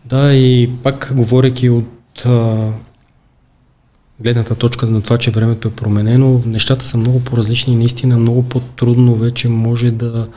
Да, 0.06 0.34
и 0.34 0.70
пак 0.84 1.12
говоряки 1.16 1.70
от 1.70 2.26
а, 2.26 2.72
гледната 4.20 4.56
точка 4.56 4.86
на 4.86 5.02
това, 5.02 5.18
че 5.18 5.32
времето 5.32 5.68
е 5.68 5.72
променено, 5.72 6.42
нещата 6.46 6.86
са 6.86 6.98
много 6.98 7.24
по-различни 7.24 7.74
и 7.74 7.78
наистина 7.78 8.18
много 8.18 8.44
по-трудно 8.44 9.16
вече 9.16 9.50
може 9.50 9.92
да 9.92 10.28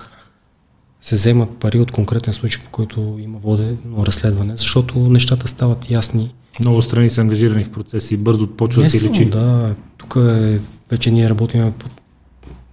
се 1.00 1.14
вземат 1.14 1.50
пари 1.60 1.80
от 1.80 1.90
конкретен 1.90 2.32
случай, 2.32 2.64
по 2.64 2.70
който 2.70 3.18
има 3.20 3.38
водено 3.38 4.06
разследване, 4.06 4.56
защото 4.56 4.98
нещата 4.98 5.48
стават 5.48 5.90
ясни. 5.90 6.34
Много 6.60 6.82
страни 6.82 7.10
са 7.10 7.20
ангажирани 7.20 7.64
в 7.64 7.70
процеси 7.70 8.14
и 8.14 8.16
бързо 8.16 8.46
почва 8.46 8.82
да 8.82 8.90
се 8.90 9.04
личи. 9.04 9.24
Да, 9.24 9.74
тук 9.96 10.16
е, 10.16 10.60
вече 10.90 11.10
ние 11.10 11.30
работим 11.30 11.72
под, 11.78 11.92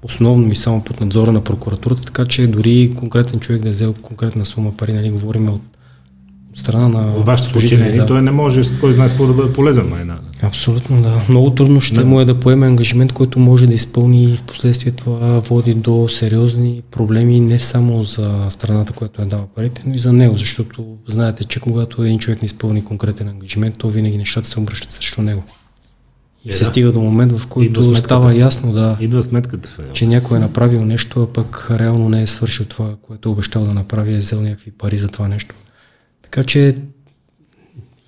основно 0.03 0.51
и 0.51 0.55
само 0.55 0.83
под 0.83 1.01
надзора 1.01 1.31
на 1.31 1.43
прокуратурата, 1.43 2.01
така 2.01 2.25
че 2.25 2.47
дори 2.47 2.93
конкретен 2.97 3.39
човек 3.39 3.61
да 3.61 3.69
е 3.69 3.71
взел 3.71 3.93
конкретна 4.01 4.45
сума 4.45 4.77
пари, 4.77 4.93
нали, 4.93 5.09
говорим 5.09 5.49
от 5.49 5.61
страна 6.57 6.87
на. 6.87 7.15
От 7.15 7.25
вашето 7.25 7.53
подчинение, 7.53 7.99
да. 7.99 8.05
той 8.05 8.21
не 8.21 8.31
може, 8.31 8.61
кой 8.79 8.93
знае 8.93 9.09
с 9.09 9.11
какво 9.11 9.27
да 9.27 9.33
бъде 9.33 9.53
полезен 9.53 9.89
на 9.89 10.01
една. 10.01 10.17
Абсолютно, 10.41 11.01
да. 11.01 11.21
Много 11.29 11.49
трудно 11.49 11.81
ще 11.81 11.97
не. 11.97 12.03
му 12.03 12.21
е 12.21 12.25
да 12.25 12.39
поеме 12.39 12.67
ангажимент, 12.67 13.13
който 13.13 13.39
може 13.39 13.67
да 13.67 13.73
изпълни 13.73 14.23
и 14.23 14.35
в 14.35 14.41
последствие 14.41 14.91
това 14.91 15.39
води 15.39 15.73
до 15.73 16.07
сериозни 16.09 16.81
проблеми 16.91 17.39
не 17.39 17.59
само 17.59 18.03
за 18.03 18.45
страната, 18.49 18.93
която 18.93 19.21
е 19.21 19.25
дала 19.25 19.45
парите, 19.55 19.83
но 19.85 19.93
и 19.93 19.99
за 19.99 20.13
него, 20.13 20.37
защото 20.37 20.85
знаете, 21.07 21.43
че 21.43 21.59
когато 21.59 22.03
един 22.03 22.19
човек 22.19 22.41
не 22.41 22.45
изпълни 22.45 22.83
конкретен 22.83 23.27
ангажимент, 23.27 23.75
то 23.77 23.89
винаги 23.89 24.17
нещата 24.17 24.47
се 24.47 24.59
обръщат 24.59 24.91
срещу 24.91 25.21
него. 25.21 25.43
И 26.45 26.49
е, 26.49 26.53
се 26.53 26.63
да. 26.63 26.69
стига 26.69 26.91
до 26.91 27.01
момент, 27.01 27.37
в 27.37 27.47
който 27.47 27.95
става 27.95 28.35
ясно, 28.35 28.73
да, 28.73 28.97
Идва 28.99 29.23
сметката, 29.23 29.69
че 29.93 30.07
някой 30.07 30.37
е 30.37 30.39
направил 30.39 30.85
нещо, 30.85 31.23
а 31.23 31.33
пък 31.33 31.67
реално 31.71 32.09
не 32.09 32.21
е 32.21 32.27
свършил 32.27 32.65
това, 32.65 32.89
което 33.01 33.29
е 33.29 33.31
обещал 33.31 33.65
да 33.65 33.73
направи, 33.73 34.13
е 34.13 34.17
взел 34.17 34.41
някакви 34.41 34.71
пари 34.71 34.97
за 34.97 35.07
това 35.07 35.27
нещо. 35.27 35.55
Така 36.31 36.43
че 36.43 36.75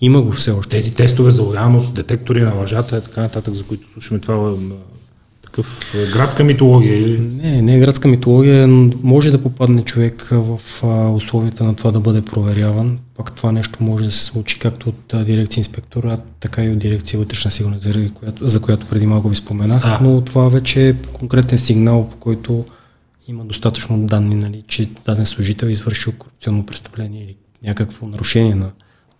има 0.02 0.22
го 0.22 0.32
все 0.32 0.52
още. 0.52 0.70
Тези 0.70 0.96
тестове 0.96 1.32
за 1.32 1.42
лоялност, 1.42 1.94
детектори 1.94 2.42
на 2.42 2.54
лъжата 2.54 2.98
и 2.98 3.02
така 3.02 3.22
нататък, 3.22 3.54
за 3.54 3.64
които 3.64 3.92
слушаме 3.92 4.20
това 4.20 4.54
такъв 5.44 5.96
градска 6.14 6.44
митология 6.44 7.00
или? 7.00 7.20
Не, 7.20 7.62
не 7.62 7.76
е 7.76 7.80
градска 7.80 8.08
митология, 8.08 8.68
може 9.04 9.32
да 9.32 9.42
попадне 9.42 9.82
човек 9.82 10.28
в 10.32 10.60
условията 11.16 11.64
на 11.64 11.76
това 11.76 11.92
да 11.92 12.00
бъде 12.00 12.22
проверяван. 12.22 13.00
Пак 13.18 13.36
това 13.36 13.52
нещо 13.52 13.84
може 13.84 14.04
да 14.04 14.12
се 14.12 14.24
случи 14.24 14.60
както 14.60 14.90
от 14.90 15.26
дирекция 15.26 15.62
инспектора, 15.62 16.18
така 16.40 16.64
и 16.64 16.70
от 16.70 16.80
дирекция 16.80 17.20
вътрешна 17.20 17.52
сигурност, 17.52 17.84
за 17.84 18.12
която, 18.14 18.50
за 18.50 18.62
която 18.62 18.86
преди 18.86 19.06
малко 19.06 19.30
ви 19.30 19.36
споменах, 19.36 19.86
а. 19.86 20.00
но 20.04 20.22
това 20.22 20.50
вече 20.50 20.90
е 20.90 20.94
конкретен 21.14 21.60
сигнал, 21.60 22.10
по 22.10 22.16
който 22.18 22.66
има 23.28 23.46
достатъчно 23.46 24.06
данни, 24.06 24.36
нали, 24.36 24.64
че 24.68 24.90
даден 25.06 25.26
служител 25.26 25.68
е 25.68 25.72
извършил 25.72 26.14
корупционно 26.20 26.66
престъпление 26.66 27.24
или 27.24 27.36
някакво 27.64 28.08
нарушение 28.08 28.56
на, 28.56 28.70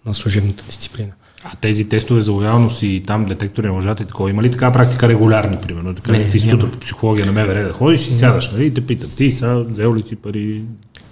на 0.06 0.14
служебната 0.14 0.64
дисциплина. 0.64 1.12
А 1.44 1.56
тези 1.56 1.90
тестове 1.90 2.22
за 2.22 2.32
лоялност 2.32 2.84
и 2.84 3.04
там 3.08 3.26
детектори 3.26 3.68
на 3.68 3.74
лъжата 3.74 4.04
и 4.04 4.06
такова, 4.06 4.30
има 4.30 4.44
ли 4.44 4.52
така 4.52 4.72
практика 4.72 5.08
регулярни, 5.08 5.58
примерно? 5.62 5.96
Така, 5.96 6.12
не, 6.12 6.20
в 6.20 6.36
института 6.36 6.72
по 6.72 6.80
психология 6.80 7.26
на 7.26 7.32
МВР 7.32 7.64
да 7.64 7.74
ходиш 7.74 8.08
и 8.08 8.14
сядаш, 8.14 8.52
нали, 8.52 8.66
и 8.66 8.74
те 8.74 8.86
питат, 8.86 9.14
ти 9.14 9.32
са 9.32 9.66
взел 9.68 9.96
ли 9.96 10.04
си 10.04 10.16
пари? 10.16 10.64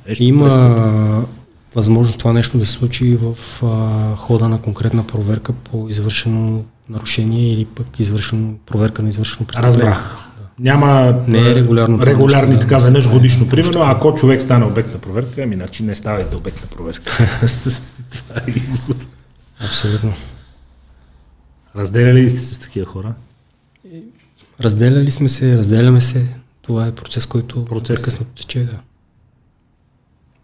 Нещо 0.07 0.23
има 0.23 0.45
престъпно? 0.45 1.27
възможност 1.75 2.19
това 2.19 2.33
нещо 2.33 2.57
да 2.57 2.65
се 2.65 2.71
случи 2.71 3.15
в 3.15 3.37
а, 3.63 4.15
хода 4.15 4.49
на 4.49 4.61
конкретна 4.61 5.07
проверка 5.07 5.53
по 5.53 5.89
извършено 5.89 6.63
нарушение 6.89 7.53
или 7.53 7.65
пък 7.65 7.99
извършено 7.99 8.53
проверка 8.65 9.01
на 9.01 9.09
извършено 9.09 9.47
престъпление. 9.47 9.89
Разбрах 9.89 10.26
няма 10.59 11.23
не 11.27 11.51
е 11.51 11.55
регулярно 11.55 12.05
регулярни 12.05 12.53
да, 12.53 12.59
така 12.59 12.77
веднъж 12.77 13.11
годишно, 13.11 13.49
примерно, 13.49 13.81
ако 13.83 14.15
човек 14.15 14.41
стане 14.41 14.65
обект 14.65 14.93
на 14.93 14.99
проверка, 14.99 15.43
ами 15.43 15.55
значи 15.55 15.83
не 15.83 15.95
ставайте 15.95 16.35
обект 16.35 16.61
на 16.61 16.67
проверка. 16.67 17.11
Това 18.11 18.41
е 18.47 18.51
извод. 18.51 19.07
Абсолютно. 19.59 20.13
Разделяли 21.75 22.21
ли 22.21 22.29
сте 22.29 22.39
се 22.39 22.53
с 22.53 22.59
такива 22.59 22.85
хора? 22.85 23.15
Разделяли 24.61 25.11
сме 25.11 25.29
се, 25.29 25.57
разделяме 25.57 26.01
се. 26.01 26.35
Това 26.61 26.87
е 26.87 26.91
процес, 26.91 27.25
който 27.25 27.65
процес. 27.65 28.01
късно 28.01 28.25
тече, 28.25 28.63
да. 28.63 28.79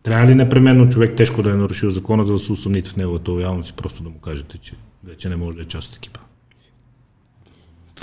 Трябва 0.04 0.28
ли 0.28 0.36
непременно 0.36 0.90
човек 0.90 1.16
тежко 1.18 1.44
да 1.44 1.50
е 1.50 1.54
нарушил 1.54 1.92
закона, 1.92 2.26
за 2.26 2.34
да 2.34 2.40
се 2.40 2.52
усъмните 2.52 2.90
в 2.90 2.96
неговата 2.96 3.32
лоялност 3.32 3.70
и 3.70 3.74
просто 3.74 4.04
да 4.04 4.10
му 4.10 4.20
кажете, 4.20 4.58
че 4.58 4.74
вече 5.04 5.30
не 5.30 5.36
може 5.36 5.58
да 5.58 5.64
е 5.64 5.66
част 5.66 5.92
от 5.92 5.98
екипа? 5.98 6.20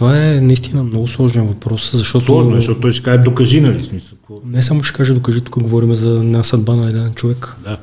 Това 0.00 0.26
е 0.26 0.40
наистина 0.40 0.84
много 0.84 1.08
сложен 1.08 1.46
въпрос, 1.46 1.90
защото... 1.94 2.24
Сложно, 2.24 2.54
защото 2.54 2.80
той 2.80 2.92
ще 2.92 3.02
каже 3.02 3.18
докажи, 3.18 3.60
нали 3.60 3.82
смисъл? 3.82 4.18
Не 4.44 4.62
само 4.62 4.82
ще 4.82 4.96
каже 4.96 5.14
докажи, 5.14 5.40
тук 5.40 5.62
говорим 5.62 5.94
за 5.94 6.10
една 6.10 6.42
съдба 6.42 6.74
на 6.74 6.90
един 6.90 7.14
човек. 7.14 7.56
Да. 7.62 7.78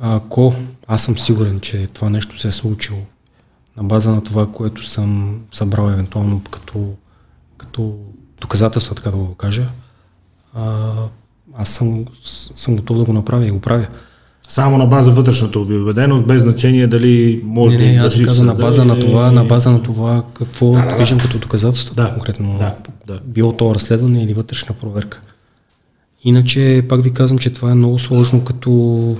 Ако 0.00 0.54
аз 0.86 1.02
съм 1.02 1.18
сигурен, 1.18 1.60
че 1.60 1.88
това 1.92 2.10
нещо 2.10 2.38
се 2.38 2.48
е 2.48 2.50
случило 2.50 2.98
на 3.76 3.84
база 3.84 4.10
на 4.10 4.24
това, 4.24 4.52
което 4.52 4.86
съм 4.86 5.40
събрал 5.52 5.90
евентуално 5.90 6.42
като, 6.50 6.92
като 7.56 7.98
доказателство, 8.40 8.94
така 8.94 9.10
да 9.10 9.16
го 9.16 9.34
кажа, 9.34 9.68
а, 10.54 10.92
аз 11.56 11.70
съм, 11.70 12.04
съм 12.54 12.76
готов 12.76 12.98
да 12.98 13.04
го 13.04 13.12
направя 13.12 13.46
и 13.46 13.50
го 13.50 13.60
правя. 13.60 13.86
Само 14.48 14.78
на 14.78 14.86
база 14.86 15.10
вътрешната 15.10 15.58
убеденост, 15.60 16.26
без 16.26 16.42
значение 16.42 16.86
дали 16.86 17.40
може 17.44 17.78
не, 17.78 17.92
не, 17.92 17.98
да 17.98 18.06
аз 18.06 18.22
каза 18.22 18.44
на 18.44 18.54
база 18.54 18.84
на 18.84 19.00
това, 19.00 19.30
на 19.32 19.44
база 19.44 19.70
на 19.70 19.82
това 19.82 20.24
какво 20.34 20.72
да, 20.72 20.86
да, 20.86 20.96
виждам 20.96 21.18
като 21.18 21.38
доказателство 21.38 21.94
да, 21.94 22.12
конкретно. 22.12 22.58
Да, 22.58 22.74
да. 23.06 23.20
Било 23.26 23.52
то 23.52 23.74
разследване 23.74 24.22
или 24.22 24.34
вътрешна 24.34 24.74
проверка. 24.74 25.20
Иначе 26.24 26.84
пак 26.88 27.02
ви 27.02 27.10
казвам, 27.10 27.38
че 27.38 27.52
това 27.52 27.70
е 27.70 27.74
много 27.74 27.98
сложно 27.98 28.44
като, 28.44 29.16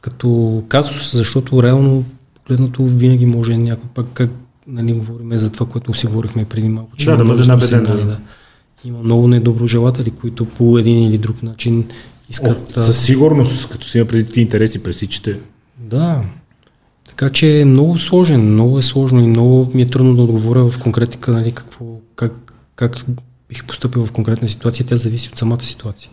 като 0.00 0.62
казус, 0.68 1.12
защото 1.14 1.62
реално 1.62 2.04
погледнато 2.34 2.84
винаги 2.84 3.26
може 3.26 3.56
някой 3.56 3.88
пак 3.94 4.06
как 4.14 4.30
нали, 4.66 4.92
говорим 4.92 5.38
за 5.38 5.50
това, 5.50 5.66
което 5.66 5.94
си 5.94 6.06
говорихме 6.06 6.44
преди 6.44 6.68
малко. 6.68 6.96
Че 6.96 7.06
да, 7.06 7.16
да 7.16 7.24
бъде 7.24 7.44
набеден. 7.44 7.82
Нали, 7.82 8.04
да. 8.04 8.18
Има 8.84 8.98
много 9.02 9.28
недоброжелатели, 9.28 10.10
които 10.10 10.44
по 10.44 10.78
един 10.78 11.04
или 11.04 11.18
друг 11.18 11.42
начин 11.42 11.84
искат... 12.30 12.76
О, 12.76 12.82
със 12.82 13.04
сигурност, 13.04 13.68
като 13.68 13.86
си 13.86 13.98
има 13.98 14.06
преди 14.06 14.24
какви 14.24 14.40
интереси 14.40 14.82
пресичате. 14.82 15.38
Да. 15.78 16.24
Така 17.08 17.30
че 17.30 17.60
е 17.60 17.64
много 17.64 17.98
сложен, 17.98 18.52
много 18.52 18.78
е 18.78 18.82
сложно 18.82 19.20
и 19.20 19.26
много 19.26 19.70
ми 19.74 19.82
е 19.82 19.90
трудно 19.90 20.16
да 20.16 20.22
отговоря 20.22 20.70
в 20.70 20.78
конкретика, 20.82 21.32
нали, 21.32 21.52
какво, 21.52 21.84
как, 22.16 22.32
как 22.76 23.04
бих 23.48 23.64
поступил 23.64 24.06
в 24.06 24.12
конкретна 24.12 24.48
ситуация. 24.48 24.86
Тя 24.86 24.96
зависи 24.96 25.28
от 25.28 25.38
самата 25.38 25.62
ситуация. 25.62 26.10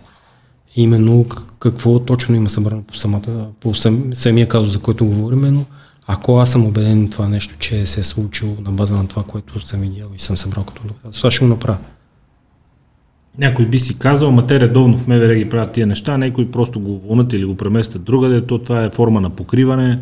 И 0.76 0.84
именно 0.84 1.26
какво 1.60 2.00
точно 2.00 2.36
има 2.36 2.50
събрано 2.50 2.84
по 2.84 2.96
самата, 2.96 3.48
по 3.60 3.76
сам, 3.76 4.04
самия 4.14 4.48
казус, 4.48 4.74
за 4.74 4.80
който 4.80 5.06
говорим, 5.06 5.42
но 5.42 5.66
Ако 6.06 6.38
аз 6.38 6.52
съм 6.52 6.66
убеден 6.66 7.10
това 7.10 7.28
нещо, 7.28 7.56
че 7.60 7.86
се 7.86 8.00
е 8.00 8.04
случило 8.04 8.56
на 8.66 8.72
база 8.72 8.96
на 8.96 9.08
това, 9.08 9.24
което 9.24 9.60
съм 9.60 9.82
видял 9.82 10.08
и 10.16 10.20
съм 10.20 10.38
събрал 10.38 10.64
като 10.64 10.88
доказателство, 10.88 11.32
ще 11.32 11.46
го 11.46 11.50
направя. 11.50 11.78
Някой 13.38 13.66
би 13.66 13.80
си 13.80 14.00
казал, 14.00 14.32
ма 14.32 14.48
те 14.48 14.60
редовно 14.60 14.98
в 14.98 15.08
МВР 15.08 15.36
ги 15.36 15.50
правят 15.50 15.72
тия 15.72 15.88
неща, 15.88 16.18
някой 16.18 16.52
просто 16.52 16.80
го 16.80 17.00
вълнат 17.00 17.34
или 17.34 17.46
го 17.46 17.56
преместят 17.56 18.04
другаде, 18.04 18.42
то 18.42 18.60
това 18.60 18.84
е 18.84 18.90
форма 18.90 19.22
на 19.22 19.30
покриване, 19.30 20.00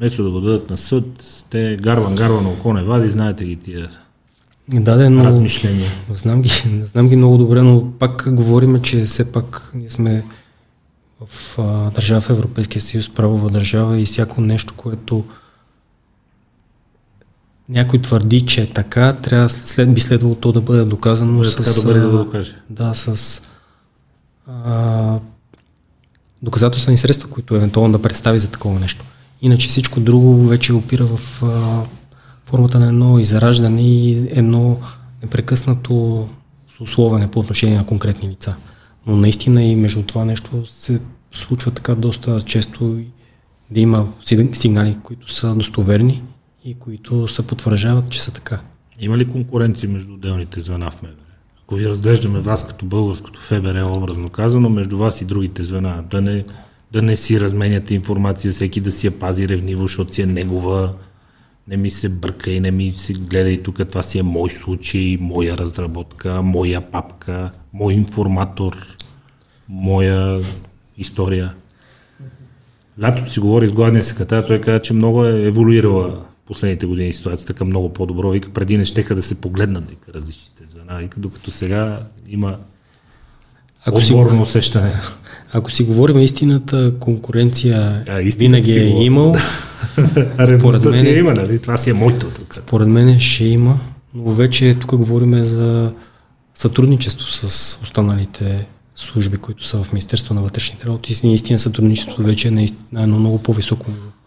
вместо 0.00 0.24
да 0.24 0.30
го 0.30 0.40
дадат 0.40 0.70
на 0.70 0.76
съд, 0.76 1.04
те 1.50 1.78
гарван, 1.80 2.14
гарван 2.14 2.44
на 2.44 2.50
око 2.50 2.72
не 2.72 2.82
вади, 2.82 3.08
знаете 3.08 3.44
ги 3.44 3.56
тия 3.56 3.90
Да, 4.68 4.96
да, 4.96 5.10
но 5.10 5.24
размишления. 5.24 5.90
знам 6.10 6.42
ги, 6.42 6.50
знам 6.84 7.08
ги 7.08 7.16
много 7.16 7.38
добре, 7.38 7.62
но 7.62 7.92
пак 7.98 8.34
говорим, 8.34 8.80
че 8.82 9.04
все 9.04 9.32
пак 9.32 9.70
ние 9.74 9.90
сме 9.90 10.24
в 11.26 11.58
а, 11.58 11.90
държава 11.90 12.20
в 12.20 12.30
Европейския 12.30 12.82
съюз, 12.82 13.08
правова 13.08 13.50
държава 13.50 14.00
и 14.00 14.04
всяко 14.04 14.40
нещо, 14.40 14.74
което 14.76 15.24
някой 17.68 18.02
твърди, 18.02 18.40
че 18.40 18.62
е 18.62 18.72
така, 18.72 19.12
трябва 19.12 19.48
след, 19.48 19.94
би 19.94 20.00
следвало 20.00 20.34
то 20.34 20.52
да 20.52 20.60
бъде 20.60 20.84
доказано 20.84 21.32
Може 21.32 21.50
с... 21.50 21.56
така 21.56 21.70
да 21.70 21.82
бъде 21.82 22.00
да 22.00 22.10
го 22.10 22.16
докаже. 22.16 22.56
Да, 22.70 22.94
с 22.94 23.42
а, 24.46 25.18
доказателствени 26.42 26.96
средства, 26.96 27.30
които 27.30 27.56
евентуално 27.56 27.92
да 27.92 28.02
представи 28.02 28.38
за 28.38 28.50
такова 28.50 28.80
нещо. 28.80 29.04
Иначе 29.42 29.68
всичко 29.68 30.00
друго 30.00 30.46
вече 30.46 30.72
опира 30.72 31.06
в 31.06 31.42
а, 31.42 31.82
формата 32.46 32.78
на 32.78 32.86
едно 32.86 33.18
израждане 33.18 33.82
и 33.82 34.28
едно 34.30 34.76
непрекъснато 35.22 36.26
условене 36.80 37.30
по 37.30 37.40
отношение 37.40 37.78
на 37.78 37.86
конкретни 37.86 38.28
лица. 38.28 38.54
Но 39.06 39.16
наистина 39.16 39.62
и 39.62 39.76
между 39.76 40.02
това 40.02 40.24
нещо 40.24 40.66
се 40.66 41.00
случва 41.32 41.70
така 41.70 41.94
доста 41.94 42.40
често 42.40 43.00
да 43.70 43.80
има 43.80 44.08
си- 44.24 44.50
сигнали, 44.52 44.96
които 45.02 45.32
са 45.32 45.54
достоверни 45.54 46.22
и 46.64 46.74
които 46.74 47.28
се 47.28 47.46
потвърждават, 47.46 48.10
че 48.10 48.22
са 48.22 48.32
така. 48.32 48.60
Има 49.00 49.18
ли 49.18 49.28
конкуренция 49.28 49.90
между 49.90 50.14
отделните 50.14 50.60
звена 50.60 50.90
в 50.90 51.02
МВР? 51.02 51.16
Ако 51.62 51.74
ви 51.74 51.88
разглеждаме 51.88 52.40
вас 52.40 52.66
като 52.66 52.86
българското 52.86 53.40
ФБР, 53.40 53.96
образно 53.96 54.28
казано, 54.28 54.68
между 54.68 54.98
вас 54.98 55.20
и 55.20 55.24
другите 55.24 55.62
звена, 55.62 56.04
да 56.10 56.20
не, 56.20 56.44
да 56.92 57.02
не 57.02 57.16
си 57.16 57.40
разменяте 57.40 57.94
информация, 57.94 58.52
всеки 58.52 58.80
да 58.80 58.90
си 58.90 59.06
я 59.06 59.18
пази 59.18 59.48
ревниво, 59.48 59.82
защото 59.82 60.14
си 60.14 60.22
е 60.22 60.26
негова, 60.26 60.92
не 61.68 61.76
ми 61.76 61.90
се 61.90 62.08
бърка 62.08 62.50
и 62.50 62.60
не 62.60 62.70
ми 62.70 62.92
се 62.96 63.12
гледа 63.12 63.50
и 63.50 63.62
тук, 63.62 63.88
това 63.88 64.02
си 64.02 64.18
е 64.18 64.22
мой 64.22 64.50
случай, 64.50 65.16
моя 65.20 65.56
разработка, 65.56 66.42
моя 66.42 66.80
папка, 66.80 67.50
мой 67.72 67.94
информатор, 67.94 68.76
моя 69.68 70.40
история. 70.98 71.54
Лятото 73.02 73.32
си 73.32 73.40
говори 73.40 73.66
с 73.66 73.72
главния 73.72 74.04
секретар, 74.04 74.42
той 74.42 74.60
каза, 74.60 74.82
че 74.82 74.94
много 74.94 75.24
е 75.24 75.42
еволюирала 75.42 76.27
последните 76.48 76.86
години 76.86 77.12
ситуацията 77.12 77.54
към 77.54 77.68
много 77.68 77.92
по-добро. 77.92 78.30
Вика, 78.30 78.50
преди 78.50 78.78
не 78.78 78.84
щеха 78.84 79.14
да 79.14 79.22
се 79.22 79.34
погледнат 79.34 79.90
вика, 79.90 80.12
различните 80.14 80.64
звена, 80.68 80.98
вика, 80.98 81.20
докато 81.20 81.50
сега 81.50 81.98
има 82.28 82.56
Ако 83.84 84.00
си, 84.02 84.14
усещане. 84.14 84.92
ако 85.52 85.70
си 85.70 85.84
говорим 85.84 86.18
истината, 86.18 86.94
конкуренция 87.00 88.04
А, 88.08 88.20
истината 88.20 88.62
винаги 88.62 88.72
си 88.72 88.80
е 88.80 89.04
имал. 89.04 89.34
Ревността 90.38 90.92
си 90.92 90.98
мен- 90.98 91.06
я 91.06 91.18
има, 91.18 91.34
нали? 91.34 91.58
Това 91.58 91.76
си 91.76 91.90
е 91.90 91.92
моето. 91.92 92.30
Тук. 92.30 92.54
Според 92.54 92.88
мен 92.88 93.20
ще 93.20 93.44
има, 93.44 93.80
но 94.14 94.32
вече 94.34 94.76
тук 94.80 94.96
говорим 94.96 95.44
за 95.44 95.92
сътрудничество 96.54 97.28
с 97.30 97.78
останалите 97.82 98.66
служби, 98.94 99.36
които 99.36 99.66
са 99.66 99.82
в 99.82 99.92
Министерство 99.92 100.34
на 100.34 100.40
вътрешните 100.42 100.86
работи. 100.86 101.20
Наистина 101.24 101.58
сътрудничеството 101.58 102.22
вече 102.22 102.48
е 102.48 102.50
на, 102.50 102.66
едно 102.98 103.18
много 103.18 103.42
по-високо 103.42 103.90
ниво. 103.90 104.17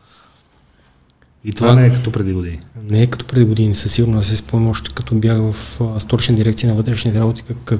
И 1.46 1.54
това, 1.54 1.68
Това- 1.68 1.82
не 1.82 1.88
е 1.88 1.94
като 1.94 2.12
преди 2.12 2.34
години. 2.34 2.60
Не 2.89 3.02
е 3.02 3.08
като 3.08 3.26
преди 3.26 3.46
години, 3.46 3.76
със 3.76 3.92
сигурност 3.92 4.30
се 4.30 4.36
спомням 4.38 4.70
още 4.70 4.92
като 4.94 5.16
бях 5.16 5.38
в 5.38 5.56
а, 5.82 6.00
столична 6.00 6.36
дирекция 6.36 6.70
на 6.70 6.76
вътрешните 6.76 7.20
работи, 7.20 7.44
как, 7.48 7.58
как, 7.66 7.80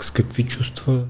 с 0.00 0.10
какви 0.10 0.42
чувства, 0.42 1.00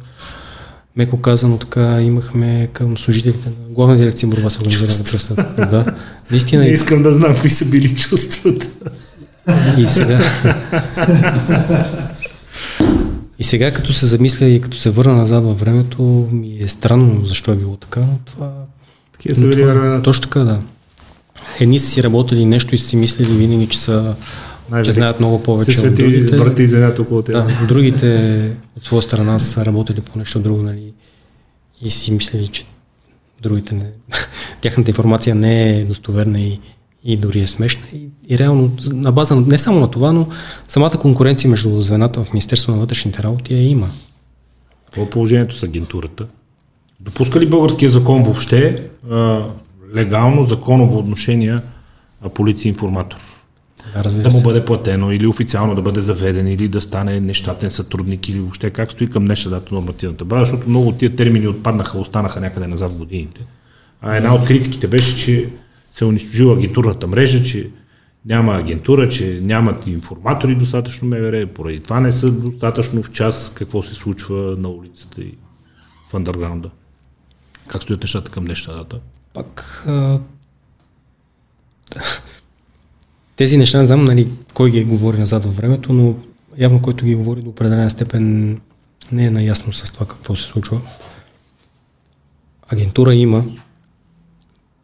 меко 0.96 1.20
казано 1.20 1.58
така, 1.58 2.00
имахме 2.00 2.68
към 2.72 2.98
служителите 2.98 3.48
на 3.48 3.54
главна 3.68 3.96
дирекция 3.96 4.28
борба 4.28 4.50
с 4.50 4.56
организираната 4.56 5.10
престъпност. 5.10 5.56
Да, 5.56 5.84
наистина 6.30 6.62
Не 6.64 6.68
искам 6.68 7.02
да 7.02 7.14
знам 7.14 7.34
какви 7.34 7.50
са 7.50 7.64
били 7.70 7.96
чувствата. 7.96 8.68
и 9.78 9.88
сега. 9.88 10.20
И 13.38 13.44
сега 13.44 13.72
като 13.72 13.92
се 13.92 14.06
замисля 14.06 14.46
и 14.46 14.60
като 14.60 14.76
се 14.76 14.90
върна 14.90 15.14
назад 15.14 15.44
във 15.44 15.60
времето, 15.60 16.02
ми 16.32 16.58
е 16.62 16.68
странно 16.68 17.26
защо 17.26 17.52
е 17.52 17.56
било 17.56 17.76
така, 17.76 18.00
но 18.00 18.18
това 18.24 18.50
Такива 19.12 19.34
са 19.34 19.48
били 19.48 19.64
времената. 19.64 20.02
Точно 20.02 20.22
така, 20.22 20.40
да. 20.40 20.60
Едни 21.60 21.78
са 21.78 21.86
си 21.86 22.02
работили 22.02 22.44
нещо 22.44 22.74
и 22.74 22.78
си 22.78 22.96
мислили 22.96 23.30
винаги, 23.30 23.66
че, 23.66 23.78
са, 23.78 24.14
че 24.18 24.70
Най-великите. 24.70 24.92
знаят 24.92 25.20
много 25.20 25.42
повече 25.42 25.72
Се 25.72 25.88
от 25.88 25.94
другите. 25.94 26.36
врати 26.36 26.62
и 26.62 26.66
земята 26.66 27.02
около 27.02 27.22
тях. 27.22 27.34
Да, 27.34 27.66
другите 27.66 28.50
от 28.76 28.84
своя 28.84 29.02
страна 29.02 29.38
са 29.38 29.66
работили 29.66 30.00
по 30.00 30.18
нещо 30.18 30.40
друго, 30.40 30.62
нали, 30.62 30.92
и 31.82 31.90
си 31.90 32.12
мислили, 32.12 32.48
че 32.48 32.64
другите 33.42 33.74
не... 33.74 33.86
Тяхната 34.60 34.90
информация 34.90 35.34
не 35.34 35.70
е 35.70 35.84
достоверна 35.84 36.40
и, 36.40 36.60
и 37.04 37.16
дори 37.16 37.40
е 37.40 37.46
смешна. 37.46 37.82
И, 37.94 38.08
и 38.28 38.38
реално, 38.38 38.70
на 38.84 39.12
база 39.12 39.36
на, 39.36 39.40
не 39.46 39.58
само 39.58 39.80
на 39.80 39.90
това, 39.90 40.12
но 40.12 40.28
самата 40.68 40.98
конкуренция 41.00 41.50
между 41.50 41.82
звената 41.82 42.24
в 42.24 42.32
Министерство 42.32 42.72
на 42.72 42.78
вътрешните 42.78 43.22
работи 43.22 43.54
я 43.54 43.68
има. 43.68 43.88
Какво 44.84 45.02
е 45.02 45.10
положението 45.10 45.56
с 45.56 45.62
агентурата? 45.62 46.26
Допуска 47.00 47.40
ли 47.40 47.46
българския 47.46 47.90
закон 47.90 48.22
въобще 48.22 48.82
а, 49.10 49.42
легално, 49.94 50.44
законово 50.44 50.98
отношение 50.98 51.58
а, 52.22 52.28
полиция 52.28 52.70
информатор? 52.70 53.18
Да, 53.94 54.04
разбира 54.04 54.22
Да 54.22 54.30
му 54.30 54.38
се. 54.38 54.44
бъде 54.44 54.64
платено 54.64 55.12
или 55.12 55.26
официално 55.26 55.74
да 55.74 55.82
бъде 55.82 56.00
заведен 56.00 56.48
или 56.48 56.68
да 56.68 56.80
стане 56.80 57.20
нещатен 57.20 57.70
сътрудник 57.70 58.28
или 58.28 58.40
въобще 58.40 58.70
как 58.70 58.92
стои 58.92 59.10
към 59.10 59.24
днешна 59.24 59.50
дата 59.50 59.74
нормативната 59.74 60.24
база, 60.24 60.44
защото 60.44 60.68
много 60.68 60.88
от 60.88 60.98
тия 60.98 61.16
термини 61.16 61.48
отпаднаха, 61.48 61.98
останаха 61.98 62.40
някъде 62.40 62.66
назад 62.66 62.92
в 62.92 62.98
годините. 62.98 63.44
А 64.02 64.16
една 64.16 64.34
от 64.34 64.44
критиките 64.46 64.88
беше, 64.88 65.16
че 65.16 65.48
се 65.92 66.04
унищожила 66.04 66.56
агентурната 66.56 67.06
мрежа, 67.06 67.42
че 67.42 67.70
няма 68.26 68.54
агентура, 68.54 69.08
че 69.08 69.40
нямат 69.42 69.86
информатори 69.86 70.54
достатъчно 70.54 71.08
МВР, 71.08 71.46
поради 71.46 71.80
това 71.80 72.00
не 72.00 72.12
са 72.12 72.30
достатъчно 72.30 73.02
в 73.02 73.10
час 73.10 73.52
какво 73.54 73.82
се 73.82 73.94
случва 73.94 74.56
на 74.58 74.68
улицата 74.68 75.20
и 75.20 75.34
в 76.10 76.14
андерграунда. 76.14 76.70
Как 77.66 77.82
стоят 77.82 78.02
нещата 78.02 78.30
към 78.30 78.44
днешна 78.44 78.74
дата? 78.74 78.98
Пак 79.38 79.84
а, 79.86 80.20
тези 83.36 83.56
неща 83.56 83.78
не 83.78 83.86
знам 83.86 84.04
нали, 84.04 84.28
кой 84.54 84.70
ги 84.70 84.84
говори 84.84 85.18
назад 85.18 85.44
във 85.44 85.56
времето, 85.56 85.92
но 85.92 86.14
явно 86.58 86.82
който 86.82 87.04
ги 87.04 87.14
говори 87.14 87.42
до 87.42 87.50
определена 87.50 87.90
степен 87.90 88.60
не 89.12 89.24
е 89.26 89.30
наясно 89.30 89.72
с 89.72 89.92
това 89.92 90.06
какво 90.06 90.36
се 90.36 90.42
случва. 90.42 90.80
Агентура 92.68 93.14
има, 93.14 93.44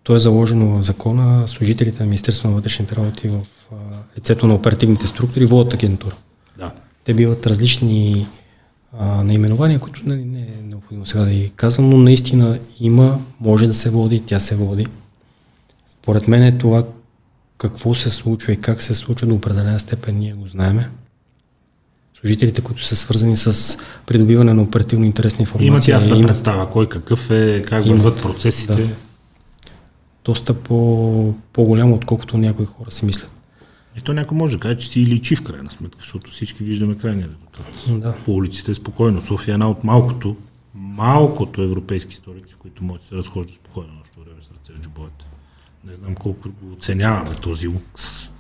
то 0.03 0.17
е 0.17 0.19
заложено 0.19 0.67
в 0.67 0.83
закона, 0.83 1.49
служителите 1.49 2.03
на 2.03 2.07
Министерство 2.07 2.49
на 2.49 2.55
вътрешните 2.55 2.97
работи 2.97 3.29
в 3.29 3.41
а, 3.73 3.75
лицето 4.19 4.47
на 4.47 4.55
оперативните 4.55 5.07
структури 5.07 5.47
водят 5.47 5.75
агентура. 5.75 6.17
Да. 6.59 6.73
Те 7.05 7.15
биват 7.15 7.47
различни 7.47 8.27
а, 8.99 9.25
наименования, 9.25 9.79
които 9.79 10.03
нали, 10.05 10.25
не 10.25 10.41
е 10.41 10.63
необходимо 10.75 11.07
сега 11.07 11.25
да 11.25 11.31
ги 11.31 11.53
казвам, 11.57 11.91
но 11.91 11.99
наистина 11.99 12.59
има, 12.81 13.21
може 13.41 13.67
да 13.67 13.75
се 13.75 13.91
води, 13.91 14.23
тя 14.27 14.39
се 14.39 14.57
води. 14.57 14.87
Според 15.89 16.29
мен 16.29 16.43
е 16.43 16.59
това 16.59 16.85
какво 17.59 17.95
се 17.95 18.11
случва 18.11 18.53
и 18.53 18.61
как 18.61 18.83
се 18.83 18.95
случва 18.95 19.27
до 19.27 19.35
определена 19.35 19.81
степен 19.81 20.19
ние 20.19 20.33
го 20.33 20.47
знаеме. 20.47 20.91
Служителите, 22.21 22.61
които 22.61 22.85
са 22.85 22.97
свързани 22.97 23.37
с 23.37 23.79
придобиване 24.07 24.55
на 24.55 24.63
оперативно 24.63 25.05
интересна 25.05 25.43
информация, 25.43 25.67
Имат 25.67 25.89
ясна 25.89 26.11
имат 26.11 26.27
представа 26.27 26.71
кой 26.71 26.89
какъв 26.89 27.31
е, 27.31 27.63
как 27.63 27.87
върват 27.87 28.23
процесите. 28.23 28.75
Да. 28.75 28.89
доста 30.25 30.55
по, 30.55 31.35
по-голямо, 31.53 31.95
отколкото 31.95 32.39
някои 32.39 32.67
хора 32.67 32.91
си 32.91 33.05
мислят. 33.05 33.33
И 33.99 34.01
то 34.01 34.13
някой 34.13 34.39
може 34.39 34.57
да 34.57 34.61
каже, 34.61 34.77
че 34.77 34.89
си 34.89 35.01
и 35.01 35.07
личи 35.07 35.37
в 35.37 35.43
крайна 35.43 35.71
сметка, 35.71 35.99
защото 36.01 36.31
всички 36.31 36.65
виждаме 36.65 36.99
крайния 36.99 37.29
резултат. 37.29 38.01
Да. 38.01 38.15
По 38.25 38.33
улиците 38.33 38.71
е 38.71 38.75
спокойно. 38.75 39.21
София 39.21 39.53
е 39.53 39.55
една 39.55 39.71
от 39.71 39.85
малкото, 39.85 40.37
малкото 40.97 41.63
европейски 41.63 42.15
столици, 42.15 42.55
които 42.59 42.85
могат 42.85 43.03
да 43.03 43.09
се 43.09 43.15
разхождат 43.15 43.55
спокойно 43.55 43.93
нощно 43.93 44.23
време 44.25 44.43
с 44.43 44.51
ръце 44.51 44.73
в 44.73 44.83
джобовете. 44.83 45.27
Не 45.87 45.95
знам 45.95 46.15
колко 46.15 46.49
го 46.63 46.73
оценяваме 46.73 47.35
този 47.35 47.69
лукс. 47.69 48.31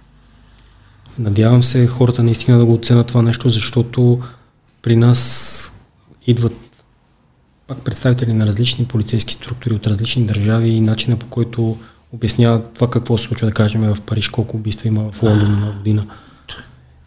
Надявам 1.18 1.62
се 1.62 1.86
хората 1.86 2.22
наистина 2.22 2.58
да 2.58 2.64
го 2.64 2.74
оценят 2.74 3.06
това 3.06 3.22
нещо, 3.22 3.48
защото 3.48 4.20
при 4.82 4.96
нас 4.96 5.72
идват 6.26 6.84
пак 7.66 7.78
представители 7.78 8.32
на 8.32 8.46
различни 8.46 8.86
полицейски 8.86 9.34
структури 9.34 9.74
от 9.74 9.86
различни 9.86 10.26
държави 10.26 10.68
и 10.68 10.80
начина 10.80 11.16
по 11.16 11.26
който 11.26 11.78
обясняват 12.12 12.74
това 12.74 12.90
какво 12.90 13.18
се 13.18 13.24
случва, 13.24 13.46
да 13.46 13.52
кажем 13.52 13.94
в 13.94 14.00
Париж, 14.00 14.28
колко 14.28 14.56
убийства 14.56 14.88
има 14.88 15.12
в 15.12 15.22
Лондон 15.22 15.60
на 15.60 15.72
година. 15.72 16.06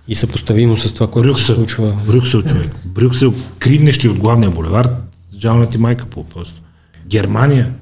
И 0.07 0.15
съпоставимо 0.15 0.77
с 0.77 0.93
това, 0.93 1.11
което 1.11 1.27
се 1.27 1.33
Брюксел, 1.33 1.55
случва. 1.55 1.99
Брюксел 2.07 2.41
човек. 2.41 2.71
Брюксел, 2.85 3.33
криднеш 3.59 4.05
ли 4.05 4.09
от 4.09 4.17
главния 4.17 4.51
булевард, 4.51 5.06
жална 5.39 5.69
ти 5.69 5.77
майка 5.77 6.05
по 6.05 6.23
просто. 6.23 6.61
Германия, 7.07 7.73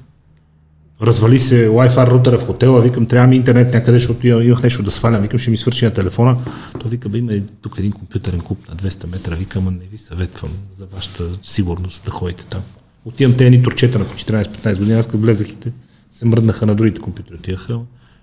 развали 1.02 1.38
се 1.38 1.68
Wi-Fi 1.68 2.10
рутера 2.10 2.38
в 2.38 2.46
хотела, 2.46 2.80
викам, 2.80 3.06
трябва 3.06 3.26
ми 3.26 3.36
интернет 3.36 3.74
някъде, 3.74 3.98
защото 3.98 4.26
имах 4.26 4.62
нещо 4.62 4.82
да 4.82 4.90
свалям, 4.90 5.22
викам, 5.22 5.38
ще 5.38 5.50
ми 5.50 5.56
свърши 5.56 5.84
на 5.84 5.90
телефона. 5.90 6.36
То 6.80 6.88
вика, 6.88 7.08
бе, 7.08 7.18
има 7.18 7.32
тук 7.62 7.74
един 7.78 7.92
компютърен 7.92 8.40
клуб 8.40 8.58
на 8.68 8.76
200 8.76 9.10
метра, 9.10 9.34
викам, 9.34 9.64
не 9.64 9.86
ви 9.92 9.98
съветвам 9.98 10.50
за 10.74 10.86
вашата 10.86 11.24
сигурност 11.42 12.04
да 12.04 12.10
ходите 12.10 12.44
там. 12.44 12.62
Отивам 13.04 13.36
те 13.36 13.46
едни 13.46 13.62
турчета 13.62 13.98
на 13.98 14.04
по 14.04 14.14
14-15 14.14 14.78
години, 14.78 14.98
аз 14.98 15.06
като 15.06 15.18
влезах 15.18 15.48
и 15.48 15.56
те 15.56 15.72
се 16.10 16.24
мръднаха 16.24 16.66
на 16.66 16.74
другите 16.74 17.00
компютри. 17.00 17.34
Отиваха, 17.34 17.78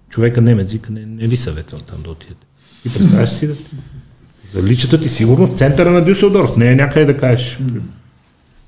човека 0.10 0.42
немец 0.42 0.72
вика, 0.72 0.92
не, 0.92 1.06
не 1.06 1.28
ви 1.28 1.38
съветвам 1.38 1.82
там 1.82 2.02
да 2.04 2.10
отидете. 2.10 2.46
И 2.86 2.90
представяш 2.90 3.30
си 3.30 3.48
да 3.48 3.56
за 4.52 4.64
личата 4.64 5.00
ти 5.00 5.10
сигурно 5.10 5.48
в 5.48 5.58
центъра 5.58 5.92
на 5.92 6.06
Дюселдорф, 6.06 6.58
не 6.58 6.72
е 6.72 6.76
някъде 6.76 7.06
да 7.06 7.18
кажеш. 7.18 7.60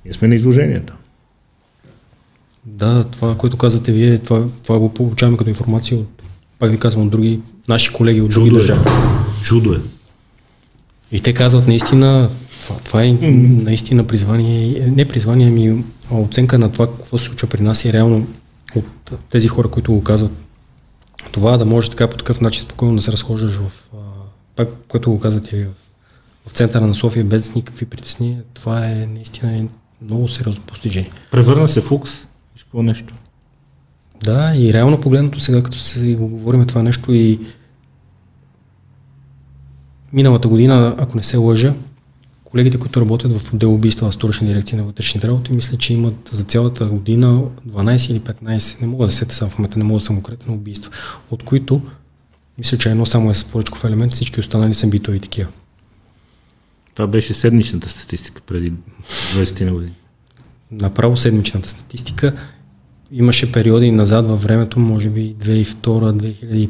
Ние 0.05 0.13
сме 0.13 0.27
на 0.27 0.35
изложението. 0.35 0.93
Да, 2.65 3.03
това, 3.03 3.37
което 3.37 3.57
казвате 3.57 3.91
вие, 3.91 4.17
това, 4.17 4.43
това 4.63 4.79
го 4.79 4.93
получаваме 4.93 5.37
като 5.37 5.49
информация 5.49 5.97
от, 5.97 6.23
пак 6.59 6.71
ви 6.71 6.79
казвам, 6.79 7.05
от 7.05 7.11
други 7.11 7.39
наши 7.69 7.93
колеги 7.93 8.21
от 8.21 8.29
други 8.29 8.49
Чудо 8.49 8.59
е. 8.59 8.59
държави. 8.59 8.89
Чудо 9.43 9.73
е. 9.73 9.79
И 11.11 11.21
те 11.21 11.33
казват 11.33 11.67
наистина, 11.67 12.29
това, 12.61 12.75
това 12.83 13.03
е 13.03 13.11
наистина 13.11 14.07
призвание, 14.07 14.87
не 14.95 15.07
призвание, 15.07 15.47
ами 15.47 15.83
оценка 16.11 16.59
на 16.59 16.71
това, 16.71 16.87
какво 16.87 17.17
се 17.17 17.25
случва 17.25 17.47
при 17.47 17.61
нас 17.61 17.85
и 17.85 17.93
реално 17.93 18.27
от 18.75 19.11
тези 19.29 19.47
хора, 19.47 19.67
които 19.67 19.93
го 19.93 20.03
казват. 20.03 20.31
Това 21.31 21.57
да 21.57 21.65
може 21.65 21.89
така 21.89 22.09
по 22.09 22.17
такъв 22.17 22.41
начин 22.41 22.61
спокойно 22.61 22.95
да 22.95 23.01
се 23.01 23.11
разхождаш 23.11 23.55
в, 23.55 23.71
а, 23.93 23.97
пак, 24.55 24.69
което 24.87 25.11
го 25.11 25.19
казвате 25.19 25.55
вие, 25.55 25.65
в, 25.65 26.49
в 26.49 26.53
центъра 26.53 26.87
на 26.87 26.95
София 26.95 27.25
без 27.25 27.55
никакви 27.55 27.85
притеснения, 27.85 28.43
това 28.53 28.87
е 28.87 29.07
наистина 29.13 29.67
много 30.09 30.27
сериозно 30.27 30.63
постижение. 30.63 31.11
Превърна 31.31 31.67
се 31.67 31.81
в 31.81 31.91
укс. 31.91 32.11
Виж 32.53 32.63
какво 32.63 32.83
нещо. 32.83 33.13
Да, 34.23 34.53
и 34.55 34.73
реално 34.73 35.01
погледнато 35.01 35.39
сега, 35.39 35.63
като 35.63 35.77
се 35.77 36.15
го 36.15 36.27
говорим 36.27 36.65
това 36.65 36.83
нещо 36.83 37.13
и 37.13 37.39
миналата 40.13 40.47
година, 40.47 40.95
ако 40.97 41.17
не 41.17 41.23
се 41.23 41.37
лъжа, 41.37 41.73
колегите, 42.43 42.79
които 42.79 43.01
работят 43.01 43.37
в 43.37 43.53
отдел 43.53 43.73
убийства 43.73 44.11
в 44.11 44.13
Столична 44.13 44.47
дирекция 44.47 44.77
на 44.77 44.83
вътрешните 44.83 45.27
работи, 45.27 45.53
мисля, 45.53 45.77
че 45.77 45.93
имат 45.93 46.29
за 46.31 46.43
цялата 46.43 46.85
година 46.85 47.43
12 47.67 48.11
или 48.11 48.19
15, 48.19 48.81
не 48.81 48.87
мога 48.87 49.05
да 49.05 49.11
сета 49.11 49.35
само 49.35 49.51
в 49.51 49.57
момента, 49.57 49.77
не 49.77 49.83
мога 49.83 49.99
да 49.99 50.05
съм 50.05 50.15
конкретно 50.15 50.53
убийства, 50.53 50.91
от 51.31 51.43
които 51.43 51.81
мисля, 52.57 52.77
че 52.77 52.89
едно 52.89 53.05
само 53.05 53.31
е 53.31 53.33
с 53.33 53.43
поръчков 53.43 53.83
елемент, 53.83 54.11
всички 54.11 54.39
останали 54.39 54.73
са 54.73 54.87
битови 54.87 55.19
такива. 55.19 55.49
Това 56.95 57.07
беше 57.07 57.33
седмичната 57.33 57.89
статистика 57.89 58.41
преди 58.41 58.73
20 59.09 59.65
на 59.65 59.73
години. 59.73 59.93
Направо 60.71 61.17
седмичната 61.17 61.69
статистика 61.69 62.33
имаше 63.11 63.51
периоди 63.51 63.91
назад 63.91 64.27
във 64.27 64.43
времето, 64.43 64.79
може 64.79 65.09
би 65.09 65.35
2002, 65.35 65.75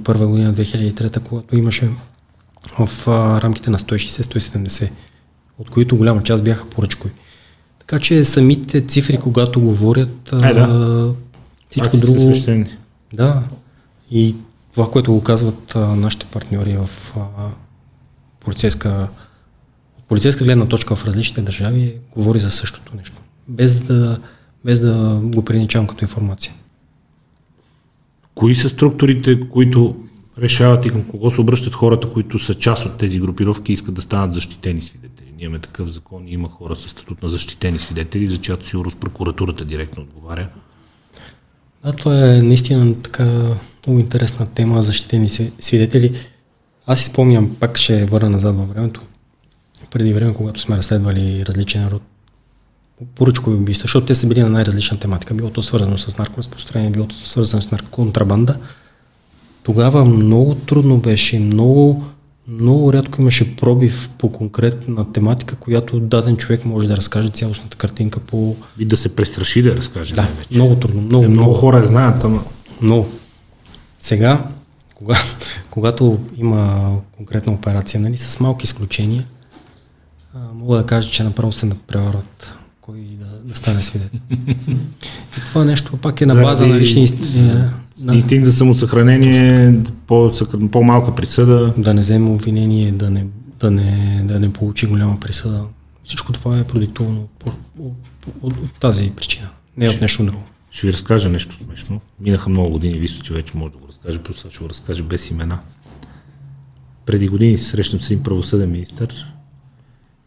2001 0.03 0.25
година, 0.25 0.53
2003, 0.53 1.19
когато 1.19 1.57
имаше 1.57 1.89
в 2.79 3.07
а, 3.07 3.41
рамките 3.41 3.69
на 3.69 3.79
160-170, 3.79 4.89
от 5.57 5.69
които 5.69 5.97
голяма 5.97 6.23
част 6.23 6.43
бяха 6.43 6.69
поръчкови. 6.69 7.13
Така 7.79 7.99
че 7.99 8.25
самите 8.25 8.81
цифри, 8.81 9.17
когато 9.17 9.61
говорят, 9.61 10.33
Е, 10.33 10.53
да. 10.53 11.13
всичко 11.71 11.97
друго... 11.97 12.19
свещени. 12.19 12.77
Да, 13.13 13.43
и 14.11 14.35
това, 14.73 14.91
което 14.91 15.13
го 15.13 15.23
казват 15.23 15.75
а, 15.75 15.79
нашите 15.79 16.25
партньори 16.25 16.77
в 16.77 16.89
а, 17.17 17.21
полицейска, 18.39 19.07
полицейска 20.07 20.43
гледна 20.43 20.65
точка 20.65 20.95
в 20.95 21.05
различните 21.05 21.41
държави, 21.41 21.95
говори 22.11 22.39
за 22.39 22.51
същото 22.51 22.95
нещо. 22.95 23.17
Без 23.47 23.83
да, 23.83 24.17
без 24.65 24.79
да 24.79 25.19
го 25.23 25.45
приничавам 25.45 25.87
като 25.87 26.05
информация. 26.05 26.53
Кои 28.35 28.55
са 28.55 28.69
структурите, 28.69 29.49
които 29.49 29.95
решават 30.39 30.85
и 30.85 30.89
към 30.89 31.03
кого 31.03 31.31
се 31.31 31.41
обръщат 31.41 31.73
хората, 31.73 32.11
които 32.11 32.39
са 32.39 32.53
част 32.53 32.85
от 32.85 32.97
тези 32.97 33.19
групировки 33.19 33.71
и 33.71 33.73
искат 33.73 33.93
да 33.93 34.01
станат 34.01 34.33
защитени 34.33 34.81
свидетели? 34.81 35.33
Ние 35.37 35.45
имаме 35.45 35.59
такъв 35.59 35.87
закон 35.87 36.27
и 36.27 36.31
има 36.31 36.49
хора 36.49 36.75
с 36.75 36.89
статут 36.89 37.23
на 37.23 37.29
защитени 37.29 37.79
свидетели, 37.79 38.29
за 38.29 38.37
чиято 38.37 38.67
сигурност 38.67 38.97
прокуратурата 38.97 39.65
директно 39.65 40.03
отговаря. 40.03 40.49
Да, 41.83 41.91
това 41.91 42.35
е 42.35 42.41
наистина 42.41 42.95
така 43.01 43.23
много 43.87 43.99
интересна 43.99 44.45
тема, 44.45 44.83
защитени 44.83 45.29
сви- 45.29 45.51
свидетели. 45.59 46.11
Аз 46.87 46.99
си 46.99 47.05
спомням, 47.05 47.55
пак 47.59 47.77
ще 47.77 48.05
върна 48.05 48.29
назад 48.29 48.55
във 48.55 48.69
времето, 48.69 49.01
преди 49.95 50.13
време, 50.13 50.33
когато 50.33 50.59
сме 50.59 50.77
разследвали 50.77 51.45
различен 51.45 51.87
род 51.87 52.01
поръчкови 53.15 53.55
убийства, 53.55 53.83
защото 53.83 54.05
те 54.05 54.15
са 54.15 54.27
били 54.27 54.41
на 54.43 54.49
най-различна 54.49 54.99
тематика. 54.99 55.33
Било 55.33 55.49
то 55.49 55.61
свързано 55.61 55.97
с 55.97 56.17
наркоразпространение, 56.17 56.91
било 56.91 57.07
то 57.07 57.15
свързано 57.15 57.61
с 57.61 57.71
наркоконтрабанда. 57.71 58.57
Тогава 59.63 60.05
много 60.05 60.55
трудно 60.55 60.97
беше, 60.97 61.39
много, 61.39 62.03
много 62.47 62.93
рядко 62.93 63.21
имаше 63.21 63.55
пробив 63.55 64.09
по 64.17 64.31
конкретна 64.31 65.11
тематика, 65.11 65.55
която 65.55 65.99
даден 65.99 66.37
човек 66.37 66.65
може 66.65 66.87
да 66.87 66.97
разкаже 66.97 67.29
цялостната 67.29 67.77
картинка 67.77 68.19
по... 68.19 68.55
И 68.79 68.85
да 68.85 68.97
се 68.97 69.15
престраши 69.15 69.61
да 69.61 69.77
разкаже 69.77 70.15
Да, 70.15 70.21
най-вече. 70.21 70.49
много 70.51 70.75
трудно, 70.75 71.01
много, 71.01 71.23
Те 71.23 71.29
много, 71.29 71.43
много 71.43 71.53
хора 71.53 71.85
знаят, 71.85 72.23
ама 72.23 72.43
много. 72.81 73.07
Сега, 73.99 74.43
кога, 74.93 75.17
когато 75.69 76.19
има 76.37 76.91
конкретна 77.17 77.53
операция, 77.53 77.99
нали, 78.01 78.17
с 78.17 78.39
малки 78.39 78.63
изключения, 78.63 79.25
а, 80.35 80.53
мога 80.53 80.77
да 80.77 80.85
кажа, 80.85 81.09
че 81.09 81.23
направо 81.23 81.51
се 81.51 81.65
надпреварват 81.65 82.55
кой 82.81 82.99
да, 83.19 83.49
да 83.49 83.55
стане 83.55 83.81
свидетел. 83.83 84.19
И 84.31 84.55
това 85.45 85.65
нещо 85.65 85.97
пак 85.97 86.21
е 86.21 86.25
на 86.25 86.35
база 86.35 86.55
Заради 86.55 86.73
на 86.73 86.79
лични 86.79 87.07
инст- 87.07 87.71
с 87.95 88.03
на, 88.05 88.15
инстинкт 88.15 88.45
за 88.45 88.53
самосъхранение, 88.53 89.79
по, 90.07 90.31
по-малка 90.71 91.15
присъда. 91.15 91.73
да 91.77 91.93
не 91.93 92.01
вземе 92.01 92.29
обвинение, 92.29 92.91
да 92.91 93.09
не, 93.09 93.25
да, 93.59 93.71
не, 93.71 94.21
да 94.25 94.39
не 94.39 94.53
получи 94.53 94.87
голяма 94.87 95.19
присъда. 95.19 95.63
Всичко 96.03 96.33
това 96.33 96.59
е 96.59 96.63
продиктувано 96.63 97.21
от, 97.21 97.53
от, 97.79 97.93
от, 98.41 98.53
от 98.57 98.73
тази 98.79 99.11
причина, 99.15 99.49
не 99.77 99.89
от 99.89 100.01
нещо 100.01 100.25
друго. 100.25 100.43
Ще 100.71 100.87
ви 100.87 100.93
разкажа 100.93 101.29
нещо 101.29 101.55
смешно. 101.55 102.01
Минаха 102.19 102.49
много 102.49 102.69
години, 102.69 102.99
вижте, 102.99 103.23
че 103.23 103.33
вече 103.33 103.57
може 103.57 103.73
да 103.73 103.79
го 103.79 103.87
разкаже, 103.87 104.19
просто 104.19 104.49
ще 104.49 104.59
го 104.59 104.69
разкажа 104.69 105.03
без 105.03 105.29
имена. 105.29 105.59
Преди 107.05 107.27
години 107.27 107.57
се 107.57 107.69
срещам 107.69 107.99
с 107.99 108.11
един 108.11 108.23
правосъден 108.23 108.71
министър 108.71 109.34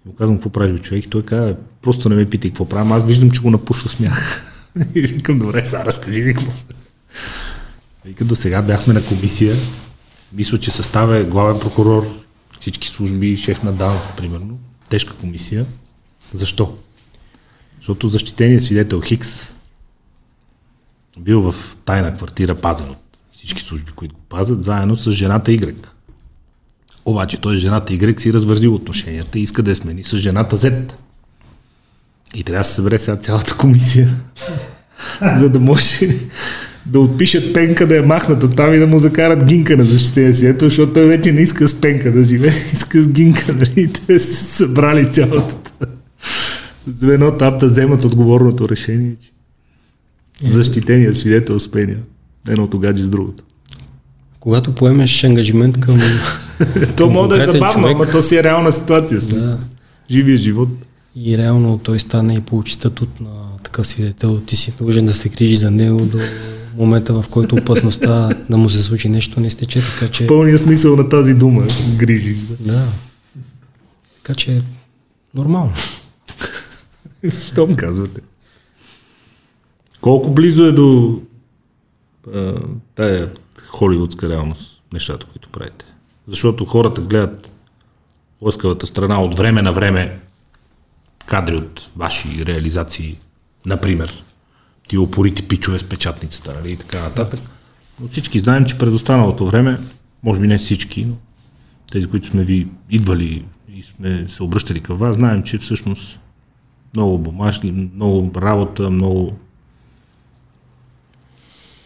му 0.09 0.15
казвам 0.15 0.37
какво 0.37 0.51
правиш 0.51 0.73
бе, 0.73 0.79
човек 0.79 1.05
и 1.05 1.09
той 1.09 1.23
каза, 1.23 1.57
просто 1.83 2.09
не 2.09 2.15
ме 2.15 2.27
питай 2.27 2.51
какво 2.51 2.69
правим, 2.69 2.93
аз 2.93 3.05
виждам, 3.05 3.31
че 3.31 3.41
го 3.41 3.51
напушва 3.51 3.91
смях. 3.91 4.45
и 4.95 5.01
викам, 5.01 5.39
добре, 5.39 5.65
сега 5.65 5.85
разкажи 5.85 6.23
ми 6.23 6.35
какво. 6.35 6.53
Вика, 8.05 8.25
до 8.25 8.37
сега 8.37 8.63
бяхме 8.63 8.95
на 8.95 9.05
комисия, 9.05 9.57
мисля, 10.33 10.59
че 10.59 10.71
състава 10.71 11.17
е 11.17 11.25
главен 11.25 11.61
прокурор, 11.61 12.07
всички 12.61 12.89
служби, 12.89 13.37
шеф 13.37 13.63
на 13.63 13.73
ДАНС, 13.73 14.09
примерно. 14.17 14.59
Тежка 14.89 15.15
комисия. 15.15 15.67
Защо? 16.33 16.79
Защото 17.77 18.09
защитеният 18.09 18.63
свидетел 18.63 19.01
Хикс 19.01 19.53
бил 21.19 21.53
в 21.53 21.77
тайна 21.85 22.17
квартира, 22.17 22.55
пазен 22.55 22.91
от 22.91 23.19
всички 23.33 23.63
служби, 23.63 23.93
които 23.93 24.15
го 24.15 24.21
пазят, 24.21 24.65
заедно 24.65 24.97
с 24.97 25.11
жената 25.11 25.51
Y. 25.51 25.75
Обаче 27.09 27.41
той 27.41 27.57
с 27.57 27.59
жената 27.59 27.93
Y 27.93 28.21
си 28.21 28.33
развързил 28.33 28.75
отношенията 28.75 29.39
и 29.39 29.43
иска 29.43 29.63
да 29.63 29.71
я 29.71 29.77
смени 29.77 30.03
с 30.03 30.17
жената 30.17 30.59
Z. 30.59 30.93
И 32.35 32.45
трябва 32.45 32.61
да 32.61 32.65
се 32.65 32.75
събере 32.75 32.99
сега 32.99 33.17
цялата 33.17 33.57
комисия, 33.57 34.09
за 35.35 35.51
да 35.51 35.61
може 35.61 36.09
да 36.87 37.01
отпишат 37.01 37.55
Пенка 37.55 37.87
да 37.87 37.97
я 37.97 38.03
махнат 38.03 38.43
от 38.43 38.57
там 38.57 38.75
и 38.75 38.79
да 38.79 38.87
му 38.87 38.99
закарат 38.99 39.45
гинка 39.45 39.77
на 39.77 39.85
защитения 39.85 40.35
свидетел, 40.35 40.69
защото 40.69 40.93
той 40.93 41.07
вече 41.07 41.33
не 41.33 41.41
иска 41.41 41.69
с 41.69 41.81
Пенка 41.81 42.13
да 42.13 42.25
живее, 42.25 42.53
иска 42.73 43.03
с 43.03 43.09
гинка. 43.09 43.53
Нали? 43.53 43.93
Те 44.07 44.19
са 44.19 44.45
събрали 44.45 45.13
цялото 45.13 45.55
звено 46.87 47.37
там 47.37 47.57
да 47.57 47.67
вземат 47.67 48.05
отговорното 48.05 48.69
решение, 48.69 49.17
че 49.17 49.33
защитеният 50.51 51.17
свидетел 51.17 51.61
спеня. 51.61 51.97
Едното 52.49 52.79
гадже 52.79 53.05
с 53.05 53.11
другото. 53.11 53.45
Когато 54.41 54.75
поемеш 54.75 55.25
ангажимент 55.25 55.81
към... 55.81 56.01
то 56.97 57.11
може 57.11 57.29
да 57.29 57.43
е 57.43 57.47
забавно, 57.47 57.83
човек. 57.83 57.95
ама 57.95 58.11
то 58.11 58.23
си 58.23 58.37
е 58.37 58.43
реална 58.43 58.73
ситуация. 58.73 59.21
Смисъл. 59.21 59.49
Да. 59.49 59.59
Живия 60.11 60.37
живот. 60.37 60.69
И 61.17 61.39
реално 61.39 61.79
той 61.79 61.99
стане 61.99 62.35
и 62.35 62.41
получи 62.41 62.73
статут 62.73 63.21
на 63.21 63.57
такъв 63.63 63.87
свидетел. 63.87 64.41
Ти 64.41 64.57
си 64.57 64.73
дължен 64.79 65.07
да 65.07 65.15
се 65.15 65.29
грижи 65.29 65.57
за 65.57 65.71
него 65.71 66.07
до 66.07 66.19
момента, 66.77 67.23
в 67.23 67.25
който 67.31 67.57
опасността 67.57 68.31
да 68.51 68.57
му 68.57 68.69
се 68.69 68.83
случи 68.83 69.09
нещо 69.09 69.41
не 69.41 69.51
стече, 69.51 69.81
така 69.81 70.13
че... 70.13 70.27
Пълния 70.27 70.59
смисъл 70.59 70.97
на 70.97 71.09
тази 71.09 71.35
дума. 71.35 71.67
Грижиш. 71.97 72.39
Да. 72.39 72.73
Да. 72.73 72.87
Така 74.17 74.35
че 74.35 74.63
нормално. 75.35 75.73
Щом 77.47 77.77
казвате. 77.77 78.21
Колко 80.01 80.31
близо 80.31 80.63
е 80.63 80.73
до 80.73 81.21
а, 82.35 82.55
тая 82.95 83.31
холивудска 83.69 84.29
реалност, 84.29 84.83
нещата, 84.93 85.27
които 85.27 85.49
правите? 85.49 85.85
Защото 86.29 86.65
хората 86.65 87.01
гледат 87.01 87.51
лъскавата 88.43 88.87
страна 88.87 89.23
от 89.23 89.39
време 89.39 89.63
на 89.63 89.73
време 89.73 90.19
кадри 91.27 91.57
от 91.57 91.91
ваши 91.97 92.47
реализации, 92.47 93.17
например. 93.67 94.25
ти 94.89 94.99
опорити 94.99 95.49
пичове 95.49 95.79
с 95.79 95.85
печатницата, 95.85 96.55
нали, 96.55 96.73
и 96.73 96.77
така 96.77 97.03
нататък. 97.03 97.41
Но 98.01 98.09
всички 98.09 98.39
знаем, 98.39 98.65
че 98.65 98.79
през 98.79 98.95
останалото 98.95 99.47
време, 99.47 99.79
може 100.23 100.41
би 100.41 100.47
не 100.47 100.59
всички, 100.59 101.05
но 101.05 101.15
тези, 101.93 102.07
които 102.07 102.27
сме 102.27 102.45
ви 102.45 102.69
идвали 102.91 103.45
и 103.75 103.83
сме 103.83 104.29
се 104.29 104.43
обръщали 104.43 104.81
към 104.81 104.97
вас, 104.97 105.17
знаем, 105.17 105.43
че 105.43 105.59
всъщност 105.59 106.21
много 106.95 107.19
бумажки, 107.19 107.73
много 107.95 108.33
работа, 108.37 108.91
много 108.91 109.37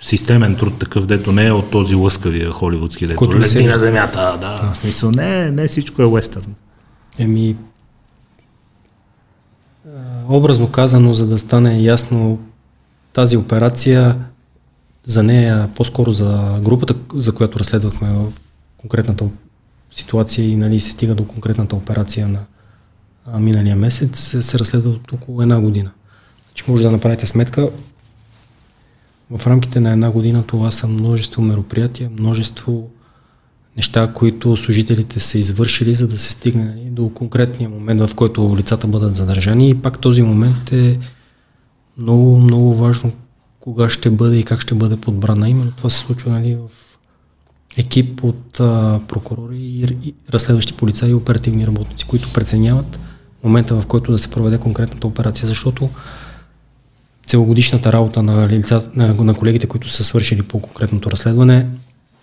системен 0.03 0.57
труд 0.57 0.79
такъв, 0.79 1.07
дето 1.07 1.33
не 1.33 1.47
е 1.47 1.53
от 1.53 1.71
този 1.71 1.95
лъскавия 1.95 2.51
холивудски, 2.51 3.07
дето 3.07 3.19
Който 3.19 3.41
лети 3.41 3.67
на 3.67 3.79
земята, 3.79 4.39
да, 4.41 4.73
в 4.73 4.77
смисъл, 4.77 5.11
не, 5.11 5.51
не 5.51 5.69
всичко 5.69 6.03
е 6.03 6.05
уестърн. 6.05 6.55
Еми, 7.19 7.57
образно 10.29 10.71
казано, 10.71 11.13
за 11.13 11.27
да 11.27 11.39
стане 11.39 11.81
ясно 11.81 12.39
тази 13.13 13.37
операция, 13.37 14.19
за 15.05 15.23
нея, 15.23 15.71
по-скоро 15.75 16.11
за 16.11 16.61
групата, 16.63 16.95
за 17.15 17.33
която 17.33 17.59
разследвахме 17.59 18.13
в 18.13 18.33
конкретната 18.77 19.29
ситуация 19.93 20.49
и 20.49 20.57
нали, 20.57 20.81
се 20.81 20.91
стига 20.91 21.15
до 21.15 21.27
конкретната 21.27 21.77
операция 21.77 22.29
на 22.29 22.41
миналия 23.39 23.77
месец, 23.77 24.19
се, 24.19 24.43
се 24.43 24.59
разследва 24.59 24.91
от 24.91 25.13
около 25.13 25.43
една 25.43 25.61
година. 25.61 25.91
Значи 26.49 26.65
може 26.69 26.83
да 26.83 26.91
направите 26.91 27.27
сметка, 27.27 27.71
в 29.39 29.47
рамките 29.47 29.81
на 29.81 29.93
една 29.93 30.11
година 30.11 30.45
това 30.47 30.71
са 30.71 30.89
множество 30.89 31.43
мероприятия, 31.43 32.11
множество 32.19 32.89
неща, 33.77 34.13
които 34.15 34.57
служителите 34.57 35.21
са 35.21 35.39
извършили, 35.39 35.95
за 35.95 36.09
да 36.09 36.19
се 36.19 36.33
стигне 36.33 36.65
нали, 36.65 36.91
до 36.91 37.09
конкретния 37.09 37.71
момент, 37.71 38.01
в 38.01 38.15
който 38.15 38.57
лицата 38.57 38.87
бъдат 38.87 39.15
задържани. 39.15 39.71
И 39.71 39.75
пак 39.75 39.99
този 39.99 40.23
момент 40.23 40.73
е 40.73 40.99
много, 41.99 42.37
много 42.37 42.75
важно 42.75 43.13
кога 43.61 43.89
ще 43.89 44.11
бъде 44.11 44.37
и 44.37 44.45
как 44.45 44.61
ще 44.61 44.75
бъде 44.75 44.97
подбрана. 44.97 45.49
Именно 45.49 45.73
това 45.77 45.91
се 45.91 45.99
случва 45.99 46.31
нали, 46.31 46.55
в 46.55 46.69
екип 47.77 48.25
от 48.25 48.61
а, 48.61 49.01
прокурори 49.09 49.59
и, 49.59 49.83
и 50.03 50.15
разследващи 50.31 50.73
полицаи 50.73 51.11
и 51.11 51.15
оперативни 51.15 51.67
работници, 51.67 52.07
които 52.07 52.33
преценяват 52.33 52.99
момента, 53.45 53.81
в 53.81 53.87
който 53.87 54.13
да 54.13 54.19
се 54.19 54.31
проведе 54.31 54.59
конкретната 54.59 55.07
операция, 55.07 55.47
защото 55.47 55.89
целогодишната 57.33 57.93
работа 57.93 58.23
на, 58.23 58.49
лица, 58.49 58.91
на, 58.95 59.15
на 59.15 59.35
колегите, 59.35 59.67
които 59.67 59.89
са 59.89 60.05
свършили 60.05 60.43
по 60.43 60.59
конкретното 60.59 61.11
разследване, 61.11 61.67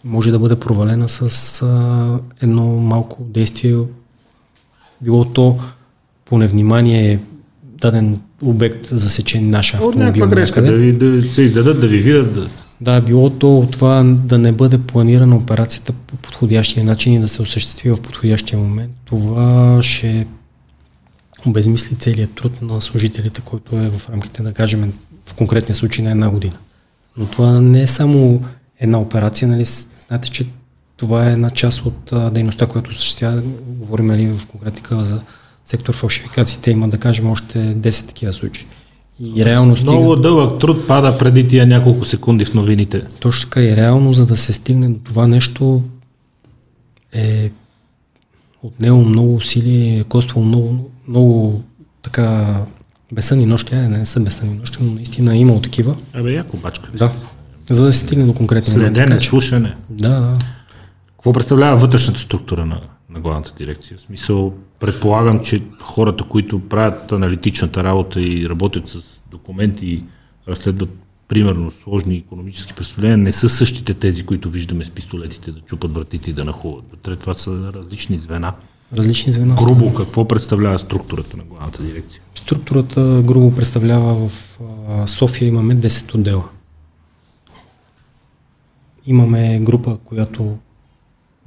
може 0.03 0.31
да 0.31 0.39
бъде 0.39 0.55
провалена 0.55 1.09
с 1.09 1.61
а, 1.61 2.19
едно 2.41 2.65
малко 2.65 3.23
действие, 3.23 3.77
било 5.01 5.25
то 5.25 5.59
по 6.25 6.37
невнимание 6.37 7.19
даден 7.63 8.19
обект 8.41 8.87
засечен 8.91 9.49
наш 9.49 9.73
От 9.73 9.75
автомобил. 9.75 9.99
някаква 9.99 10.27
грешка, 10.27 10.61
да, 10.61 10.73
ви, 10.73 10.93
да 10.93 11.23
се 11.23 11.41
издадат, 11.41 11.81
да 11.81 11.87
ви 11.87 11.97
видят, 11.97 12.33
да, 12.33 12.47
Да, 12.81 13.01
било 13.01 13.29
то 13.29 13.57
от 13.57 13.71
това 13.71 14.03
да 14.03 14.37
не 14.37 14.51
бъде 14.51 14.77
планирана 14.77 15.35
операцията 15.35 15.93
по 15.93 16.15
подходящия 16.15 16.85
начин 16.85 17.13
и 17.13 17.19
да 17.19 17.27
се 17.27 17.41
осъществи 17.41 17.91
в 17.91 18.01
подходящия 18.01 18.59
момент. 18.59 18.91
Това 19.05 19.79
ще 19.81 20.27
обезмисли 21.45 21.95
целият 21.95 22.35
труд 22.35 22.61
на 22.61 22.81
служителите, 22.81 23.41
който 23.41 23.75
е 23.75 23.89
в 23.89 24.09
рамките, 24.09 24.43
да 24.43 24.53
кажем, 24.53 24.93
в 25.25 25.33
конкретния 25.33 25.75
случай 25.75 26.05
на 26.05 26.11
една 26.11 26.29
година. 26.29 26.57
Но 27.17 27.25
това 27.25 27.61
не 27.61 27.81
е 27.81 27.87
само 27.87 28.43
една 28.79 28.99
операция, 28.99 29.47
нали? 29.47 29.63
Знаете, 30.07 30.29
че 30.29 30.45
това 30.97 31.29
е 31.29 31.33
една 31.33 31.49
част 31.49 31.85
от 31.85 32.11
а, 32.11 32.29
дейността, 32.29 32.67
която 32.67 32.89
осъществява, 32.89 33.41
говорим 33.67 34.07
нали, 34.07 34.27
в 34.27 34.45
конкретика 34.47 35.05
за 35.05 35.21
сектор 35.65 35.93
фалшификациите, 35.93 36.71
има 36.71 36.89
да 36.89 36.97
кажем 36.97 37.31
още 37.31 37.57
10 37.57 38.07
такива 38.07 38.33
случаи. 38.33 38.65
И 39.35 39.45
реално 39.45 39.77
стига... 39.77 39.91
много 39.91 40.15
дълъг 40.15 40.59
труд 40.59 40.87
пада 40.87 41.17
преди 41.17 41.47
тия 41.47 41.67
няколко 41.67 42.05
секунди 42.05 42.45
в 42.45 42.53
новините. 42.53 43.01
Точно 43.19 43.49
така 43.49 43.61
и 43.61 43.75
реално, 43.75 44.13
за 44.13 44.25
да 44.25 44.37
се 44.37 44.53
стигне 44.53 44.89
до 44.89 44.99
това 45.03 45.27
нещо 45.27 45.81
е 47.13 47.51
отнело 48.63 49.01
много 49.01 49.35
усилие, 49.35 49.99
е 49.99 50.03
коствало 50.03 50.45
много, 50.45 50.89
много 51.09 51.63
така 52.01 52.57
безсънни 53.11 53.45
нощи, 53.45 53.75
а 53.75 53.89
не 53.89 54.05
са 54.05 54.19
безсънни 54.19 54.53
нощи, 54.53 54.77
но 54.81 54.93
наистина 54.93 55.35
е 55.35 55.39
имало 55.39 55.61
такива. 55.61 55.95
Абе, 56.13 56.33
яко 56.33 56.57
бачка. 56.57 56.91
Да. 56.93 57.11
За 57.69 57.83
да 57.83 57.93
се 57.93 57.99
стигне 57.99 58.25
до 58.25 58.33
конкретния 58.33 58.77
момент. 58.77 58.95
Следене, 58.95 59.15
Така 59.15 59.29
слушане. 59.29 59.75
Да, 59.89 60.09
да. 60.09 60.39
Какво 61.11 61.33
представлява 61.33 61.77
вътрешната 61.77 62.19
структура 62.19 62.65
на, 62.65 62.81
на 63.09 63.19
главната 63.19 63.53
дирекция? 63.57 63.97
В 63.97 64.01
смисъл, 64.01 64.53
предполагам, 64.79 65.39
че 65.39 65.61
хората, 65.81 66.23
които 66.23 66.59
правят 66.59 67.11
аналитичната 67.11 67.83
работа 67.83 68.21
и 68.21 68.49
работят 68.49 68.89
с 68.89 68.99
документи 69.31 69.85
и 69.85 70.03
разследват 70.47 70.89
примерно 71.27 71.71
сложни 71.71 72.15
економически 72.15 72.73
престъпления, 72.73 73.17
не 73.17 73.31
са 73.31 73.49
същите 73.49 73.93
тези, 73.93 74.25
които 74.25 74.49
виждаме 74.49 74.83
с 74.83 74.91
пистолетите 74.91 75.51
да 75.51 75.59
чупат 75.59 75.93
вратите 75.93 76.29
и 76.29 76.33
да 76.33 76.45
нахуват. 76.45 76.85
Вътре 76.91 77.15
това 77.15 77.33
са 77.33 77.71
различни 77.73 78.17
звена. 78.17 78.53
Различни 78.97 79.33
звена. 79.33 79.55
Грубо, 79.55 79.93
какво 79.93 80.27
представлява 80.27 80.79
структурата 80.79 81.37
на 81.37 81.43
главната 81.43 81.83
дирекция? 81.83 82.21
Структурата 82.35 83.21
грубо 83.25 83.55
представлява 83.55 84.29
в 84.29 84.59
София 85.05 85.47
имаме 85.47 85.75
10 85.75 86.15
отдела. 86.15 86.43
Имаме 89.05 89.59
група, 89.59 89.97
която 90.05 90.57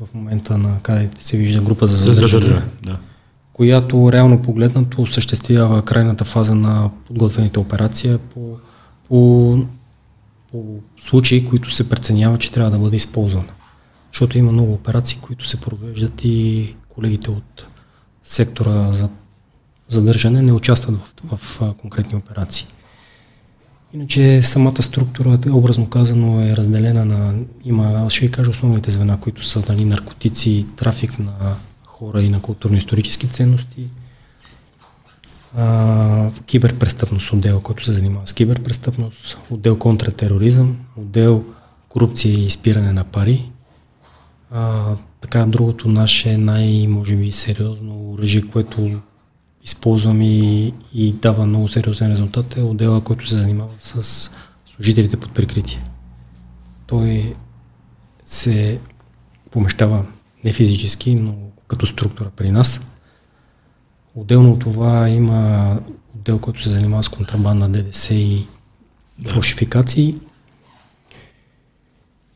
в 0.00 0.14
момента 0.14 0.58
на 0.58 0.80
кадетите 0.82 1.24
се 1.24 1.36
вижда 1.36 1.60
група 1.60 1.86
за 1.86 1.96
За 1.96 2.12
задържане, 2.12 2.42
задържане. 2.42 2.70
Да. 2.82 2.98
която 3.52 4.12
реално 4.12 4.42
погледнато 4.42 5.02
осъществява 5.02 5.82
крайната 5.84 6.24
фаза 6.24 6.54
на 6.54 6.90
подготвените 7.06 7.58
операция 7.58 8.18
по, 8.18 8.56
по, 9.08 9.58
по 10.52 10.64
случаи, 11.00 11.48
които 11.48 11.70
се 11.70 11.88
преценява, 11.88 12.38
че 12.38 12.52
трябва 12.52 12.70
да 12.70 12.78
бъде 12.78 12.96
използвана. 12.96 13.52
Защото 14.12 14.38
има 14.38 14.52
много 14.52 14.72
операции, 14.72 15.18
които 15.22 15.48
се 15.48 15.60
провеждат 15.60 16.24
и 16.24 16.74
колегите 16.94 17.30
от 17.30 17.66
сектора 18.24 18.92
за 18.92 19.08
задържане 19.88 20.42
не 20.42 20.52
участват 20.52 20.96
в, 20.96 21.36
в, 21.36 21.62
а, 21.62 21.72
конкретни 21.72 22.18
операции. 22.18 22.66
Иначе 23.94 24.42
самата 24.42 24.82
структура, 24.82 25.38
образно 25.50 25.90
казано, 25.90 26.40
е 26.40 26.56
разделена 26.56 27.04
на... 27.04 27.34
Има, 27.64 28.10
ще 28.10 28.26
ви 28.26 28.30
кажа 28.30 28.50
основните 28.50 28.90
звена, 28.90 29.20
които 29.20 29.44
са 29.44 29.62
нали, 29.68 29.84
наркотици, 29.84 30.66
трафик 30.76 31.18
на 31.18 31.56
хора 31.86 32.22
и 32.22 32.28
на 32.28 32.40
културно-исторически 32.40 33.30
ценности, 33.30 33.88
а, 35.56 36.30
киберпрестъпност 36.46 37.32
отдел, 37.32 37.60
който 37.60 37.84
се 37.84 37.92
занимава 37.92 38.26
с 38.26 38.32
киберпрестъпност, 38.32 39.38
отдел 39.50 39.78
контратероризъм, 39.78 40.76
отдел 40.96 41.44
корупция 41.88 42.34
и 42.34 42.46
изпиране 42.46 42.92
на 42.92 43.04
пари. 43.04 43.50
А, 44.50 44.96
така, 45.22 45.46
другото 45.46 45.88
наше 45.88 46.36
най, 46.36 46.86
може 46.88 47.16
би, 47.16 47.32
сериозно 47.32 48.12
оръжие, 48.12 48.42
което 48.42 49.00
използвам 49.64 50.22
и, 50.22 50.74
и 50.94 51.12
дава 51.12 51.46
много 51.46 51.68
сериозен 51.68 52.10
резултат 52.10 52.56
е 52.56 52.62
отдела, 52.62 53.00
който 53.00 53.26
се 53.26 53.34
занимава 53.34 53.70
с 53.78 54.30
служителите 54.66 55.16
под 55.16 55.32
прикритие. 55.32 55.82
Той 56.86 57.34
се 58.26 58.80
помещава 59.50 60.06
не 60.44 60.52
физически, 60.52 61.14
но 61.14 61.34
като 61.68 61.86
структура 61.86 62.30
при 62.36 62.50
нас. 62.50 62.86
Отделно 64.14 64.52
от 64.52 64.60
това 64.60 65.08
има 65.08 65.80
отдел, 66.14 66.38
който 66.38 66.62
се 66.62 66.70
занимава 66.70 67.02
с 67.02 67.08
контрабанда 67.08 67.68
ДДС 67.68 68.14
и 68.14 68.46
фалшификации 69.28 70.14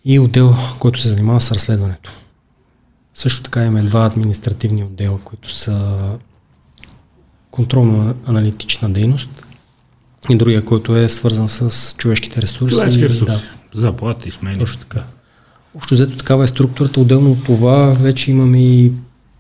и 0.05 0.19
отдел, 0.19 0.55
който 0.79 1.01
се 1.01 1.09
занимава 1.09 1.41
с 1.41 1.53
разследването. 1.53 2.13
Също 3.17 3.43
така 3.43 3.65
имаме 3.65 3.83
два 3.83 4.07
административни 4.07 4.85
отдела, 4.85 5.19
които 5.25 5.53
са 5.53 5.99
контролно-аналитична 7.51 8.93
дейност 8.93 9.47
и 10.31 10.37
другия, 10.37 10.65
който 10.65 10.97
е 10.97 11.09
свързан 11.09 11.49
с 11.49 11.95
човешките 11.99 12.43
ресурси. 12.43 12.75
Човешки 12.77 13.01
Да, 13.01 13.09
ресурси. 13.09 13.49
Заплати, 13.75 14.31
смени. 14.31 14.59
точно 14.59 14.81
така. 14.81 15.05
Общо 15.75 15.95
взето 15.95 16.17
такава 16.17 16.45
е 16.45 16.49
структурата. 16.49 17.01
Отделно 17.01 17.33
от 17.33 17.45
това 17.45 17.87
вече 17.87 18.31
имаме 18.31 18.59
и 18.63 18.93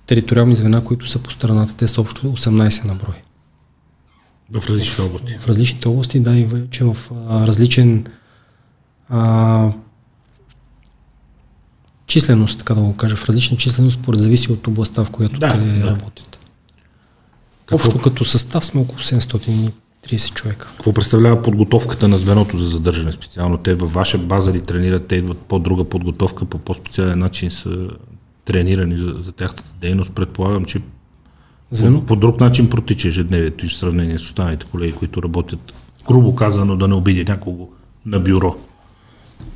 териториални 0.07 0.57
звена, 0.57 0.85
които 0.85 1.07
са 1.07 1.19
по 1.19 1.31
страната. 1.31 1.75
Те 1.77 1.89
са 1.89 2.01
общо 2.01 2.27
18 2.27 2.85
на 2.85 2.95
брой. 2.95 3.23
В 4.53 4.69
различни 4.71 5.05
области. 5.05 5.37
В 5.39 5.49
различните 5.49 5.89
области, 5.89 6.21
да, 6.21 6.37
и 6.37 6.45
вече 6.45 6.85
в 6.85 6.97
а, 7.29 7.47
различен 7.47 8.07
а, 9.09 9.71
численост, 12.07 12.59
така 12.59 12.75
да 12.75 12.81
го 12.81 12.97
кажа, 12.97 13.17
в 13.17 13.25
различна 13.25 13.57
численост, 13.57 13.99
според 13.99 14.21
зависи 14.21 14.53
от 14.53 14.67
областта, 14.67 15.05
в 15.05 15.11
която 15.11 15.41
Да, 15.41 15.53
те 15.53 15.59
да. 15.59 15.87
работят. 15.87 16.39
Какво- 17.67 17.89
Общо 17.89 18.03
като 18.03 18.25
състав 18.25 18.65
сме 18.65 18.81
около 18.81 18.99
730 18.99 19.73
човека. 20.35 20.69
Какво 20.69 20.93
представлява 20.93 21.43
подготовката 21.43 22.09
на 22.09 22.19
звеното 22.19 22.59
за 22.59 22.65
задържане 22.65 23.13
специално? 23.13 23.59
Те 23.59 23.75
във 23.75 23.93
ваша 23.93 24.19
база 24.19 24.53
ли 24.53 24.61
тренират? 24.61 25.07
Те 25.07 25.17
идват 25.17 25.39
по-друга 25.39 25.85
подготовка, 25.85 26.45
по 26.45 26.59
по-специален 26.59 27.19
начин 27.19 27.51
са 27.51 27.89
тренирани 28.45 28.99
за, 28.99 29.15
за 29.19 29.33
тяхната 29.33 29.73
дейност. 29.81 30.13
Предполагам, 30.13 30.65
че 30.65 30.81
Звено? 31.71 32.01
по, 32.01 32.07
по 32.07 32.17
друг 32.17 32.41
начин 32.41 32.71
протича 32.71 33.09
ежедневието 33.09 33.67
и 33.67 33.69
в 33.69 33.75
сравнение 33.77 34.19
с 34.19 34.23
останалите 34.23 34.67
колеги, 34.67 34.93
които 34.93 35.23
работят 35.23 35.75
грубо 36.09 36.35
казано, 36.35 36.77
да 36.77 36.89
не 36.89 36.95
обиди 36.95 37.25
някого 37.25 37.69
на 38.07 38.21
бюро. 38.21 38.57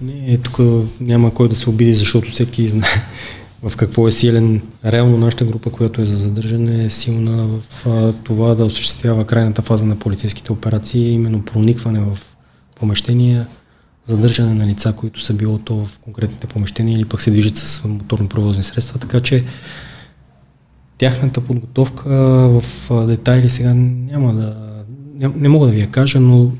Не, 0.00 0.38
тук 0.38 0.58
няма 1.00 1.34
кой 1.34 1.48
да 1.48 1.56
се 1.56 1.70
обиди, 1.70 1.94
защото 1.94 2.30
всеки 2.30 2.68
знае 2.68 3.04
в 3.62 3.76
какво 3.76 4.08
е 4.08 4.12
силен. 4.12 4.62
Реално 4.84 5.18
нашата 5.18 5.44
група, 5.44 5.70
която 5.70 6.02
е 6.02 6.06
за 6.06 6.16
задържане, 6.16 6.84
е 6.84 6.90
силна 6.90 7.46
в 7.46 7.84
това 8.24 8.54
да 8.54 8.64
осъществява 8.64 9.26
крайната 9.26 9.62
фаза 9.62 9.86
на 9.86 9.96
полицейските 9.96 10.52
операции, 10.52 11.12
именно 11.12 11.44
проникване 11.44 12.00
в 12.00 12.18
помещения, 12.74 13.46
задържане 14.04 14.54
на 14.54 14.66
лица, 14.66 14.92
които 14.96 15.20
са 15.20 15.34
било 15.34 15.58
то 15.58 15.76
в 15.76 15.98
конкретните 15.98 16.46
помещения 16.46 16.96
или 16.96 17.04
пък 17.04 17.22
се 17.22 17.30
движат 17.30 17.56
с 17.56 17.84
моторно 17.84 18.28
превозни 18.28 18.62
средства. 18.62 18.98
Така 18.98 19.20
че 19.20 19.44
тяхната 20.98 21.40
подготовка 21.40 22.10
в 22.48 22.62
детайли 23.06 23.50
сега 23.50 23.74
няма 23.74 24.34
да... 24.34 24.56
Не, 25.14 25.28
не 25.28 25.48
мога 25.48 25.66
да 25.66 25.72
ви 25.72 25.80
я 25.80 25.90
кажа, 25.90 26.20
но 26.20 26.52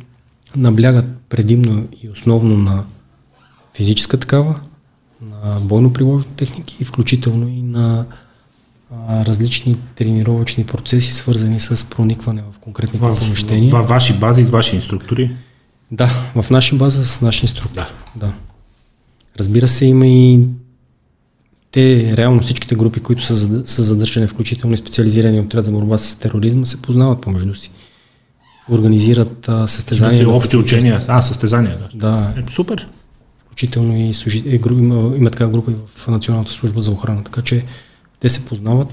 наблягат 0.57 1.05
предимно 1.29 1.89
и 2.03 2.09
основно 2.09 2.57
на 2.57 2.85
физическа 3.75 4.21
такава, 4.21 4.61
на 5.23 5.61
бойно-приложни 5.61 6.37
техники, 6.37 6.85
включително 6.85 7.49
и 7.49 7.63
на 7.63 8.07
а, 9.09 9.25
различни 9.25 9.77
тренировъчни 9.95 10.67
процеси, 10.67 11.13
свързани 11.13 11.61
с 11.61 11.85
проникване 11.91 12.43
в 12.53 12.59
конкретните 12.59 13.07
в, 13.07 13.19
помещения. 13.19 13.73
В, 13.73 13.83
в 13.83 13.89
ваши 13.89 14.19
бази 14.19 14.45
с 14.45 14.51
ваши 14.51 14.77
инструктори? 14.77 15.31
Да, 15.91 16.11
в 16.35 16.51
наши 16.51 16.77
база 16.77 17.05
с 17.05 17.21
наши 17.21 17.45
инструктори. 17.45 17.87
Да. 18.17 18.27
да. 18.27 18.33
Разбира 19.39 19.69
се, 19.69 19.87
има 19.87 20.07
и 20.07 20.41
те, 21.73 22.17
реално 22.17 22.43
всичките 22.43 22.75
групи, 22.75 23.01
които 23.01 23.25
са, 23.25 23.67
са 23.67 23.83
задържани, 23.83 24.27
включително 24.27 24.75
и 24.75 24.79
специализирани 24.79 25.41
отряд 25.41 25.65
за 25.65 25.71
борба 25.71 25.99
с 25.99 26.17
тероризма, 26.17 26.67
се 26.67 26.83
познават 26.83 27.21
помежду 27.21 27.55
си. 27.55 27.71
Организират 28.71 29.49
а, 29.49 29.69
състезания. 29.69 30.23
Имат 30.23 30.35
общи 30.35 30.57
учения? 30.57 31.03
А, 31.09 31.23
състезания, 31.23 31.79
да. 31.79 31.99
Да. 31.99 32.33
Ето, 32.37 32.53
супер. 32.53 32.89
Включително 33.61 33.97
и 33.97 34.15
служи, 34.15 34.43
е, 34.47 34.61
има, 34.71 35.17
има 35.17 35.31
така 35.31 35.49
група 35.49 35.71
и 35.71 35.75
в 35.97 36.09
Националната 36.09 36.53
служба 36.53 36.81
за 36.81 36.91
охрана, 36.91 37.25
така 37.25 37.43
че 37.43 37.65
те 38.21 38.29
се 38.29 38.45
познават. 38.45 38.89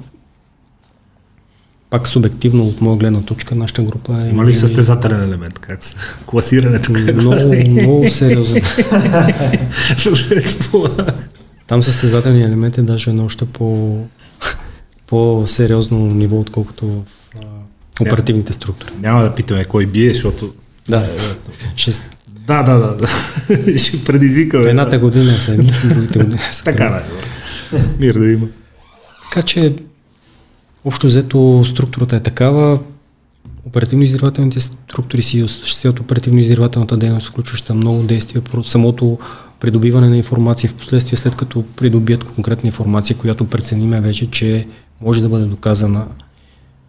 Пак 1.89 2.07
субективно 2.07 2.63
от 2.63 2.81
моя 2.81 2.97
гледна 2.97 3.21
точка, 3.21 3.55
нашата 3.55 3.83
група 3.83 4.23
е... 4.23 4.29
Има 4.29 4.45
ли 4.45 4.53
състезателен 4.53 5.23
елемент? 5.23 5.59
Как 5.59 5.83
се? 5.83 5.95
Класирането? 6.25 6.93
Как 6.93 7.15
много, 7.15 7.55
много 7.69 8.09
сериозен. 8.09 8.63
Там 11.67 11.83
състезателният 11.83 12.47
елемент 12.47 12.77
е 12.77 12.81
даже 12.81 13.09
едно 13.09 13.25
още 13.25 13.45
по, 13.45 13.97
по-сериозно 15.07 15.97
ниво, 15.97 16.39
отколкото 16.39 16.87
в 16.87 17.03
а, 17.35 17.39
оперативните 18.01 18.53
структури. 18.53 18.91
Няма 18.99 19.23
да 19.23 19.35
питаме 19.35 19.65
кой 19.65 19.85
бие, 19.85 20.13
защото... 20.13 20.53
Да, 20.89 20.97
е, 20.97 21.17
ще... 21.75 22.16
да, 22.47 22.63
да, 22.63 22.77
да, 22.77 22.95
да. 22.95 23.07
ще 23.77 24.03
предизвикаме. 24.03 24.69
Едната 24.69 24.99
година 24.99 25.31
са 25.31 25.51
едни, 25.51 25.71
другите 25.89 26.19
години 26.19 26.39
са 26.51 26.63
Така, 26.63 27.03
да. 27.71 27.79
Мир 27.99 28.13
да 28.13 28.31
има. 28.31 28.47
Така 29.29 29.41
че, 29.41 29.75
общо 30.85 31.07
взето, 31.07 31.63
структурата 31.65 32.15
е 32.15 32.19
такава. 32.19 32.79
Оперативно-издирвателните 33.65 34.59
структури 34.59 35.21
си 35.21 35.43
осъществяват 35.43 35.99
оперативно-издирвателната 35.99 36.97
дейност, 36.97 37.27
включваща 37.27 37.73
много 37.73 38.03
действия 38.03 38.41
самото 38.63 39.19
придобиване 39.59 40.09
на 40.09 40.17
информация 40.17 40.69
в 40.69 40.73
последствие, 40.73 41.17
след 41.17 41.35
като 41.35 41.63
придобият 41.75 42.23
конкретна 42.23 42.67
информация, 42.67 43.17
която 43.17 43.45
прецениме 43.45 44.01
вече, 44.01 44.31
че 44.31 44.67
може 45.01 45.21
да 45.21 45.29
бъде 45.29 45.45
доказана. 45.45 46.05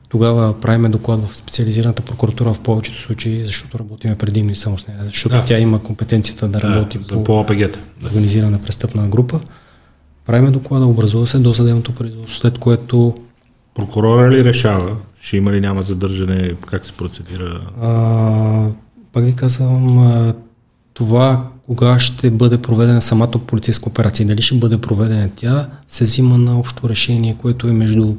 Тогава 0.08 0.60
правиме 0.60 0.88
доклад 0.88 1.28
в 1.28 1.36
специализираната 1.36 2.02
прокуратура 2.02 2.54
в 2.54 2.58
повечето 2.58 3.00
случаи, 3.00 3.44
защото 3.44 3.78
работиме 3.78 4.18
предимно 4.18 4.52
и 4.52 4.56
само 4.56 4.78
с 4.78 4.86
нея, 4.86 5.00
защото 5.04 5.34
да. 5.36 5.44
тя 5.44 5.58
има 5.58 5.82
компетенцията 5.82 6.48
да 6.48 6.60
работи 6.60 6.98
да, 6.98 7.06
по, 7.06 7.24
по 7.24 7.40
ОПГ-та. 7.40 7.80
организирана 8.06 8.62
престъпна 8.62 9.08
група. 9.08 9.40
Правиме 10.26 10.50
доклада, 10.50 10.86
образува 10.86 11.26
се 11.26 11.38
до 11.38 11.54
съдебното 11.54 11.92
производство, 11.92 12.36
след 12.36 12.58
което... 12.58 13.14
Прокурора 13.74 14.30
ли 14.30 14.44
решава? 14.44 14.96
Ще 15.20 15.36
има 15.36 15.52
ли 15.52 15.60
няма 15.60 15.82
задържане? 15.82 16.54
Как 16.66 16.86
се 16.86 16.92
процедира? 16.92 17.60
А, 17.82 18.68
пак 19.12 19.24
ви 19.24 19.36
казвам, 19.36 20.34
това 20.94 21.48
кога 21.66 21.98
ще 21.98 22.30
бъде 22.30 22.58
проведена 22.58 23.02
самата 23.02 23.30
полицейска 23.46 23.88
операция, 23.88 24.26
дали 24.26 24.42
ще 24.42 24.54
бъде 24.54 24.78
проведена 24.78 25.28
тя, 25.36 25.66
се 25.88 26.04
взима 26.04 26.38
на 26.38 26.58
общо 26.58 26.88
решение, 26.88 27.36
което 27.40 27.68
е 27.68 27.72
между 27.72 28.14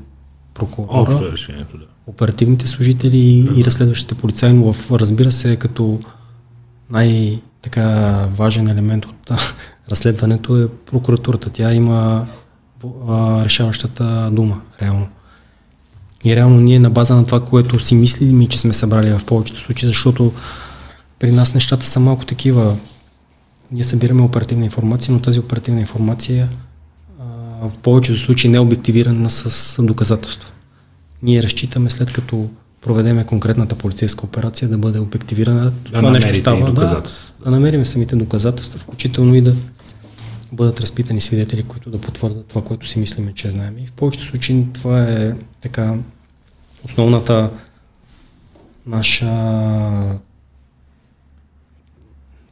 прокурора, 0.60 1.02
общо 1.02 1.28
е 1.28 1.32
решението, 1.32 1.78
да. 1.78 1.86
оперативните 2.08 2.68
служители 2.68 3.18
и, 3.18 3.44
да. 3.44 3.60
и 3.60 3.66
разследващите 3.66 4.16
полицаи, 4.16 4.54
но 4.54 4.74
в, 4.74 4.92
разбира 4.92 5.32
се, 5.32 5.56
като 5.56 6.00
най- 6.90 7.42
така 7.62 7.86
важен 8.32 8.68
елемент 8.68 9.06
от 9.06 9.32
разследването 9.92 10.62
е 10.62 10.68
прокуратурата. 10.68 11.50
Тя 11.50 11.74
има 11.74 12.28
а, 13.08 13.46
решаващата 13.46 14.30
дума, 14.32 14.62
реално. 14.82 15.08
И 16.24 16.36
реално 16.36 16.60
ние 16.60 16.80
на 16.80 16.90
база 16.90 17.16
на 17.16 17.26
това, 17.26 17.46
което 17.46 17.80
си 17.80 17.96
мислим 17.96 18.42
и 18.42 18.48
че 18.48 18.60
сме 18.60 18.74
събрали 18.74 19.18
в 19.18 19.26
повечето 19.26 19.60
случаи, 19.60 19.88
защото 19.88 20.34
при 21.20 21.32
нас 21.32 21.54
нещата 21.54 21.86
са 21.86 22.00
малко 22.00 22.26
такива. 22.26 22.78
Ние 23.72 23.84
събираме 23.84 24.22
оперативна 24.22 24.66
информация, 24.66 25.14
но 25.14 25.20
тази 25.20 25.40
оперативна 25.40 25.80
информация 25.80 26.50
в 27.62 27.72
повечето 27.82 28.20
случаи 28.20 28.52
не 28.52 28.58
е 28.58 28.60
обективирана 28.60 29.30
с 29.30 29.84
доказателства. 29.84 30.52
Ние 31.24 31.44
разчитаме 31.44 31.90
след 31.90 32.12
като 32.12 32.50
проведеме 32.82 33.26
конкретната 33.26 33.76
полицейска 33.76 34.26
операция 34.26 34.70
да 34.70 34.78
бъде 34.78 35.00
обективирана. 35.00 35.64
Да 35.64 35.92
това 35.94 36.12
нещо 36.12 36.36
става 36.36 36.72
да, 36.72 37.04
да 37.44 37.52
намерим 37.52 37.86
самите 37.86 38.16
доказателства, 38.16 38.80
включително 38.80 39.36
и 39.36 39.42
да 39.42 39.54
бъдат 40.52 40.80
разпитани 40.80 41.22
свидетели, 41.22 41.64
които 41.64 41.90
да 41.90 42.02
потвърдат 42.02 42.46
това, 42.46 42.64
което 42.64 42.88
си 42.88 43.00
мислиме, 43.00 43.34
че 43.34 43.50
знаем. 43.50 43.78
И 43.78 43.88
в 43.88 43.92
повечето 43.92 44.26
случаи 44.26 44.66
това 44.74 45.04
е 45.04 45.34
така 45.62 45.96
основната 46.86 47.50
наша 48.88 49.26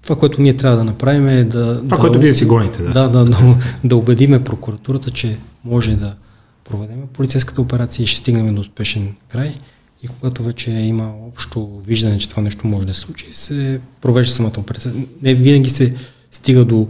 това, 0.07 0.19
което 0.19 0.41
ние 0.41 0.55
трябва 0.55 0.77
да 0.77 0.83
направим 0.83 1.27
е 1.27 1.43
да... 1.43 1.75
Това, 1.83 1.97
да, 1.97 2.01
което 2.01 2.19
вие 2.19 2.33
си 2.33 2.45
гоните, 2.45 2.83
да. 2.83 2.93
Да, 2.93 3.09
да, 3.09 3.25
да, 3.25 3.57
да 3.83 3.95
убедиме 3.95 4.43
прокуратурата, 4.43 5.11
че 5.11 5.37
може 5.63 5.95
да 5.95 6.15
проведем 6.63 7.01
полицейската 7.13 7.61
операция 7.61 8.03
и 8.03 8.07
ще 8.07 8.19
стигнем 8.19 8.55
до 8.55 8.61
успешен 8.61 9.15
край. 9.29 9.55
И 10.03 10.07
когато 10.07 10.43
вече 10.43 10.71
има 10.71 11.13
общо 11.27 11.81
виждане, 11.85 12.17
че 12.17 12.29
това 12.29 12.43
нещо 12.43 12.67
може 12.67 12.87
да 12.87 12.93
се 12.93 12.99
случи, 12.99 13.25
се 13.33 13.81
провежда 14.01 14.33
самата 14.33 14.53
операция. 14.57 14.93
Не 15.21 15.33
винаги 15.33 15.69
се 15.69 15.95
стига 16.31 16.65
до 16.65 16.87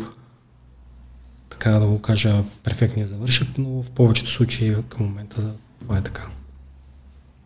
така 1.49 1.72
да 1.72 1.86
го 1.86 1.99
кажа, 1.99 2.43
перфектния 2.63 3.07
завършък, 3.07 3.47
но 3.57 3.84
в 3.84 3.89
повечето 3.89 4.32
случаи 4.32 4.76
към 4.89 5.05
момента 5.05 5.41
това 5.82 5.97
е 5.97 6.01
така. 6.01 6.28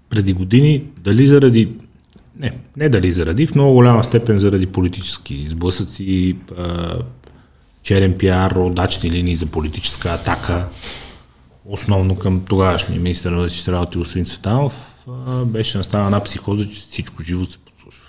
Преди 0.10 0.34
години, 0.34 0.84
дали 1.04 1.28
заради 1.28 1.74
не, 2.40 2.58
не 2.78 2.90
дали 2.90 3.12
заради, 3.12 3.48
в 3.48 3.56
много 3.56 3.74
голяма 3.74 4.04
степен 4.04 4.38
заради 4.38 4.68
политически 4.68 5.48
сблъсъци, 5.50 6.36
черен 7.84 8.14
пиар, 8.18 8.52
удачни 8.52 9.12
линии 9.12 9.36
за 9.36 9.46
политическа 9.46 10.10
атака, 10.10 10.70
основно 11.66 12.16
към 12.16 12.46
тогавашния 12.46 13.00
министър 13.00 13.32
на 13.32 13.38
вътрешните 13.38 13.72
работи 13.72 13.98
Господин 13.98 14.26
Цветанов, 14.26 15.06
беше 15.46 15.78
настава 15.78 16.24
психоза, 16.24 16.70
че 16.70 16.76
всичко 16.76 17.24
живо 17.24 17.46
се 17.46 17.58
подслушва. 17.58 18.08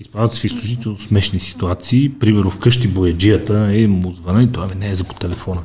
Изпадат 0.00 0.32
се 0.32 0.40
в 0.40 0.44
изключително 0.44 0.98
смешни 0.98 1.40
ситуации, 1.40 2.12
примерно 2.20 2.50
вкъщи 2.50 2.88
бояджията 2.88 3.74
и 3.74 3.86
му 3.86 4.12
звъна 4.12 4.42
и 4.42 4.52
той 4.52 4.66
не 4.76 4.90
е 4.90 4.94
за 4.94 5.04
по 5.04 5.14
телефона. 5.14 5.62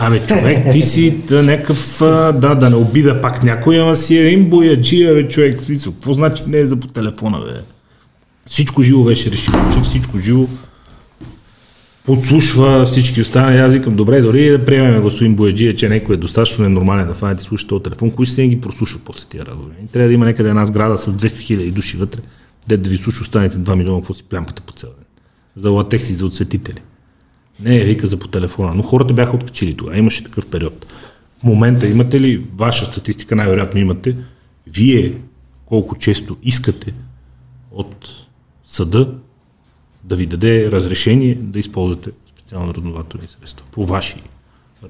Абе, 0.00 0.26
човек, 0.26 0.72
ти 0.72 0.82
си 0.82 1.10
да 1.10 1.42
някакъв, 1.42 1.96
да, 2.34 2.54
да 2.54 2.70
не 2.70 2.76
обида 2.76 3.20
пак 3.20 3.42
някой, 3.42 3.80
ама 3.80 3.96
си 3.96 4.16
един 4.16 4.48
бояджия, 4.48 5.14
бе, 5.14 5.28
човек. 5.28 5.62
Смисъл, 5.62 5.92
какво 5.92 6.12
значи 6.12 6.42
не 6.46 6.58
е 6.58 6.66
за 6.66 6.76
по 6.76 6.86
телефона, 6.86 7.38
бе? 7.38 7.60
Всичко 8.46 8.82
живо 8.82 9.04
беше 9.04 9.30
решило, 9.30 9.58
че 9.74 9.80
всичко 9.80 10.18
живо 10.18 10.46
подслушва 12.04 12.84
всички 12.86 13.20
останали. 13.20 13.58
Аз 13.58 13.72
викам, 13.72 13.96
добре, 13.96 14.20
дори 14.20 14.50
да 14.50 14.64
приемем 14.64 15.02
господин 15.02 15.36
Бояджия, 15.36 15.76
че 15.76 15.88
някой 15.88 16.14
е 16.14 16.18
достатъчно 16.18 16.64
ненормален 16.64 17.08
да 17.08 17.14
фане 17.14 17.34
да 17.34 17.40
слуша 17.40 17.66
този 17.66 17.82
телефон, 17.82 18.10
кои 18.10 18.26
ще 18.26 18.48
ги 18.48 18.60
прослушва 18.60 19.00
после 19.04 19.28
тия 19.28 19.46
разговори. 19.46 19.74
Трябва 19.92 20.08
да 20.08 20.14
има 20.14 20.24
някъде 20.24 20.48
една 20.48 20.66
сграда 20.66 20.98
с 20.98 21.12
200 21.12 21.40
хиляди 21.40 21.70
души 21.70 21.96
вътре, 21.96 22.20
де 22.68 22.76
да 22.76 22.90
ви 22.90 22.96
слуша 22.96 23.22
останете 23.22 23.56
2 23.56 23.74
милиона, 23.74 24.00
какво 24.00 24.14
си 24.14 24.24
плямпата 24.24 24.62
по 24.62 24.72
цял 24.72 24.90
ден. 24.90 25.06
За 25.56 25.70
латекси, 25.70 26.14
за 26.14 26.26
отсветители. 26.26 26.78
Не, 27.62 27.84
вика 27.84 28.06
за 28.06 28.18
по 28.18 28.28
телефона. 28.28 28.74
Но 28.74 28.82
хората 28.82 29.14
бяха 29.14 29.36
откачили 29.36 29.74
тогава. 29.74 29.98
Имаше 29.98 30.24
такъв 30.24 30.46
период. 30.46 30.86
В 31.40 31.42
момента 31.44 31.86
имате 31.86 32.20
ли 32.20 32.44
ваша 32.56 32.84
статистика, 32.86 33.36
най-вероятно 33.36 33.80
имате, 33.80 34.16
вие 34.66 35.14
колко 35.66 35.96
често 35.96 36.36
искате 36.42 36.94
от 37.70 38.08
съда 38.66 39.14
да 40.04 40.16
ви 40.16 40.26
даде 40.26 40.72
разрешение 40.72 41.34
да 41.34 41.58
използвате 41.58 42.10
специално 42.26 42.74
разнователни 42.74 43.28
средства 43.28 43.66
по 43.72 43.86
ваши 43.86 44.16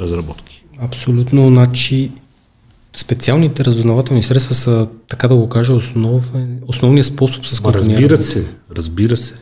разработки? 0.01 0.65
Абсолютно. 0.78 1.49
Значи 1.49 2.11
Специалните 2.97 3.65
разузнавателни 3.65 4.23
средства 4.23 4.55
са, 4.55 4.89
така 5.09 5.28
да 5.28 5.36
го 5.36 5.49
кажа, 5.49 5.74
основ, 5.74 6.32
основният 6.66 7.07
способ, 7.07 7.47
с 7.47 7.61
който 7.61 7.78
Разбира 7.78 8.16
се, 8.16 8.47
разбира 8.77 9.16
се. 9.16 9.35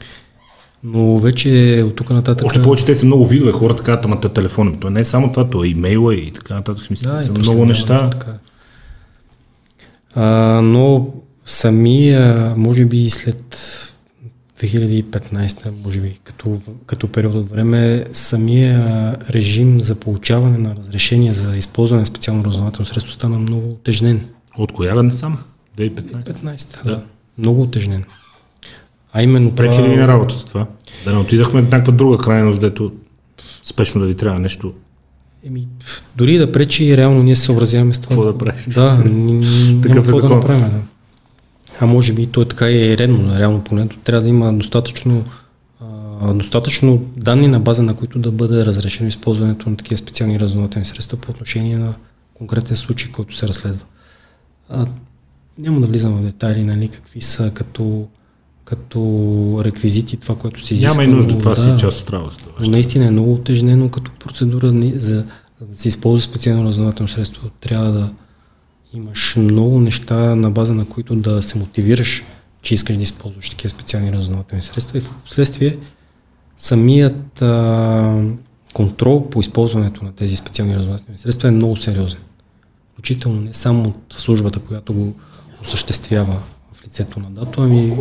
Но 0.85 1.19
вече 1.19 1.83
от 1.87 1.97
тук 1.97 2.11
нататък... 2.11 2.47
Още 2.47 2.63
повече 2.63 2.85
те 2.85 2.95
са 2.95 3.07
много 3.07 3.27
видове, 3.27 3.53
хората 3.53 3.83
казват, 3.83 4.05
ама 4.05 4.21
телефон. 4.21 4.77
То 4.81 4.91
не 4.91 5.01
е 5.01 5.05
само 5.05 5.31
това, 5.31 5.51
то 5.51 5.65
е 5.65 5.69
имейла 5.69 6.15
и 6.15 6.31
така 6.31 6.55
нататък. 6.55 6.85
Смисъл, 6.85 7.13
да, 7.13 7.21
са 7.21 7.33
много 7.33 7.65
неща. 7.65 8.11
Така. 8.11 8.33
А, 10.15 10.25
но 10.63 11.07
самия, 11.47 12.55
може 12.57 12.85
би 12.85 13.11
след 13.11 13.59
2015, 14.61 15.71
може 15.85 16.01
би, 16.01 16.19
като, 16.25 16.61
като 16.87 17.09
период 17.09 17.35
от 17.35 17.51
време, 17.51 18.05
самия 18.13 19.17
режим 19.31 19.81
за 19.81 19.95
получаване 19.95 20.59
на 20.59 20.77
разрешение 20.77 21.35
за 21.35 21.57
използване 21.57 22.01
на 22.01 22.07
специално 22.07 22.45
разузнавателно 22.45 22.87
средство 22.87 23.13
стана 23.13 23.39
много 23.39 23.75
тежнен. 23.85 24.27
От 24.59 24.73
коя 24.73 25.03
не 25.03 25.13
сам? 25.13 25.39
2015? 25.77 26.01
2015, 26.01 26.85
да. 26.85 26.91
да. 26.91 27.03
Много 27.39 27.67
тежнен. 27.67 28.05
А 29.13 29.23
именно 29.23 29.55
Пречи 29.55 29.79
това... 29.79 29.89
ли 29.89 29.97
на 29.97 30.09
работата 30.09 30.45
това? 30.45 30.67
Да 31.05 31.13
не 31.13 31.19
отидахме 31.19 31.63
в 31.63 31.71
някаква 31.71 31.93
друга 31.93 32.19
крайност, 32.19 32.61
дето 32.61 32.93
спешно 33.63 34.01
да 34.01 34.07
ви 34.07 34.15
трябва 34.15 34.41
нещо. 34.41 34.73
Еми, 35.47 35.69
дори 36.17 36.39
да 36.39 36.53
пречи, 36.53 36.97
реално 36.97 37.23
ние 37.23 37.37
се 37.37 37.43
съобразяваме 37.43 37.95
с 37.95 37.99
това. 37.99 38.09
Какво 38.09 38.33
да 38.33 38.39
правиш? 38.39 38.65
Да, 38.75 39.03
Такъв 39.83 40.09
е 40.09 40.11
закон. 40.11 40.29
да 40.29 40.35
направим. 40.35 40.61
Да 40.61 40.81
а 41.81 41.87
може 41.87 42.13
би 42.13 42.27
то 42.27 42.43
е 42.43 42.49
така 42.49 42.71
и 42.71 42.93
е 42.93 42.99
редно, 42.99 43.39
реално 43.39 43.65
погледното. 43.65 43.99
Трябва 43.99 44.23
да 44.23 44.29
има 44.29 44.53
достатъчно, 44.53 45.25
достатъчно 46.35 47.05
данни 47.17 47.49
на 47.49 47.61
база, 47.61 47.83
на 47.83 47.95
които 47.95 48.19
да 48.19 48.33
бъде 48.33 48.67
разрешено 48.67 49.09
използването 49.09 49.71
на 49.71 49.77
такива 49.77 49.99
специални 49.99 50.41
разузнавателни 50.41 50.85
средства 50.85 51.19
по 51.19 51.31
отношение 51.31 51.79
на 51.79 51.95
конкретен 52.35 52.77
случай, 52.77 53.13
който 53.13 53.37
се 53.37 53.49
разследва. 53.49 53.85
А, 54.69 54.87
няма 55.59 55.81
да 55.81 55.87
влизам 55.87 56.17
в 56.17 56.23
детайли, 56.23 56.63
нали, 56.63 56.89
какви 56.89 57.21
са 57.21 57.51
като, 57.55 58.09
като 58.71 59.61
реквизити, 59.65 60.17
това, 60.17 60.35
което 60.37 60.67
се 60.67 60.75
изисква. 60.75 61.03
Няма 61.03 61.13
и 61.13 61.15
нужда, 61.15 61.39
това 61.39 61.55
да, 61.55 61.63
си 61.63 61.71
част 61.79 62.03
от 62.03 62.11
работата. 62.11 62.45
Но 62.61 62.71
наистина 62.71 63.07
е 63.07 63.11
много 63.11 63.33
утежнено 63.33 63.89
като 63.89 64.11
процедура 64.11 64.73
за, 64.97 65.25
за 65.59 65.67
да 65.67 65.77
се 65.77 65.89
използва 65.89 66.23
специално 66.23 66.65
разузнавателно 66.65 67.09
средство. 67.09 67.51
Трябва 67.61 67.93
да, 67.93 68.11
имаш 68.95 69.37
много 69.37 69.81
неща 69.81 70.35
на 70.35 70.51
база 70.51 70.75
на 70.75 70.85
които 70.85 71.17
да 71.17 71.43
се 71.43 71.59
мотивираш, 71.59 72.25
че 72.63 72.75
искаш 72.75 72.97
да 72.97 73.03
използваш 73.03 73.51
такива 73.51 73.71
специални 73.71 74.13
разузнавателни 74.13 74.63
средства 74.63 74.99
и 74.99 75.01
в 75.01 75.15
последствие 75.25 75.77
самият 76.57 77.43
а, 77.43 78.23
контрол 78.75 79.31
по 79.31 79.41
използването 79.41 80.05
на 80.05 80.13
тези 80.13 80.37
специални 80.37 80.75
разузнавателни 80.75 81.19
средства 81.19 81.49
е 81.49 81.53
много 81.53 81.77
сериозен. 81.77 82.21
Включително 82.93 83.41
не 83.41 83.55
само 83.55 83.83
от 83.83 84.15
службата, 84.19 84.59
която 84.59 84.95
го 84.95 85.15
осъществява 85.63 86.37
в 86.73 86.87
лицето 86.87 87.21
на 87.21 87.31
дато, 87.31 87.63
ами 87.63 87.97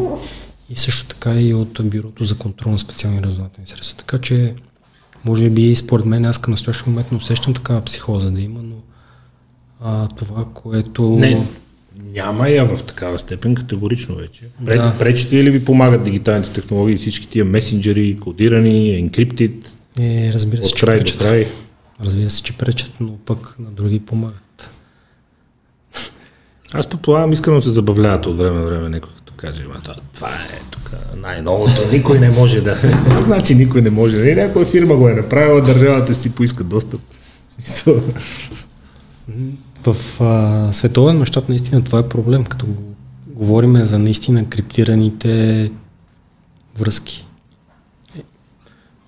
и 0.70 0.76
също 0.76 1.08
така 1.08 1.42
и 1.42 1.54
от 1.54 1.80
Бюрото 1.84 2.24
за 2.24 2.38
контрол 2.38 2.72
на 2.72 2.80
специални 2.80 3.24
разузнавателни 3.24 3.68
средства. 3.68 3.98
Така 3.98 4.18
че, 4.18 4.54
може 5.26 5.50
би, 5.50 5.76
според 5.76 6.06
мен, 6.06 6.26
аз 6.26 6.38
към 6.38 6.52
настоящия 6.52 6.90
момент 6.90 7.12
не 7.12 7.18
усещам 7.18 7.54
такава 7.54 7.82
психоза 7.82 8.32
да 8.32 8.42
има, 8.42 8.60
но 8.64 8.76
а, 9.82 10.08
това, 10.08 10.46
което... 10.54 11.10
Не, 11.10 11.48
няма 12.14 12.50
я 12.50 12.66
в 12.66 12.84
такава 12.84 13.20
степен, 13.20 13.56
категорично 13.56 14.16
вече. 14.16 14.46
Да. 14.60 14.96
Пречите 15.00 15.44
ли 15.44 15.52
ви 15.52 15.66
помагат 15.66 16.04
дигиталните 16.04 16.54
технологии, 16.54 16.98
всички 16.98 17.28
тия 17.28 17.46
месенджери, 17.46 18.20
кодирани, 18.20 19.00
енкриптит? 19.00 19.72
Е, 20.00 20.32
разбира 20.34 20.64
се, 20.64 20.74
от 20.74 20.80
край 20.80 21.00
до 21.00 21.18
край. 21.18 21.48
Разбира 22.04 22.30
се, 22.30 22.44
че 22.44 22.58
пречат, 22.58 22.92
но 23.00 23.18
пък 23.18 23.56
на 23.60 23.72
други 23.72 24.00
помагат. 24.00 24.70
Аз 26.74 26.88
предполагам, 26.88 27.32
искрено 27.32 27.62
се 27.62 27.70
забавляват 27.70 28.26
от 28.26 28.38
време 28.38 28.60
на 28.60 28.66
време 28.66 28.90
някой 28.90 29.12
като 29.40 29.52
каже, 29.52 29.64
това 30.14 30.30
е 30.30 30.60
тук 30.72 30.92
най-новото, 31.18 31.82
никой 31.92 32.20
не 32.20 32.30
може 32.30 32.62
да... 32.62 32.76
значи 33.22 33.56
никой 33.56 33.82
не 33.82 33.90
може. 33.90 34.30
И 34.30 34.36
някоя 34.36 34.66
фирма 34.66 34.96
го 34.96 35.10
е 35.10 35.14
направила, 35.14 35.62
държавата 35.62 36.14
си 36.14 36.36
поиска 36.36 36.64
достъп. 36.64 37.02
В 39.86 40.22
а, 40.22 40.74
световен 40.74 41.18
мащаб 41.18 41.50
наистина 41.50 41.84
това 41.84 42.00
е 42.00 42.10
проблем, 42.10 42.44
като 42.44 42.66
говорим 43.28 43.86
за 43.86 44.00
наистина 44.00 44.50
криптираните 44.50 45.72
връзки. 46.80 47.26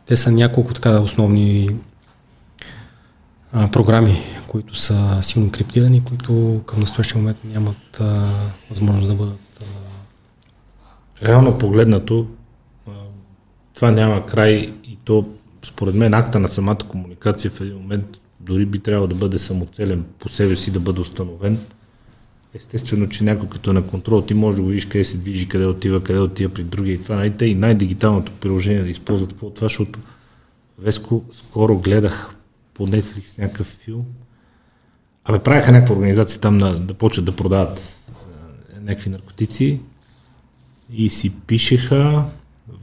Те 0.06 0.18
са 0.18 0.32
няколко 0.32 0.74
така 0.74 1.00
основни 1.00 1.70
а, 3.54 3.72
програми, 3.72 4.24
които 4.48 4.76
са 4.76 5.20
силно 5.22 5.52
криптирани, 5.52 6.04
които 6.04 6.62
към 6.66 6.80
настоящия 6.80 7.18
момент 7.18 7.38
нямат 7.44 8.00
а, 8.00 8.30
възможност 8.70 9.08
да 9.08 9.14
бъдат. 9.14 9.51
Реално 11.24 11.58
погледнато, 11.58 12.28
това 13.74 13.92
няма 13.92 14.26
край 14.26 14.74
и 14.84 14.98
то, 15.04 15.30
според 15.64 15.96
мен, 15.96 16.14
акта 16.14 16.40
на 16.40 16.48
самата 16.48 16.78
комуникация 16.88 17.52
в 17.52 17.62
един 17.62 17.76
момент 17.76 18.06
дори 18.40 18.66
би 18.66 18.80
трябвало 18.80 19.08
да 19.08 19.16
бъде 19.16 19.38
самоцелен 19.38 20.06
по 20.20 20.30
себе 20.30 20.56
си, 20.56 20.72
да 20.72 20.80
бъде 20.80 21.02
установен. 21.02 21.60
Естествено, 22.54 23.10
че 23.10 23.24
някой 23.24 23.50
като 23.50 23.70
е 23.70 23.74
на 23.74 23.88
контрол, 23.88 24.22
ти 24.22 24.34
може 24.34 24.56
да 24.56 24.62
го 24.62 24.68
видиш 24.68 24.86
къде 24.86 25.04
се 25.04 25.18
движи, 25.18 25.48
къде 25.48 25.66
отива, 25.66 26.04
къде 26.04 26.20
отива 26.20 26.54
при 26.54 26.64
другия 26.64 26.94
и 26.94 27.04
това. 27.04 27.16
Нали? 27.16 27.32
Те 27.32 27.46
и 27.46 27.56
най-дигиталното 27.56 28.32
приложение 28.32 28.84
да 28.84 28.90
използват 28.90 29.34
какво 29.34 29.50
това, 29.50 29.66
защото 29.66 30.00
Веско 30.82 31.24
скоро 31.32 31.78
гледах 31.78 32.36
по 32.74 32.88
Netflix 32.88 33.40
някакъв 33.40 33.68
филм. 33.68 34.06
Абе, 35.26 35.40
правяха 35.40 35.72
някаква 35.72 35.96
организация 35.96 36.42
там 36.42 36.58
на, 36.58 36.80
да 36.80 36.94
почват 36.94 37.26
да 37.26 37.36
продават 37.36 37.80
е, 38.78 38.80
някакви 38.80 39.10
наркотици 39.10 39.80
и 40.94 41.10
си 41.10 41.32
пишеха 41.48 42.26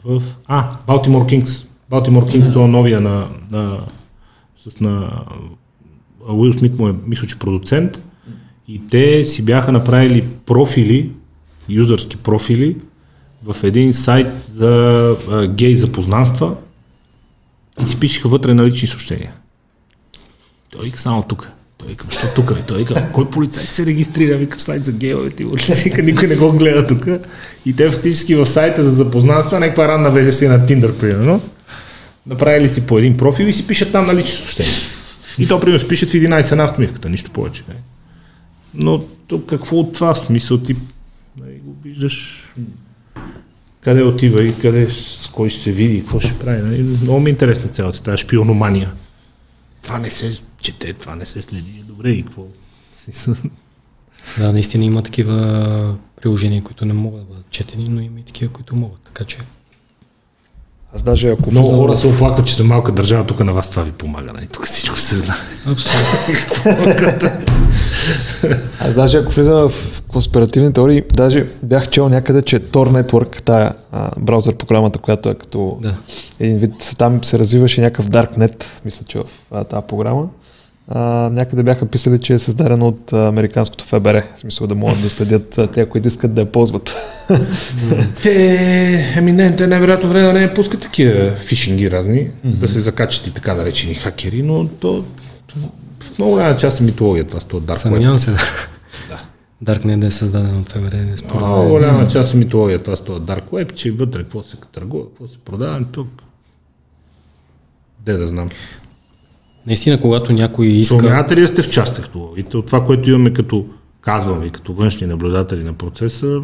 в... 0.05 0.23
А, 0.47 0.77
Baltimore 0.87 1.43
Kings. 1.43 1.67
Baltimore 1.91 2.35
Kings, 2.35 2.53
това 2.53 2.67
новия 2.67 3.01
на, 3.01 3.27
на 3.51 3.81
с 4.57 4.81
на 4.81 5.25
Уил 6.29 6.53
Смит 6.53 6.79
му 6.79 6.89
е, 6.89 6.95
мисля, 7.07 7.27
че 7.27 7.39
продуцент 7.39 8.03
и 8.69 8.87
те 8.91 9.25
си 9.25 9.43
бяха 9.43 9.73
направили 9.73 10.29
профили, 10.47 11.13
юзърски 11.69 12.17
профили 12.17 12.77
в 13.45 13.57
един 13.65 13.93
сайт 13.93 14.43
за 14.49 15.17
а, 15.31 15.47
гей 15.47 15.77
запознанства 15.77 16.57
и 17.83 17.87
си 17.87 18.01
пишеха 18.01 18.29
вътре 18.29 18.55
на 18.55 18.65
лични 18.65 18.89
съобщения. 18.89 19.33
Той 20.71 20.85
вика 20.85 20.99
само 20.99 21.23
тук. 21.23 21.51
Той 21.89 21.93
вика, 21.93 22.07
що 22.11 22.27
тук? 22.35 22.67
Той 22.67 22.79
вика, 22.79 23.09
кой 23.13 23.31
полицай 23.31 23.65
се 23.65 23.87
регистрира? 23.87 24.37
Вика 24.37 24.59
в 24.59 24.63
сайт 24.63 24.85
за 24.85 24.93
гейове 24.93 25.31
ти 25.31 25.45
вика, 25.85 26.03
никой 26.03 26.29
не 26.29 26.37
го 26.37 26.53
гледа 26.53 26.87
тук. 26.87 27.07
И 27.67 27.77
те 27.77 27.91
фактически 27.91 28.35
в 28.35 28.47
сайта 28.47 28.85
за 28.85 28.91
запознанства, 28.91 29.61
някаква 29.61 29.89
ранна 29.89 30.11
версия 30.11 30.51
на 30.51 30.67
Tinder, 30.67 30.93
примерно, 30.93 31.41
направили 32.27 32.69
си 32.69 32.87
по 32.87 32.99
един 32.99 33.17
профил 33.17 33.45
и 33.45 33.53
си 33.53 33.67
пишат 33.67 33.93
там 33.93 34.07
на 34.07 34.15
лични 34.15 34.37
съобщения. 34.37 34.75
И 35.39 35.49
то, 35.49 35.61
примерно, 35.61 35.81
спишат 35.81 36.11
в 36.11 36.13
11 36.13 36.55
на 36.55 36.65
автомивката, 36.65 37.09
нищо 37.09 37.31
повече. 37.31 37.65
Не. 37.69 37.75
Но 38.75 39.05
то, 39.27 39.47
какво 39.47 39.77
от 39.77 39.93
това? 39.93 40.15
В 40.15 40.19
смисъл 40.19 40.59
ти 40.59 40.77
нали, 41.41 41.61
го 41.65 41.77
виждаш 41.85 42.45
къде 43.81 44.03
отива 44.03 44.45
и 44.45 44.59
къде, 44.61 44.89
с 44.91 45.31
кой 45.33 45.49
ще 45.49 45.63
се 45.63 45.73
види, 45.73 46.01
какво 46.01 46.21
ще 46.21 46.39
прави. 46.39 46.63
Нали? 46.63 46.83
Много 47.03 47.21
ми 47.21 47.31
е 47.31 47.31
интересна 47.31 47.71
цялата 47.71 48.03
тази 48.03 48.23
шпиономания. 48.23 48.93
Това 49.83 49.99
не 49.99 50.11
се 50.11 50.48
чете, 50.69 50.93
това 50.93 51.17
не 51.17 51.27
се 51.27 51.43
следи. 51.43 51.83
Добре, 51.87 52.11
и 52.11 52.23
какво? 52.23 52.43
Да, 54.39 54.53
наистина 54.53 54.85
има 54.85 55.03
такива 55.03 55.97
приложения, 56.17 56.63
които 56.63 56.85
не 56.85 56.93
могат 56.93 57.21
да 57.21 57.27
бъдат 57.27 57.51
четени, 57.51 57.89
но 57.89 58.01
има 58.01 58.21
и 58.21 58.23
такива, 58.23 58.53
които 58.53 58.77
могат. 58.77 59.01
Така 59.01 59.25
че 59.25 59.39
аз 60.95 61.03
даже 61.03 61.29
ако 61.29 61.51
Много 61.51 61.69
хора 61.69 61.97
се 61.97 62.07
оплакват, 62.07 62.47
че 62.47 62.55
сте 62.55 62.63
малка 62.63 62.93
държава, 62.93 63.27
тук 63.27 63.41
на 63.41 63.53
вас 63.53 63.71
това 63.71 63.83
ви 63.83 63.93
помага. 63.93 64.33
Нали? 64.33 64.47
Тук 64.47 64.67
всичко 64.67 64.99
се 64.99 65.17
знае. 65.17 65.37
Абсолютно. 65.67 67.31
Аз 68.81 68.95
даже 68.95 69.19
ако 69.19 69.33
влизам 69.33 69.69
в 69.69 70.03
конспиративни 70.09 70.73
теории, 70.73 71.03
даже 71.15 71.47
бях 71.63 71.91
чел 71.91 72.09
някъде, 72.09 72.43
че 72.43 72.61
Tor 72.61 73.03
Network, 73.03 73.43
тая 73.43 73.73
а, 73.93 74.11
браузър 74.21 74.55
програмата, 74.55 74.99
която 74.99 75.29
е 75.29 75.35
като 75.35 75.79
да. 75.83 75.95
един 76.41 76.59
вид, 76.59 76.95
там 76.99 77.25
се 77.25 77.39
развиваше 77.39 77.81
някакъв 77.81 78.11
Darknet, 78.11 78.65
мисля, 78.85 79.05
че 79.09 79.19
в 79.19 79.65
тази 79.65 79.87
програма 79.89 80.29
а, 80.89 81.01
някъде 81.31 81.63
бяха 81.63 81.87
писали, 81.87 82.21
че 82.21 82.35
е 82.35 82.39
създадено 82.39 82.89
от 82.89 83.13
американското 83.13 83.85
ФБР, 83.85 84.23
в 84.37 84.41
смисъл 84.41 84.67
да 84.67 84.75
могат 84.75 85.03
да 85.03 85.11
следят 85.11 85.59
те, 85.75 85.89
които 85.89 86.09
искат 86.09 86.35
да 86.35 86.41
я 86.41 86.53
ползват. 86.53 86.95
те, 88.23 89.15
еми 89.17 89.33
не, 89.33 89.57
те 89.57 89.67
най-вероятно 89.67 90.09
време 90.09 90.33
да 90.33 90.33
не 90.33 90.55
пускат 90.55 90.81
такива 90.81 91.31
фишинги 91.31 91.91
разни, 91.91 92.31
mm-hmm. 92.31 92.55
да 92.55 92.69
се 92.69 92.81
закачат 92.81 93.27
и 93.27 93.35
така 93.35 93.55
наречени 93.55 93.95
хакери, 93.95 94.43
но 94.43 94.69
то 94.69 95.05
в 96.01 96.19
много 96.19 96.33
голяма 96.33 96.57
част 96.57 96.81
е 96.81 96.83
митология 96.83 97.27
това 97.27 97.41
с 97.41 97.45
това 97.45 97.61
Dark 97.61 97.77
Съмнявам 97.77 98.19
се, 98.19 98.31
да. 98.31 98.39
да. 99.09 99.23
Darknet 99.65 100.07
е 100.07 100.11
създаден 100.11 100.61
от 100.61 100.69
ФБР, 100.69 100.93
не 100.93 101.17
според 101.17 101.47
Много 101.47 101.69
голяма 101.69 102.09
част 102.09 102.35
е 102.35 102.37
митология 102.37 102.83
това 102.83 102.97
с 102.97 103.05
това 103.05 103.21
Dark 103.21 103.45
Web, 103.45 103.75
че 103.75 103.91
вътре 103.91 104.23
какво 104.23 104.43
се 104.43 104.57
търгува, 104.73 105.05
какво 105.05 105.27
се 105.27 105.39
продава, 105.39 105.85
тук. 105.93 106.09
Де 108.05 108.13
да 108.13 108.27
знам. 108.27 108.51
Наистина, 109.67 110.01
когато 110.01 110.33
някой 110.33 110.67
иска... 110.67 111.25
Да 111.35 111.49
сте 111.49 111.63
в 111.63 111.71
част 111.71 111.97
технологиите? 111.97 112.57
От 112.57 112.67
това, 112.67 112.85
което 112.85 113.11
имаме 113.11 113.33
като, 113.33 113.67
казвам 114.01 114.41
ви, 114.41 114.51
като 114.51 114.73
външни 114.73 115.07
наблюдатели 115.07 115.65
на 115.65 115.73
процеса, 115.73 116.41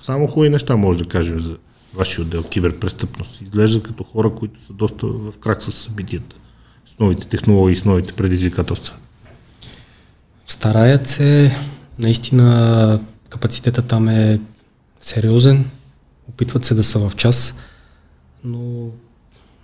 само 0.00 0.26
хубави 0.26 0.50
неща 0.50 0.76
може 0.76 0.98
да 0.98 1.08
кажем 1.08 1.40
за 1.40 1.56
вашия 1.94 2.22
отдел 2.22 2.42
киберпрестъпност. 2.42 3.40
Изглежда 3.40 3.82
като 3.82 4.04
хора, 4.04 4.30
които 4.30 4.62
са 4.62 4.72
доста 4.72 5.06
в 5.06 5.38
крак 5.40 5.62
с 5.62 5.72
събитията, 5.72 6.36
с 6.86 6.98
новите 6.98 7.28
технологии, 7.28 7.76
с 7.76 7.84
новите 7.84 8.12
предизвикателства. 8.12 8.96
Стараят 10.46 11.06
се, 11.06 11.56
наистина 11.98 13.00
капацитета 13.28 13.82
там 13.82 14.08
е 14.08 14.40
сериозен, 15.00 15.64
опитват 16.28 16.64
се 16.64 16.74
да 16.74 16.84
са 16.84 17.08
в 17.08 17.16
час, 17.16 17.58
но 18.44 18.88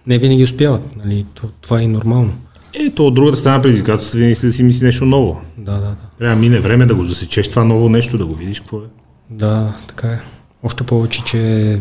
не 0.07 0.19
винаги 0.19 0.45
успяват. 0.45 0.97
Нали? 0.97 1.27
Това 1.61 1.83
е 1.83 1.89
нормално. 1.89 2.33
Ето, 2.75 3.07
от 3.07 3.15
другата 3.15 3.37
страна 3.37 3.63
предизвикателство 3.63 4.19
винаги 4.19 4.35
се 4.35 4.47
да 4.47 4.53
си 4.53 4.63
мисли 4.63 4.87
нещо 4.87 5.05
ново. 5.05 5.41
Да, 5.59 5.73
да, 5.73 5.81
да. 5.81 5.97
Трябва 6.19 6.37
мине 6.37 6.61
време 6.61 6.87
да 6.87 6.95
го 6.95 7.05
засечеш 7.05 7.49
това 7.49 7.65
ново 7.65 7.89
нещо, 7.89 8.19
да 8.19 8.27
го 8.27 8.35
видиш 8.35 8.61
какво 8.61 8.79
е. 8.79 8.85
Да, 9.31 9.77
така 9.89 10.09
е. 10.09 10.21
Още 10.63 10.85
повече, 10.85 11.25
че 11.25 11.81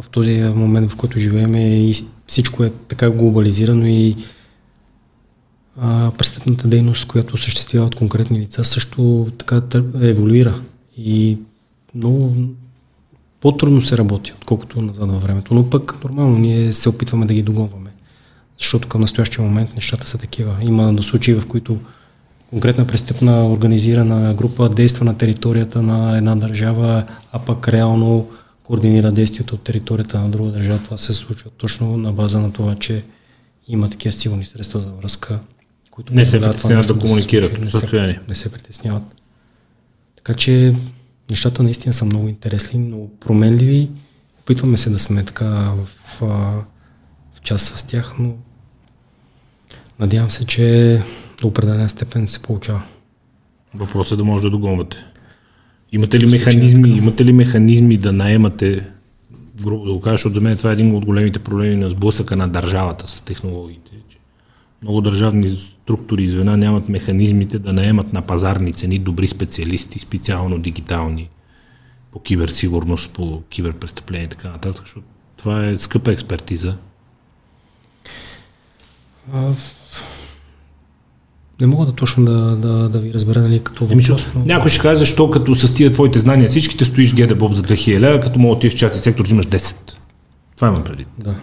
в 0.00 0.08
този 0.08 0.40
момент, 0.54 0.90
в 0.90 0.96
който 0.96 1.18
живеем, 1.18 1.54
и 1.54 1.94
всичко 2.26 2.64
е 2.64 2.70
така 2.88 3.10
глобализирано 3.10 3.86
и 3.86 4.16
а, 5.80 6.10
престъпната 6.18 6.68
дейност, 6.68 7.08
която 7.08 7.34
осъществяват 7.34 7.94
конкретни 7.94 8.40
лица, 8.40 8.64
също 8.64 9.28
така 9.38 9.62
еволюира. 10.00 10.60
И 10.96 11.38
много 11.94 12.34
по-трудно 13.40 13.82
се 13.82 13.98
работи, 13.98 14.32
отколкото 14.36 14.82
назад 14.82 15.10
във 15.10 15.22
времето. 15.22 15.54
Но 15.54 15.70
пък 15.70 16.04
нормално 16.04 16.38
ние 16.38 16.72
се 16.72 16.88
опитваме 16.88 17.26
да 17.26 17.34
ги 17.34 17.42
догонваме. 17.42 17.79
Защото 18.60 18.88
към 18.88 19.00
настоящия 19.00 19.44
момент 19.44 19.74
нещата 19.74 20.06
са 20.06 20.18
такива. 20.18 20.56
Има 20.62 20.92
до 20.92 21.02
случаи, 21.02 21.34
в 21.34 21.46
които 21.46 21.78
конкретна 22.50 22.86
престъпна 22.86 23.48
организирана 23.48 24.34
група 24.34 24.68
действа 24.68 25.04
на 25.04 25.18
територията 25.18 25.82
на 25.82 26.16
една 26.16 26.36
държава, 26.36 27.04
а 27.32 27.38
пък 27.38 27.68
реално 27.68 28.28
координира 28.62 29.12
действието 29.12 29.54
от 29.54 29.62
територията 29.62 30.20
на 30.20 30.28
друга 30.28 30.50
държава. 30.50 30.78
Това 30.84 30.98
се 30.98 31.12
случва 31.12 31.50
точно 31.50 31.96
на 31.96 32.12
база 32.12 32.40
на 32.40 32.52
това, 32.52 32.74
че 32.74 33.04
има 33.68 33.90
такива 33.90 34.12
сигурни 34.12 34.44
средства 34.44 34.80
за 34.80 34.90
връзка, 34.90 35.38
които 35.90 36.14
не 36.14 36.26
се 36.26 36.40
притесняват 36.40 36.86
да, 36.86 36.98
комуникират 36.98 37.64
да 37.64 37.70
състояние. 37.70 38.20
Не 38.28 38.34
се 38.34 38.52
притесняват. 38.52 39.02
Така 40.16 40.34
че 40.34 40.74
нещата 41.30 41.62
наистина 41.62 41.92
са 41.92 42.04
много 42.04 42.28
интересни, 42.28 42.80
много 42.80 43.10
променливи. 43.20 43.90
Опитваме 44.40 44.76
се 44.76 44.90
да 44.90 44.98
сме 44.98 45.24
така 45.24 45.46
в, 45.46 45.86
в, 45.86 46.20
в 47.34 47.40
част 47.42 47.76
с 47.76 47.84
тях, 47.84 48.14
но 48.18 48.34
надявам 50.00 50.30
се, 50.30 50.46
че 50.46 50.98
до 51.40 51.48
определен 51.48 51.88
степен 51.88 52.28
се 52.28 52.42
получава. 52.42 52.82
Въпросът 53.74 54.12
е 54.12 54.16
да 54.16 54.24
може 54.24 54.44
да 54.44 54.50
догонвате. 54.50 54.96
Имате 55.92 56.20
ли 56.20 56.26
механизми, 56.26 56.90
имате 56.90 57.24
ли 57.24 57.32
механизми 57.32 57.96
да 57.96 58.12
наемате, 58.12 58.90
грубо 59.62 59.84
да 59.84 59.92
го 59.92 60.00
кажа, 60.00 60.14
защото 60.14 60.34
за 60.34 60.40
мен 60.40 60.56
това 60.56 60.70
е 60.70 60.72
един 60.72 60.94
от 60.94 61.04
големите 61.04 61.38
проблеми 61.38 61.76
на 61.76 61.90
сблъсъка 61.90 62.36
на 62.36 62.48
държавата 62.48 63.06
с 63.06 63.22
технологиите. 63.22 63.90
Много 64.82 65.00
държавни 65.00 65.50
структури 65.50 66.22
и 66.22 66.28
звена 66.28 66.56
нямат 66.56 66.88
механизмите 66.88 67.58
да 67.58 67.72
наемат 67.72 68.12
на 68.12 68.22
пазарни 68.22 68.72
цени 68.72 68.98
добри 68.98 69.28
специалисти, 69.28 69.98
специално 69.98 70.58
дигитални, 70.58 71.28
по 72.10 72.20
киберсигурност, 72.20 73.10
по 73.10 73.42
киберпрестъпление 73.50 74.24
и 74.24 74.28
така 74.28 74.48
нататък, 74.48 74.82
защото 74.84 75.06
това 75.36 75.66
е 75.66 75.78
скъпа 75.78 76.12
експертиза. 76.12 76.76
Не 81.60 81.66
мога 81.66 81.86
да 81.86 81.92
точно 81.92 82.24
да, 82.24 82.56
да, 82.56 82.88
да 82.88 82.98
ви 82.98 83.14
разбера 83.14 83.40
нали, 83.42 83.60
като 83.60 83.86
въпрос. 83.86 84.28
Но... 84.34 84.42
Някой 84.46 84.70
ще 84.70 84.80
каже, 84.80 84.98
защо 84.98 85.30
като 85.30 85.54
с 85.54 85.74
тия 85.74 85.92
твоите 85.92 86.18
знания 86.18 86.48
всичките 86.48 86.84
стоиш 86.84 87.14
ГДБОБ 87.14 87.54
за 87.54 87.62
2000, 87.62 88.16
а 88.16 88.20
като 88.20 88.38
мога 88.38 88.60
да 88.60 88.70
в 88.70 88.74
частни 88.74 89.00
сектор 89.00 89.24
взимаш 89.24 89.46
10. 89.46 89.76
Това 90.56 90.68
имам 90.68 90.84
преди. 90.84 91.06
Да. 91.18 91.34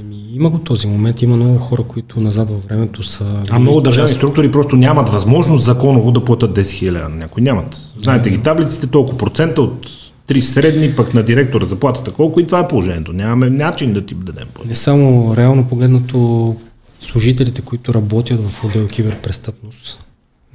Еми, 0.00 0.16
има 0.34 0.50
го 0.50 0.58
този 0.58 0.86
момент, 0.86 1.22
има 1.22 1.36
много 1.36 1.58
хора, 1.58 1.82
които 1.82 2.20
назад 2.20 2.50
във 2.50 2.64
времето 2.64 3.02
са... 3.02 3.42
А 3.50 3.58
много 3.58 3.80
държавни 3.80 4.14
структури 4.14 4.50
просто 4.50 4.76
нямат 4.76 5.08
възможност 5.08 5.64
законово 5.64 6.12
да 6.12 6.24
платят 6.24 6.58
10 6.58 6.70
хиляди. 6.70 7.14
Някои 7.14 7.42
нямат. 7.42 7.92
Знаете 8.02 8.30
ги 8.30 8.38
таблиците, 8.38 8.86
толкова 8.86 9.18
процента 9.18 9.62
от 9.62 9.88
три 10.26 10.42
средни, 10.42 10.92
пък 10.96 11.14
на 11.14 11.22
директора 11.22 11.66
заплатата 11.66 12.10
колко 12.10 12.40
и 12.40 12.46
това 12.46 12.60
е 12.60 12.68
положението. 12.68 13.12
Нямаме 13.12 13.50
начин 13.50 13.92
да 13.92 14.06
ти 14.06 14.14
дадем 14.14 14.48
по 14.54 14.64
Не 14.64 14.74
само 14.74 15.36
реално 15.36 15.64
погледнато 15.64 16.56
служителите, 17.04 17.62
които 17.62 17.94
работят 17.94 18.40
в 18.40 18.64
отдел 18.64 18.88
киберпрестъпност, 18.88 20.04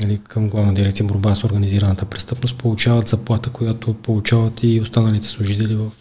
нали, 0.02 0.20
към 0.28 0.50
главна 0.50 0.74
дирекция 0.74 1.06
борба 1.06 1.36
с 1.36 1.44
организираната 1.44 2.06
престъпност, 2.06 2.58
получават 2.58 3.08
заплата, 3.08 3.50
която 3.50 3.94
получават 3.94 4.64
и 4.64 4.82
останалите 4.82 5.28
служители 5.28 5.76
в 5.76 5.92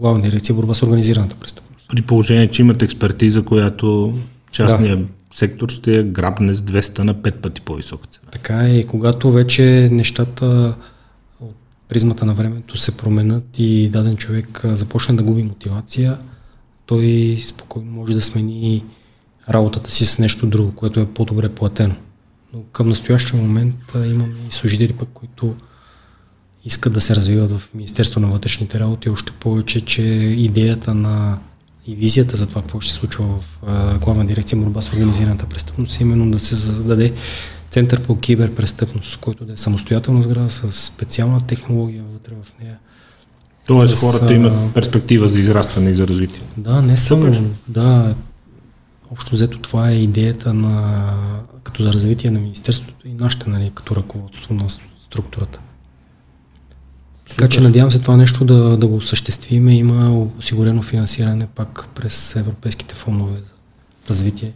главна 0.00 0.22
дирекция 0.22 0.54
борба 0.54 0.74
с 0.74 0.82
организираната 0.82 1.36
престъпност. 1.36 1.88
При 1.88 2.02
положение, 2.02 2.50
че 2.50 2.62
имат 2.62 2.82
експертиза, 2.82 3.42
която 3.42 4.18
частния 4.50 4.96
да. 4.96 5.04
сектор 5.34 5.68
ще 5.68 6.04
грабне 6.04 6.54
с 6.54 6.60
200 6.60 6.98
на 6.98 7.14
5 7.14 7.32
пъти 7.32 7.60
по-висока 7.60 8.06
цена. 8.06 8.30
Така 8.32 8.64
е, 8.68 8.78
и 8.78 8.86
когато 8.86 9.30
вече 9.30 9.88
нещата 9.92 10.74
от 11.40 11.56
призмата 11.88 12.24
на 12.24 12.34
времето 12.34 12.76
се 12.76 12.96
променят 12.96 13.44
и 13.58 13.88
даден 13.88 14.16
човек 14.16 14.60
започне 14.64 15.16
да 15.16 15.22
губи 15.22 15.42
мотивация, 15.42 16.18
той 16.86 17.38
спокойно 17.44 17.90
може 17.90 18.14
да 18.14 18.22
смени 18.22 18.84
работата 19.50 19.90
си 19.90 20.06
с 20.06 20.18
нещо 20.18 20.46
друго, 20.46 20.72
което 20.72 21.00
е 21.00 21.06
по-добре 21.06 21.48
платено. 21.48 21.94
Но 22.54 22.60
към 22.72 22.88
настоящия 22.88 23.42
момент 23.42 23.74
имаме 23.94 24.34
и 24.48 24.52
служители, 24.52 24.92
пък, 24.92 25.08
които 25.14 25.56
искат 26.64 26.92
да 26.92 27.00
се 27.00 27.16
развиват 27.16 27.52
в 27.52 27.68
Министерство 27.74 28.20
на 28.20 28.28
вътрешните 28.28 28.78
работи, 28.78 29.10
още 29.10 29.32
повече, 29.32 29.80
че 29.80 30.02
идеята 30.02 30.94
на 30.94 31.38
и 31.86 31.94
визията 31.94 32.36
за 32.36 32.46
това, 32.46 32.62
какво 32.62 32.80
ще 32.80 32.92
се 32.92 32.98
случва 32.98 33.26
в 33.26 33.44
главна 34.00 34.26
дирекция 34.26 34.58
борба 34.58 34.82
с 34.82 34.92
организираната 34.92 35.46
престъпност, 35.46 36.00
е 36.00 36.02
именно 36.02 36.30
да 36.30 36.38
се 36.38 36.56
създаде 36.56 37.12
център 37.70 38.02
по 38.02 38.18
киберпрестъпност, 38.18 39.16
който 39.16 39.44
да 39.44 39.52
е 39.52 39.56
самостоятелна 39.56 40.22
сграда 40.22 40.50
с 40.50 40.70
специална 40.72 41.40
технология 41.46 42.04
вътре 42.12 42.32
в 42.42 42.62
нея. 42.62 42.78
Тоест 43.66 43.96
с, 43.96 44.00
хората 44.00 44.34
имат 44.34 44.74
перспектива 44.74 45.28
за 45.28 45.40
израстване 45.40 45.90
и 45.90 45.94
за 45.94 46.08
развитие. 46.08 46.42
Да, 46.56 46.82
не 46.82 46.96
само. 46.96 47.34
Супер. 47.34 47.42
Да, 47.68 48.14
Общо 49.10 49.32
взето 49.32 49.58
това 49.58 49.90
е 49.90 49.94
идеята 49.94 50.54
на, 50.54 51.14
като 51.62 51.82
за 51.82 51.92
развитие 51.92 52.30
на 52.30 52.40
Министерството 52.40 53.08
и 53.08 53.12
нашата, 53.12 53.50
нали, 53.50 53.72
като 53.74 53.96
ръководство 53.96 54.54
на 54.54 54.68
структурата. 55.00 55.60
Супер. 57.26 57.42
Така 57.42 57.48
че 57.48 57.60
надявам 57.60 57.92
се 57.92 57.98
това 57.98 58.16
нещо 58.16 58.44
да, 58.44 58.76
да 58.76 58.86
го 58.86 58.96
осъществиме. 58.96 59.74
Има 59.74 60.26
осигурено 60.38 60.82
финансиране 60.82 61.46
пак 61.46 61.88
през 61.94 62.36
европейските 62.36 62.94
фондове 62.94 63.40
за 63.42 63.52
развитие. 64.10 64.52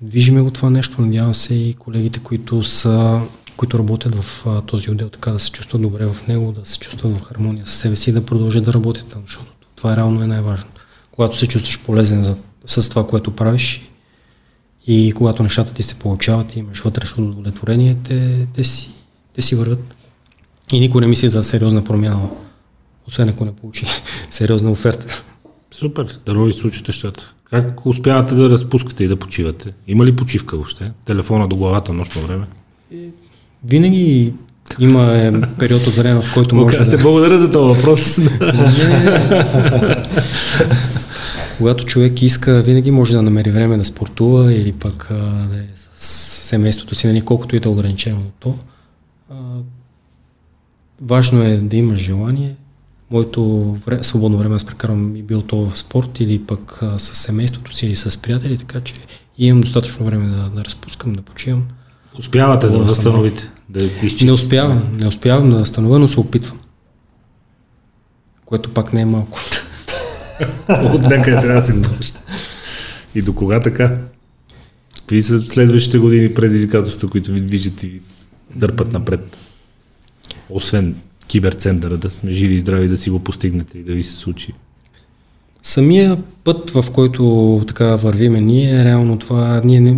Движиме 0.00 0.40
го 0.40 0.50
това 0.50 0.70
нещо. 0.70 1.02
Надявам 1.02 1.34
се 1.34 1.54
и 1.54 1.74
колегите, 1.74 2.20
които 2.20 2.62
са 2.62 3.20
които 3.60 3.78
работят 3.78 4.14
в 4.14 4.46
а, 4.46 4.60
този 4.60 4.90
отдел, 4.90 5.08
така 5.08 5.30
да 5.30 5.38
се 5.38 5.50
чувстват 5.50 5.82
добре 5.82 6.06
в 6.06 6.26
него, 6.28 6.52
да 6.52 6.66
се 6.66 6.78
чувстват 6.78 7.16
в 7.16 7.22
хармония 7.22 7.66
с 7.66 7.70
себе 7.70 7.96
си 7.96 8.10
и 8.10 8.12
да 8.12 8.26
продължат 8.26 8.64
да 8.64 8.72
работят 8.72 9.06
там, 9.08 9.22
защото 9.26 9.52
това 9.76 9.96
реално 9.96 10.22
е 10.22 10.26
най-важно. 10.26 10.70
Когато 11.12 11.38
се 11.38 11.46
чувстваш 11.46 11.80
полезен 11.80 12.22
за 12.22 12.36
с 12.66 12.88
това, 12.88 13.06
което 13.06 13.30
правиш 13.30 13.90
и 14.86 15.12
когато 15.16 15.42
нещата 15.42 15.72
ти 15.72 15.82
се 15.82 15.94
получават 15.94 16.56
и 16.56 16.58
имаш 16.58 16.80
вътрешно 16.80 17.26
удовлетворение, 17.26 17.96
те, 18.04 18.46
те, 18.54 18.64
си, 18.64 18.90
те 19.34 19.42
си 19.42 19.54
върват. 19.54 19.96
И 20.72 20.80
никой 20.80 21.00
не 21.00 21.06
мисли 21.06 21.28
за 21.28 21.44
сериозна 21.44 21.84
промяна, 21.84 22.28
освен 23.08 23.28
ако 23.28 23.44
не 23.44 23.52
получи 23.52 23.86
сериозна 24.30 24.70
оферта. 24.70 25.22
Супер, 25.70 26.18
да 26.26 26.44
ви 26.44 26.52
случат 26.52 26.88
нещата. 26.88 27.32
Как 27.50 27.86
успявате 27.86 28.34
да 28.34 28.50
разпускате 28.50 29.04
и 29.04 29.08
да 29.08 29.16
почивате? 29.16 29.72
Има 29.86 30.04
ли 30.04 30.16
почивка 30.16 30.56
въобще? 30.56 30.92
Телефона 31.04 31.48
до 31.48 31.56
главата 31.56 31.92
нощно 31.92 32.22
време? 32.22 32.46
Винаги 33.64 34.32
има 34.78 35.16
е, 35.16 35.32
период 35.58 35.86
от 35.86 35.94
време, 35.94 36.22
в 36.22 36.34
който 36.34 36.54
може 36.54 36.78
да... 36.78 36.98
благодаря 36.98 37.38
за 37.38 37.52
този 37.52 37.74
въпрос. 37.74 38.18
когато 41.60 41.86
човек 41.86 42.22
иска, 42.22 42.62
винаги 42.62 42.90
може 42.90 43.12
да 43.12 43.22
намери 43.22 43.50
време 43.50 43.76
да 43.76 43.84
спортува 43.84 44.54
или 44.54 44.72
пък 44.72 45.08
а, 45.10 45.14
да 45.48 45.56
е 45.56 45.66
с 45.76 46.06
семейството 46.48 46.94
си, 46.94 47.06
нали, 47.06 47.20
колкото 47.20 47.56
и 47.56 47.60
да 47.60 47.68
е 47.68 47.72
ограничено 47.72 48.22
то. 48.38 48.58
А, 49.30 49.34
важно 51.00 51.42
е 51.42 51.56
да 51.56 51.76
имаш 51.76 52.00
желание. 52.00 52.54
Моето 53.10 53.72
вре, 53.86 54.04
свободно 54.04 54.38
време 54.38 54.54
аз 54.54 54.64
прекарвам 54.64 55.16
и 55.16 55.22
бил 55.22 55.42
то 55.42 55.70
в 55.70 55.78
спорт 55.78 56.20
или 56.20 56.42
пък 56.46 56.78
а, 56.82 56.98
с 56.98 57.16
семейството 57.16 57.76
си 57.76 57.86
или 57.86 57.96
с 57.96 58.22
приятели, 58.22 58.58
така 58.58 58.80
че 58.80 58.94
имам 59.38 59.60
достатъчно 59.60 60.06
време 60.06 60.28
да, 60.36 60.48
да 60.48 60.64
разпускам, 60.64 61.12
да 61.12 61.22
почивам. 61.22 61.62
Успявате 62.18 62.66
да, 62.66 62.72
да 62.72 62.78
възстановите? 62.78 63.50
Да 63.68 63.90
не 64.22 64.32
успявам, 64.32 64.96
не 65.00 65.06
успявам 65.06 65.50
да 65.50 65.56
възстановя, 65.56 65.98
но 65.98 66.08
се 66.08 66.20
опитвам. 66.20 66.58
Което 68.44 68.74
пак 68.74 68.92
не 68.92 69.00
е 69.00 69.06
малко. 69.06 69.38
От 70.68 71.02
някъде 71.02 71.40
трябва 71.40 71.60
да 71.60 71.66
се 71.66 71.82
почне. 71.82 72.20
И 73.14 73.22
до 73.22 73.32
кога 73.32 73.60
така? 73.60 73.98
Какви 74.98 75.22
са 75.22 75.40
следващите 75.40 75.98
години 75.98 76.34
предизвикателства, 76.34 77.10
които 77.10 77.32
ви 77.32 77.40
движат 77.40 77.82
и 77.82 78.00
дърпат 78.54 78.92
напред? 78.92 79.36
Освен 80.50 80.96
киберцентъра, 81.26 81.96
да 81.96 82.10
сме 82.10 82.30
живи 82.30 82.54
и 82.54 82.58
здрави, 82.58 82.88
да 82.88 82.96
си 82.96 83.10
го 83.10 83.18
постигнете 83.18 83.78
и 83.78 83.82
да 83.82 83.92
ви 83.92 84.02
се 84.02 84.16
случи. 84.16 84.52
Самия 85.62 86.18
път, 86.44 86.70
в 86.70 86.84
който 86.92 87.64
така 87.68 87.96
вървиме 87.96 88.40
ние, 88.40 88.84
реално 88.84 89.18
това, 89.18 89.60
ние 89.64 89.80
не, 89.80 89.96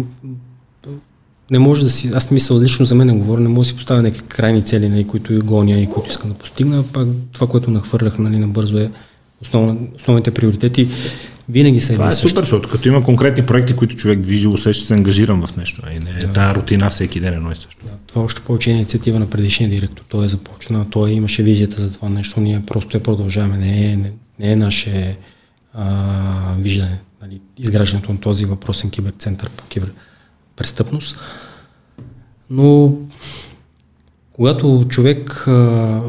не 1.51 1.59
може 1.59 1.85
да 1.85 1.91
си, 1.91 2.11
аз 2.15 2.31
мисля 2.31 2.61
лично 2.61 2.87
за 2.87 2.95
мен 2.95 3.07
не 3.07 3.13
говоря, 3.13 3.41
не 3.41 3.49
може 3.49 3.67
да 3.67 3.69
си 3.69 3.77
поставя 3.77 4.03
някакви 4.03 4.27
крайни 4.29 4.65
цели, 4.65 4.89
нали, 4.89 5.07
които 5.07 5.33
и 5.33 5.39
гоня 5.39 5.81
и 5.81 5.91
които 5.91 6.11
искам 6.11 6.31
да 6.31 6.37
постигна, 6.37 6.85
пак 6.93 7.09
това, 7.33 7.47
което 7.47 7.71
нахвърлях 7.71 8.19
нали, 8.19 8.39
набързо 8.39 8.79
е 8.79 8.91
основните 9.97 10.31
приоритети 10.31 10.89
винаги 11.49 11.81
са 11.81 11.93
Това 11.93 12.09
е 12.09 12.13
супер, 12.13 12.43
защото 12.43 12.69
като 12.69 12.89
има 12.89 13.05
конкретни 13.05 13.47
проекти, 13.47 13.77
които 13.77 13.97
човек 13.97 14.19
движи, 14.19 14.47
усеща 14.47 14.87
се 14.87 14.95
ангажиран 14.95 15.47
в 15.47 15.57
нещо. 15.57 15.83
И 15.97 15.99
не 15.99 16.11
е 16.11 16.27
да. 16.27 16.33
тая 16.33 16.55
рутина 16.55 16.91
всеки 16.91 17.21
ден 17.21 17.35
едно 17.35 17.53
и 17.53 17.55
също. 17.55 17.85
Да, 17.85 17.91
това 18.07 18.23
още 18.23 18.41
повече 18.41 18.71
е 18.71 18.75
инициатива 18.75 19.19
на 19.19 19.31
предишния 19.31 19.71
директор. 19.71 20.05
Той 20.09 20.25
е 20.25 20.29
започна, 20.29 20.91
той 20.91 21.11
имаше 21.11 21.43
визията 21.43 21.81
за 21.81 21.93
това 21.93 22.09
нещо, 22.09 22.41
ние 22.41 22.63
просто 22.67 22.97
я 22.97 23.03
продължаваме. 23.03 23.59
Не 23.59 23.93
е, 23.93 23.97
не, 23.97 24.13
не 24.39 24.53
е 24.53 24.57
наше 24.57 25.19
а, 25.75 26.55
виждане. 26.59 27.01
Нали, 27.23 27.41
изграждането 27.59 28.13
на 28.13 28.21
този 28.21 28.45
въпросен 28.45 28.91
киберцентър 28.91 29.51
по 29.51 29.65
киберпрестъпност. 29.65 31.19
Но 32.51 32.95
когато 34.33 34.85
човек, 34.89 35.45
а, 35.47 36.01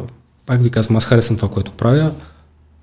пак 0.46 0.64
ви 0.64 0.70
казвам, 0.70 0.98
аз 0.98 1.06
харесвам 1.06 1.38
това, 1.38 1.50
което 1.50 1.72
правя, 1.72 2.12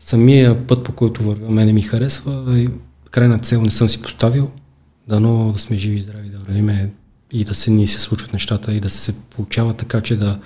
самия 0.01 0.67
път, 0.67 0.85
по 0.85 0.93
който 0.93 1.23
вървя, 1.23 1.51
мене 1.51 1.73
ми 1.73 1.83
харесва 1.83 2.59
и 2.59 2.69
крайна 3.11 3.39
цел 3.39 3.63
не 3.63 3.71
съм 3.71 3.89
си 3.89 4.03
поставил, 4.03 4.51
дано 5.09 5.53
да 5.53 5.59
сме 5.59 5.77
живи 5.77 5.97
и 5.97 6.01
здрави, 6.01 6.29
да 6.29 6.39
вървиме 6.39 6.91
и 7.33 7.45
да 7.45 7.55
се 7.55 7.71
ни 7.71 7.87
се 7.87 8.01
случват 8.01 8.33
нещата 8.33 8.73
и 8.73 8.81
да 8.81 8.91
се 8.91 9.13
получава 9.13 9.75
така, 9.75 10.01
че 10.01 10.17
да 10.17 10.39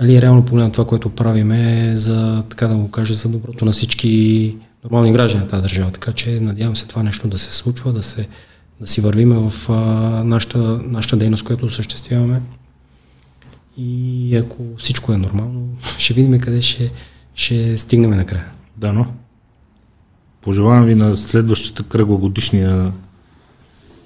нали, 0.00 0.22
реално 0.22 0.44
погледна 0.44 0.72
това, 0.72 0.86
което 0.86 1.10
правим 1.10 1.52
е 1.52 1.92
за, 1.96 2.44
така 2.50 2.66
да 2.66 2.74
го 2.74 2.90
кажа, 2.90 3.14
за 3.14 3.28
доброто 3.28 3.64
на 3.64 3.72
всички 3.72 4.56
нормални 4.84 5.12
граждани 5.12 5.44
на 5.44 5.50
тази 5.50 5.62
държава. 5.62 5.90
Така 5.90 6.12
че 6.12 6.40
надявам 6.40 6.76
се 6.76 6.86
това 6.86 7.02
нещо 7.02 7.28
да 7.28 7.38
се 7.38 7.52
случва, 7.52 7.92
да, 7.92 8.02
се, 8.02 8.28
да 8.80 8.86
си 8.86 9.00
вървиме 9.00 9.36
в 9.50 9.52
а, 9.68 9.74
нашата, 10.24 10.58
нашата 10.84 11.16
дейност, 11.16 11.44
която 11.44 11.66
осъществяваме. 11.66 12.42
И 13.76 14.36
ако 14.36 14.62
всичко 14.78 15.12
е 15.12 15.16
нормално, 15.16 15.68
ще 15.98 16.14
видим 16.14 16.40
къде 16.40 16.62
ще, 16.62 16.90
ще 17.38 17.78
стигнем 17.78 18.10
накрая. 18.10 18.44
Да, 18.76 18.92
но. 18.92 19.06
Пожелавам 20.40 20.84
ви 20.84 20.94
на 20.94 21.16
следващата 21.16 21.82
кръгла 21.82 22.16
годишния 22.16 22.92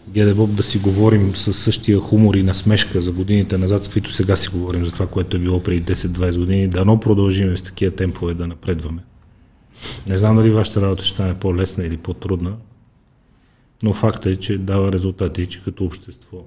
Гедебоб 0.08 0.54
да 0.54 0.62
си 0.62 0.78
говорим 0.78 1.36
с 1.36 1.52
същия 1.52 1.98
хумор 1.98 2.34
и 2.34 2.42
насмешка 2.42 3.00
за 3.00 3.12
годините 3.12 3.58
назад, 3.58 3.84
с 3.84 3.88
които 3.88 4.12
сега 4.12 4.36
си 4.36 4.48
говорим 4.48 4.86
за 4.86 4.92
това, 4.92 5.06
което 5.06 5.36
е 5.36 5.40
било 5.40 5.62
преди 5.62 5.94
10-20 5.94 6.38
години. 6.38 6.68
Дано 6.68 7.00
продължим 7.00 7.56
с 7.56 7.62
такива 7.62 7.96
темпове 7.96 8.34
да 8.34 8.46
напредваме. 8.46 9.02
Не 10.06 10.18
знам 10.18 10.36
дали 10.36 10.50
вашата 10.50 10.82
работа 10.82 11.04
ще 11.04 11.14
стане 11.14 11.34
по-лесна 11.34 11.84
или 11.84 11.96
по-трудна, 11.96 12.52
но 13.82 13.92
факт 13.92 14.26
е, 14.26 14.36
че 14.36 14.58
дава 14.58 14.92
резултати 14.92 15.42
и 15.42 15.46
че 15.46 15.64
като 15.64 15.84
общество 15.84 16.38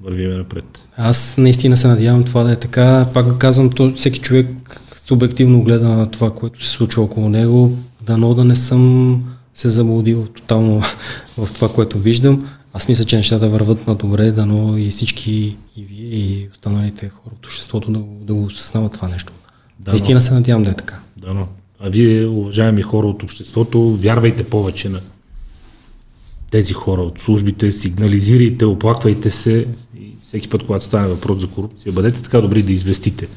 вървиме 0.00 0.36
напред. 0.36 0.88
Аз 0.96 1.36
наистина 1.38 1.76
се 1.76 1.88
надявам 1.88 2.24
това 2.24 2.42
да 2.44 2.52
е 2.52 2.56
така. 2.56 3.06
Пак 3.14 3.38
казвам, 3.38 3.70
то, 3.70 3.94
всеки 3.94 4.20
човек 4.20 4.80
субективно 5.06 5.62
гледа 5.62 5.88
на 5.88 6.06
това, 6.06 6.30
което 6.30 6.64
се 6.64 6.70
случва 6.70 7.02
около 7.02 7.28
него. 7.28 7.78
Дано 8.02 8.34
да 8.34 8.44
не 8.44 8.56
съм 8.56 9.22
се 9.54 9.68
заблудил 9.68 10.26
тотално 10.26 10.82
в 11.38 11.48
това, 11.54 11.68
което 11.68 11.98
виждам. 11.98 12.48
Аз 12.72 12.88
мисля, 12.88 13.04
че 13.04 13.16
нещата 13.16 13.48
върват 13.48 13.86
на 13.86 13.94
добре, 13.94 14.32
дано 14.32 14.76
и 14.76 14.90
всички, 14.90 15.56
и 15.76 15.84
вие, 15.84 16.08
и 16.08 16.48
останалите 16.52 17.08
хора 17.08 17.34
от 17.38 17.46
обществото 17.46 17.90
да, 17.90 18.02
да 18.20 18.34
го 18.34 18.44
осъзнават 18.44 18.92
това 18.92 19.08
нещо. 19.08 19.32
Да, 19.80 19.90
Наистина 19.90 20.20
се 20.20 20.34
надявам 20.34 20.62
да 20.62 20.70
е 20.70 20.74
така. 20.74 21.00
Дано. 21.16 21.48
А 21.80 21.88
вие, 21.88 22.26
уважаеми 22.26 22.82
хора 22.82 23.06
от 23.06 23.22
обществото, 23.22 23.96
вярвайте 23.96 24.44
повече 24.44 24.88
на 24.88 25.00
тези 26.50 26.72
хора 26.72 27.00
от 27.00 27.20
службите, 27.20 27.72
сигнализирайте, 27.72 28.64
оплаквайте 28.64 29.30
се 29.30 29.66
и 30.00 30.12
всеки 30.22 30.48
път, 30.48 30.66
когато 30.66 30.84
стане 30.84 31.08
въпрос 31.08 31.40
за 31.40 31.46
корупция, 31.46 31.92
бъдете 31.92 32.22
така 32.22 32.40
добри 32.40 32.62
да 32.62 32.72
известите 32.72 33.28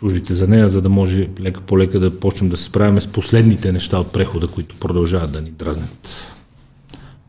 службите 0.00 0.34
за 0.34 0.48
нея, 0.48 0.68
за 0.68 0.82
да 0.82 0.88
може 0.88 1.28
лека 1.40 1.60
по 1.60 1.78
лека 1.78 2.00
да 2.00 2.20
почнем 2.20 2.50
да 2.50 2.56
се 2.56 2.64
справяме 2.64 3.00
с 3.00 3.06
последните 3.06 3.72
неща 3.72 3.98
от 3.98 4.12
прехода, 4.12 4.48
които 4.48 4.76
продължават 4.76 5.32
да 5.32 5.42
ни 5.42 5.50
дразнят. 5.50 6.32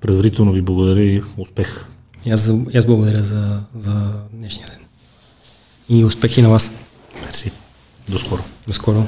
Предварително 0.02 0.52
ви 0.52 0.62
благодаря 0.62 1.04
и 1.04 1.22
успех. 1.38 1.86
Аз, 2.34 2.52
аз 2.76 2.86
благодаря 2.86 3.24
за, 3.24 3.60
за 3.76 4.12
днешния 4.34 4.68
ден. 4.68 4.80
И 5.90 6.06
успехи 6.06 6.42
на 6.42 6.50
вас. 6.50 6.72
Мерси. 7.26 7.52
До 8.10 8.20
скоро. 8.20 8.44
До 8.68 8.74
скоро. 8.74 9.08